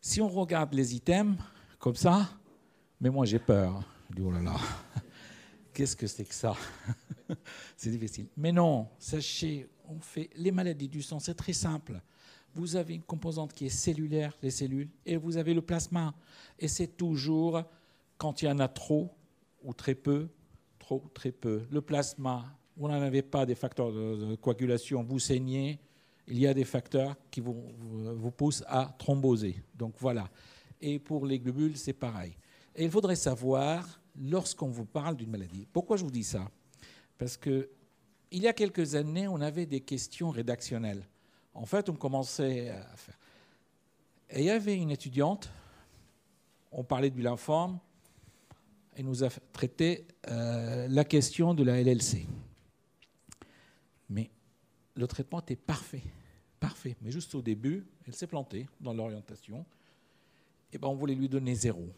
Si 0.00 0.20
on 0.20 0.28
regarde 0.28 0.72
les 0.74 0.94
items 0.94 1.36
comme 1.78 1.96
ça, 1.96 2.30
mais 3.00 3.10
moi 3.10 3.26
j'ai 3.26 3.38
peur. 3.38 3.82
Je 4.16 4.22
oh 4.22 4.30
là 4.30 4.40
là, 4.40 4.56
qu'est-ce 5.72 5.94
que 5.94 6.06
c'est 6.06 6.24
que 6.24 6.34
ça? 6.34 6.54
C'est 7.76 7.90
difficile. 7.90 8.26
Mais 8.36 8.50
non, 8.50 8.88
sachez, 8.98 9.68
on 9.88 10.00
fait 10.00 10.30
les 10.34 10.50
maladies 10.50 10.88
du 10.88 11.00
sang, 11.00 11.20
c'est 11.20 11.36
très 11.36 11.52
simple 11.52 12.02
vous 12.54 12.76
avez 12.76 12.94
une 12.94 13.02
composante 13.02 13.52
qui 13.52 13.66
est 13.66 13.70
cellulaire, 13.70 14.36
les 14.42 14.50
cellules, 14.50 14.88
et 15.06 15.16
vous 15.16 15.36
avez 15.36 15.54
le 15.54 15.62
plasma. 15.62 16.14
Et 16.58 16.68
c'est 16.68 16.96
toujours 16.96 17.62
quand 18.18 18.42
il 18.42 18.46
y 18.46 18.50
en 18.50 18.58
a 18.58 18.68
trop 18.68 19.10
ou 19.62 19.74
très 19.74 19.94
peu, 19.94 20.28
trop 20.78 21.04
très 21.14 21.32
peu. 21.32 21.62
Le 21.70 21.80
plasma, 21.80 22.44
vous 22.76 22.88
n'en 22.88 23.00
avez 23.00 23.22
pas 23.22 23.46
des 23.46 23.54
facteurs 23.54 23.92
de, 23.92 24.34
coagulation, 24.36 25.02
vous 25.02 25.18
saignez, 25.18 25.78
il 26.26 26.38
y 26.38 26.46
a 26.46 26.54
des 26.54 26.64
facteurs 26.64 27.16
qui 27.30 27.40
vous, 27.40 27.56
vous, 27.78 28.30
poussent 28.30 28.64
à 28.66 28.94
thromboser. 28.98 29.62
Donc 29.74 29.94
voilà. 29.98 30.28
Et 30.80 30.98
pour 30.98 31.26
les 31.26 31.38
globules, 31.38 31.76
c'est 31.76 31.92
pareil. 31.92 32.36
Et 32.74 32.84
il 32.84 32.90
faudrait 32.90 33.16
savoir, 33.16 34.00
lorsqu'on 34.16 34.68
vous 34.68 34.86
parle 34.86 35.16
d'une 35.16 35.30
maladie, 35.30 35.66
pourquoi 35.72 35.96
je 35.96 36.04
vous 36.04 36.10
dis 36.10 36.24
ça? 36.24 36.48
Parce 37.18 37.36
que 37.36 37.68
il 38.30 38.42
y 38.42 38.48
a 38.48 38.52
quelques 38.52 38.94
années, 38.94 39.26
on 39.26 39.40
avait 39.40 39.66
des 39.66 39.80
questions 39.80 40.30
rédactionnelles. 40.30 41.04
En 41.52 41.66
fait, 41.66 41.88
on 41.88 41.94
commençait 41.94 42.70
à 42.70 42.96
faire. 42.96 43.18
Et 44.30 44.40
il 44.40 44.44
y 44.44 44.50
avait 44.50 44.76
une 44.76 44.92
étudiante, 44.92 45.50
on 46.70 46.84
parlait 46.84 47.10
du 47.10 47.20
lymphome, 47.20 47.80
elle 49.00 49.06
nous 49.06 49.24
a 49.24 49.30
traité 49.54 50.06
euh, 50.28 50.86
la 50.88 51.04
question 51.04 51.54
de 51.54 51.64
la 51.64 51.82
LLC. 51.82 52.26
Mais 54.10 54.30
le 54.94 55.06
traitement 55.06 55.40
était 55.40 55.56
parfait, 55.56 56.02
parfait. 56.60 56.96
Mais 57.00 57.10
juste 57.10 57.34
au 57.34 57.40
début, 57.40 57.86
elle 58.06 58.14
s'est 58.14 58.26
plantée 58.26 58.68
dans 58.78 58.92
l'orientation. 58.92 59.64
Et 60.70 60.76
ben, 60.76 60.88
on 60.88 60.94
voulait 60.94 61.14
lui 61.14 61.30
donner 61.30 61.54
zéro. 61.54 61.88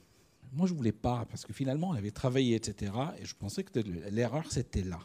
Moi, 0.53 0.69
je 0.69 0.75
ne 0.75 0.79
voulais 0.79 0.93
pas, 0.93 1.27
parce 1.29 1.45
que 1.45 1.53
finalement, 1.53 1.93
elle 1.93 1.99
avait 1.99 2.13
travaillé, 2.13 2.55
etc. 2.55 2.93
Et 3.19 3.25
je 3.25 3.35
pensais 3.35 3.65
que 3.65 3.81
l'erreur, 3.81 4.53
c'était 4.53 4.85
là. 4.85 5.01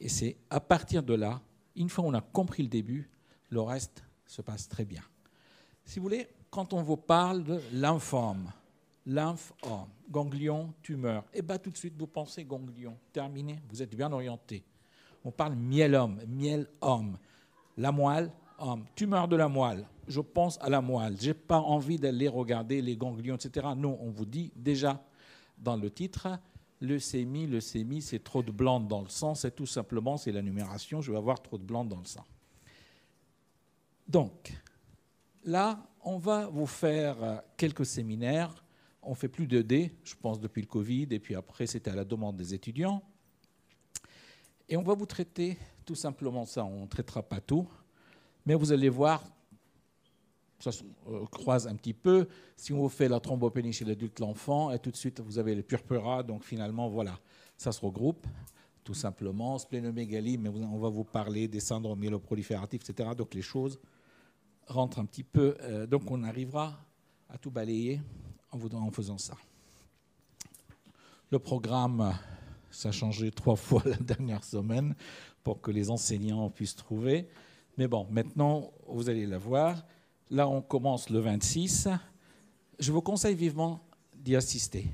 Et 0.00 0.08
c'est 0.08 0.36
à 0.50 0.58
partir 0.58 1.04
de 1.04 1.14
là, 1.14 1.40
une 1.76 1.90
fois 1.90 2.02
qu'on 2.02 2.14
a 2.14 2.22
compris 2.22 2.64
le 2.64 2.68
début, 2.68 3.08
le 3.50 3.60
reste 3.60 4.02
se 4.26 4.42
passe 4.42 4.68
très 4.68 4.84
bien. 4.84 5.02
Si 5.84 6.00
vous 6.00 6.06
voulez, 6.06 6.26
quand 6.50 6.72
on 6.72 6.82
vous 6.82 6.96
parle 6.96 7.44
de 7.44 7.60
lymphome, 7.72 8.50
lymphome, 9.06 9.88
ganglion, 10.10 10.72
tumeur, 10.82 11.24
et 11.32 11.38
eh 11.38 11.42
bien 11.42 11.58
tout 11.58 11.70
de 11.70 11.76
suite 11.76 11.94
vous 11.98 12.06
pensez 12.06 12.44
ganglion, 12.44 12.96
terminé, 13.12 13.60
vous 13.68 13.82
êtes 13.82 13.94
bien 13.94 14.10
orienté. 14.12 14.64
On 15.24 15.30
parle 15.30 15.54
myélome, 15.54 16.20
myélome, 16.26 17.18
la 17.76 17.92
moelle, 17.92 18.30
homme, 18.58 18.84
tumeur 18.94 19.28
de 19.28 19.36
la 19.36 19.48
moelle, 19.48 19.86
je 20.08 20.20
pense 20.20 20.58
à 20.60 20.68
la 20.68 20.80
moelle, 20.80 21.16
je 21.20 21.28
n'ai 21.28 21.34
pas 21.34 21.58
envie 21.58 21.98
d'aller 21.98 22.28
regarder 22.28 22.80
les 22.80 22.96
ganglions, 22.96 23.36
etc. 23.36 23.68
Non, 23.76 23.98
on 24.00 24.10
vous 24.10 24.26
dit 24.26 24.52
déjà 24.56 25.02
dans 25.58 25.76
le 25.76 25.90
titre, 25.90 26.28
leucémie, 26.80 27.46
leucémie, 27.46 28.02
c'est 28.02 28.22
trop 28.22 28.42
de 28.42 28.52
blanc 28.52 28.80
dans 28.80 29.02
le 29.02 29.08
sang, 29.08 29.34
c'est 29.34 29.54
tout 29.54 29.66
simplement, 29.66 30.16
c'est 30.16 30.32
la 30.32 30.42
numération, 30.42 31.00
je 31.00 31.12
vais 31.12 31.18
avoir 31.18 31.40
trop 31.42 31.58
de 31.58 31.64
blanc 31.64 31.84
dans 31.84 31.98
le 31.98 32.04
sang. 32.04 32.24
Donc, 34.06 34.52
là, 35.44 35.86
on 36.02 36.18
va 36.18 36.46
vous 36.46 36.66
faire 36.66 37.42
quelques 37.56 37.86
séminaires. 37.86 38.63
On 39.06 39.14
fait 39.14 39.28
plus 39.28 39.46
de 39.46 39.62
D, 39.62 39.92
je 40.04 40.14
pense, 40.14 40.40
depuis 40.40 40.62
le 40.62 40.66
Covid, 40.66 41.08
et 41.10 41.18
puis 41.18 41.34
après, 41.34 41.66
c'était 41.66 41.90
à 41.90 41.94
la 41.94 42.04
demande 42.04 42.36
des 42.36 42.54
étudiants. 42.54 43.02
Et 44.68 44.76
on 44.76 44.82
va 44.82 44.94
vous 44.94 45.06
traiter 45.06 45.58
tout 45.84 45.94
simplement 45.94 46.46
ça. 46.46 46.64
On 46.64 46.82
ne 46.82 46.86
traitera 46.86 47.22
pas 47.22 47.40
tout, 47.40 47.68
mais 48.46 48.54
vous 48.54 48.72
allez 48.72 48.88
voir, 48.88 49.22
ça 50.58 50.72
se 50.72 50.82
euh, 51.08 51.26
croise 51.26 51.66
un 51.66 51.76
petit 51.76 51.92
peu. 51.92 52.26
Si 52.56 52.72
on 52.72 52.78
vous 52.78 52.88
fait 52.88 53.08
la 53.08 53.20
thrombopénie 53.20 53.72
chez 53.72 53.84
l'adulte, 53.84 54.20
l'enfant, 54.20 54.70
et 54.70 54.78
tout 54.78 54.90
de 54.90 54.96
suite, 54.96 55.20
vous 55.20 55.38
avez 55.38 55.54
les 55.54 55.62
purpura, 55.62 56.22
donc 56.22 56.44
finalement, 56.44 56.88
voilà, 56.88 57.18
ça 57.56 57.72
se 57.72 57.80
regroupe 57.80 58.26
tout 58.84 58.94
simplement. 58.94 59.58
Splénomégalie, 59.58 60.38
mais 60.38 60.50
on 60.50 60.78
va 60.78 60.90
vous 60.90 61.04
parler 61.04 61.48
des 61.48 61.60
syndromes 61.60 61.98
myéloprolifératifs, 61.98 62.88
etc. 62.88 63.10
Donc 63.16 63.34
les 63.34 63.42
choses 63.42 63.80
rentre 64.66 64.98
un 64.98 65.06
petit 65.06 65.24
peu. 65.24 65.56
Euh, 65.62 65.86
donc 65.86 66.10
on 66.10 66.22
arrivera 66.22 66.78
à 67.28 67.38
tout 67.38 67.50
balayer 67.50 68.00
en, 68.54 68.90
faisant 68.90 69.18
ça. 69.18 69.36
Le 71.30 71.38
programme, 71.38 72.14
ça 72.70 72.90
a 72.90 72.92
changé 72.92 73.30
trois 73.30 73.56
fois 73.66 73.82
la 73.84 73.96
dernière 73.96 74.44
semaine 74.44 74.94
pour 75.42 75.60
que 75.60 75.70
les 75.70 75.90
enseignants 75.90 76.48
puissent 76.50 76.76
trouver. 76.76 77.28
Mais 77.76 77.88
bon, 77.88 78.06
maintenant, 78.10 78.72
vous 78.86 79.08
allez 79.08 79.26
la 79.26 79.38
voir. 79.38 79.84
Là, 80.30 80.48
on 80.48 80.62
commence 80.62 81.10
le 81.10 81.18
26. 81.18 81.88
Je 82.78 82.92
vous 82.92 83.02
conseille 83.02 83.34
vivement 83.34 83.84
d'y 84.14 84.36
assister. 84.36 84.86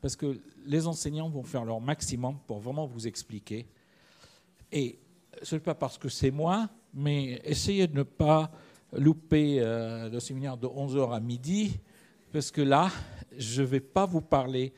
Parce 0.00 0.16
que 0.16 0.40
les 0.66 0.86
enseignants 0.86 1.28
vont 1.28 1.42
faire 1.42 1.64
leur 1.64 1.80
maximum 1.80 2.38
pour 2.46 2.58
vraiment 2.58 2.86
vous 2.86 3.06
expliquer. 3.06 3.66
Et 4.72 4.98
ce 5.42 5.54
n'est 5.54 5.60
pas 5.60 5.74
parce 5.74 5.98
que 5.98 6.08
c'est 6.08 6.30
moi, 6.30 6.68
mais 6.92 7.40
essayez 7.44 7.86
de 7.86 7.94
ne 7.94 8.02
pas 8.02 8.50
louper 8.92 9.60
euh, 9.60 10.08
le 10.08 10.20
séminaire 10.20 10.56
de 10.56 10.66
11h 10.66 11.14
à 11.14 11.20
midi, 11.20 11.78
parce 12.34 12.50
que 12.50 12.60
là, 12.62 12.90
je 13.38 13.62
ne 13.62 13.66
vais 13.68 13.78
pas 13.78 14.06
vous 14.06 14.20
parler 14.20 14.74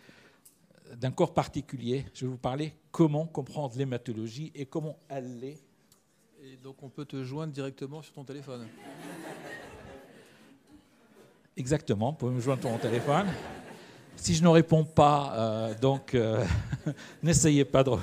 d'un 0.95 1.11
corps 1.11 1.33
particulier, 1.33 2.05
je 2.13 2.27
vais 2.27 2.31
vous 2.31 2.37
parler 2.37 2.75
comment 2.91 3.25
comprendre 3.25 3.75
l'hématologie 3.79 4.53
et 4.55 4.67
comment 4.67 4.99
elle 5.09 5.41
l'est. 5.41 5.65
Et 6.43 6.59
donc 6.59 6.83
on 6.83 6.91
peut 6.91 7.07
te 7.07 7.25
joindre 7.25 7.55
directement 7.55 8.03
sur 8.03 8.13
ton 8.13 8.25
téléphone 8.25 8.69
Exactement, 11.57 12.11
vous 12.11 12.17
pouvez 12.19 12.35
me 12.35 12.43
joindre 12.43 12.61
sur 12.61 12.71
mon 12.71 12.77
téléphone. 12.77 13.27
Si 14.17 14.35
je 14.35 14.43
ne 14.43 14.49
réponds 14.49 14.85
pas, 14.85 15.33
euh, 15.35 15.75
donc 15.79 16.15
euh, 16.15 16.45
n'essayez 17.23 17.65
pas 17.65 17.83
de, 17.83 17.91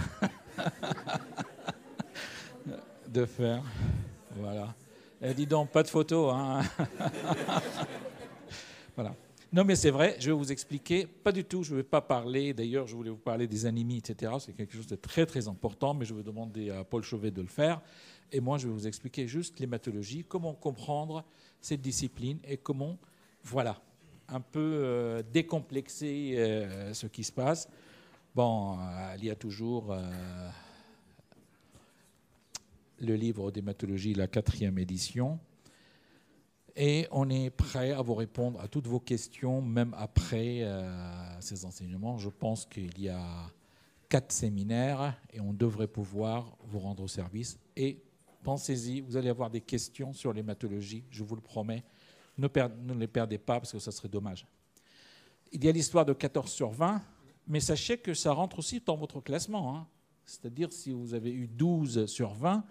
de 3.08 3.26
faire. 3.28 3.62
Voilà. 4.36 4.74
Eh, 5.22 5.36
dis 5.36 5.45
donc, 5.45 5.70
pas 5.70 5.84
de 5.84 5.89
photo. 5.89 6.32
Hein. 6.32 6.64
voilà. 8.95 9.14
Non, 9.54 9.64
mais 9.64 9.76
c'est 9.76 9.91
vrai, 9.91 10.16
je 10.20 10.32
vais 10.32 10.36
vous 10.36 10.51
expliquer. 10.51 11.06
Pas 11.06 11.32
du 11.32 11.43
tout, 11.43 11.62
je 11.62 11.74
ne 11.74 11.78
vais 11.78 11.84
pas 11.84 12.01
parler. 12.01 12.56
D'ailleurs, 12.56 12.88
je 12.88 12.95
voulais 12.95 13.12
vous 13.12 13.18
parler 13.18 13.45
des 13.45 13.68
anémies, 13.68 13.97
etc. 13.97 14.32
C'est 14.39 14.54
quelque 14.54 14.74
chose 14.74 14.88
de 14.88 14.95
très, 14.95 15.28
très 15.28 15.47
important, 15.47 15.93
mais 15.93 16.06
je 16.06 16.16
vais 16.16 16.24
demander 16.24 16.72
à 16.72 16.84
Paul 16.84 17.04
Chauvet 17.04 17.30
de 17.30 17.39
le 17.39 17.47
faire. 17.47 17.80
Et 18.32 18.39
moi, 18.39 18.58
je 18.58 18.68
vais 18.68 18.74
vous 18.74 18.88
expliquer 18.88 19.28
juste 19.28 19.60
l'hématologie, 19.60 20.26
comment 20.28 20.56
comprendre 20.56 21.24
cette 21.62 21.82
discipline 21.82 22.39
et 22.43 22.58
comment, 22.58 22.97
voilà, 23.43 23.80
un 24.28 24.41
peu 24.41 24.60
euh, 24.60 25.22
décomplexer 25.32 26.34
euh, 26.36 26.91
ce 26.95 27.06
qui 27.06 27.24
se 27.24 27.32
passe. 27.32 27.70
Bon, 28.34 28.80
euh, 28.80 29.16
il 29.20 29.26
y 29.26 29.30
a 29.30 29.36
toujours 29.36 29.95
le 32.99 33.16
livre 33.16 33.51
d'hématologie, 33.51 34.16
la 34.16 34.26
quatrième 34.26 34.80
édition. 34.80 35.38
Et 36.76 37.07
on 37.11 37.30
est 37.30 37.51
prêt 37.51 37.91
à 37.91 38.01
vous 38.01 38.15
répondre 38.15 38.59
à 38.59 38.67
toutes 38.67 38.88
vos 38.88 38.99
questions, 38.99 39.61
même 39.61 39.93
après 39.95 40.63
euh, 40.63 41.39
ces 41.39 41.65
enseignements. 41.65 42.17
Je 42.17 42.30
pense 42.30 42.65
qu'il 42.65 42.99
y 42.99 43.09
a 43.09 43.51
quatre 44.09 44.32
séminaires 44.32 45.15
et 45.32 45.39
on 45.39 45.53
devrait 45.53 45.88
pouvoir 45.88 46.57
vous 46.63 46.80
rendre 46.80 47.07
service. 47.07 47.60
Et 47.76 48.02
pensez-y, 48.43 49.02
vous 49.02 49.18
allez 49.18 49.30
avoir 49.30 49.52
des 49.52 49.61
questions 49.61 50.14
sur 50.14 50.34
l'hématologie, 50.34 51.03
je 51.11 51.23
vous 51.23 51.35
le 51.35 51.41
promets. 51.41 51.84
Ne, 52.38 52.48
les 52.95 53.07
perdez 53.07 53.38
pas 53.38 53.60
parce 53.60 53.72
que 53.72 53.80
ça 53.80 53.91
serait 53.91 54.10
dommage. 54.10 54.48
Il 55.52 55.64
y 55.64 55.69
a 55.69 55.72
l'histoire 55.72 56.06
de 56.06 56.14
14 56.14 56.52
sur 56.52 56.72
20, 56.72 57.02
mais 57.48 57.60
sachez 57.60 57.98
que 57.99 58.15
ça 58.15 58.34
rentre 58.34 58.57
aussi 58.60 58.81
dans 58.84 58.98
votre 58.98 59.22
classement. 59.22 59.76
Hein. 59.76 59.88
C'est-à-dire 60.26 60.72
si 60.72 60.91
vous 60.91 61.14
avez 61.14 61.31
eu 61.31 61.48
12 61.48 62.07
sur 62.07 62.34
20, 62.34 62.64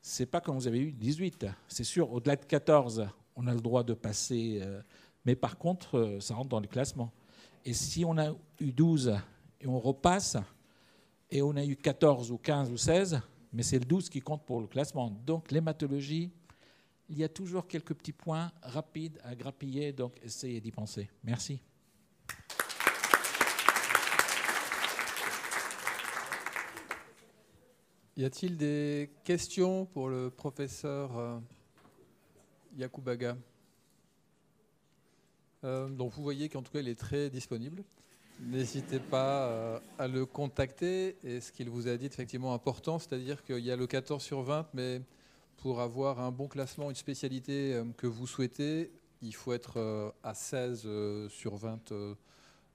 c'est 0.00 0.26
pas 0.26 0.40
comme 0.40 0.56
vous 0.56 0.66
avez 0.66 0.80
eu 0.80 0.92
18. 0.92 1.46
C'est 1.68 1.84
sûr, 1.84 2.12
au-delà 2.12 2.34
de 2.36 2.44
14, 2.44 3.06
on 3.38 3.46
a 3.46 3.54
le 3.54 3.60
droit 3.60 3.84
de 3.84 3.94
passer. 3.94 4.58
Euh, 4.62 4.82
mais 5.24 5.36
par 5.36 5.56
contre, 5.56 5.96
euh, 5.96 6.20
ça 6.20 6.34
rentre 6.34 6.48
dans 6.48 6.60
le 6.60 6.66
classement. 6.66 7.12
Et 7.64 7.72
si 7.72 8.04
on 8.04 8.18
a 8.18 8.32
eu 8.60 8.72
12 8.72 9.16
et 9.60 9.66
on 9.66 9.78
repasse, 9.78 10.36
et 11.30 11.40
on 11.40 11.54
a 11.56 11.64
eu 11.64 11.76
14 11.76 12.30
ou 12.32 12.38
15 12.38 12.70
ou 12.70 12.76
16, 12.76 13.20
mais 13.52 13.62
c'est 13.62 13.78
le 13.78 13.84
12 13.84 14.10
qui 14.10 14.20
compte 14.20 14.44
pour 14.44 14.60
le 14.60 14.66
classement. 14.66 15.10
Donc 15.24 15.52
l'hématologie, 15.52 16.30
il 17.08 17.18
y 17.18 17.24
a 17.24 17.28
toujours 17.28 17.66
quelques 17.68 17.94
petits 17.94 18.12
points 18.12 18.50
rapides 18.62 19.18
à 19.22 19.34
grappiller, 19.34 19.92
donc 19.92 20.18
essayez 20.22 20.60
d'y 20.60 20.72
penser. 20.72 21.08
Merci. 21.22 21.60
Y 28.16 28.24
a-t-il 28.24 28.56
des 28.56 29.10
questions 29.22 29.86
pour 29.86 30.08
le 30.08 30.28
professeur 30.28 31.16
euh, 31.16 31.38
Yakubaga 32.78 33.36
Euh, 35.64 35.88
Donc 35.88 36.12
vous 36.12 36.22
voyez 36.22 36.48
qu'en 36.48 36.62
tout 36.62 36.72
cas 36.72 36.80
il 36.80 36.88
est 36.88 36.98
très 36.98 37.28
disponible. 37.28 37.82
N'hésitez 38.40 39.00
pas 39.00 39.48
euh, 39.48 39.80
à 39.98 40.06
le 40.06 40.24
contacter. 40.24 41.16
Et 41.24 41.40
ce 41.40 41.50
qu'il 41.50 41.68
vous 41.68 41.88
a 41.88 41.96
dit 41.96 42.04
est 42.04 42.14
effectivement 42.14 42.54
important, 42.54 43.00
c'est-à-dire 43.00 43.42
qu'il 43.44 43.58
y 43.58 43.72
a 43.72 43.76
le 43.76 43.88
14 43.88 44.22
sur 44.22 44.42
20, 44.42 44.68
mais 44.74 45.02
pour 45.56 45.80
avoir 45.80 46.20
un 46.20 46.30
bon 46.30 46.46
classement, 46.46 46.88
une 46.88 46.96
spécialité 46.96 47.74
euh, 47.74 47.84
que 47.96 48.06
vous 48.06 48.28
souhaitez, 48.28 48.92
il 49.22 49.34
faut 49.34 49.52
être 49.52 50.14
à 50.22 50.34
16 50.34 50.82
euh, 50.86 51.28
sur 51.28 51.56
20 51.56 51.90
euh, 51.90 52.14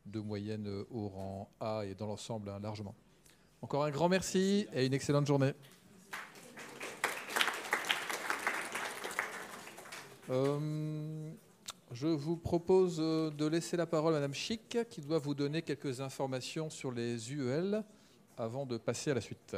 de 0.06 0.20
moyenne 0.20 0.68
au 0.92 1.08
rang 1.08 1.50
A 1.62 1.84
et 1.86 1.96
dans 1.96 2.08
l'ensemble 2.08 2.50
hein, 2.50 2.60
largement. 2.62 2.94
Encore 3.62 3.86
un 3.86 3.92
grand 3.92 4.10
merci 4.10 4.68
et 4.74 4.86
une 4.86 4.94
excellente 4.94 5.26
journée. 5.26 5.54
Euh, 10.30 11.32
je 11.92 12.08
vous 12.08 12.38
propose 12.38 12.98
euh, 13.00 13.30
de 13.30 13.46
laisser 13.46 13.76
la 13.76 13.86
parole 13.86 14.14
à 14.14 14.18
Madame 14.18 14.34
Chic 14.34 14.78
qui 14.90 15.02
doit 15.02 15.20
vous 15.20 15.36
donner 15.36 15.62
quelques 15.62 16.00
informations 16.00 16.70
sur 16.70 16.94
les 16.94 17.34
UEL 17.34 17.84
avant 18.38 18.66
de 18.66 18.78
passer 18.78 19.12
à 19.12 19.16
la 19.16 19.22
suite. 19.22 19.58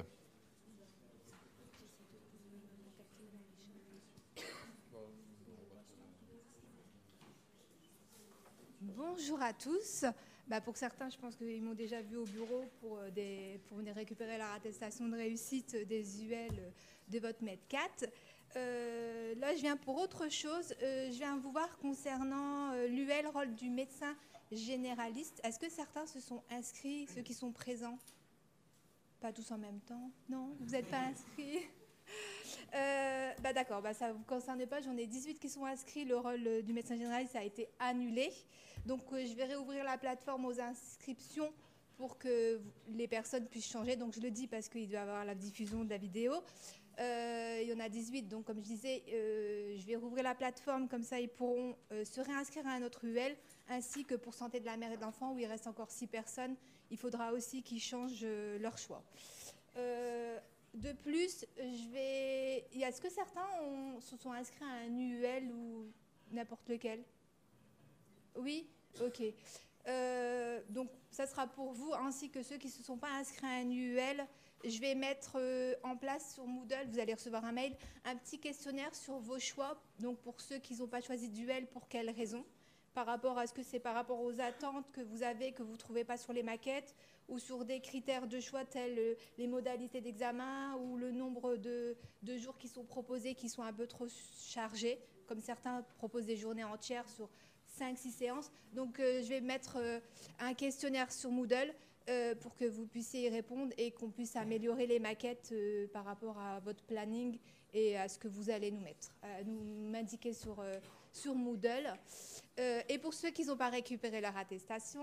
Bonjour 8.81 9.39
à 9.41 9.53
tous. 9.53 10.05
Bah, 10.47 10.61
pour 10.61 10.77
certains, 10.77 11.09
je 11.09 11.17
pense 11.17 11.35
qu'ils 11.35 11.61
m'ont 11.61 11.73
déjà 11.73 12.01
vu 12.01 12.17
au 12.17 12.25
bureau 12.25 12.65
pour, 12.79 12.97
euh, 12.97 13.09
des, 13.11 13.59
pour 13.67 13.77
récupérer 13.95 14.37
leur 14.37 14.51
attestation 14.51 15.07
de 15.07 15.15
réussite 15.15 15.75
des 15.87 16.23
UL 16.23 16.71
de 17.07 17.19
votre 17.19 17.43
MED 17.43 17.59
4. 17.69 18.05
Euh, 18.55 19.35
là, 19.35 19.53
je 19.55 19.61
viens 19.61 19.77
pour 19.77 19.97
autre 19.97 20.29
chose. 20.29 20.73
Euh, 20.81 21.07
je 21.11 21.17
viens 21.17 21.37
vous 21.37 21.51
voir 21.51 21.77
concernant 21.77 22.71
euh, 22.71 22.87
l'UL, 22.87 23.27
rôle 23.33 23.53
du 23.53 23.69
médecin 23.69 24.15
généraliste. 24.51 25.41
Est-ce 25.43 25.59
que 25.59 25.69
certains 25.69 26.05
se 26.05 26.19
sont 26.19 26.43
inscrits, 26.49 27.07
ceux 27.13 27.21
qui 27.21 27.33
sont 27.33 27.51
présents? 27.51 27.97
Pas 29.19 29.31
tous 29.31 29.51
en 29.51 29.57
même 29.57 29.79
temps 29.81 30.11
Non 30.29 30.55
Vous 30.59 30.71
n'êtes 30.71 30.89
pas 30.89 30.99
inscrits? 30.99 31.59
Euh, 32.75 33.31
bah 33.41 33.53
d'accord, 33.53 33.81
bah 33.81 33.93
ça 33.93 34.09
ne 34.09 34.13
vous 34.13 34.23
concerne 34.25 34.65
pas. 34.67 34.81
J'en 34.81 34.97
ai 34.97 35.07
18 35.07 35.39
qui 35.39 35.49
sont 35.49 35.65
inscrits. 35.65 36.03
Le 36.03 36.17
rôle 36.17 36.61
du 36.61 36.73
médecin 36.73 36.95
généraliste 36.95 37.35
a 37.35 37.43
été 37.43 37.69
annulé. 37.79 38.31
Donc 38.85 39.01
je 39.11 39.33
vais 39.33 39.45
réouvrir 39.45 39.85
la 39.85 39.97
plateforme 39.97 40.45
aux 40.45 40.59
inscriptions 40.59 41.51
pour 41.97 42.17
que 42.17 42.61
les 42.89 43.07
personnes 43.07 43.47
puissent 43.47 43.71
changer. 43.71 43.95
Donc 43.95 44.13
je 44.13 44.19
le 44.19 44.29
dis 44.29 44.47
parce 44.47 44.67
qu'il 44.67 44.87
doit 44.89 44.99
y 44.99 45.01
avoir 45.01 45.25
la 45.25 45.35
diffusion 45.35 45.83
de 45.83 45.89
la 45.89 45.97
vidéo. 45.97 46.33
Euh, 46.99 47.59
il 47.61 47.67
y 47.67 47.73
en 47.73 47.79
a 47.79 47.89
18, 47.89 48.23
donc 48.29 48.45
comme 48.45 48.59
je 48.59 48.67
disais, 48.67 49.03
euh, 49.09 49.75
je 49.77 49.85
vais 49.85 49.97
rouvrir 49.97 50.23
la 50.23 50.33
plateforme, 50.33 50.87
comme 50.87 51.03
ça 51.03 51.19
ils 51.19 51.27
pourront 51.27 51.75
euh, 51.91 52.05
se 52.05 52.21
réinscrire 52.21 52.65
à 52.67 52.71
un 52.71 52.83
autre 52.83 53.03
UL, 53.03 53.35
ainsi 53.67 54.05
que 54.05 54.15
pour 54.15 54.33
santé 54.33 54.61
de 54.61 54.65
la 54.65 54.77
mère 54.77 54.91
et 54.93 54.97
de 54.97 55.01
l'enfant, 55.01 55.33
où 55.33 55.39
il 55.39 55.45
reste 55.45 55.67
encore 55.67 55.91
6 55.91 56.07
personnes, 56.07 56.55
il 56.89 56.97
faudra 56.97 57.33
aussi 57.33 57.63
qu'ils 57.63 57.81
changent 57.81 58.25
leur 58.59 58.77
choix. 58.77 59.03
De 59.75 60.91
plus, 60.91 61.45
je 61.57 61.91
vais. 61.91 62.65
Est-ce 62.73 63.01
que 63.01 63.09
certains 63.09 63.47
se 64.01 64.17
sont 64.17 64.31
inscrits 64.31 64.63
à 64.63 64.85
un 64.85 64.97
UL 64.97 65.51
ou 65.51 65.87
n'importe 66.31 66.67
lequel? 66.69 67.03
Oui? 68.35 68.67
Ok. 69.01 69.21
Donc, 70.69 70.89
ça 71.11 71.25
sera 71.27 71.47
pour 71.47 71.71
vous 71.71 71.93
ainsi 71.93 72.29
que 72.29 72.43
ceux 72.43 72.57
qui 72.57 72.67
ne 72.67 72.71
se 72.71 72.83
sont 72.83 72.97
pas 72.97 73.11
inscrits 73.13 73.47
à 73.47 73.55
un 73.55 73.69
UL. 73.69 74.25
Je 74.63 74.79
vais 74.79 74.95
mettre 74.95 75.33
euh, 75.35 75.75
en 75.83 75.95
place 75.95 76.33
sur 76.33 76.47
Moodle, 76.47 76.87
vous 76.89 76.99
allez 76.99 77.13
recevoir 77.13 77.45
un 77.45 77.51
mail, 77.51 77.75
un 78.03 78.15
petit 78.15 78.39
questionnaire 78.39 78.95
sur 78.95 79.19
vos 79.19 79.37
choix. 79.37 79.79
Donc, 79.99 80.17
pour 80.19 80.41
ceux 80.41 80.57
qui 80.57 80.75
n'ont 80.75 80.87
pas 80.87 81.01
choisi 81.01 81.29
d'UL, 81.29 81.67
pour 81.67 81.87
quelles 81.87 82.09
raisons 82.09 82.43
Par 82.93 83.05
rapport 83.05 83.37
à 83.37 83.45
ce 83.45 83.53
que 83.53 83.61
c'est 83.61 83.79
par 83.79 83.93
rapport 83.93 84.21
aux 84.21 84.39
attentes 84.39 84.91
que 84.91 85.01
vous 85.01 85.21
avez, 85.21 85.51
que 85.51 85.61
vous 85.61 85.73
ne 85.73 85.77
trouvez 85.77 86.03
pas 86.03 86.17
sur 86.17 86.33
les 86.33 86.41
maquettes, 86.41 86.95
ou 87.27 87.37
sur 87.37 87.65
des 87.65 87.79
critères 87.79 88.27
de 88.27 88.39
choix 88.39 88.65
tels 88.65 88.97
euh, 88.97 89.15
les 89.37 89.47
modalités 89.47 90.01
d'examen 90.01 90.75
ou 90.77 90.97
le 90.97 91.11
nombre 91.11 91.57
de, 91.57 91.95
jours 92.37 92.57
qui 92.57 92.67
sont 92.67 92.83
proposés 92.83 93.35
qui 93.35 93.49
sont 93.49 93.63
un 93.63 93.73
peu 93.73 93.87
trop 93.87 94.07
chargés, 94.47 94.99
comme 95.27 95.41
certains 95.41 95.83
proposent 95.97 96.25
des 96.25 96.37
journées 96.37 96.63
entières 96.63 97.07
sur 97.09 97.29
5-6 97.79 98.11
séances. 98.11 98.51
Donc 98.73 98.99
euh, 98.99 99.21
je 99.21 99.29
vais 99.29 99.41
mettre 99.41 99.77
un 100.39 100.53
questionnaire 100.53 101.11
sur 101.11 101.31
Moodle 101.31 101.73
euh, 102.07 102.35
pour 102.35 102.55
que 102.55 102.65
vous 102.65 102.85
puissiez 102.85 103.25
y 103.25 103.29
répondre 103.29 103.73
et 103.77 103.91
qu'on 103.91 104.11
puisse 104.11 104.35
améliorer 104.35 104.85
les 104.85 104.99
maquettes 104.99 105.49
euh, 105.51 105.87
par 105.87 106.05
rapport 106.05 106.37
à 106.37 106.59
votre 106.59 106.83
planning 106.83 107.39
et 107.73 107.97
à 107.97 108.07
ce 108.07 108.19
que 108.19 108.27
vous 108.27 108.51
allez 108.51 108.69
nous 108.71 108.81
mettre, 108.81 109.09
nous 109.45 109.89
m'indiquer 109.89 110.31
sur, 110.31 110.59
euh, 110.59 110.75
sur 111.11 111.35
Moodle. 111.35 111.93
Et 112.87 112.97
pour 112.99 113.13
ceux 113.13 113.31
qui 113.31 113.43
n'ont 113.43 113.57
pas 113.57 113.69
récupéré 113.69 114.21
leur 114.21 114.37
attestation, 114.37 115.01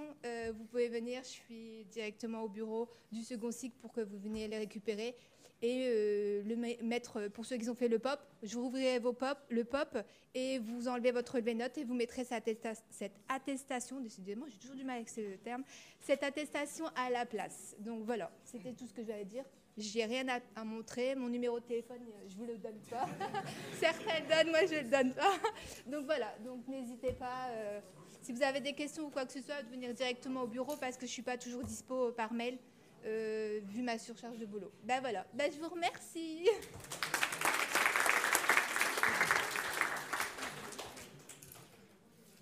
vous 0.55 0.65
pouvez 0.65 0.89
venir, 0.89 1.23
je 1.23 1.29
suis 1.29 1.85
directement 1.91 2.45
au 2.45 2.49
bureau 2.49 2.89
du 3.11 3.23
second 3.23 3.51
cycle 3.51 3.77
pour 3.79 3.93
que 3.93 4.01
vous 4.01 4.19
veniez 4.19 4.49
les 4.49 4.57
récupérer. 4.57 5.15
Et 5.64 5.84
euh, 5.86 6.43
le 6.44 6.56
mettre, 6.84 7.28
pour 7.28 7.47
ceux 7.47 7.56
qui 7.56 7.68
ont 7.70 7.74
fait 7.76 7.86
le 7.86 8.01
POP, 8.01 8.18
je 8.43 8.59
rouvrirai 8.59 8.98
vos 8.98 9.12
pop, 9.12 9.39
le 9.48 9.62
POP 9.64 9.97
et 10.34 10.59
vous 10.59 10.89
enlevez 10.89 11.12
votre 11.12 11.34
relevé 11.34 11.55
note 11.55 11.78
et 11.78 11.84
vous 11.84 11.94
mettrez 11.94 12.24
cette, 12.24 12.48
attesta- 12.48 12.82
cette 12.90 13.14
attestation, 13.28 14.01
décidément 14.01 14.47
j'ai 14.48 14.59
toujours 14.59 14.74
du 14.74 14.82
mal 14.84 14.97
avec 14.97 15.09
ce 15.09 15.36
terme, 15.36 15.62
cette 16.01 16.24
attestation 16.24 16.86
à 16.97 17.10
la 17.10 17.26
place. 17.26 17.76
Donc 17.78 18.02
voilà, 18.05 18.32
c'était 18.43 18.72
tout 18.72 18.86
ce 18.89 18.93
que 18.93 19.05
j'allais 19.05 19.24
dire. 19.24 19.44
J'ai 19.78 20.05
rien 20.05 20.26
à, 20.56 20.64
montrer. 20.64 21.14
Mon 21.14 21.28
numéro 21.28 21.59
de 21.60 21.64
téléphone, 21.64 22.02
euh, 22.02 22.28
je 22.28 22.36
vous 22.36 22.44
le 22.44 22.59
donne 22.59 22.78
pas. 22.90 23.06
Certains 23.80 24.20
donnent, 24.28 24.51
moi 24.51 24.66
je 24.66 24.82
le 24.82 24.90
donne 24.90 25.14
pas. 25.14 25.32
Donc 25.86 26.05
voilà, 26.06 26.34
donc 26.44 26.66
n'hésitez 26.68 27.12
pas. 27.12 27.48
euh, 27.51 27.80
si 28.20 28.32
vous 28.32 28.43
avez 28.43 28.60
des 28.60 28.72
questions 28.74 29.05
ou 29.05 29.10
quoi 29.10 29.24
que 29.26 29.32
ce 29.32 29.40
soit, 29.40 29.62
de 29.62 29.68
venir 29.68 29.94
directement 29.94 30.43
au 30.43 30.47
bureau 30.47 30.76
parce 30.76 30.97
que 30.97 31.06
je 31.06 31.10
suis 31.12 31.22
pas 31.22 31.39
toujours 31.39 31.62
dispo 31.62 32.12
par 32.12 32.32
mail 32.32 32.59
euh, 33.05 33.61
vu 33.65 33.83
ma 33.83 33.99
surcharge 33.99 34.39
de 34.39 34.47
boulot. 34.47 34.70
Ben 34.85 35.01
voilà, 35.01 35.27
ben 35.35 35.51
je 35.53 35.59
vous 35.59 35.69
remercie. 35.69 36.49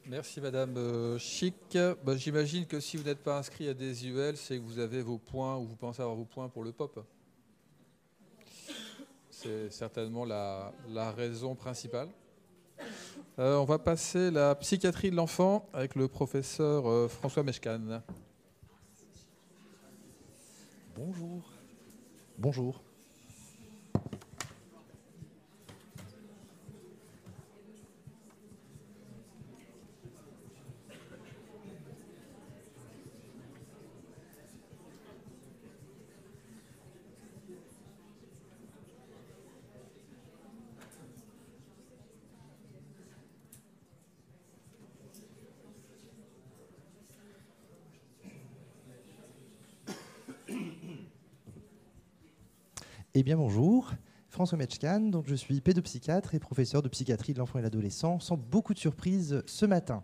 Merci 0.06 0.40
Madame 0.40 0.76
euh, 0.76 1.18
Chic. 1.18 1.78
Bah, 2.04 2.16
J'imagine 2.16 2.66
que 2.66 2.80
si 2.80 2.96
vous 2.96 3.04
n'êtes 3.04 3.22
pas 3.22 3.38
inscrit 3.38 3.68
à 3.68 3.74
des 3.74 4.06
UL, 4.06 4.36
c'est 4.36 4.56
que 4.56 4.62
vous 4.62 4.78
avez 4.78 5.02
vos 5.02 5.18
points 5.18 5.56
ou 5.56 5.66
vous 5.66 5.76
pensez 5.76 6.02
avoir 6.02 6.16
vos 6.16 6.24
points 6.24 6.48
pour 6.48 6.64
le 6.64 6.72
POP. 6.72 7.00
C'est 9.30 9.70
certainement 9.70 10.26
la, 10.26 10.72
raison 11.16 11.54
principale. 11.54 12.08
Euh, 13.38 13.56
on 13.56 13.64
va 13.64 13.78
passer 13.78 14.30
la 14.30 14.54
psychiatrie 14.56 15.10
de 15.10 15.16
l'enfant 15.16 15.68
avec 15.72 15.94
le 15.94 16.08
professeur 16.08 17.10
François 17.10 17.42
Meshkan. 17.42 18.02
Bonjour. 21.00 21.50
Bonjour. 22.36 22.89
Eh 53.20 53.22
bien 53.22 53.36
bonjour, 53.36 53.92
François 54.30 54.56
Metchkan, 54.56 55.00
donc 55.00 55.26
je 55.28 55.34
suis 55.34 55.60
pédopsychiatre 55.60 56.34
et 56.34 56.38
professeur 56.38 56.80
de 56.80 56.88
psychiatrie 56.88 57.34
de 57.34 57.38
l'enfant 57.38 57.58
et 57.58 57.62
l'adolescent, 57.62 58.18
sans 58.18 58.38
beaucoup 58.38 58.72
de 58.72 58.78
surprises 58.78 59.42
ce 59.44 59.66
matin. 59.66 60.02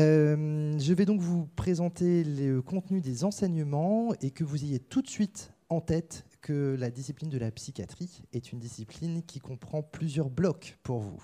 Euh, 0.00 0.76
je 0.76 0.92
vais 0.92 1.04
donc 1.04 1.20
vous 1.20 1.46
présenter 1.54 2.24
le 2.24 2.60
contenu 2.60 3.00
des 3.00 3.22
enseignements 3.22 4.12
et 4.22 4.32
que 4.32 4.42
vous 4.42 4.64
ayez 4.64 4.80
tout 4.80 5.02
de 5.02 5.08
suite 5.08 5.52
en 5.68 5.80
tête 5.80 6.24
que 6.40 6.74
la 6.76 6.90
discipline 6.90 7.30
de 7.30 7.38
la 7.38 7.52
psychiatrie 7.52 8.24
est 8.32 8.50
une 8.50 8.58
discipline 8.58 9.22
qui 9.22 9.38
comprend 9.38 9.84
plusieurs 9.84 10.28
blocs 10.28 10.78
pour 10.82 10.98
vous. 10.98 11.22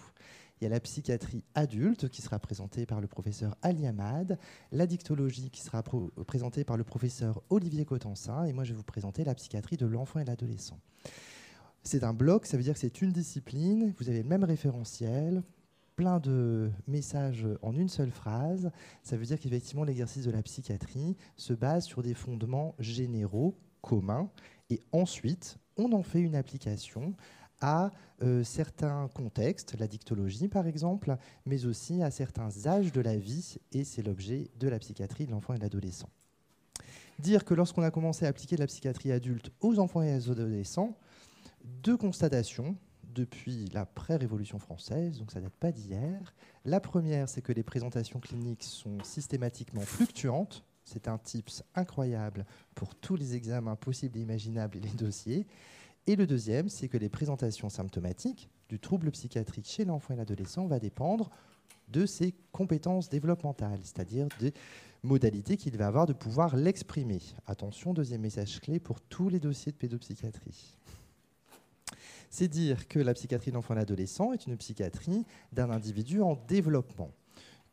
Il 0.61 0.65
y 0.65 0.67
a 0.67 0.71
la 0.71 0.81
psychiatrie 0.81 1.45
adulte 1.55 2.09
qui 2.09 2.21
sera 2.21 2.39
présentée 2.41 2.85
par 2.85 3.01
le 3.01 3.07
professeur 3.07 3.57
Ali 3.63 3.87
Hamad, 3.87 4.39
la 4.73 4.87
dictologie 4.87 5.51
qui 5.51 5.61
sera 5.61 5.85
présentée 6.27 6.65
par 6.65 6.77
le 6.77 6.83
professeur 6.83 7.43
Olivier 7.49 7.85
Cotensin 7.85 8.45
et 8.45 8.53
moi 8.53 8.65
je 8.65 8.73
vais 8.73 8.77
vous 8.77 8.83
présenter 8.83 9.23
la 9.23 9.35
psychiatrie 9.35 9.77
de 9.77 9.87
l'enfant 9.87 10.19
et 10.19 10.25
l'adolescent. 10.25 10.81
C'est 11.85 12.03
un 12.03 12.13
bloc, 12.13 12.47
ça 12.47 12.57
veut 12.57 12.65
dire 12.65 12.75
que 12.75 12.81
c'est 12.81 13.01
une 13.03 13.13
discipline, 13.13 13.95
vous 13.99 14.09
avez 14.09 14.23
le 14.23 14.29
même 14.29 14.43
référentiel, 14.43 15.43
plein 15.95 16.19
de 16.19 16.71
messages 16.87 17.47
en 17.63 17.77
une 17.77 17.89
seule 17.89 18.11
phrase. 18.11 18.71
Ça 19.03 19.17
veut 19.17 19.25
dire 19.25 19.39
qu'effectivement 19.39 19.85
l'exercice 19.85 20.25
de 20.25 20.31
la 20.31 20.43
psychiatrie 20.43 21.17
se 21.37 21.53
base 21.53 21.85
sur 21.85 22.03
des 22.03 22.15
fondements 22.15 22.75
généraux, 22.81 23.57
communs, 23.81 24.29
et 24.71 24.83
ensuite 24.93 25.59
on 25.77 25.93
en 25.93 26.03
fait 26.03 26.21
une 26.21 26.35
application 26.35 27.15
à 27.61 27.91
euh, 28.23 28.45
certains 28.45 29.09
contextes, 29.15 29.77
la 29.79 29.87
dictologie 29.87 30.49
par 30.49 30.67
exemple, 30.67 31.17
mais 31.47 31.67
aussi 31.67 32.03
à 32.03 32.11
certains 32.11 32.67
âges 32.67 32.93
de 32.93 33.01
la 33.01 33.17
vie, 33.17 33.57
et 33.73 33.85
c'est 33.85 34.03
l'objet 34.03 34.51
de 34.59 34.69
la 34.69 34.79
psychiatrie 34.79 35.27
de 35.27 35.31
l'enfant 35.31 35.55
et 35.55 35.59
de 35.59 35.63
l'adolescent. 35.63 36.11
Dire 37.19 37.45
que 37.45 37.55
lorsqu'on 37.55 37.83
a 37.83 37.91
commencé 37.91 38.27
à 38.27 38.29
appliquer 38.29 38.57
de 38.57 38.61
la 38.61 38.67
psychiatrie 38.67 39.11
adulte 39.11 39.51
aux 39.61 39.79
enfants 39.79 40.03
et 40.03 40.17
aux 40.17 40.31
adolescents, 40.31 40.97
deux 41.65 41.97
constatations 41.97 42.77
depuis 43.03 43.69
la 43.73 43.87
pré-révolution 43.87 44.59
française, 44.59 45.19
donc 45.19 45.33
ça 45.33 45.41
date 45.41 45.55
pas 45.55 45.73
d'hier. 45.73 46.35
La 46.65 46.79
première, 46.81 47.29
c'est 47.29 47.43
que 47.43 47.53
les 47.53 47.65
présentations 47.65 48.21
cliniques 48.21 48.63
sont 48.63 49.03
systématiquement 49.03 49.81
fluctuantes. 49.81 50.65
C'est 50.85 51.09
un 51.09 51.19
tips 51.19 51.65
incroyable 51.75 52.47
pour 52.75 52.95
tous 52.95 53.17
les 53.17 53.35
examens 53.35 53.77
possibles 53.77 54.19
et 54.19 54.23
imaginables 54.23 54.77
et 54.77 54.81
les 54.81 54.91
dossiers. 54.91 55.47
Et 56.09 56.17
le 56.17 56.27
deuxième, 56.27 56.71
c'est 56.71 56.89
que 56.89 56.97
les 56.97 57.11
présentations 57.11 57.69
symptomatiques 57.69 58.49
du 58.71 58.81
trouble 58.81 59.11
psychiatrique 59.11 59.69
chez 59.69 59.85
l'enfant 59.85 60.15
et 60.15 60.17
l'adolescent 60.17 60.67
va 60.67 60.79
dépendre 60.79 61.29
de 61.89 62.07
ses 62.07 62.35
compétences 62.51 63.11
développementales, 63.11 63.81
c'est-à-dire 63.83 64.27
des 64.41 64.55
modalités 65.03 65.59
qu'il 65.59 65.77
va 65.77 65.87
avoir 65.87 66.07
de 66.07 66.15
pouvoir 66.15 66.57
l'exprimer. 66.57 67.21
Attention, 67.47 67.93
deuxième 67.93 68.23
message 68.23 68.59
clé 68.59 68.81
pour 68.81 69.03
tous 69.03 69.29
les 69.29 69.39
dossiers 69.39 69.71
de 69.71 69.77
pédopsychiatrie 69.77 70.75
c'est 72.31 72.49
dire 72.49 72.89
que 72.89 72.99
la 72.99 73.15
psychiatrie 73.15 73.53
de 73.53 73.57
et 73.57 73.75
l'adolescent 73.75 74.35
est 74.35 74.47
une 74.47 74.57
psychiatrie 74.59 75.25
d'un 75.53 75.71
individu 75.71 76.21
en 76.21 76.37
développement 76.47 77.11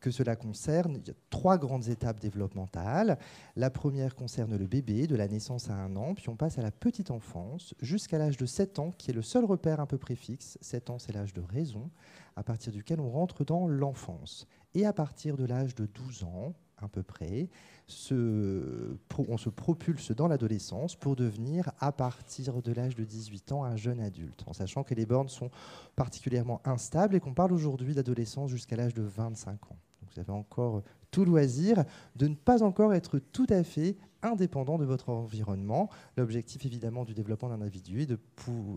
que 0.00 0.10
cela 0.10 0.36
concerne, 0.36 0.96
il 0.96 1.08
y 1.08 1.10
a 1.10 1.14
trois 1.30 1.58
grandes 1.58 1.88
étapes 1.88 2.20
développementales. 2.20 3.18
La 3.56 3.70
première 3.70 4.14
concerne 4.14 4.56
le 4.56 4.66
bébé, 4.66 5.06
de 5.06 5.16
la 5.16 5.28
naissance 5.28 5.70
à 5.70 5.74
un 5.74 5.96
an, 5.96 6.14
puis 6.14 6.28
on 6.28 6.36
passe 6.36 6.58
à 6.58 6.62
la 6.62 6.70
petite 6.70 7.10
enfance, 7.10 7.74
jusqu'à 7.80 8.18
l'âge 8.18 8.36
de 8.36 8.46
7 8.46 8.78
ans, 8.78 8.90
qui 8.96 9.10
est 9.10 9.14
le 9.14 9.22
seul 9.22 9.44
repère 9.44 9.80
un 9.80 9.86
peu 9.86 9.98
préfixe. 9.98 10.58
7 10.60 10.90
ans, 10.90 10.98
c'est 10.98 11.12
l'âge 11.12 11.32
de 11.32 11.40
raison, 11.40 11.90
à 12.36 12.42
partir 12.42 12.72
duquel 12.72 13.00
on 13.00 13.10
rentre 13.10 13.44
dans 13.44 13.66
l'enfance. 13.66 14.46
Et 14.74 14.84
à 14.84 14.92
partir 14.92 15.36
de 15.36 15.44
l'âge 15.44 15.74
de 15.74 15.86
12 15.86 16.24
ans, 16.24 16.54
à 16.78 16.88
peu 16.88 17.02
près, 17.02 17.48
on 17.88 19.36
se 19.38 19.48
propulse 19.48 20.10
dans 20.12 20.28
l'adolescence 20.28 20.94
pour 20.94 21.16
devenir, 21.16 21.70
à 21.80 21.92
partir 21.92 22.62
de 22.62 22.72
l'âge 22.72 22.94
de 22.94 23.04
18 23.04 23.52
ans, 23.52 23.64
un 23.64 23.76
jeune 23.76 24.00
adulte, 24.00 24.44
en 24.46 24.52
sachant 24.52 24.82
que 24.82 24.94
les 24.94 25.06
bornes 25.06 25.28
sont 25.28 25.50
particulièrement 25.94 26.60
instables 26.64 27.14
et 27.14 27.20
qu'on 27.20 27.34
parle 27.34 27.52
aujourd'hui 27.52 27.94
d'adolescence 27.94 28.50
jusqu'à 28.50 28.76
l'âge 28.76 28.94
de 28.94 29.02
25 29.02 29.72
ans. 29.72 29.78
vous 30.02 30.20
avez 30.20 30.32
encore 30.32 30.82
tout 31.10 31.24
loisir 31.24 31.84
de 32.16 32.28
ne 32.28 32.34
pas 32.34 32.62
encore 32.62 32.92
être 32.92 33.18
tout 33.18 33.46
à 33.48 33.62
fait 33.62 33.96
indépendant 34.26 34.78
de 34.78 34.84
votre 34.84 35.08
environnement. 35.10 35.88
L'objectif 36.16 36.64
évidemment 36.66 37.04
du 37.04 37.14
développement 37.14 37.48
d'un 37.48 37.62
individu 37.62 38.02
est 38.02 38.06
de, 38.06 38.18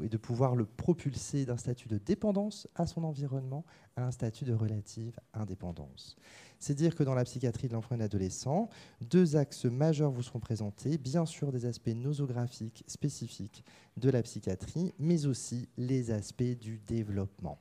de 0.08 0.18
pouvoir 0.18 0.56
le 0.56 0.66
propulser 0.66 1.46
d'un 1.46 1.58
statut 1.58 1.88
de 1.88 1.98
dépendance 1.98 2.68
à 2.76 2.86
son 2.86 3.04
environnement 3.04 3.66
à 3.96 4.06
un 4.06 4.12
statut 4.12 4.46
de 4.46 4.54
relative 4.54 5.20
indépendance. 5.34 6.16
C'est 6.60 6.76
dire 6.76 6.96
que 6.96 7.04
dans 7.04 7.14
la 7.14 7.24
psychiatrie 7.24 7.68
de 7.68 7.74
l'enfant 7.74 7.96
et 7.96 7.98
de 7.98 8.04
l'adolescent, 8.04 8.70
deux 9.02 9.36
axes 9.36 9.66
majeurs 9.66 10.12
vous 10.12 10.24
seront 10.24 10.40
présentés, 10.40 10.98
bien 10.98 11.26
sûr 11.26 11.52
des 11.52 11.66
aspects 11.66 11.96
nosographiques 11.96 12.84
spécifiques 12.88 13.64
de 13.98 14.10
la 14.10 14.22
psychiatrie, 14.22 14.94
mais 15.00 15.26
aussi 15.26 15.70
les 15.78 16.12
aspects 16.12 16.44
du 16.44 16.80
développement 16.80 17.60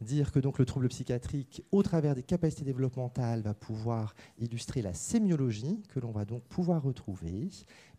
dire 0.00 0.32
que 0.32 0.38
donc 0.38 0.58
le 0.58 0.64
trouble 0.64 0.88
psychiatrique, 0.88 1.62
au 1.72 1.82
travers 1.82 2.14
des 2.14 2.22
capacités 2.22 2.64
développementales, 2.64 3.40
va 3.42 3.54
pouvoir 3.54 4.14
illustrer 4.38 4.82
la 4.82 4.94
sémiologie 4.94 5.82
que 5.88 6.00
l'on 6.00 6.10
va 6.10 6.24
donc 6.24 6.42
pouvoir 6.44 6.82
retrouver. 6.82 7.48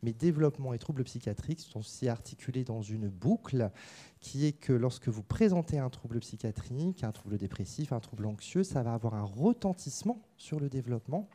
Mais 0.03 0.13
développement 0.13 0.73
et 0.73 0.79
troubles 0.79 1.03
psychiatriques 1.03 1.59
sont 1.59 1.79
aussi 1.79 2.07
articulés 2.07 2.63
dans 2.63 2.81
une 2.81 3.09
boucle 3.09 3.71
qui 4.19 4.45
est 4.45 4.53
que 4.53 4.73
lorsque 4.73 5.07
vous 5.07 5.23
présentez 5.23 5.79
un 5.79 5.89
trouble 5.89 6.19
psychiatrique, 6.19 7.03
un 7.03 7.11
trouble 7.11 7.37
dépressif, 7.37 7.91
un 7.93 7.99
trouble 7.99 8.25
anxieux, 8.25 8.63
ça 8.63 8.83
va 8.83 8.93
avoir 8.93 9.15
un 9.15 9.23
retentissement 9.23 10.21
sur 10.37 10.59
le 10.59 10.69
développement 10.69 11.29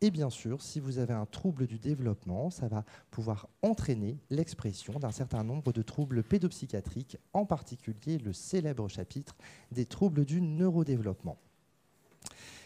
et 0.00 0.10
bien 0.10 0.30
sûr, 0.30 0.60
si 0.60 0.80
vous 0.80 0.98
avez 0.98 1.14
un 1.14 1.26
trouble 1.26 1.66
du 1.66 1.78
développement, 1.78 2.50
ça 2.50 2.68
va 2.68 2.84
pouvoir 3.10 3.48
entraîner 3.62 4.18
l'expression 4.30 4.98
d'un 4.98 5.12
certain 5.12 5.44
nombre 5.44 5.72
de 5.72 5.82
troubles 5.82 6.22
pédopsychiatriques, 6.22 7.16
en 7.32 7.46
particulier 7.46 8.18
le 8.18 8.32
célèbre 8.32 8.88
chapitre 8.88 9.36
des 9.72 9.86
troubles 9.86 10.24
du 10.24 10.40
neurodéveloppement. 10.40 11.38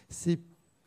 C'est 0.08 0.40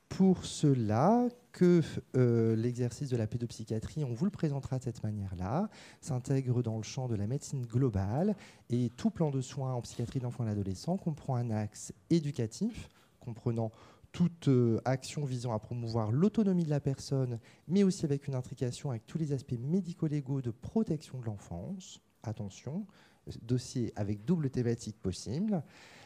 pour 0.09 0.43
cela 0.45 1.27
que 1.51 1.81
euh, 2.17 2.55
l'exercice 2.55 3.09
de 3.09 3.17
la 3.17 3.27
pédopsychiatrie, 3.27 4.03
on 4.03 4.13
vous 4.13 4.25
le 4.25 4.31
présentera 4.31 4.77
de 4.77 4.83
cette 4.83 5.03
manière-là, 5.03 5.69
s'intègre 6.01 6.61
dans 6.61 6.77
le 6.77 6.83
champ 6.83 7.07
de 7.07 7.15
la 7.15 7.27
médecine 7.27 7.65
globale 7.65 8.35
et 8.69 8.89
tout 8.97 9.09
plan 9.09 9.31
de 9.31 9.41
soins 9.41 9.73
en 9.73 9.81
psychiatrie 9.81 10.19
de 10.19 10.25
l'enfant 10.25 10.43
et 10.43 10.47
de 10.47 10.51
l'adolescent 10.51 10.97
comprend 10.97 11.35
un 11.35 11.49
axe 11.49 11.93
éducatif 12.09 12.89
comprenant 13.19 13.71
toute 14.11 14.47
euh, 14.47 14.79
action 14.85 15.23
visant 15.23 15.53
à 15.53 15.59
promouvoir 15.59 16.11
l'autonomie 16.11 16.65
de 16.65 16.69
la 16.69 16.79
personne, 16.79 17.39
mais 17.67 17.83
aussi 17.83 18.05
avec 18.05 18.27
une 18.27 18.35
intrication 18.35 18.89
avec 18.89 19.05
tous 19.07 19.17
les 19.17 19.31
aspects 19.31 19.57
médico-légaux 19.59 20.41
de 20.41 20.51
protection 20.51 21.19
de 21.19 21.25
l'enfance. 21.25 22.01
Attention, 22.23 22.85
dossier 23.41 23.93
avec 23.95 24.25
double 24.25 24.49
thématique 24.49 24.99
possible 25.01 25.63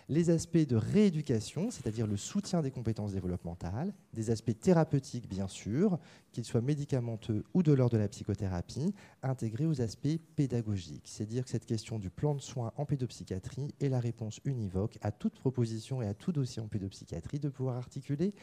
les 0.07 0.30
aspects 0.30 0.57
de 0.57 0.76
rééducation, 0.76 1.72
c'est-à-dire 1.72 2.06
le 2.06 2.18
soutien 2.18 2.61
des 2.61 2.72
compétences 2.72 3.14
développementales, 3.14 3.94
des 4.14 4.30
aspects 4.30 4.57
thérapeutiques 4.57 5.27
bien 5.27 5.48
sûr, 5.48 5.98
qu'ils 6.32 6.45
soient 6.45 6.61
médicamenteux 6.61 7.44
ou 7.53 7.64
de 7.64 7.73
l'ordre 7.73 7.94
de 7.94 8.02
la 8.02 8.07
psychothérapie, 8.07 8.94
intégrés 9.23 9.65
aux 9.65 9.82
aspects 9.82 10.19
pédagogiques. 10.36 11.07
C'est 11.07 11.23
à 11.23 11.27
dire 11.27 11.44
que 11.44 11.49
cette 11.49 11.65
question 11.65 11.98
du 11.98 12.10
plan 12.10 12.36
de 12.36 12.41
soins 12.41 12.72
en 12.77 12.86
pédopsychiatrie 12.86 13.73
est 13.80 13.90
la 13.90 13.99
réponse 13.99 14.40
univoque 14.45 14.98
à 15.02 15.11
toute 15.11 15.40
proposition 15.40 16.02
et 16.02 16.07
à 16.07 16.14
tout 16.14 16.32
dossier 16.32 16.61
en 16.61 16.68
pédopsychiatrie 16.68 17.40
de 17.40 17.49
pouvoir 17.49 17.77
articuler 17.77 18.34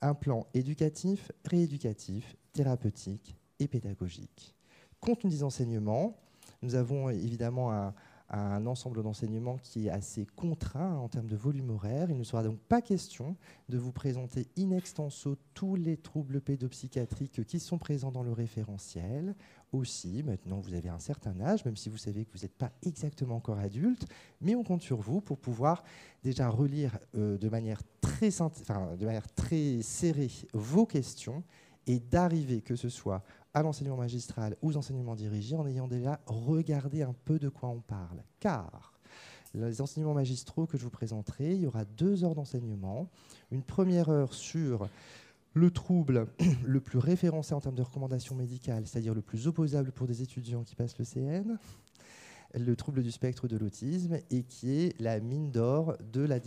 un 0.00 0.14
plan 0.14 0.46
éducatif, 0.54 1.30
rééducatif, 1.44 2.36
thérapeutique 2.52 3.36
et 3.60 3.68
pédagogique. 3.68 4.54
Compte 5.00 5.26
des 5.26 5.42
enseignements, 5.42 6.16
nous 6.62 6.74
avons 6.74 7.10
évidemment 7.10 7.72
un, 7.72 7.94
un 8.32 8.66
ensemble 8.66 9.02
d'enseignements 9.02 9.58
qui 9.58 9.86
est 9.86 9.90
assez 9.90 10.26
contraint 10.36 10.96
en 10.96 11.08
termes 11.08 11.26
de 11.26 11.36
volume 11.36 11.70
horaire. 11.70 12.10
Il 12.10 12.18
ne 12.18 12.24
sera 12.24 12.42
donc 12.42 12.58
pas 12.58 12.80
question 12.80 13.36
de 13.68 13.78
vous 13.78 13.92
présenter 13.92 14.48
in 14.58 14.70
extenso 14.70 15.36
tous 15.54 15.76
les 15.76 15.98
troubles 15.98 16.40
pédopsychiatriques 16.40 17.44
qui 17.44 17.60
sont 17.60 17.78
présents 17.78 18.10
dans 18.10 18.22
le 18.22 18.32
référentiel. 18.32 19.34
Aussi, 19.72 20.22
maintenant 20.22 20.60
vous 20.60 20.74
avez 20.74 20.88
un 20.88 20.98
certain 20.98 21.38
âge, 21.40 21.64
même 21.64 21.76
si 21.76 21.88
vous 21.88 21.98
savez 21.98 22.24
que 22.24 22.32
vous 22.32 22.42
n'êtes 22.42 22.56
pas 22.56 22.72
exactement 22.82 23.36
encore 23.36 23.58
adulte, 23.58 24.06
mais 24.40 24.54
on 24.54 24.64
compte 24.64 24.82
sur 24.82 25.00
vous 25.00 25.20
pour 25.20 25.38
pouvoir 25.38 25.84
déjà 26.22 26.48
relire 26.48 26.98
euh, 27.16 27.36
de, 27.36 27.48
manière 27.48 27.82
très, 28.00 28.30
de 28.30 29.04
manière 29.04 29.30
très 29.34 29.82
serrée 29.82 30.30
vos 30.54 30.86
questions 30.86 31.42
et 31.86 31.98
d'arriver, 31.98 32.60
que 32.62 32.76
ce 32.76 32.88
soit 32.88 33.22
à 33.54 33.62
l'enseignement 33.62 33.96
magistral 33.96 34.56
ou 34.62 34.70
aux 34.70 34.76
enseignements 34.76 35.14
dirigés 35.14 35.56
en 35.56 35.66
ayant 35.66 35.88
déjà 35.88 36.20
regardé 36.26 37.02
un 37.02 37.14
peu 37.24 37.38
de 37.38 37.48
quoi 37.48 37.68
on 37.68 37.80
parle. 37.80 38.22
Car 38.40 38.92
les 39.54 39.82
enseignements 39.82 40.14
magistraux 40.14 40.66
que 40.66 40.78
je 40.78 40.84
vous 40.84 40.90
présenterai, 40.90 41.54
il 41.54 41.62
y 41.62 41.66
aura 41.66 41.84
deux 41.84 42.24
heures 42.24 42.34
d'enseignement. 42.34 43.10
Une 43.50 43.62
première 43.62 44.08
heure 44.08 44.32
sur 44.32 44.88
le 45.54 45.70
trouble 45.70 46.28
le 46.64 46.80
plus 46.80 46.98
référencé 46.98 47.54
en 47.54 47.60
termes 47.60 47.74
de 47.74 47.82
recommandations 47.82 48.34
médicales, 48.34 48.86
c'est-à-dire 48.86 49.14
le 49.14 49.20
plus 49.20 49.46
opposable 49.46 49.92
pour 49.92 50.06
des 50.06 50.22
étudiants 50.22 50.62
qui 50.62 50.74
passent 50.74 50.98
le 50.98 51.04
CN, 51.04 51.58
le 52.54 52.76
trouble 52.76 53.02
du 53.02 53.10
spectre 53.10 53.48
de 53.48 53.56
l'autisme 53.56 54.18
et 54.30 54.42
qui 54.42 54.72
est 54.72 55.00
la 55.00 55.20
mine 55.20 55.50
d'or 55.50 55.96
de 56.12 56.20
la 56.20 56.38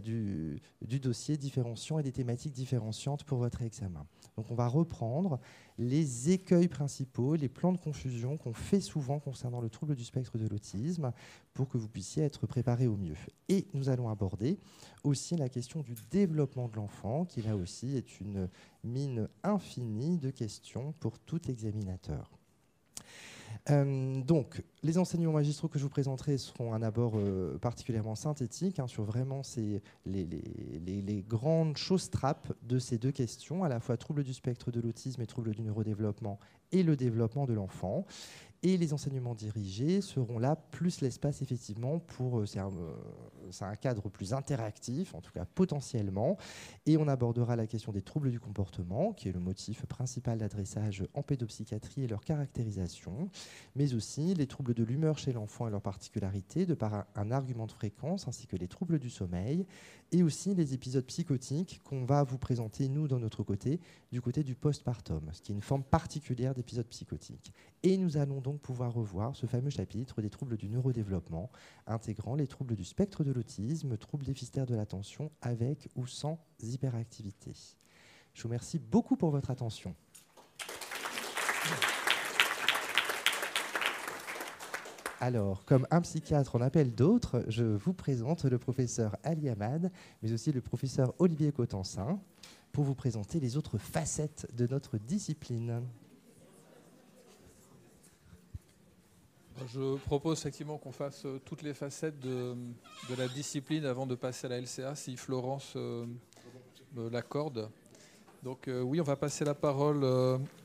du, 0.00 0.60
du 0.82 1.00
dossier 1.00 1.36
différenciant 1.36 1.98
et 1.98 2.02
des 2.02 2.12
thématiques 2.12 2.52
différenciantes 2.52 3.24
pour 3.24 3.38
votre 3.38 3.62
examen. 3.62 4.06
Donc 4.36 4.50
on 4.50 4.54
va 4.54 4.66
reprendre 4.66 5.40
les 5.78 6.30
écueils 6.30 6.68
principaux, 6.68 7.34
les 7.34 7.48
plans 7.48 7.72
de 7.72 7.78
confusion 7.78 8.36
qu'on 8.36 8.52
fait 8.52 8.80
souvent 8.80 9.18
concernant 9.18 9.60
le 9.60 9.68
trouble 9.68 9.94
du 9.94 10.04
spectre 10.04 10.38
de 10.38 10.46
l'autisme 10.46 11.12
pour 11.54 11.68
que 11.68 11.78
vous 11.78 11.88
puissiez 11.88 12.22
être 12.22 12.46
préparé 12.46 12.86
au 12.86 12.96
mieux. 12.96 13.16
Et 13.48 13.66
nous 13.74 13.88
allons 13.88 14.08
aborder 14.08 14.58
aussi 15.04 15.36
la 15.36 15.48
question 15.48 15.80
du 15.80 15.94
développement 16.10 16.68
de 16.68 16.76
l'enfant, 16.76 17.24
qui 17.24 17.42
là 17.42 17.56
aussi 17.56 17.96
est 17.96 18.20
une 18.20 18.48
mine 18.84 19.28
infinie 19.42 20.18
de 20.18 20.30
questions 20.30 20.92
pour 21.00 21.18
tout 21.18 21.50
examinateur. 21.50 22.30
Euh, 23.70 24.20
donc, 24.22 24.60
les 24.82 24.98
enseignements 24.98 25.32
magistraux 25.32 25.68
que 25.68 25.78
je 25.78 25.84
vous 25.84 25.90
présenterai 25.90 26.36
seront 26.36 26.74
un 26.74 26.82
abord 26.82 27.12
euh, 27.14 27.58
particulièrement 27.58 28.16
synthétique 28.16 28.80
hein, 28.80 28.88
sur 28.88 29.04
vraiment 29.04 29.42
les, 30.04 30.26
les, 30.84 31.24
grandes 31.28 31.76
choses 31.76 32.10
trappes 32.10 32.52
de 32.62 32.78
ces 32.78 32.98
deux 32.98 33.12
questions, 33.12 33.62
à 33.62 33.68
la 33.68 33.78
fois 33.78 33.96
trouble 33.96 34.24
du 34.24 34.34
spectre 34.34 34.72
de 34.72 34.80
l'autisme 34.80 35.22
et 35.22 35.26
trouble 35.26 35.52
du 35.52 35.62
neurodéveloppement 35.62 36.40
et 36.72 36.82
le 36.82 36.96
développement 36.96 37.46
de 37.46 37.52
l'enfant. 37.52 38.04
Et 38.62 38.76
les 38.76 38.92
enseignements 38.92 39.34
dirigés 39.34 40.00
seront 40.00 40.38
là, 40.38 40.56
plus 40.56 41.00
l'espace 41.00 41.42
effectivement 41.42 41.98
pour... 41.98 42.40
euh, 42.40 42.46
C'est 42.46 42.60
un, 42.60 42.70
euh, 42.70 42.92
un 43.60 43.76
cadre 43.76 44.08
plus 44.08 44.32
interactif, 44.32 45.14
en 45.14 45.20
tout 45.20 45.32
cas 45.32 45.44
potentiellement. 45.44 46.36
Et 46.86 46.96
on 46.96 47.08
abordera 47.08 47.56
la 47.56 47.66
question 47.66 47.92
des 47.92 48.02
troubles 48.02 48.30
du 48.30 48.40
comportement, 48.40 49.12
qui 49.12 49.28
est 49.28 49.32
le 49.32 49.40
motif 49.40 49.84
principal 49.86 50.38
d'adressage 50.38 51.04
en 51.12 51.22
pédopsychiatrie 51.22 52.04
et 52.04 52.06
leur 52.06 52.24
caractérisation, 52.24 53.28
mais 53.74 53.94
aussi 53.94 54.34
les 54.34 54.46
troubles 54.46 54.74
de 54.74 54.84
l'humeur 54.84 55.18
chez 55.18 55.32
l'enfant 55.32 55.66
et 55.66 55.70
leurs 55.70 55.82
particularités, 55.82 56.64
de 56.64 56.74
par 56.74 56.94
un, 56.94 57.06
un 57.16 57.30
argument 57.30 57.66
de 57.66 57.72
fréquence, 57.72 58.28
ainsi 58.28 58.46
que 58.46 58.56
les 58.56 58.68
troubles 58.68 58.98
du 58.98 59.10
sommeil, 59.10 59.66
et 60.12 60.22
aussi 60.22 60.54
les 60.54 60.74
épisodes 60.74 61.04
psychotiques 61.06 61.80
qu'on 61.84 62.04
va 62.04 62.22
vous 62.22 62.38
présenter, 62.38 62.88
nous, 62.88 63.08
dans 63.08 63.18
notre 63.18 63.42
côté, 63.42 63.80
du 64.12 64.20
côté 64.20 64.44
du 64.44 64.54
postpartum, 64.54 65.22
ce 65.32 65.40
qui 65.40 65.52
est 65.52 65.54
une 65.54 65.62
forme 65.62 65.82
particulière 65.82 66.54
d'épisode 66.54 66.86
psychotique. 66.86 67.52
Et 67.82 67.96
nous 67.96 68.16
allons 68.16 68.40
donc 68.40 68.51
pouvoir 68.58 68.92
revoir 68.92 69.36
ce 69.36 69.46
fameux 69.46 69.70
chapitre 69.70 70.22
des 70.22 70.30
troubles 70.30 70.56
du 70.56 70.68
neurodéveloppement, 70.68 71.50
intégrant 71.86 72.34
les 72.34 72.46
troubles 72.46 72.76
du 72.76 72.84
spectre 72.84 73.24
de 73.24 73.32
l'autisme, 73.32 73.96
troubles 73.96 74.24
déficitaires 74.24 74.66
de 74.66 74.74
l'attention, 74.74 75.30
avec 75.40 75.88
ou 75.96 76.06
sans 76.06 76.38
hyperactivité. 76.60 77.52
Je 78.34 78.42
vous 78.42 78.48
remercie 78.48 78.78
beaucoup 78.78 79.16
pour 79.16 79.30
votre 79.30 79.50
attention. 79.50 79.94
Alors, 85.20 85.64
comme 85.64 85.86
un 85.92 86.00
psychiatre 86.00 86.56
en 86.56 86.60
appelle 86.62 86.96
d'autres, 86.96 87.44
je 87.46 87.62
vous 87.62 87.92
présente 87.92 88.44
le 88.44 88.58
professeur 88.58 89.16
Ali 89.22 89.48
Hamad, 89.48 89.92
mais 90.20 90.32
aussi 90.32 90.50
le 90.50 90.60
professeur 90.60 91.14
Olivier 91.20 91.52
Cotensin, 91.52 92.18
pour 92.72 92.82
vous 92.82 92.96
présenter 92.96 93.38
les 93.38 93.56
autres 93.56 93.78
facettes 93.78 94.48
de 94.56 94.66
notre 94.66 94.98
discipline. 94.98 95.82
Je 99.68 99.96
propose 99.98 100.38
effectivement 100.38 100.78
qu'on 100.78 100.92
fasse 100.92 101.24
euh, 101.24 101.40
toutes 101.44 101.62
les 101.62 101.74
facettes 101.74 102.18
de, 102.20 102.54
la 103.16 103.28
discipline 103.28 103.84
avant 103.84 104.06
de 104.06 104.14
passer 104.14 104.46
à 104.46 104.50
la 104.50 104.60
LCA, 104.60 104.94
si 104.94 105.16
Florence 105.16 105.74
euh, 105.76 106.06
me 106.94 107.08
l'accorde. 107.08 107.70
Donc 108.42 108.68
euh, 108.68 108.80
oui, 108.80 109.00
on 109.00 109.04
va 109.04 109.16
passer 109.16 109.44
la 109.44 109.54
parole 109.54 110.04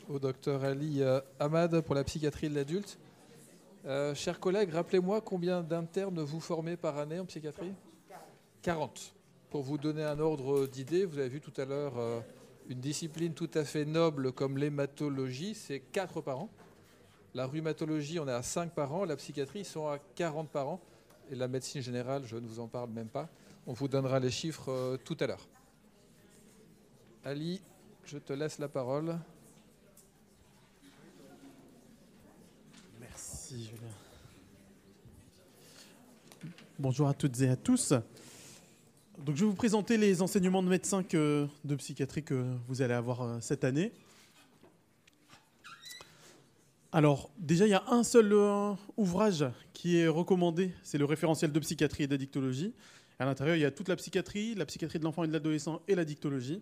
au 0.09 0.19
docteur 0.19 0.63
Ali 0.63 1.01
Ahmad 1.39 1.81
pour 1.81 1.95
la 1.95 2.03
psychiatrie 2.03 2.49
de 2.49 2.55
l'adulte. 2.55 2.97
Chers 4.15 4.39
collègues, 4.39 4.71
rappelez-moi 4.71 5.21
combien 5.21 5.61
d'internes 5.61 6.21
vous 6.21 6.41
formez 6.41 6.75
par 6.75 6.97
année 6.97 7.19
en 7.19 7.25
psychiatrie? 7.25 7.71
40. 8.61 9.13
Pour 9.49 9.61
vous 9.61 9.77
donner 9.77 10.03
un 10.03 10.19
ordre 10.19 10.67
d'idée, 10.67 11.05
vous 11.05 11.19
avez 11.19 11.29
vu 11.29 11.39
tout 11.39 11.53
à 11.55 11.63
l'heure 11.63 11.93
une 12.67 12.79
discipline 12.79 13.33
tout 13.33 13.49
à 13.53 13.63
fait 13.63 13.85
noble 13.85 14.33
comme 14.33 14.57
l'hématologie, 14.57 15.53
c'est 15.53 15.79
4 15.79 16.21
par 16.21 16.39
an. 16.39 16.49
La 17.37 17.45
rhumatologie, 17.45 18.19
on 18.19 18.27
est 18.27 18.31
à 18.31 18.41
5 18.41 18.71
par 18.71 18.91
an. 18.95 19.05
La 19.05 19.15
psychiatrie, 19.15 19.59
ils 19.59 19.65
sont 19.65 19.85
à 19.87 19.99
40 20.15 20.49
par 20.49 20.67
an. 20.69 20.81
Et 21.29 21.35
la 21.35 21.47
médecine 21.47 21.83
générale, 21.83 22.23
je 22.25 22.35
ne 22.35 22.47
vous 22.47 22.59
en 22.59 22.67
parle 22.67 22.89
même 22.89 23.09
pas. 23.09 23.29
On 23.67 23.73
vous 23.73 23.87
donnera 23.87 24.19
les 24.19 24.31
chiffres 24.31 24.69
euh, 24.71 24.97
tout 24.97 25.15
à 25.19 25.27
l'heure. 25.27 25.47
Ali, 27.23 27.61
je 28.05 28.17
te 28.17 28.33
laisse 28.33 28.57
la 28.57 28.67
parole. 28.67 29.19
Merci 32.99 33.65
Julien. 33.65 33.93
Bonjour 36.79 37.07
à 37.07 37.13
toutes 37.13 37.39
et 37.41 37.49
à 37.49 37.55
tous. 37.55 37.93
Donc, 39.19 39.35
je 39.35 39.41
vais 39.45 39.49
vous 39.51 39.53
présenter 39.55 39.97
les 39.97 40.23
enseignements 40.23 40.63
de 40.63 40.69
médecin 40.69 41.03
que- 41.03 41.47
de 41.63 41.75
psychiatrie 41.75 42.23
que 42.23 42.47
vous 42.67 42.81
allez 42.81 42.95
avoir 42.95 43.21
euh, 43.21 43.37
cette 43.41 43.63
année. 43.63 43.91
Alors, 46.93 47.29
déjà, 47.37 47.67
il 47.67 47.71
y 47.71 47.73
a 47.73 47.83
un 47.89 48.03
seul 48.03 48.31
euh, 48.31 48.73
ouvrage 48.95 49.45
qui 49.73 49.97
est 49.97 50.07
recommandé, 50.07 50.71
c'est 50.83 50.97
le 50.97 51.03
référentiel 51.03 51.51
de 51.51 51.59
psychiatrie 51.59 52.03
et 52.03 52.07
d'addictologie. 52.07 52.73
À 53.19 53.25
l'intérieur, 53.25 53.57
il 53.57 53.61
y 53.61 53.65
a 53.65 53.71
toute 53.71 53.89
la 53.89 53.97
psychiatrie, 53.97 54.55
la 54.55 54.65
psychiatrie 54.65 54.97
de 54.97 55.03
l'enfant 55.03 55.25
et 55.25 55.27
de 55.27 55.33
l'adolescent 55.33 55.81
et 55.89 55.95
la 55.95 56.05
dictologie, 56.05 56.61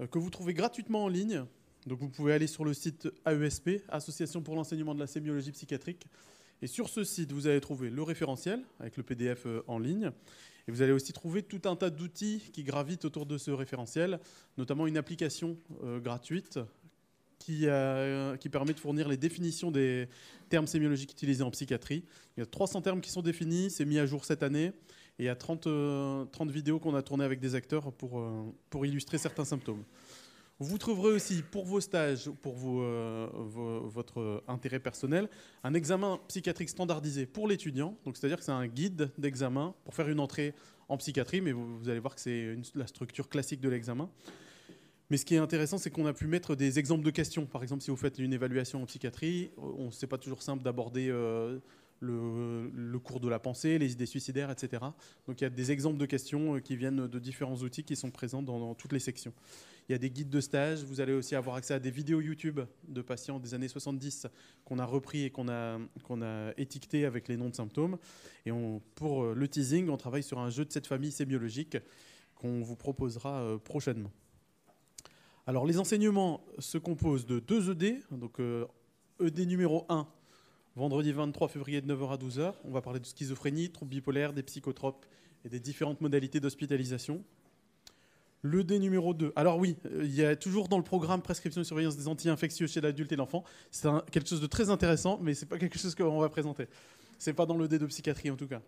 euh, 0.00 0.06
que 0.06 0.20
vous 0.20 0.30
trouvez 0.30 0.54
gratuitement 0.54 1.04
en 1.04 1.08
ligne. 1.08 1.44
Donc, 1.86 1.98
vous 1.98 2.08
pouvez 2.08 2.32
aller 2.34 2.46
sur 2.46 2.64
le 2.64 2.72
site 2.72 3.08
AESP, 3.26 3.82
Association 3.88 4.42
pour 4.42 4.54
l'enseignement 4.54 4.94
de 4.94 5.00
la 5.00 5.08
sémiologie 5.08 5.50
psychiatrique. 5.50 6.06
Et 6.60 6.68
sur 6.68 6.88
ce 6.88 7.02
site, 7.02 7.32
vous 7.32 7.48
allez 7.48 7.60
trouver 7.60 7.90
le 7.90 8.02
référentiel 8.04 8.62
avec 8.78 8.96
le 8.96 9.02
PDF 9.02 9.46
euh, 9.46 9.64
en 9.66 9.80
ligne. 9.80 10.12
Et 10.68 10.70
vous 10.70 10.82
allez 10.82 10.92
aussi 10.92 11.12
trouver 11.12 11.42
tout 11.42 11.62
un 11.68 11.74
tas 11.74 11.90
d'outils 11.90 12.48
qui 12.52 12.62
gravitent 12.62 13.04
autour 13.04 13.26
de 13.26 13.36
ce 13.38 13.50
référentiel, 13.50 14.20
notamment 14.56 14.86
une 14.86 14.96
application 14.96 15.58
gratuite 16.00 16.60
qui, 17.42 17.66
euh, 17.66 18.36
qui 18.36 18.48
permet 18.48 18.72
de 18.72 18.78
fournir 18.78 19.08
les 19.08 19.16
définitions 19.16 19.70
des 19.70 20.08
termes 20.48 20.66
sémiologiques 20.66 21.12
utilisés 21.12 21.42
en 21.42 21.50
psychiatrie. 21.50 22.04
Il 22.36 22.40
y 22.40 22.42
a 22.42 22.46
300 22.46 22.82
termes 22.82 23.00
qui 23.00 23.10
sont 23.10 23.22
définis, 23.22 23.70
c'est 23.70 23.84
mis 23.84 23.98
à 23.98 24.06
jour 24.06 24.24
cette 24.24 24.42
année. 24.42 24.72
Et 25.18 25.24
il 25.24 25.26
y 25.26 25.28
a 25.28 25.34
30, 25.34 25.66
euh, 25.66 26.24
30 26.26 26.50
vidéos 26.50 26.78
qu'on 26.78 26.94
a 26.94 27.02
tournées 27.02 27.24
avec 27.24 27.40
des 27.40 27.54
acteurs 27.54 27.92
pour, 27.92 28.20
euh, 28.20 28.42
pour 28.70 28.86
illustrer 28.86 29.18
certains 29.18 29.44
symptômes. 29.44 29.82
Vous 30.58 30.78
trouverez 30.78 31.12
aussi 31.12 31.42
pour 31.42 31.64
vos 31.64 31.80
stages, 31.80 32.30
pour 32.40 32.54
vos, 32.54 32.84
votre 33.88 34.44
intérêt 34.46 34.78
personnel, 34.78 35.28
un 35.64 35.74
examen 35.74 36.20
psychiatrique 36.28 36.68
standardisé 36.68 37.26
pour 37.26 37.48
l'étudiant. 37.48 37.96
C'est-à-dire 38.14 38.38
que 38.38 38.44
c'est 38.44 38.52
un 38.52 38.68
guide 38.68 39.10
d'examen 39.18 39.74
pour 39.84 39.92
faire 39.92 40.08
une 40.08 40.20
entrée 40.20 40.54
en 40.88 40.98
psychiatrie, 40.98 41.40
mais 41.40 41.50
vous, 41.50 41.88
allez 41.88 41.98
voir 41.98 42.14
que 42.14 42.20
c'est 42.20 42.56
la 42.76 42.86
structure 42.86 43.28
classique 43.28 43.60
de 43.60 43.68
l'examen. 43.68 44.08
Mais 45.12 45.18
ce 45.18 45.26
qui 45.26 45.34
est 45.34 45.38
intéressant, 45.38 45.76
c'est 45.76 45.90
qu'on 45.90 46.06
a 46.06 46.14
pu 46.14 46.26
mettre 46.26 46.54
des 46.56 46.78
exemples 46.78 47.04
de 47.04 47.10
questions. 47.10 47.44
Par 47.44 47.62
exemple, 47.62 47.82
si 47.82 47.90
vous 47.90 47.98
faites 47.98 48.18
une 48.18 48.32
évaluation 48.32 48.82
en 48.82 48.86
psychiatrie, 48.86 49.50
on 49.58 49.90
c'est 49.90 50.06
pas 50.06 50.16
toujours 50.16 50.40
simple 50.40 50.62
d'aborder 50.62 51.10
euh, 51.10 51.58
le, 52.00 52.98
cours 52.98 53.20
de 53.20 53.28
la 53.28 53.38
pensée, 53.38 53.76
les 53.78 53.92
idées 53.92 54.06
suicidaires, 54.06 54.50
etc. 54.50 54.82
Donc 55.26 55.42
il 55.42 55.44
y 55.44 55.46
a 55.46 55.50
des 55.50 55.70
exemples 55.70 55.98
de 55.98 56.06
questions 56.06 56.56
euh, 56.56 56.60
qui 56.60 56.76
viennent 56.76 57.08
de 57.08 57.18
différents 57.18 57.56
outils 57.56 57.84
qui 57.84 57.94
sont 57.94 58.10
présents 58.10 58.40
dans, 58.40 58.74
toutes 58.74 58.94
les 58.94 59.00
sections. 59.00 59.34
Il 59.90 59.92
y 59.92 59.94
a 59.94 59.98
des 59.98 60.08
guides 60.08 60.30
de 60.30 60.40
stage. 60.40 60.82
Vous 60.82 61.02
allez 61.02 61.12
aussi 61.12 61.34
avoir 61.34 61.56
accès 61.56 61.74
à 61.74 61.78
des 61.78 61.90
vidéos 61.90 62.22
YouTube 62.22 62.60
de 62.88 63.02
patients 63.02 63.38
des 63.38 63.52
années 63.52 63.68
70 63.68 64.28
qu'on 64.64 64.78
a 64.78 64.86
repris 64.86 65.24
et 65.24 65.30
qu'on 65.30 65.50
a, 65.50 65.78
qu'on 66.04 66.22
étiqueté 66.56 67.04
avec 67.04 67.28
les 67.28 67.36
noms 67.36 67.50
de 67.50 67.54
symptômes. 67.54 67.98
Et 68.46 68.50
pour 68.94 69.24
euh, 69.24 69.34
le 69.34 69.46
teasing, 69.46 69.90
on 69.90 69.98
travaille 69.98 70.22
sur 70.22 70.38
un 70.38 70.48
jeu 70.48 70.64
de 70.64 70.72
cette 70.72 70.86
famille 70.86 71.12
sémiologique 71.12 71.76
qu'on 72.34 72.62
vous 72.62 72.76
proposera 72.76 73.42
euh, 73.42 73.58
prochainement. 73.58 74.10
Alors 75.46 75.66
les 75.66 75.78
enseignements 75.78 76.44
se 76.58 76.78
composent 76.78 77.26
de 77.26 77.40
deux 77.40 77.70
ED. 77.70 78.00
Donc 78.12 78.38
euh, 78.38 78.66
ED 79.20 79.40
numéro 79.40 79.84
1, 79.88 80.06
vendredi 80.76 81.12
23 81.12 81.48
février 81.48 81.80
de 81.80 81.92
9h 81.92 82.12
à 82.12 82.16
12h. 82.16 82.54
On 82.64 82.70
va 82.70 82.80
parler 82.80 83.00
de 83.00 83.06
schizophrénie, 83.06 83.70
troubles 83.70 83.90
bipolaires, 83.90 84.32
des 84.32 84.44
psychotropes 84.44 85.04
et 85.44 85.48
des 85.48 85.58
différentes 85.58 86.00
modalités 86.00 86.38
d'hospitalisation. 86.38 87.24
Le 88.42 88.64
D 88.64 88.78
numéro 88.78 89.14
2. 89.14 89.32
Alors 89.34 89.58
oui, 89.58 89.76
euh, 89.86 90.02
il 90.04 90.14
y 90.14 90.24
a 90.24 90.36
toujours 90.36 90.68
dans 90.68 90.78
le 90.78 90.84
programme 90.84 91.22
prescription 91.22 91.60
et 91.60 91.64
surveillance 91.64 91.96
des 91.96 92.06
anti-infectieux 92.06 92.68
chez 92.68 92.80
l'adulte 92.80 93.10
et 93.10 93.16
l'enfant. 93.16 93.42
C'est 93.70 93.88
quelque 94.10 94.28
chose 94.28 94.40
de 94.40 94.46
très 94.46 94.70
intéressant, 94.70 95.18
mais 95.22 95.34
c'est 95.34 95.46
pas 95.46 95.58
quelque 95.58 95.78
chose 95.78 95.94
qu'on 95.94 96.20
va 96.20 96.28
présenter. 96.28 96.66
C'est 97.18 97.34
pas 97.34 97.46
dans 97.46 97.56
le 97.56 97.66
D 97.66 97.78
de 97.78 97.86
psychiatrie 97.86 98.30
en 98.30 98.36
tout 98.36 98.48
cas. 98.48 98.60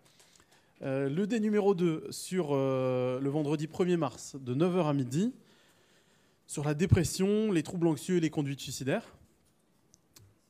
Euh, 0.81 1.09
le 1.09 1.25
D 1.25 1.39
numéro 1.39 1.73
2 1.73 2.07
sur 2.09 2.49
euh, 2.51 3.19
le 3.21 3.29
vendredi 3.29 3.67
1er 3.67 3.95
mars 3.95 4.35
de 4.39 4.53
9h 4.53 4.87
à 4.87 4.93
midi 4.93 5.33
sur 6.47 6.63
la 6.63 6.73
dépression, 6.73 7.51
les 7.51 7.63
troubles 7.63 7.87
anxieux 7.87 8.17
et 8.17 8.19
les 8.19 8.29
conduites 8.29 8.59
suicidaires. 8.59 9.15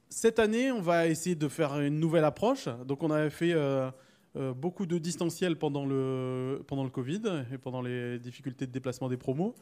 Cette 0.10 0.40
année, 0.40 0.72
on 0.72 0.82
va 0.82 1.08
essayer 1.08 1.36
de 1.36 1.48
faire 1.48 1.80
une 1.80 2.00
nouvelle 2.00 2.24
approche. 2.24 2.70
Donc 2.86 3.04
on 3.04 3.12
avait 3.12 3.30
fait 3.30 3.54
euh, 3.54 3.90
euh, 4.36 4.54
beaucoup 4.54 4.86
de 4.86 4.98
distanciel 4.98 5.58
pendant 5.58 5.86
le, 5.86 6.64
pendant 6.68 6.84
le 6.84 6.90
Covid 6.90 7.22
et 7.52 7.58
pendant 7.58 7.82
les 7.82 8.20
difficultés 8.20 8.68
de 8.68 8.72
déplacement 8.72 9.10
des 9.10 9.18
promos. 9.18 9.56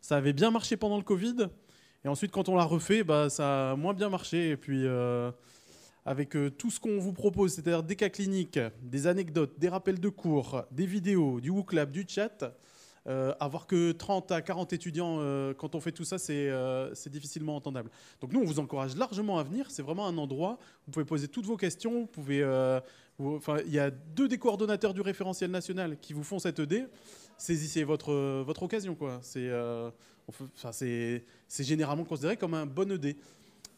Ça 0.00 0.16
avait 0.16 0.32
bien 0.32 0.50
marché 0.50 0.76
pendant 0.76 0.96
le 0.96 1.02
Covid. 1.02 1.48
Et 2.04 2.08
ensuite, 2.08 2.32
quand 2.32 2.48
on 2.48 2.56
l'a 2.56 2.64
refait, 2.64 3.04
bah, 3.04 3.28
ça 3.28 3.72
a 3.72 3.76
moins 3.76 3.92
bien 3.92 4.08
marché. 4.08 4.50
Et 4.50 4.56
puis, 4.56 4.86
euh, 4.86 5.30
avec 6.06 6.36
tout 6.56 6.70
ce 6.70 6.80
qu'on 6.80 6.98
vous 6.98 7.12
propose, 7.12 7.54
c'est-à-dire 7.54 7.82
des 7.82 7.96
cas 7.96 8.08
cliniques, 8.08 8.58
des 8.82 9.06
anecdotes, 9.06 9.58
des 9.58 9.68
rappels 9.68 10.00
de 10.00 10.08
cours, 10.08 10.64
des 10.70 10.86
vidéos, 10.86 11.40
du 11.40 11.50
WooClap, 11.50 11.90
du 11.90 12.06
chat, 12.08 12.54
euh, 13.08 13.34
avoir 13.40 13.66
que 13.66 13.92
30 13.92 14.30
à 14.32 14.42
40 14.42 14.72
étudiants, 14.72 15.18
euh, 15.20 15.54
quand 15.54 15.74
on 15.74 15.80
fait 15.80 15.92
tout 15.92 16.04
ça, 16.04 16.18
c'est 16.18 16.50
euh, 16.50 16.94
c'est 16.94 17.10
difficilement 17.10 17.56
entendable. 17.56 17.90
Donc 18.20 18.32
nous, 18.32 18.40
on 18.40 18.44
vous 18.44 18.58
encourage 18.58 18.96
largement 18.96 19.38
à 19.38 19.42
venir. 19.42 19.70
C'est 19.70 19.82
vraiment 19.82 20.06
un 20.06 20.18
endroit 20.18 20.58
où 20.60 20.86
vous 20.86 20.92
pouvez 20.92 21.04
poser 21.04 21.28
toutes 21.28 21.46
vos 21.46 21.56
questions. 21.56 22.00
Vous 22.00 22.06
pouvez, 22.06 22.42
euh, 22.42 22.80
enfin, 23.18 23.56
il 23.66 23.72
y 23.72 23.78
a 23.78 23.90
deux 23.90 24.28
des 24.28 24.38
coordonnateurs 24.38 24.94
du 24.94 25.00
référentiel 25.00 25.50
national 25.50 25.96
qui 25.98 26.12
vous 26.12 26.24
font 26.24 26.38
cette 26.38 26.58
ED. 26.58 26.88
Saisissez 27.40 27.84
votre, 27.84 28.12
euh, 28.12 28.42
votre 28.46 28.62
occasion. 28.62 28.94
C'est 29.22 29.48
euh, 29.48 29.90
enfin, 30.28 30.70
généralement 31.48 32.04
considéré 32.04 32.36
comme 32.36 32.52
un 32.52 32.66
bon 32.66 32.92
ED. 32.92 33.16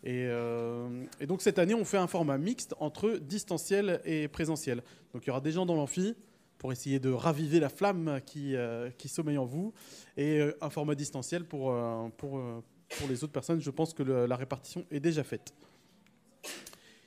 Euh, 0.05 1.05
et 1.21 1.27
donc 1.27 1.43
cette 1.43 1.61
année, 1.61 1.75
on 1.75 1.85
fait 1.85 1.97
un 1.97 2.09
format 2.09 2.39
mixte 2.39 2.75
entre 2.81 3.19
distanciel 3.19 4.01
et 4.05 4.27
présentiel. 4.27 4.83
Donc 5.15 5.25
il 5.25 5.29
y 5.29 5.31
aura 5.31 5.41
des 5.41 5.53
gens 5.53 5.65
dans 5.65 5.77
l'amphi 5.77 6.17
pour 6.63 6.71
essayer 6.71 7.01
de 7.01 7.11
raviver 7.11 7.59
la 7.59 7.69
flamme 7.69 8.21
qui, 8.25 8.55
euh, 8.55 8.89
sommeille 9.07 9.37
en 9.37 9.45
vous, 9.45 9.75
et 10.17 10.39
euh, 10.39 10.57
un 10.61 10.71
format 10.71 10.95
distanciel 10.95 11.45
pour, 11.45 11.73
euh, 11.73 12.09
pour, 12.17 12.41
les 13.09 13.25
autres 13.25 13.33
personnes. 13.33 13.61
Je 13.61 13.71
pense 13.71 13.93
que 13.93 14.05
la 14.05 14.37
répartition 14.37 14.87
est 14.93 15.01
déjà 15.01 15.25
faite. 15.25 15.53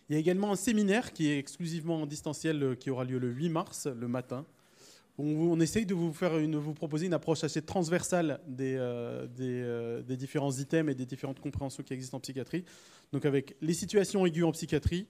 Il 0.10 0.14
y 0.14 0.16
a 0.18 0.20
également 0.20 0.52
un 0.52 0.58
séminaire 0.58 1.14
qui 1.14 1.30
est 1.30 1.40
exclusivement 1.40 2.02
en 2.02 2.06
distanciel 2.06 2.76
qui 2.78 2.90
aura 2.90 3.06
lieu 3.06 3.18
le 3.18 3.30
8 3.30 3.50
mars, 3.50 3.88
le 3.88 4.08
matin. 4.10 4.46
On, 5.18 5.26
on 5.26 5.60
essaye 5.62 5.86
de 5.86 5.94
vous, 5.94 6.12
proposer 6.74 7.06
une 7.06 7.14
approche 7.14 7.46
assez 7.46 7.62
transversale 7.62 8.42
des 8.48 8.78
différents 10.18 10.52
items 10.52 10.92
et 10.92 10.96
des 10.96 11.06
différentes 11.06 11.40
compréhensions 11.40 11.84
qui 11.84 11.94
existent 11.94 12.18
en 12.18 12.20
psychiatrie. 12.20 12.66
Donc 13.14 13.26
avec 13.26 13.56
les 13.62 13.74
situations 13.74 14.26
aiguës 14.26 14.48
en 14.48 14.52
psychiatrie, 14.52 15.08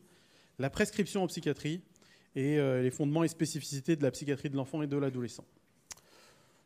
la 0.60 0.70
prescription 0.70 1.24
en 1.24 1.28
psychiatrie 1.28 1.82
et 2.36 2.60
euh, 2.60 2.82
les 2.82 2.92
fondements 2.92 3.24
et 3.24 3.28
spécificités 3.28 3.96
de 3.96 4.04
la 4.04 4.12
psychiatrie 4.12 4.50
de 4.50 4.56
l'enfant 4.56 4.82
et 4.82 4.88
de 4.88 4.98
l'adolescent. 4.98 5.46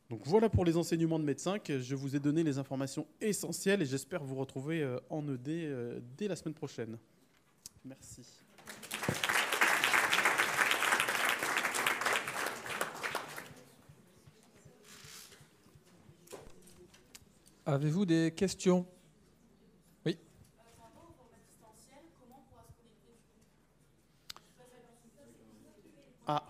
Donc 0.10 0.22
voilà 0.26 0.50
pour 0.50 0.66
les 0.66 0.76
enseignements 0.76 1.20
de 1.20 1.24
médecin. 1.24 1.60
que 1.60 1.80
Je 1.80 1.96
vous 1.96 2.16
ai 2.16 2.20
donné 2.20 2.44
les 2.44 2.58
informations 2.58 3.06
essentielles 3.22 3.82
et 3.84 3.86
j'espère 3.86 4.24
vous 4.24 4.36
retrouver 4.36 4.82
euh, 4.82 4.98
en 5.10 5.22
ED 5.28 5.50
euh, 5.50 6.00
dès 6.18 6.28
la 6.28 6.36
semaine 6.36 6.56
prochaine. 6.56 6.98
Merci. 7.86 8.24
Avez-vous 17.72 18.04
des 18.04 18.34
questions 18.36 18.84
Oui. 20.04 20.18
Ah, 26.26 26.44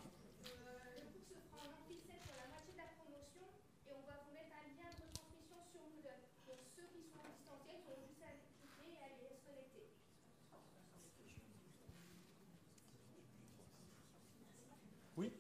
oui 15.18 15.32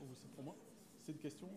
Oh, 0.00 0.04
C'est 0.20 0.28
pour 0.32 0.42
moi 0.42 0.56
C'est 1.06 1.12
une 1.12 1.18
question 1.18 1.48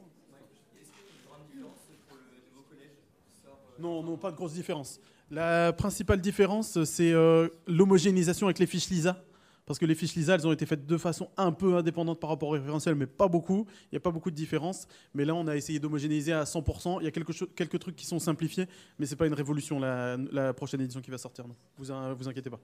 Non, 4.02 4.12
non, 4.12 4.18
pas 4.18 4.32
de 4.32 4.36
grosse 4.38 4.54
différence. 4.54 5.00
La 5.30 5.72
principale 5.74 6.20
différence, 6.20 6.84
c'est 6.84 7.12
euh, 7.14 7.48
l'homogénéisation 7.68 8.48
avec 8.48 8.60
les 8.60 8.66
fiches 8.68 8.90
LISA. 8.90 9.24
Parce 9.66 9.78
que 9.80 9.86
les 9.86 9.96
fiches 9.96 10.16
LISA, 10.16 10.36
elles 10.36 10.48
ont 10.48 10.52
été 10.52 10.66
faites 10.66 10.86
de 10.86 10.98
façon 10.98 11.30
un 11.38 11.52
peu 11.52 11.76
indépendante 11.78 12.20
par 12.20 12.30
rapport 12.32 12.50
au 12.50 12.54
référentiel, 12.54 12.96
mais 12.96 13.06
pas 13.06 13.28
beaucoup. 13.30 13.66
Il 13.86 13.94
n'y 13.94 13.98
a 13.98 14.02
pas 14.02 14.12
beaucoup 14.12 14.32
de 14.32 14.36
différence. 14.36 14.88
Mais 15.14 15.24
là, 15.24 15.34
on 15.36 15.48
a 15.48 15.56
essayé 15.56 15.80
d'homogénéiser 15.80 16.34
à 16.34 16.44
100%. 16.44 16.98
Il 17.00 17.06
y 17.06 17.08
a 17.08 17.12
quelques 17.12 17.80
trucs 17.80 17.96
qui 17.96 18.06
sont 18.06 18.20
simplifiés, 18.20 18.68
mais 19.00 19.06
ce 19.06 19.12
n'est 19.12 19.18
pas 19.18 19.28
une 19.28 19.34
révolution, 19.34 19.80
la, 19.80 20.18
la 20.32 20.54
prochaine 20.54 20.82
édition 20.82 21.00
qui 21.00 21.12
va 21.12 21.18
sortir. 21.18 21.48
Non. 21.48 21.56
Vous, 21.78 21.92
in- 21.92 22.14
vous 22.14 22.28
inquiétez 22.28 22.50
pas. 22.50 22.60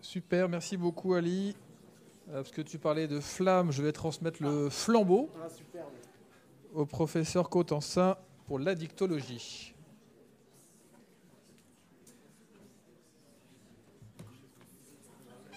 Super, 0.00 0.48
merci 0.48 0.76
beaucoup 0.76 1.14
Ali. 1.14 1.54
Euh, 2.30 2.34
Parce 2.42 2.50
que 2.50 2.62
tu 2.62 2.78
parlais 2.78 3.06
de 3.08 3.20
flamme, 3.20 3.70
je 3.72 3.82
vais 3.82 3.92
transmettre 3.92 4.42
le 4.42 4.68
flambeau 4.70 5.30
au 6.74 6.86
professeur 6.86 7.48
Cotensin 7.48 8.16
pour 8.46 8.58
l'addictologie. 8.58 9.74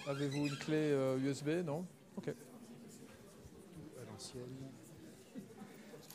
Avez-vous 0.06 0.46
une 0.46 0.56
clé 0.56 0.76
euh, 0.76 1.18
USB 1.18 1.64
Non? 1.64 1.86
Ok. 2.16 2.34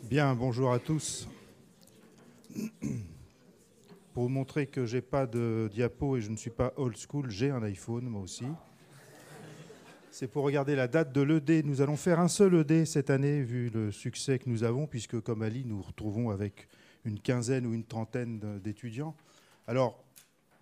Bien, 0.03 0.35
bonjour 0.35 0.71
à 0.71 0.79
tous. 0.79 1.27
Pour 4.13 4.29
montrer 4.29 4.67
que 4.67 4.85
j'ai 4.85 5.01
pas 5.01 5.25
de 5.25 5.69
diapo 5.71 6.17
et 6.17 6.21
je 6.21 6.29
ne 6.29 6.37
suis 6.37 6.49
pas 6.49 6.73
old 6.75 6.95
school, 6.97 7.29
j'ai 7.29 7.49
un 7.49 7.63
iPhone 7.63 8.05
moi 8.05 8.21
aussi. 8.21 8.45
C'est 10.19 10.27
pour 10.27 10.45
regarder 10.45 10.75
la 10.75 10.87
date 10.87 11.13
de 11.13 11.21
l'ED. 11.21 11.63
Nous 11.63 11.81
allons 11.81 11.95
faire 11.95 12.19
un 12.19 12.27
seul 12.27 12.55
ED 12.55 12.85
cette 12.87 13.11
année, 13.11 13.43
vu 13.43 13.69
le 13.69 13.91
succès 13.91 14.39
que 14.39 14.49
nous 14.49 14.63
avons, 14.63 14.87
puisque 14.87 15.19
comme 15.21 15.43
Ali, 15.43 15.63
nous 15.63 15.79
retrouvons 15.79 16.31
avec 16.31 16.67
une 17.05 17.19
quinzaine 17.19 17.67
ou 17.67 17.75
une 17.75 17.83
trentaine 17.83 18.59
d'étudiants. 18.59 19.15
Alors, 19.67 20.03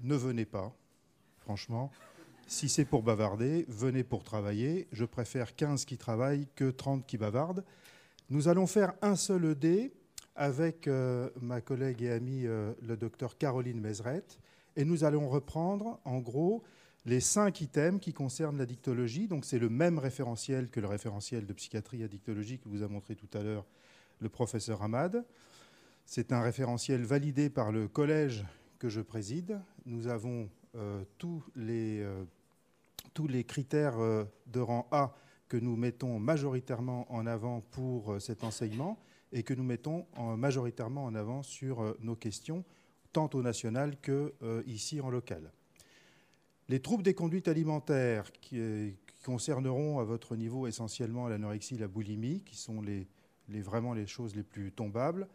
ne 0.01 0.13
venez 0.13 0.43
pas, 0.43 0.75
franchement. 1.37 1.89
Si 2.47 2.67
c'est 2.67 2.83
pour 2.83 3.01
bavarder, 3.01 3.63
venez 3.69 4.03
pour 4.03 4.25
travailler. 4.25 4.89
Je 4.91 5.05
préfère 5.05 5.55
15 5.55 5.85
qui 5.85 5.97
travaillent 5.97 6.49
que 6.57 6.69
30 6.69 7.07
qui 7.07 7.17
bavardent. 7.17 7.63
Nous 8.29 8.49
allons 8.49 8.67
faire 8.67 8.91
un 9.01 9.15
seul 9.15 9.45
ED 9.45 9.93
avec 10.35 10.85
euh, 10.89 11.29
ma 11.39 11.61
collègue 11.61 12.01
et 12.01 12.11
amie, 12.11 12.45
euh, 12.45 12.73
le 12.81 12.97
docteur 12.97 13.37
Caroline 13.37 13.79
Mézeret, 13.79 14.25
et 14.75 14.83
nous 14.83 15.05
allons 15.05 15.29
reprendre, 15.29 16.01
en 16.03 16.19
gros, 16.19 16.61
les 17.05 17.19
cinq 17.19 17.61
items 17.61 17.99
qui 18.01 18.13
concernent 18.13 18.57
la 18.57 18.65
dictologie. 18.65 19.27
Donc, 19.27 19.45
c'est 19.45 19.59
le 19.59 19.69
même 19.69 19.99
référentiel 19.99 20.69
que 20.69 20.79
le 20.79 20.87
référentiel 20.87 21.45
de 21.45 21.53
psychiatrie 21.53 22.03
à 22.03 22.07
dictologie 22.07 22.59
que 22.59 22.67
vous 22.69 22.81
a 22.83 22.87
montré 22.87 23.15
tout 23.15 23.29
à 23.37 23.43
l'heure 23.43 23.65
le 24.19 24.29
professeur 24.29 24.81
Hamad. 24.81 25.25
C'est 26.05 26.31
un 26.31 26.41
référentiel 26.41 27.03
validé 27.03 27.49
par 27.49 27.71
le 27.71 27.87
collège 27.87 28.45
que 28.79 28.89
je 28.89 29.01
préside. 29.01 29.59
Nous 29.85 30.07
avons 30.07 30.49
euh, 30.75 31.03
tous, 31.17 31.43
les, 31.55 32.01
euh, 32.01 32.23
tous 33.13 33.27
les 33.27 33.43
critères 33.43 33.99
euh, 33.99 34.23
de 34.47 34.59
rang 34.59 34.87
A 34.91 35.13
que 35.47 35.57
nous 35.57 35.75
mettons 35.75 36.17
majoritairement 36.19 37.05
en 37.13 37.27
avant 37.27 37.61
pour 37.71 38.19
cet 38.19 38.43
enseignement 38.43 38.97
et 39.31 39.43
que 39.43 39.53
nous 39.53 39.63
mettons 39.63 40.07
en- 40.15 40.35
majoritairement 40.37 41.05
en 41.05 41.13
avant 41.13 41.43
sur 41.43 41.95
nos 41.99 42.15
questions, 42.15 42.63
tant 43.13 43.29
au 43.33 43.43
national 43.43 43.95
que 44.01 44.33
euh, 44.41 44.63
ici 44.65 45.01
en 45.01 45.09
local. 45.11 45.51
Les 46.67 46.79
troubles 46.79 47.03
des 47.03 47.13
conduites 47.13 47.47
alimentaires 47.47 48.31
qui, 48.41 48.59
euh, 48.59 48.89
qui 49.05 49.23
concerneront 49.23 49.99
à 49.99 50.03
votre 50.03 50.35
niveau 50.35 50.65
essentiellement 50.65 51.27
l'anorexie, 51.27 51.77
la 51.77 51.87
boulimie, 51.87 52.41
qui 52.41 52.55
sont 52.55 52.81
les, 52.81 53.07
vraiment 53.47 53.93
les 53.93 54.07
choses 54.07 54.35
les 54.35 54.41
plus 54.41 54.71
tombables. 54.71 55.27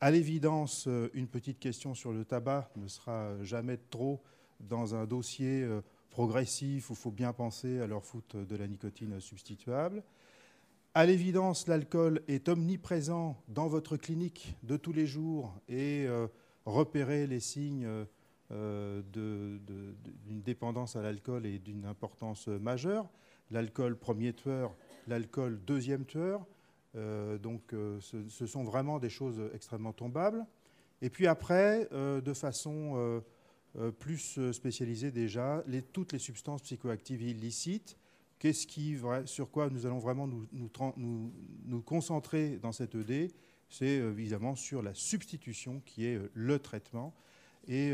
À 0.00 0.12
l'évidence, 0.12 0.86
euh, 0.86 1.08
une 1.12 1.26
petite 1.26 1.58
question 1.58 1.96
sur 1.96 2.12
le 2.12 2.24
tabac 2.24 2.70
ne 2.76 2.86
sera 2.86 3.42
jamais 3.42 3.78
trop 3.90 4.22
dans 4.60 4.94
un 4.94 5.06
dossier 5.06 5.64
euh, 5.64 5.80
progressif 6.08 6.90
où 6.90 6.92
il 6.92 6.96
faut 6.96 7.10
bien 7.10 7.32
penser 7.32 7.80
à 7.80 7.88
leur 7.88 8.04
foutre 8.04 8.46
de 8.46 8.56
la 8.56 8.68
nicotine 8.68 9.18
substituable. 9.18 10.04
À 10.94 11.04
l'évidence, 11.04 11.66
l'alcool 11.66 12.22
est 12.28 12.48
omniprésent 12.48 13.42
dans 13.48 13.66
votre 13.66 13.96
clinique 13.96 14.54
de 14.62 14.76
tous 14.76 14.92
les 14.92 15.06
jours 15.06 15.52
et 15.68 16.06
repérer 16.64 17.26
les 17.26 17.40
signes 17.40 17.86
euh, 18.52 19.02
d'une 19.12 20.42
dépendance 20.42 20.94
à 20.94 21.02
l'alcool 21.02 21.46
est 21.46 21.58
d'une 21.58 21.84
importance 21.84 22.46
majeure. 22.46 23.08
L'alcool 23.50 23.96
premier 23.96 24.32
tueur, 24.32 24.74
l'alcool 25.08 25.60
deuxième 25.64 26.04
tueur. 26.04 26.46
Euh, 26.94 27.38
donc 27.38 27.72
euh, 27.72 28.00
ce, 28.00 28.46
sont 28.46 28.62
vraiment 28.62 28.98
des 28.98 29.10
choses 29.10 29.40
extrêmement 29.52 29.92
tombables. 29.92 30.46
Et 31.02 31.10
puis 31.10 31.26
après, 31.26 31.88
de 31.92 32.32
façon 32.32 33.22
plus 33.98 34.40
spécialisée 34.52 35.10
déjà, 35.10 35.62
toutes 35.92 36.14
les 36.14 36.18
substances 36.18 36.62
psychoactives 36.62 37.20
illicites. 37.20 37.98
Qu'est-ce 38.38 38.66
qui, 38.66 38.96
sur 39.26 39.50
quoi 39.50 39.68
nous 39.68 39.84
allons 39.84 39.98
vraiment 39.98 40.26
nous, 40.26 41.82
concentrer 41.82 42.56
dans 42.56 42.72
cette 42.72 42.94
ED 42.94 43.30
C'est 43.68 43.96
évidemment 43.96 44.56
sur 44.56 44.80
la 44.80 44.94
substitution 44.94 45.82
qui 45.84 46.06
est 46.06 46.18
le 46.32 46.58
traitement. 46.58 47.14
Et 47.68 47.92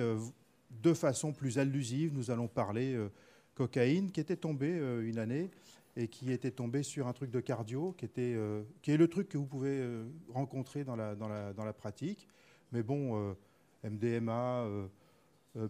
de 0.81 0.94
façon 0.94 1.32
plus 1.32 1.59
allusive, 1.59 2.12
nous 2.15 2.31
allons 2.31 2.49
parler 2.49 2.94
euh, 2.94 3.09
cocaïne 3.55 4.11
qui 4.11 4.20
était 4.20 4.36
tombée 4.36 4.78
euh, 4.78 5.07
une 5.07 5.19
année 5.19 5.51
et 5.97 6.09
qui 6.09 6.32
était 6.32 6.51
tombé 6.51 6.82
sur 6.82 7.07
un 7.07 7.12
truc 7.12 7.31
de 7.31 7.40
cardio, 7.40 7.94
qui, 7.99 8.07
était, 8.07 8.35
euh, 8.35 8.62
qui 8.81 8.93
est 8.93 8.97
le 8.97 9.09
truc 9.09 9.28
que 9.28 9.36
vous 9.36 9.47
pouvez 9.47 9.86
rencontrer 10.31 10.85
dans 10.85 10.97
la, 10.97 11.15
dans, 11.15 11.28
la, 11.28 11.53
dans 11.53 11.66
la 11.66 11.74
pratique. 11.74 12.27
Mais 12.73 12.82
bon, 12.82 13.36
MDMA, 13.85 14.66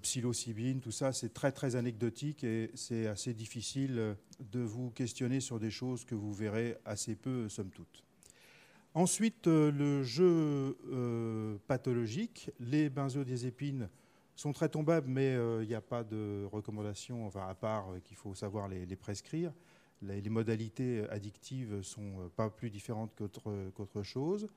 psilocybine, 0.00 0.78
tout 0.78 0.92
ça, 0.92 1.12
c'est 1.12 1.34
très 1.34 1.50
très 1.50 1.74
anecdotique 1.74 2.44
et 2.44 2.70
c'est 2.74 3.08
assez 3.08 3.34
difficile 3.34 4.14
de 4.38 4.60
vous 4.60 4.90
questionner 4.90 5.40
sur 5.40 5.58
des 5.58 5.72
choses 5.72 6.04
que 6.04 6.14
vous 6.14 6.32
verrez 6.32 6.76
assez 6.84 7.16
peu, 7.16 7.48
somme 7.48 7.70
toute. 7.70 8.04
Ensuite, 8.94 9.48
le 9.48 10.04
jeu 10.04 10.78
pathologique, 11.66 12.52
les 12.60 12.90
benzodiazépines 12.90 13.88
sont 14.42 14.52
très 14.52 14.68
tombables, 14.68 15.08
mais 15.08 15.34
euh, 15.36 15.62
il 15.62 15.68
n'y 15.68 15.74
a 15.74 15.80
pas 15.80 16.02
de 16.02 16.44
recommandation, 16.50 17.26
enfin, 17.26 17.46
à 17.48 17.54
part 17.54 17.92
euh, 17.92 18.00
qu'il 18.00 18.16
faut 18.16 18.34
savoir 18.34 18.66
les, 18.68 18.96
prescrire. 18.96 19.52
Les, 20.02 20.28
modalités 20.28 21.08
addictives 21.10 21.82
sont 21.82 22.20
euh, 22.20 22.28
pas 22.34 22.50
plus 22.50 22.68
différentes 22.68 23.12
qu'autre 23.74 24.02
chose. 24.02 24.48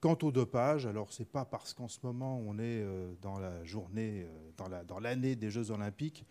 Quant 0.00 0.18
au 0.22 0.30
dopage, 0.30 0.86
alors 0.86 1.10
c'est 1.10 1.24
pas 1.28 1.46
parce 1.46 1.72
qu'en 1.72 1.88
ce 1.88 1.98
moment 2.02 2.38
on 2.38 2.58
est 2.58 2.82
euh, 2.82 3.14
dans 3.22 3.38
la 3.38 3.64
journée, 3.64 4.26
euh, 4.26 4.50
dans 4.58 4.68
la- 4.68 4.84
dans 4.84 5.00
l'année 5.00 5.36
des 5.36 5.50
Jeux 5.50 5.70
Olympiques, 5.70 6.26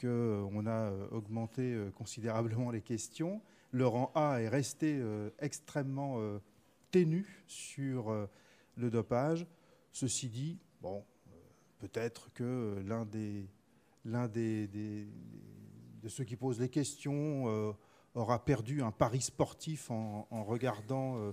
qu'on 0.00 0.66
a 0.66 0.92
euh, 0.92 1.08
augmenté 1.10 1.74
euh, 1.74 1.90
considérablement 1.90 2.70
les 2.70 2.82
questions. 2.82 3.42
Le 3.72 3.88
rang 3.88 4.12
A 4.14 4.40
est 4.40 4.48
resté 4.48 4.96
euh, 5.00 5.30
extrêmement 5.40 6.20
euh, 6.20 6.38
ténu 6.92 7.42
sur 7.48 8.12
euh, 8.12 8.26
le 8.76 8.90
dopage. 8.90 9.44
Ceci 9.90 10.28
dit, 10.28 10.60
bon, 10.80 10.98
euh, 10.98 11.17
peut-être 11.78 12.32
que 12.32 12.82
l'un 12.86 13.04
des 13.04 13.48
de 16.02 16.08
ceux 16.08 16.24
qui 16.24 16.36
posent 16.36 16.60
les 16.60 16.68
questions 16.68 17.48
euh, 17.48 17.72
aura 18.14 18.44
perdu 18.44 18.82
un 18.82 18.90
pari 18.90 19.20
sportif 19.20 19.90
en, 19.90 20.26
regardant 20.44 21.18
euh, 21.18 21.32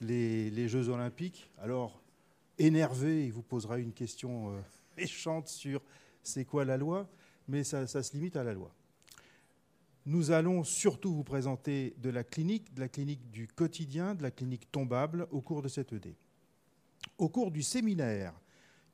les, 0.00 0.50
les 0.50 0.68
Jeux 0.68 0.88
Olympiques. 0.88 1.50
Alors, 1.58 2.02
énervé, 2.58 3.26
il 3.26 3.32
vous 3.32 3.42
posera 3.42 3.78
une 3.78 3.92
question 3.92 4.50
euh, 4.50 4.60
méchante 4.96 5.48
sur 5.48 5.82
c'est 6.22 6.44
quoi 6.44 6.64
la 6.64 6.76
loi, 6.76 7.08
mais 7.48 7.64
ça, 7.64 7.86
ça 7.86 8.02
se 8.02 8.12
limite 8.14 8.36
à 8.36 8.44
la 8.44 8.54
loi. 8.54 8.74
Nous 10.06 10.30
allons 10.30 10.64
surtout 10.64 11.14
vous 11.14 11.24
présenter 11.24 11.94
de 11.98 12.10
la 12.10 12.24
clinique, 12.24 12.72
de 12.74 12.80
la 12.80 12.88
clinique 12.88 13.30
du 13.30 13.48
quotidien, 13.48 14.14
de 14.14 14.22
la 14.22 14.30
clinique 14.30 14.70
tombable 14.70 15.26
au 15.30 15.40
cours 15.40 15.62
de 15.62 15.68
cette 15.68 15.92
ED. 15.92 16.14
Au 17.18 17.28
cours 17.28 17.50
du 17.50 17.62
séminaire 17.62 18.34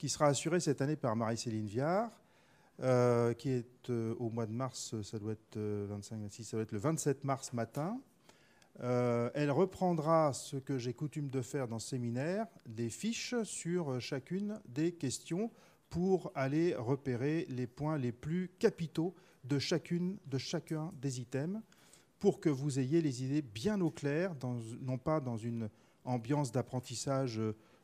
qui 0.01 0.09
sera 0.09 0.29
assuré 0.29 0.61
cette 0.61 0.81
année 0.81 0.97
par 0.97 1.15
Marie-Céline 1.15 1.67
Viard, 1.67 2.11
euh, 2.81 3.35
qui 3.35 3.51
est 3.51 3.91
euh, 3.91 4.15
au 4.19 4.31
mois 4.31 4.47
de 4.47 4.53
mars, 4.53 4.95
ça 5.03 5.19
doit 5.19 5.33
être 5.33 5.59
euh, 5.59 5.87
25, 5.91 6.23
26, 6.23 6.45
ça 6.45 6.57
doit 6.57 6.63
être 6.63 6.73
le 6.73 6.79
27 6.79 7.23
mars 7.25 7.53
matin. 7.53 8.01
Elle 8.83 9.51
reprendra 9.51 10.33
ce 10.33 10.57
que 10.57 10.79
j'ai 10.79 10.95
coutume 10.95 11.29
de 11.29 11.43
faire 11.43 11.69
dans 11.69 11.79
ce 11.79 11.91
séminaire, 11.91 12.47
des 12.67 12.89
fiches 12.89 13.35
sur 13.43 14.01
chacune 14.01 14.59
des 14.67 14.93
questions 14.93 15.51
pour 15.91 16.33
aller 16.35 16.75
repérer 16.75 17.45
les 17.51 17.67
points 17.67 17.99
les 17.99 18.13
plus 18.13 18.51
capitaux 18.59 19.15
de, 19.45 19.59
chacune, 19.59 20.17
de 20.25 20.39
chacun 20.39 20.93
des 21.03 21.21
items 21.21 21.61
pour 22.21 22.41
que 22.41 22.49
vous 22.49 22.79
ayez 22.79 23.03
les 23.03 23.23
idées 23.23 23.43
bien 23.43 23.83
au 23.83 23.91
clair, 23.91 24.35
non 24.81 24.97
pas 24.97 25.21
dans 25.21 25.37
une 25.37 25.69
ambiance 26.07 26.53
d'apprentissage 26.53 27.39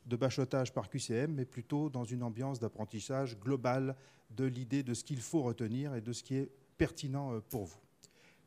de 0.07 0.17
bachotage 0.17 0.73
par 0.73 0.89
QCM, 0.89 1.33
mais 1.35 1.45
plutôt 1.45 1.91
dans 1.91 2.05
une 2.05 2.23
ambiance 2.23 2.61
d'apprentissage 2.61 3.39
global 3.39 3.97
de 4.31 4.45
l'idée 4.45 4.83
de 4.83 4.95
ce 4.95 5.05
qu'il 5.05 5.21
faut 5.21 5.43
retenir 5.43 5.95
et 5.95 6.01
de 6.01 6.13
ce 6.13 6.23
qui 6.23 6.37
est 6.37 6.51
pertinent 6.79 7.35
euh, 7.35 7.41
pour 7.41 7.65
vous. 7.65 7.79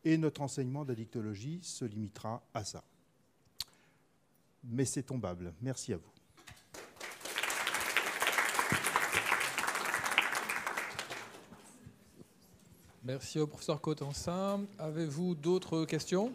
Et 0.04 0.18
notre 0.18 0.42
enseignement 0.42 0.86
d'addictologie 0.86 1.60
se 1.62 1.86
limitera 1.86 2.42
à 2.54 2.64
ça. 2.64 2.84
Mais 4.64 4.86
c'est 4.86 5.04
tombable. 5.04 5.54
Merci 5.62 5.94
à 5.94 5.98
vous. 5.98 6.12
Merci 13.04 13.40
au 13.40 13.48
professeur 13.48 13.82
Cotensin. 13.82 14.66
Avez-vous 14.78 15.34
d'autres 15.34 15.86
questions? 15.86 16.32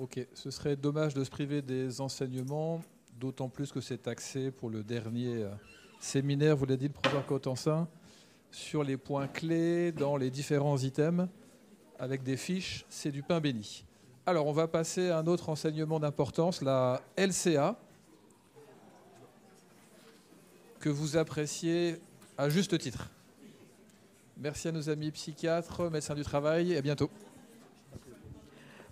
Ok, 0.00 0.18
ce 0.32 0.50
serait 0.50 0.76
dommage 0.76 1.12
de 1.12 1.22
se 1.22 1.28
priver 1.28 1.60
des 1.60 2.00
enseignements, 2.00 2.80
d'autant 3.18 3.50
plus 3.50 3.70
que 3.70 3.82
c'est 3.82 4.08
axé 4.08 4.50
pour 4.50 4.70
le 4.70 4.82
dernier 4.82 5.42
euh, 5.42 5.50
séminaire, 6.00 6.56
vous 6.56 6.64
l'avez 6.64 6.78
dit 6.78 6.86
le 6.86 6.94
professeur 6.94 7.26
Cotensin, 7.26 7.86
sur 8.50 8.82
les 8.82 8.96
points 8.96 9.28
clés 9.28 9.92
dans 9.92 10.16
les 10.16 10.30
différents 10.30 10.78
items, 10.78 11.28
avec 11.98 12.22
des 12.22 12.38
fiches, 12.38 12.86
c'est 12.88 13.10
du 13.10 13.22
pain 13.22 13.40
béni. 13.40 13.84
Alors, 14.24 14.46
on 14.46 14.52
va 14.52 14.68
passer 14.68 15.10
à 15.10 15.18
un 15.18 15.26
autre 15.26 15.50
enseignement 15.50 16.00
d'importance, 16.00 16.62
la 16.62 17.02
LCA, 17.18 17.78
que 20.78 20.88
vous 20.88 21.18
appréciez 21.18 22.00
à 22.38 22.48
juste 22.48 22.78
titre. 22.78 23.10
Merci 24.38 24.68
à 24.68 24.72
nos 24.72 24.88
amis 24.88 25.10
psychiatres, 25.10 25.90
médecins 25.90 26.14
du 26.14 26.22
travail, 26.22 26.72
et 26.72 26.78
à 26.78 26.80
bientôt. 26.80 27.10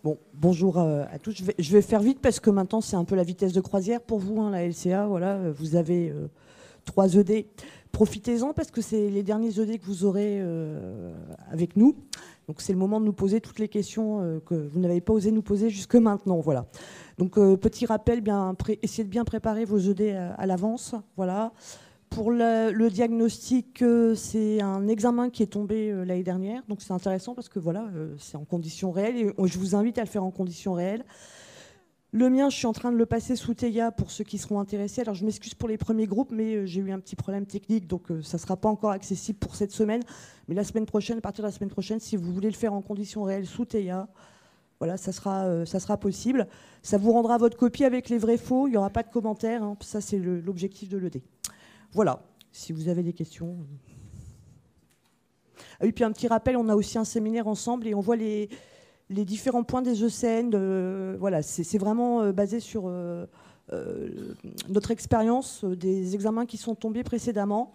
Bon, 0.08 0.16
bonjour 0.32 0.78
euh, 0.78 1.04
à 1.12 1.18
tous. 1.18 1.34
Je 1.58 1.72
vais, 1.72 1.82
faire 1.82 2.00
vite 2.00 2.20
parce 2.22 2.40
que 2.40 2.48
maintenant 2.48 2.80
c'est 2.80 2.96
un 2.96 3.04
peu 3.04 3.14
la 3.14 3.24
vitesse 3.24 3.52
de 3.52 3.60
croisière 3.60 4.00
pour 4.00 4.18
vous, 4.18 4.40
hein, 4.40 4.50
la 4.50 4.66
LCA. 4.66 5.06
Voilà, 5.06 5.34
euh, 5.34 5.52
vous 5.54 5.76
avez 5.76 6.08
euh, 6.08 6.28
trois 6.86 7.14
ED. 7.14 7.44
Profitez-en 7.92 8.54
parce 8.54 8.70
que 8.70 8.80
c'est 8.80 9.10
les 9.10 9.22
derniers 9.22 9.60
ED 9.60 9.78
que 9.78 9.84
vous 9.84 10.06
aurez 10.06 10.42
avec 11.50 11.76
nous. 11.76 11.94
Donc 12.46 12.62
c'est 12.62 12.72
le 12.72 12.78
moment 12.78 13.00
de 13.00 13.04
nous 13.04 13.12
poser 13.12 13.42
toutes 13.42 13.58
les 13.58 13.68
questions 13.68 14.40
que 14.46 14.54
vous 14.54 14.80
n'avez 14.80 15.02
pas 15.02 15.12
osé 15.12 15.30
nous 15.30 15.42
poser 15.42 15.68
jusque 15.68 15.96
maintenant. 15.96 16.40
Voilà. 16.40 16.64
Donc 17.18 17.34
petit 17.56 17.84
rappel, 17.84 18.22
essayez 18.82 19.04
de 19.04 19.10
bien 19.10 19.24
préparer 19.24 19.66
vos 19.66 19.78
ED 19.78 20.16
à, 20.16 20.32
à 20.34 20.46
l'avance. 20.46 20.94
Voilà. 21.16 21.52
Pour 22.10 22.30
le, 22.30 22.88
diagnostic, 22.88 23.82
euh, 23.82 24.14
c'est 24.14 24.62
un 24.62 24.88
examen 24.88 25.30
qui 25.30 25.42
est 25.42 25.48
tombé 25.48 25.90
euh, 25.90 26.04
l'année 26.04 26.22
dernière, 26.22 26.62
donc 26.68 26.80
c'est 26.80 26.92
intéressant 26.92 27.34
parce 27.34 27.48
que 27.48 27.58
voilà, 27.58 27.88
euh, 27.94 28.14
c'est 28.18 28.36
en 28.36 28.44
conditions 28.44 28.90
réelles 28.90 29.32
je 29.44 29.58
vous 29.58 29.74
invite 29.74 29.98
à 29.98 30.02
le 30.02 30.08
faire 30.08 30.24
en 30.24 30.30
conditions 30.30 30.72
réelles. 30.72 31.04
Le 32.12 32.30
mien, 32.30 32.48
je 32.48 32.56
suis 32.56 32.66
en 32.66 32.72
train 32.72 32.90
de 32.90 32.96
le 32.96 33.04
passer 33.04 33.36
sous 33.36 33.52
TEIA 33.52 33.90
pour 33.92 34.10
ceux 34.10 34.24
qui 34.24 34.38
seront 34.38 34.58
intéressés. 34.58 35.02
Alors 35.02 35.14
je 35.14 35.24
m'excuse 35.24 35.54
pour 35.54 35.68
les 35.68 35.76
premiers 35.76 36.06
groupes, 36.06 36.32
mais 36.32 36.66
j'ai 36.66 36.80
eu 36.80 36.90
un 36.90 36.98
petit 36.98 37.16
problème 37.16 37.44
technique, 37.44 37.86
donc 37.86 38.06
ça 38.22 38.38
ne 38.38 38.40
sera 38.40 38.56
pas 38.56 38.70
encore 38.70 38.90
accessible 38.90 39.38
pour 39.38 39.54
cette 39.54 39.72
semaine. 39.72 40.02
Mais 40.48 40.54
la 40.54 40.64
semaine 40.64 40.86
prochaine, 40.86 41.18
à 41.18 41.20
partir 41.20 41.42
de 41.42 41.48
la 41.48 41.52
semaine 41.52 41.68
prochaine, 41.68 42.00
si 42.00 42.16
vous 42.16 42.32
voulez 42.32 42.48
le 42.48 42.56
faire 42.56 42.72
en 42.72 42.80
conditions 42.80 43.24
réelles 43.24 43.46
sous 43.46 43.66
TEIA, 43.66 44.08
voilà, 44.78 44.96
ça 44.96 45.12
sera, 45.12 45.66
ça 45.66 45.80
sera 45.80 45.98
possible. 45.98 46.48
Ça 46.82 46.96
vous 46.96 47.12
rendra 47.12 47.36
votre 47.36 47.58
copie 47.58 47.84
avec 47.84 48.08
les 48.08 48.16
vrais 48.16 48.38
faux. 48.38 48.66
Il 48.68 48.70
n'y 48.70 48.76
aura 48.78 48.90
pas 48.90 49.02
de 49.02 49.10
commentaires. 49.10 49.62
hein. 49.62 49.76
Ça, 49.80 50.00
c'est 50.00 50.18
l'objectif 50.18 50.88
de 50.88 50.96
l'ED. 50.96 51.20
Voilà, 51.92 52.22
si 52.52 52.72
vous 52.72 52.88
avez 52.88 53.02
des 53.02 53.12
questions. 53.12 53.56
Ah 55.80 55.84
oui, 55.84 55.92
puis 55.92 56.04
un 56.04 56.12
petit 56.12 56.28
rappel, 56.28 56.56
on 56.56 56.68
a 56.68 56.74
aussi 56.74 56.98
un 56.98 57.04
séminaire 57.04 57.46
ensemble 57.46 57.86
et 57.86 57.94
on 57.94 58.00
voit 58.00 58.16
les, 58.16 58.48
les 59.10 59.24
différents 59.24 59.62
points 59.64 59.82
des 59.82 60.02
ECN. 60.04 60.50
de- 60.50 61.16
voilà, 61.18 61.42
c'est 61.42 61.78
vraiment 61.78 62.22
euh, 62.22 62.32
basé 62.32 62.60
sur 62.60 62.84
euh, 62.86 63.26
euh, 63.72 64.34
notre 64.68 64.90
expérience 64.90 65.64
euh, 65.64 65.76
des 65.76 66.14
examens 66.14 66.46
qui 66.46 66.56
sont 66.56 66.74
tombés 66.74 67.04
précédemment. 67.04 67.72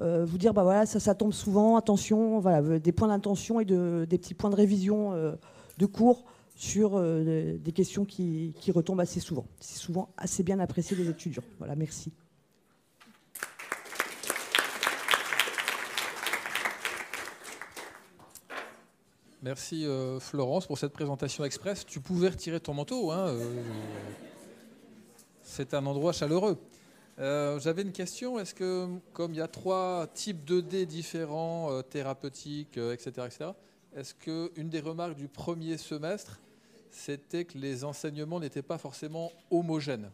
Euh, 0.00 0.24
vous 0.24 0.38
dire, 0.38 0.52
bah 0.54 0.64
voilà, 0.64 0.86
ça, 0.86 1.14
tombe 1.14 1.32
souvent, 1.32 1.76
attention, 1.76 2.40
voilà, 2.40 2.60
euh, 2.62 2.78
des 2.80 2.90
points 2.92 3.08
d'intention 3.08 3.60
et 3.60 3.64
de, 3.64 4.06
des 4.08 4.18
petits 4.18 4.34
points 4.34 4.50
de 4.50 4.56
révision 4.56 5.12
euh, 5.12 5.34
de 5.78 5.86
cours 5.86 6.24
sur 6.56 6.96
euh, 6.96 7.22
des- 7.24 7.58
des 7.58 7.72
questions 7.72 8.04
qui, 8.04 8.54
qui 8.58 8.72
retombent 8.72 9.00
assez 9.00 9.20
souvent. 9.20 9.46
C'est 9.60 9.78
souvent 9.78 10.08
assez 10.16 10.42
bien 10.42 10.58
apprécié 10.58 10.96
des 10.96 11.08
étudiants. 11.08 11.44
Voilà, 11.58 11.76
merci. 11.76 12.12
Merci 19.44 19.84
euh, 19.84 20.20
Florence 20.20 20.66
pour 20.66 20.78
cette 20.78 20.94
présentation 20.94 21.44
express. 21.44 21.84
Tu 21.84 22.00
pouvais 22.00 22.30
retirer 22.30 22.60
ton 22.60 22.72
manteau. 22.72 23.10
hein, 23.10 23.26
euh, 23.26 23.62
c'est 25.42 25.74
un 25.74 25.84
endroit 25.84 26.14
chaleureux. 26.14 26.56
Euh, 27.18 27.60
J'avais 27.60 27.82
une 27.82 27.92
question. 27.92 28.38
Est-ce 28.38 28.54
que, 28.54 28.88
comme 29.12 29.34
il 29.34 29.36
y 29.36 29.42
a 29.42 29.46
trois 29.46 30.06
types 30.14 30.46
de 30.46 30.62
dés 30.62 30.86
différents, 30.86 31.82
thérapeutiques, 31.82 32.78
etc., 32.78 33.26
etc., 33.26 33.50
est-ce 33.94 34.14
qu'une 34.14 34.70
des 34.70 34.80
remarques 34.80 35.14
du 35.14 35.28
premier 35.28 35.76
semestre, 35.76 36.40
c'était 36.90 37.44
que 37.44 37.58
les 37.58 37.84
enseignements 37.84 38.40
n'étaient 38.40 38.62
pas 38.62 38.78
forcément 38.78 39.30
homogènes? 39.50 40.10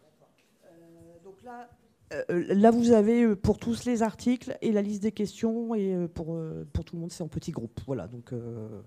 Là, 2.29 2.71
vous 2.71 2.93
avez 2.93 3.23
euh, 3.23 3.37
pour 3.37 3.59
tous 3.59 3.85
les 3.85 4.03
articles 4.03 4.57
et 4.63 4.73
la 4.73 4.83
liste 4.83 5.03
des 5.03 5.13
questions, 5.13 5.75
et 5.75 5.95
euh, 5.95 6.09
pour, 6.09 6.35
euh, 6.35 6.67
pour 6.73 6.85
tout 6.85 6.97
le 6.97 7.01
monde, 7.01 7.13
c'est 7.13 7.23
en 7.23 7.29
petits 7.29 7.53
groupes. 7.53 7.81
Voilà, 7.87 8.09
donc 8.09 8.33
euh, 8.33 8.83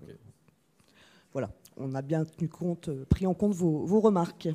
voilà, 1.32 1.50
on 1.76 1.94
a 1.94 2.02
bien 2.02 2.24
tenu 2.24 2.48
compte, 2.48 2.88
euh, 2.88 3.04
pris 3.08 3.26
en 3.26 3.34
compte 3.34 3.54
vos, 3.54 3.84
vos 3.84 4.00
remarques. 4.00 4.48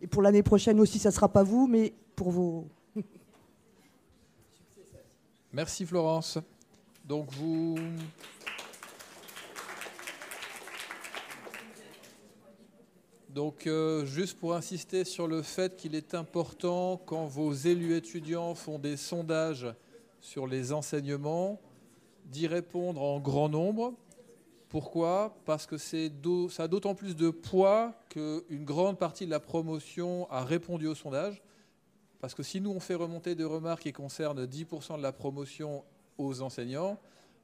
Et 0.00 0.06
pour 0.06 0.22
l'année 0.22 0.42
prochaine 0.42 0.80
aussi, 0.80 0.98
ça 0.98 1.08
ne 1.10 1.14
sera 1.14 1.28
pas 1.28 1.42
vous, 1.42 1.66
mais 1.66 1.94
pour 2.16 2.30
vos. 2.30 2.68
Merci 5.52 5.86
Florence. 5.86 6.38
Donc 7.04 7.30
vous. 7.32 7.76
Donc 13.32 13.66
euh, 13.66 14.04
juste 14.04 14.38
pour 14.38 14.54
insister 14.54 15.04
sur 15.04 15.26
le 15.26 15.40
fait 15.40 15.76
qu'il 15.76 15.94
est 15.94 16.14
important 16.14 17.00
quand 17.06 17.24
vos 17.24 17.54
élus 17.54 17.96
étudiants 17.96 18.54
font 18.54 18.78
des 18.78 18.98
sondages 18.98 19.72
sur 20.20 20.46
les 20.46 20.70
enseignements 20.70 21.58
d'y 22.26 22.46
répondre 22.46 23.00
en 23.00 23.20
grand 23.20 23.48
nombre. 23.48 23.94
Pourquoi? 24.68 25.34
Parce 25.46 25.66
que 25.66 25.78
ça 25.78 26.64
a 26.64 26.68
d'autant 26.68 26.94
plus 26.94 27.16
de 27.16 27.30
poids 27.30 27.94
qu'une 28.10 28.64
grande 28.64 28.98
partie 28.98 29.24
de 29.24 29.30
la 29.30 29.40
promotion 29.40 30.30
a 30.30 30.44
répondu 30.44 30.86
au 30.86 30.94
sondage. 30.94 31.42
Parce 32.20 32.34
que 32.34 32.42
si 32.42 32.60
nous, 32.60 32.70
on 32.70 32.80
fait 32.80 32.94
remonter 32.94 33.34
des 33.34 33.44
remarques 33.44 33.82
qui 33.82 33.92
concernent 33.92 34.44
10% 34.44 34.98
de 34.98 35.02
la 35.02 35.12
promotion 35.12 35.84
aux 36.18 36.42
enseignants, 36.42 36.98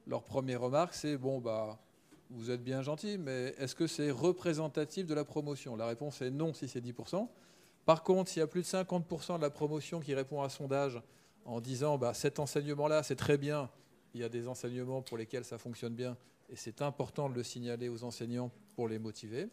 leur 0.05 0.21
première 0.21 0.61
remarque, 0.61 0.93
c'est 0.93 1.17
bon, 1.17 1.39
bah, 1.39 1.79
vous 2.29 2.51
êtes 2.51 2.63
bien 2.63 2.81
gentil, 2.81 3.17
mais 3.17 3.55
est-ce 3.57 3.75
que 3.75 3.87
c'est 3.87 4.11
représentatif 4.11 5.05
de 5.07 5.13
la 5.13 5.25
promotion? 5.25 5.75
La 5.75 5.87
réponse 5.87 6.21
est 6.21 6.29
non 6.29 6.53
si 6.53 6.67
c'est 6.67 6.83
10%. 6.83 7.27
Par 7.85 8.03
contre, 8.03 8.29
s'il 8.29 8.39
y 8.39 8.43
a 8.43 8.47
plus 8.47 8.61
de 8.61 8.67
50% 8.67 9.37
de 9.37 9.41
la 9.41 9.49
promotion 9.49 9.99
qui 9.99 10.13
répond 10.13 10.41
à 10.43 10.49
sondage 10.49 11.01
en 11.45 11.59
disant 11.59 11.97
bah, 11.97 12.13
cet 12.13 12.39
enseignement-là, 12.39 13.01
c'est 13.01 13.15
très 13.15 13.37
bien, 13.37 13.69
il 14.13 14.21
y 14.21 14.23
a 14.23 14.29
des 14.29 14.47
enseignements 14.47 15.01
pour 15.01 15.17
lesquels 15.17 15.43
ça 15.43 15.57
fonctionne 15.57 15.95
bien, 15.95 16.15
et 16.49 16.55
c'est 16.55 16.81
important 16.81 17.29
de 17.29 17.35
le 17.35 17.43
signaler 17.43 17.89
aux 17.89 18.03
enseignants 18.03 18.51
pour 18.75 18.87
les 18.87 18.99
motiver. 18.99 19.49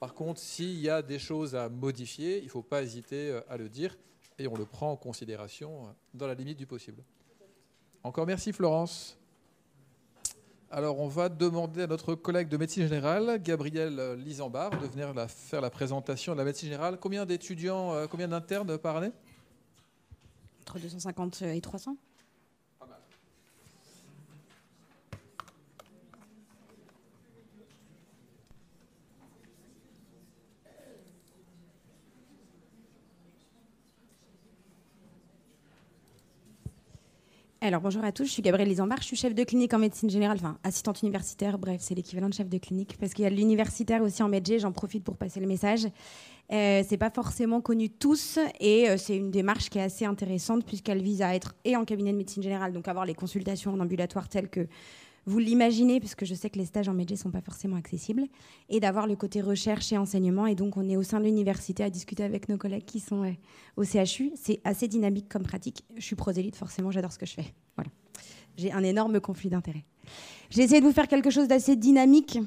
Par 0.00 0.14
contre, 0.14 0.40
s'il 0.40 0.80
y 0.80 0.88
a 0.88 1.02
des 1.02 1.18
choses 1.18 1.54
à 1.54 1.68
modifier, 1.68 2.38
il 2.38 2.46
ne 2.46 2.50
faut 2.50 2.62
pas 2.62 2.82
hésiter 2.82 3.30
euh, 3.30 3.40
à 3.48 3.56
le 3.56 3.68
dire 3.68 3.96
et 4.38 4.48
on 4.48 4.56
le 4.56 4.64
prend 4.64 4.90
en 4.90 4.96
considération 4.96 5.86
euh, 5.86 5.90
dans 6.14 6.26
la 6.26 6.34
limite 6.34 6.58
du 6.58 6.66
possible. 6.66 7.02
Encore 8.02 8.26
merci 8.26 8.52
Florence. 8.52 9.19
Alors, 10.72 11.00
on 11.00 11.08
va 11.08 11.28
demander 11.28 11.82
à 11.82 11.86
notre 11.88 12.14
collègue 12.14 12.46
de 12.48 12.56
médecine 12.56 12.84
générale, 12.84 13.42
Gabriel 13.42 14.14
Lisambard, 14.14 14.70
de 14.70 14.86
venir 14.86 15.12
faire 15.28 15.60
la 15.60 15.68
présentation 15.68 16.32
de 16.32 16.38
la 16.38 16.44
médecine 16.44 16.68
générale. 16.68 16.96
Combien 17.00 17.26
d'étudiants, 17.26 17.92
euh, 17.92 18.06
combien 18.08 18.28
d'internes 18.28 18.78
par 18.78 18.98
année? 18.98 19.10
Entre 20.60 20.78
250 20.78 21.42
et 21.42 21.60
300 21.60 21.96
Alors 37.62 37.82
bonjour 37.82 38.02
à 38.04 38.10
tous, 38.10 38.24
je 38.24 38.30
suis 38.30 38.40
Gabrielle 38.40 38.70
Lisambard, 38.70 39.02
je 39.02 39.04
suis 39.04 39.16
chef 39.16 39.34
de 39.34 39.44
clinique 39.44 39.74
en 39.74 39.78
médecine 39.78 40.08
générale, 40.08 40.38
enfin 40.40 40.56
assistante 40.64 41.02
universitaire, 41.02 41.58
bref, 41.58 41.82
c'est 41.82 41.94
l'équivalent 41.94 42.30
de 42.30 42.32
chef 42.32 42.48
de 42.48 42.56
clinique, 42.56 42.96
parce 42.98 43.12
qu'il 43.12 43.22
y 43.24 43.26
a 43.26 43.30
l'universitaire 43.30 44.00
aussi 44.00 44.22
en 44.22 44.30
médecine, 44.30 44.60
j'en 44.60 44.72
profite 44.72 45.04
pour 45.04 45.18
passer 45.18 45.40
le 45.40 45.46
message. 45.46 45.84
Euh, 46.52 46.82
c'est 46.88 46.96
pas 46.96 47.10
forcément 47.10 47.60
connu 47.60 47.90
tous 47.90 48.38
et 48.60 48.88
euh, 48.88 48.96
c'est 48.96 49.14
une 49.14 49.30
démarche 49.30 49.68
qui 49.68 49.76
est 49.76 49.82
assez 49.82 50.06
intéressante 50.06 50.64
puisqu'elle 50.64 51.02
vise 51.02 51.20
à 51.20 51.34
être 51.34 51.54
et 51.66 51.76
en 51.76 51.84
cabinet 51.84 52.12
de 52.12 52.16
médecine 52.16 52.42
générale, 52.42 52.72
donc 52.72 52.88
avoir 52.88 53.04
les 53.04 53.14
consultations 53.14 53.74
en 53.74 53.80
ambulatoire 53.80 54.30
telles 54.30 54.48
que 54.48 54.66
vous 55.30 55.38
l'imaginez, 55.38 56.00
parce 56.00 56.14
que 56.14 56.26
je 56.26 56.34
sais 56.34 56.50
que 56.50 56.58
les 56.58 56.64
stages 56.64 56.88
en 56.88 56.92
médecine 56.92 57.16
sont 57.16 57.30
pas 57.30 57.40
forcément 57.40 57.76
accessibles, 57.76 58.24
et 58.68 58.80
d'avoir 58.80 59.06
le 59.06 59.14
côté 59.14 59.40
recherche 59.40 59.92
et 59.92 59.96
enseignement. 59.96 60.46
Et 60.46 60.56
donc, 60.56 60.76
on 60.76 60.88
est 60.88 60.96
au 60.96 61.02
sein 61.02 61.20
de 61.20 61.24
l'université 61.24 61.84
à 61.84 61.90
discuter 61.90 62.24
avec 62.24 62.48
nos 62.48 62.58
collègues 62.58 62.84
qui 62.84 62.98
sont 62.98 63.24
euh, 63.24 63.32
au 63.76 63.84
CHU. 63.84 64.32
C'est 64.34 64.60
assez 64.64 64.88
dynamique 64.88 65.28
comme 65.28 65.44
pratique. 65.44 65.84
Je 65.96 66.02
suis 66.02 66.16
prosélyte, 66.16 66.56
forcément, 66.56 66.90
j'adore 66.90 67.12
ce 67.12 67.18
que 67.18 67.26
je 67.26 67.34
fais. 67.34 67.54
Voilà. 67.76 67.90
J'ai 68.56 68.72
un 68.72 68.82
énorme 68.82 69.20
conflit 69.20 69.50
d'intérêts. 69.50 69.84
J'ai 70.50 70.62
essayé 70.62 70.80
de 70.80 70.86
vous 70.86 70.92
faire 70.92 71.06
quelque 71.08 71.30
chose 71.30 71.46
d'assez 71.46 71.76
dynamique. 71.76 72.38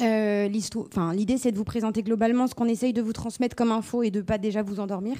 Euh, 0.00 0.48
L'idée, 0.48 1.38
c'est 1.38 1.52
de 1.52 1.56
vous 1.56 1.64
présenter 1.64 2.02
globalement 2.02 2.48
ce 2.48 2.54
qu'on 2.54 2.66
essaye 2.66 2.92
de 2.92 3.02
vous 3.02 3.12
transmettre 3.12 3.54
comme 3.54 3.70
info 3.70 4.02
et 4.02 4.10
de 4.10 4.20
pas 4.20 4.38
déjà 4.38 4.62
vous 4.62 4.80
endormir. 4.80 5.16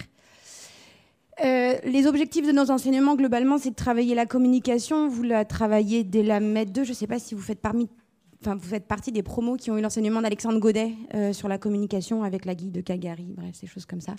Euh, 1.41 1.79
les 1.85 2.07
objectifs 2.07 2.47
de 2.47 2.53
nos 2.53 2.71
enseignements, 2.71 3.15
globalement, 3.15 3.59
c'est 3.59 3.71
de 3.71 3.75
travailler 3.75 4.15
la 4.15 4.27
communication. 4.27 5.09
Vous 5.09 5.23
la 5.23 5.45
travaillez 5.45 6.05
dès 6.05 6.23
la 6.23 6.41
MED 6.41 6.73
2. 6.73 6.85
Je 6.85 6.91
ne 6.91 6.95
sais 6.95 7.07
pas 7.07 7.19
si 7.19 7.35
vous 7.35 7.41
faites, 7.41 7.61
partie 7.61 9.13
des 9.13 9.23
promos 9.23 9.57
qui 9.57 9.71
ont 9.71 9.79
eu 9.79 9.81
l'enseignement 9.81 10.21
d'Alexandre 10.21 10.59
Godet 10.59 10.93
euh, 11.15 11.33
sur 11.33 11.49
la 11.49 11.59
communication 11.59 12.23
avec 12.23 12.45
la 12.45 12.55
guide 12.55 12.73
de 12.73 12.81
Cagari, 12.81 13.33
bref, 13.37 13.55
ces 13.55 13.67
choses 13.67 13.87
comme 13.87 14.01
ça. 14.01 14.15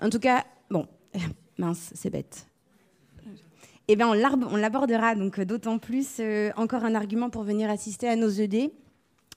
En 0.00 0.08
tout 0.08 0.18
cas, 0.18 0.44
bon, 0.70 0.86
mince, 1.58 1.90
c'est 1.94 2.10
bête. 2.10 2.46
Eh 3.88 3.94
bien, 3.94 4.08
on 4.08 4.56
l'abordera, 4.56 5.14
donc 5.14 5.38
d'autant 5.40 5.78
plus 5.78 6.16
euh, 6.18 6.50
encore 6.56 6.84
un 6.84 6.96
argument 6.96 7.30
pour 7.30 7.44
venir 7.44 7.70
assister 7.70 8.08
à 8.08 8.16
nos 8.16 8.30
ED. 8.30 8.72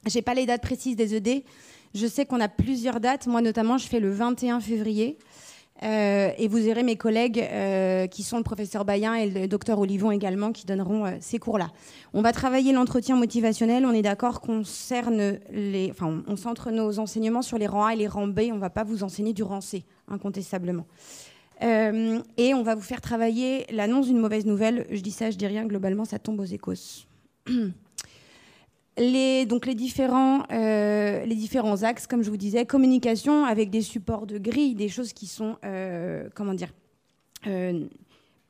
Je 0.07 0.15
n'ai 0.15 0.21
pas 0.23 0.33
les 0.33 0.47
dates 0.47 0.61
précises 0.61 0.95
des 0.95 1.13
ED. 1.15 1.43
Je 1.93 2.07
sais 2.07 2.25
qu'on 2.25 2.39
a 2.39 2.47
plusieurs 2.47 2.99
dates. 2.99 3.27
Moi, 3.27 3.41
notamment, 3.41 3.77
je 3.77 3.87
fais 3.87 3.99
le 3.99 4.09
21 4.09 4.59
février. 4.59 5.17
Euh, 5.83 6.31
et 6.37 6.47
vous 6.47 6.57
verrez 6.57 6.83
mes 6.83 6.97
collègues 6.97 7.39
euh, 7.39 8.07
qui 8.07 8.23
sont 8.23 8.37
le 8.37 8.43
professeur 8.43 8.83
Bayen 8.83 9.13
et 9.13 9.29
le 9.29 9.47
docteur 9.47 9.79
Olivon 9.79 10.11
également 10.11 10.51
qui 10.51 10.65
donneront 10.65 11.05
euh, 11.05 11.11
ces 11.21 11.39
cours-là. 11.39 11.71
On 12.13 12.21
va 12.21 12.33
travailler 12.33 12.73
l'entretien 12.73 13.15
motivationnel. 13.15 13.85
On 13.85 13.93
est 13.93 14.01
d'accord 14.01 14.41
qu'on 14.41 14.61
enfin, 14.61 16.23
on, 16.27 16.35
centre 16.35 16.71
nos 16.71 16.99
enseignements 16.99 17.41
sur 17.41 17.57
les 17.57 17.67
rangs 17.67 17.85
A 17.85 17.93
et 17.93 17.97
les 17.97 18.07
rangs 18.07 18.27
B. 18.27 18.41
On 18.51 18.55
ne 18.55 18.59
va 18.59 18.69
pas 18.69 18.83
vous 18.83 19.03
enseigner 19.03 19.33
du 19.33 19.43
rang 19.43 19.61
C, 19.61 19.85
incontestablement. 20.09 20.85
Et 21.61 22.53
on 22.53 22.63
va 22.63 22.75
vous 22.75 22.81
faire 22.81 23.01
travailler 23.01 23.65
l'annonce 23.69 24.07
d'une 24.07 24.19
mauvaise 24.19 24.45
nouvelle. 24.45 24.87
Je 24.91 25.01
dis 25.01 25.11
ça, 25.11 25.29
je 25.29 25.37
dis 25.37 25.47
rien. 25.47 25.65
Globalement, 25.65 26.05
ça 26.05 26.17
tombe 26.17 26.39
aux 26.39 26.45
écos. 26.45 26.73
Les, 28.99 29.45
donc 29.45 29.65
les 29.65 29.75
différents, 29.75 30.43
euh, 30.51 31.23
les 31.25 31.35
différents 31.35 31.83
axes, 31.83 32.05
comme 32.05 32.21
je 32.21 32.29
vous 32.29 32.37
disais, 32.37 32.65
communication 32.65 33.45
avec 33.45 33.69
des 33.69 33.81
supports 33.81 34.27
de 34.27 34.37
grille, 34.37 34.75
des 34.75 34.89
choses 34.89 35.13
qui 35.13 35.25
sont, 35.25 35.55
euh, 35.63 36.27
comment 36.35 36.53
dire, 36.53 36.73
euh, 37.47 37.85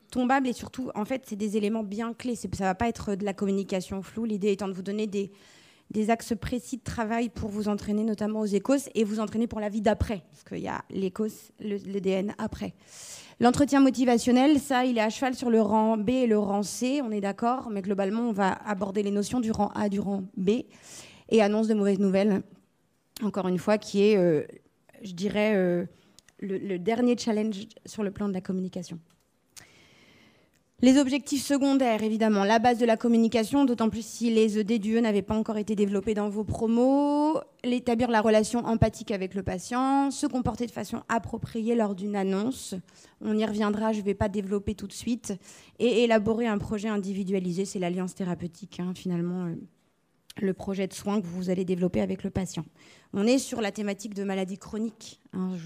tombables 0.09 0.47
et 0.47 0.53
surtout, 0.53 0.89
en 0.95 1.05
fait, 1.05 1.21
c'est 1.27 1.35
des 1.35 1.55
éléments 1.55 1.83
bien 1.83 2.13
clés. 2.13 2.35
Ça 2.35 2.47
ne 2.47 2.55
va 2.57 2.73
pas 2.73 2.89
être 2.89 3.13
de 3.13 3.25
la 3.25 3.33
communication 3.33 4.01
floue. 4.01 4.25
L'idée 4.25 4.51
étant 4.51 4.67
de 4.67 4.73
vous 4.73 4.81
donner 4.81 5.05
des, 5.05 5.31
des 5.91 6.09
axes 6.09 6.33
précis 6.35 6.77
de 6.77 6.83
travail 6.83 7.29
pour 7.29 7.51
vous 7.51 7.67
entraîner, 7.67 8.03
notamment 8.03 8.39
aux 8.39 8.45
écos, 8.45 8.89
et 8.95 9.03
vous 9.03 9.19
entraîner 9.19 9.45
pour 9.45 9.59
la 9.59 9.69
vie 9.69 9.81
d'après, 9.81 10.23
parce 10.31 10.43
qu'il 10.43 10.63
y 10.63 10.67
a 10.67 10.83
l'écos, 10.89 11.51
le, 11.59 11.77
le 11.77 12.01
DN 12.01 12.33
après. 12.39 12.73
L'entretien 13.41 13.79
motivationnel, 13.79 14.59
ça, 14.59 14.83
il 14.83 14.97
est 14.97 15.01
à 15.01 15.09
cheval 15.09 15.33
sur 15.33 15.49
le 15.49 15.61
rang 15.61 15.95
B 15.95 16.09
et 16.09 16.27
le 16.27 16.37
rang 16.37 16.61
C, 16.61 17.01
on 17.01 17.09
est 17.09 17.21
d'accord, 17.21 17.69
mais 17.69 17.81
globalement, 17.81 18.23
on 18.23 18.33
va 18.33 18.51
aborder 18.51 19.01
les 19.01 19.11
notions 19.11 19.39
du 19.39 19.51
rang 19.51 19.69
A, 19.75 19.87
du 19.87 20.01
rang 20.01 20.23
B, 20.35 20.63
et 21.29 21.41
annonce 21.41 21.69
de 21.69 21.73
mauvaises 21.73 21.99
nouvelles, 21.99 22.41
encore 23.23 23.47
une 23.47 23.57
fois, 23.57 23.77
qui 23.77 24.03
est, 24.03 24.17
euh, 24.17 24.43
je 25.03 25.13
dirais, 25.13 25.53
euh, 25.55 25.85
le, 26.39 26.57
le 26.57 26.79
dernier 26.79 27.17
challenge 27.17 27.67
sur 27.85 28.03
le 28.03 28.11
plan 28.11 28.27
de 28.27 28.33
la 28.33 28.41
communication. 28.41 28.99
Les 30.81 30.97
objectifs 30.97 31.45
secondaires, 31.45 32.03
évidemment, 32.03 32.45
la 32.45 32.57
base 32.57 32.77
de 32.77 32.85
la 32.85 32.95
communication, 32.95 33.65
d'autant 33.65 33.89
plus 33.89 34.05
si 34.05 34.33
les 34.33 34.57
ED 34.57 34.79
du 34.79 34.95
E 34.95 35.01
n'avaient 35.01 35.21
pas 35.21 35.35
encore 35.35 35.57
été 35.57 35.75
développés 35.75 36.13
dans 36.13 36.29
vos 36.29 36.45
promos, 36.45 37.37
l'établir 37.65 38.09
la 38.09 38.21
relation 38.21 38.59
empathique 38.65 39.11
avec 39.11 39.35
le 39.35 39.43
patient, 39.43 40.09
se 40.09 40.25
comporter 40.25 40.67
de 40.67 40.71
façon 40.71 41.03
appropriée 41.09 41.75
lors 41.75 41.95
d'une 41.95 42.15
annonce, 42.15 42.75
on 43.19 43.37
y 43.37 43.43
reviendra, 43.43 43.91
je 43.91 43.99
ne 43.99 44.05
vais 44.05 44.13
pas 44.13 44.29
développer 44.29 44.73
tout 44.73 44.87
de 44.87 44.93
suite, 44.93 45.33
et 45.79 46.05
élaborer 46.05 46.47
un 46.47 46.57
projet 46.57 46.87
individualisé, 46.87 47.65
c'est 47.65 47.79
l'alliance 47.79 48.15
thérapeutique, 48.15 48.79
hein, 48.79 48.93
finalement, 48.95 49.47
euh, 49.47 49.55
le 50.41 50.53
projet 50.53 50.87
de 50.87 50.93
soins 50.93 51.19
que 51.19 51.27
vous 51.27 51.49
allez 51.49 51.65
développer 51.65 51.99
avec 51.99 52.23
le 52.23 52.29
patient. 52.29 52.63
On 53.11 53.27
est 53.27 53.37
sur 53.39 53.59
la 53.59 53.73
thématique 53.73 54.13
de 54.13 54.23
maladies 54.23 54.57
chroniques. 54.57 55.19
hein, 55.33 55.57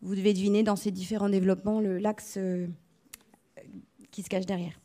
vous 0.00 0.16
devez 0.16 0.32
deviner 0.32 0.62
dans 0.62 0.76
ces 0.76 0.90
différents 0.90 1.28
développements 1.28 1.80
l'axe 1.80 2.34
euh, 2.36 2.66
qui 4.12 4.22
se 4.22 4.28
cache 4.28 4.46
derrière. 4.46 4.78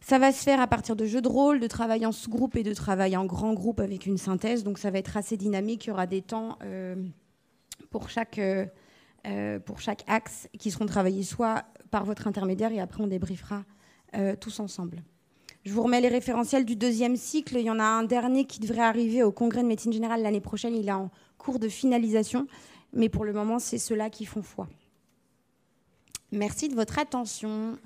Ça 0.00 0.18
va 0.18 0.32
se 0.32 0.42
faire 0.42 0.60
à 0.60 0.66
partir 0.66 0.96
de 0.96 1.06
jeux 1.06 1.22
de 1.22 1.28
rôle, 1.28 1.60
de 1.60 1.66
travail 1.66 2.04
en 2.04 2.12
sous-groupe 2.12 2.56
et 2.56 2.62
de 2.62 2.74
travail 2.74 3.16
en 3.16 3.24
grand 3.24 3.54
groupe 3.54 3.80
avec 3.80 4.04
une 4.04 4.18
synthèse. 4.18 4.62
Donc 4.62 4.78
ça 4.78 4.90
va 4.90 4.98
être 4.98 5.16
assez 5.16 5.38
dynamique. 5.38 5.86
Il 5.86 5.88
y 5.88 5.92
aura 5.92 6.06
des 6.06 6.20
temps 6.20 6.58
euh, 6.62 6.94
pour, 7.90 8.10
chaque, 8.10 8.38
euh, 8.38 8.66
euh, 9.26 9.58
pour 9.58 9.80
chaque 9.80 10.04
axe 10.06 10.46
qui 10.58 10.70
seront 10.70 10.84
travaillés 10.84 11.22
soit 11.22 11.64
par 11.90 12.04
votre 12.04 12.28
intermédiaire 12.28 12.70
et 12.70 12.80
après 12.80 13.02
on 13.02 13.06
débriefera 13.08 13.64
tous 14.38 14.60
ensemble. 14.60 15.02
Je 15.64 15.72
vous 15.72 15.82
remets 15.82 16.00
les 16.00 16.06
référentiels 16.06 16.64
du 16.64 16.76
deuxième 16.76 17.16
cycle. 17.16 17.56
Il 17.56 17.64
y 17.64 17.70
en 17.70 17.80
a 17.80 17.84
un 17.84 18.04
dernier 18.04 18.44
qui 18.44 18.60
devrait 18.60 18.82
arriver 18.82 19.24
au 19.24 19.32
congrès 19.32 19.62
de 19.62 19.66
médecine 19.66 19.92
générale 19.92 20.22
l'année 20.22 20.40
prochaine. 20.40 20.76
Il 20.76 20.88
est 20.88 20.92
en 20.92 21.10
cours 21.36 21.58
de 21.58 21.68
finalisation. 21.68 22.46
Mais 22.92 23.08
pour 23.08 23.24
le 23.24 23.32
moment, 23.32 23.58
c'est 23.58 23.78
ceux-là 23.78 24.08
qui 24.08 24.24
font 24.24 24.42
foi. 24.42 24.68
Merci 26.34 26.68
de 26.68 26.74
votre 26.74 26.98
attention. 26.98 27.78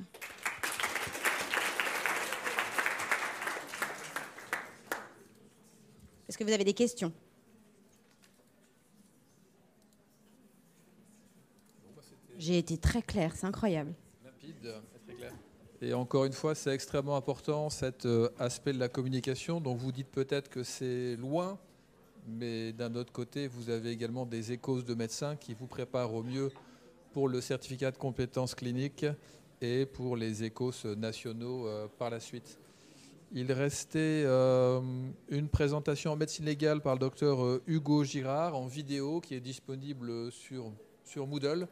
Est-ce 6.27 6.39
que 6.39 6.45
vous 6.45 6.53
avez 6.53 6.65
des 6.65 6.73
questions? 6.73 7.12
J'ai 12.39 12.57
été 12.57 12.79
très 12.79 13.03
claire, 13.03 13.37
c'est 13.37 13.45
incroyable. 13.45 13.93
Clair. 14.62 14.81
Et 15.83 15.93
encore 15.93 16.25
une 16.25 16.33
fois, 16.33 16.55
c'est 16.55 16.70
extrêmement 16.70 17.16
important 17.16 17.69
cet 17.69 18.07
euh, 18.07 18.31
aspect 18.39 18.73
de 18.73 18.79
la 18.79 18.89
communication. 18.89 19.61
Donc 19.61 19.77
vous 19.77 19.93
dites 19.93 20.09
peut-être 20.09 20.49
que 20.49 20.62
c'est 20.62 21.16
loin, 21.16 21.59
mais 22.27 22.73
d'un 22.73 22.95
autre 22.95 23.12
côté, 23.12 23.47
vous 23.47 23.69
avez 23.69 23.91
également 23.91 24.25
des 24.25 24.53
échos 24.53 24.81
de 24.81 24.95
médecins 24.95 25.37
qui 25.37 25.53
vous 25.53 25.66
préparent 25.66 26.15
au 26.15 26.23
mieux 26.23 26.51
pour 27.13 27.29
le 27.29 27.41
certificat 27.41 27.91
de 27.91 27.97
compétences 27.97 28.55
cliniques 28.55 29.07
et 29.61 29.87
pour 29.87 30.17
les 30.17 30.45
échos 30.45 30.73
nationaux 30.97 31.67
euh, 31.67 31.87
par 31.99 32.11
la 32.11 32.21
suite. 32.21 32.59
Il 33.33 33.53
restait 33.53 34.23
euh, 34.25 34.81
une 35.29 35.49
présentation 35.49 36.13
en 36.13 36.17
médecine 36.17 36.47
légale 36.47 36.81
par 36.81 36.95
le 36.95 37.01
docteur 37.01 37.45
euh, 37.45 37.63
Hugo 37.67 38.05
Girard 38.05 38.57
en 38.57 38.67
vidéo 38.67 39.21
qui 39.21 39.35
est 39.35 39.41
disponible 39.41 40.33
sur, 40.33 40.73
sur 41.05 41.27
Moodle. 41.27 41.67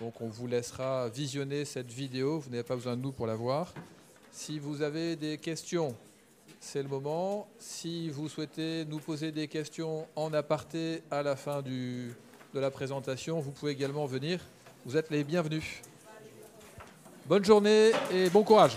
Donc 0.00 0.20
on 0.20 0.28
vous 0.28 0.46
laissera 0.46 1.08
visionner 1.08 1.64
cette 1.64 1.90
vidéo, 1.90 2.38
vous 2.38 2.50
n'avez 2.50 2.62
pas 2.62 2.76
besoin 2.76 2.96
de 2.96 3.02
nous 3.02 3.12
pour 3.12 3.26
la 3.26 3.34
voir. 3.34 3.74
Si 4.30 4.58
vous 4.58 4.80
avez 4.80 5.16
des 5.16 5.36
questions, 5.36 5.94
c'est 6.58 6.82
le 6.82 6.88
moment. 6.88 7.46
Si 7.58 8.08
vous 8.08 8.28
souhaitez 8.28 8.86
nous 8.86 8.98
poser 8.98 9.32
des 9.32 9.48
questions 9.48 10.06
en 10.16 10.32
aparté 10.32 11.02
à 11.10 11.22
la 11.22 11.36
fin 11.36 11.60
de 11.60 12.14
la 12.54 12.70
présentation, 12.70 13.40
vous 13.40 13.50
pouvez 13.50 13.72
également 13.72 14.06
venir. 14.06 14.40
Vous 14.84 14.96
êtes 14.96 15.10
les 15.10 15.22
bienvenus. 15.22 15.80
Bonne 17.26 17.44
journée 17.44 17.92
et 18.12 18.28
bon 18.30 18.42
courage. 18.42 18.76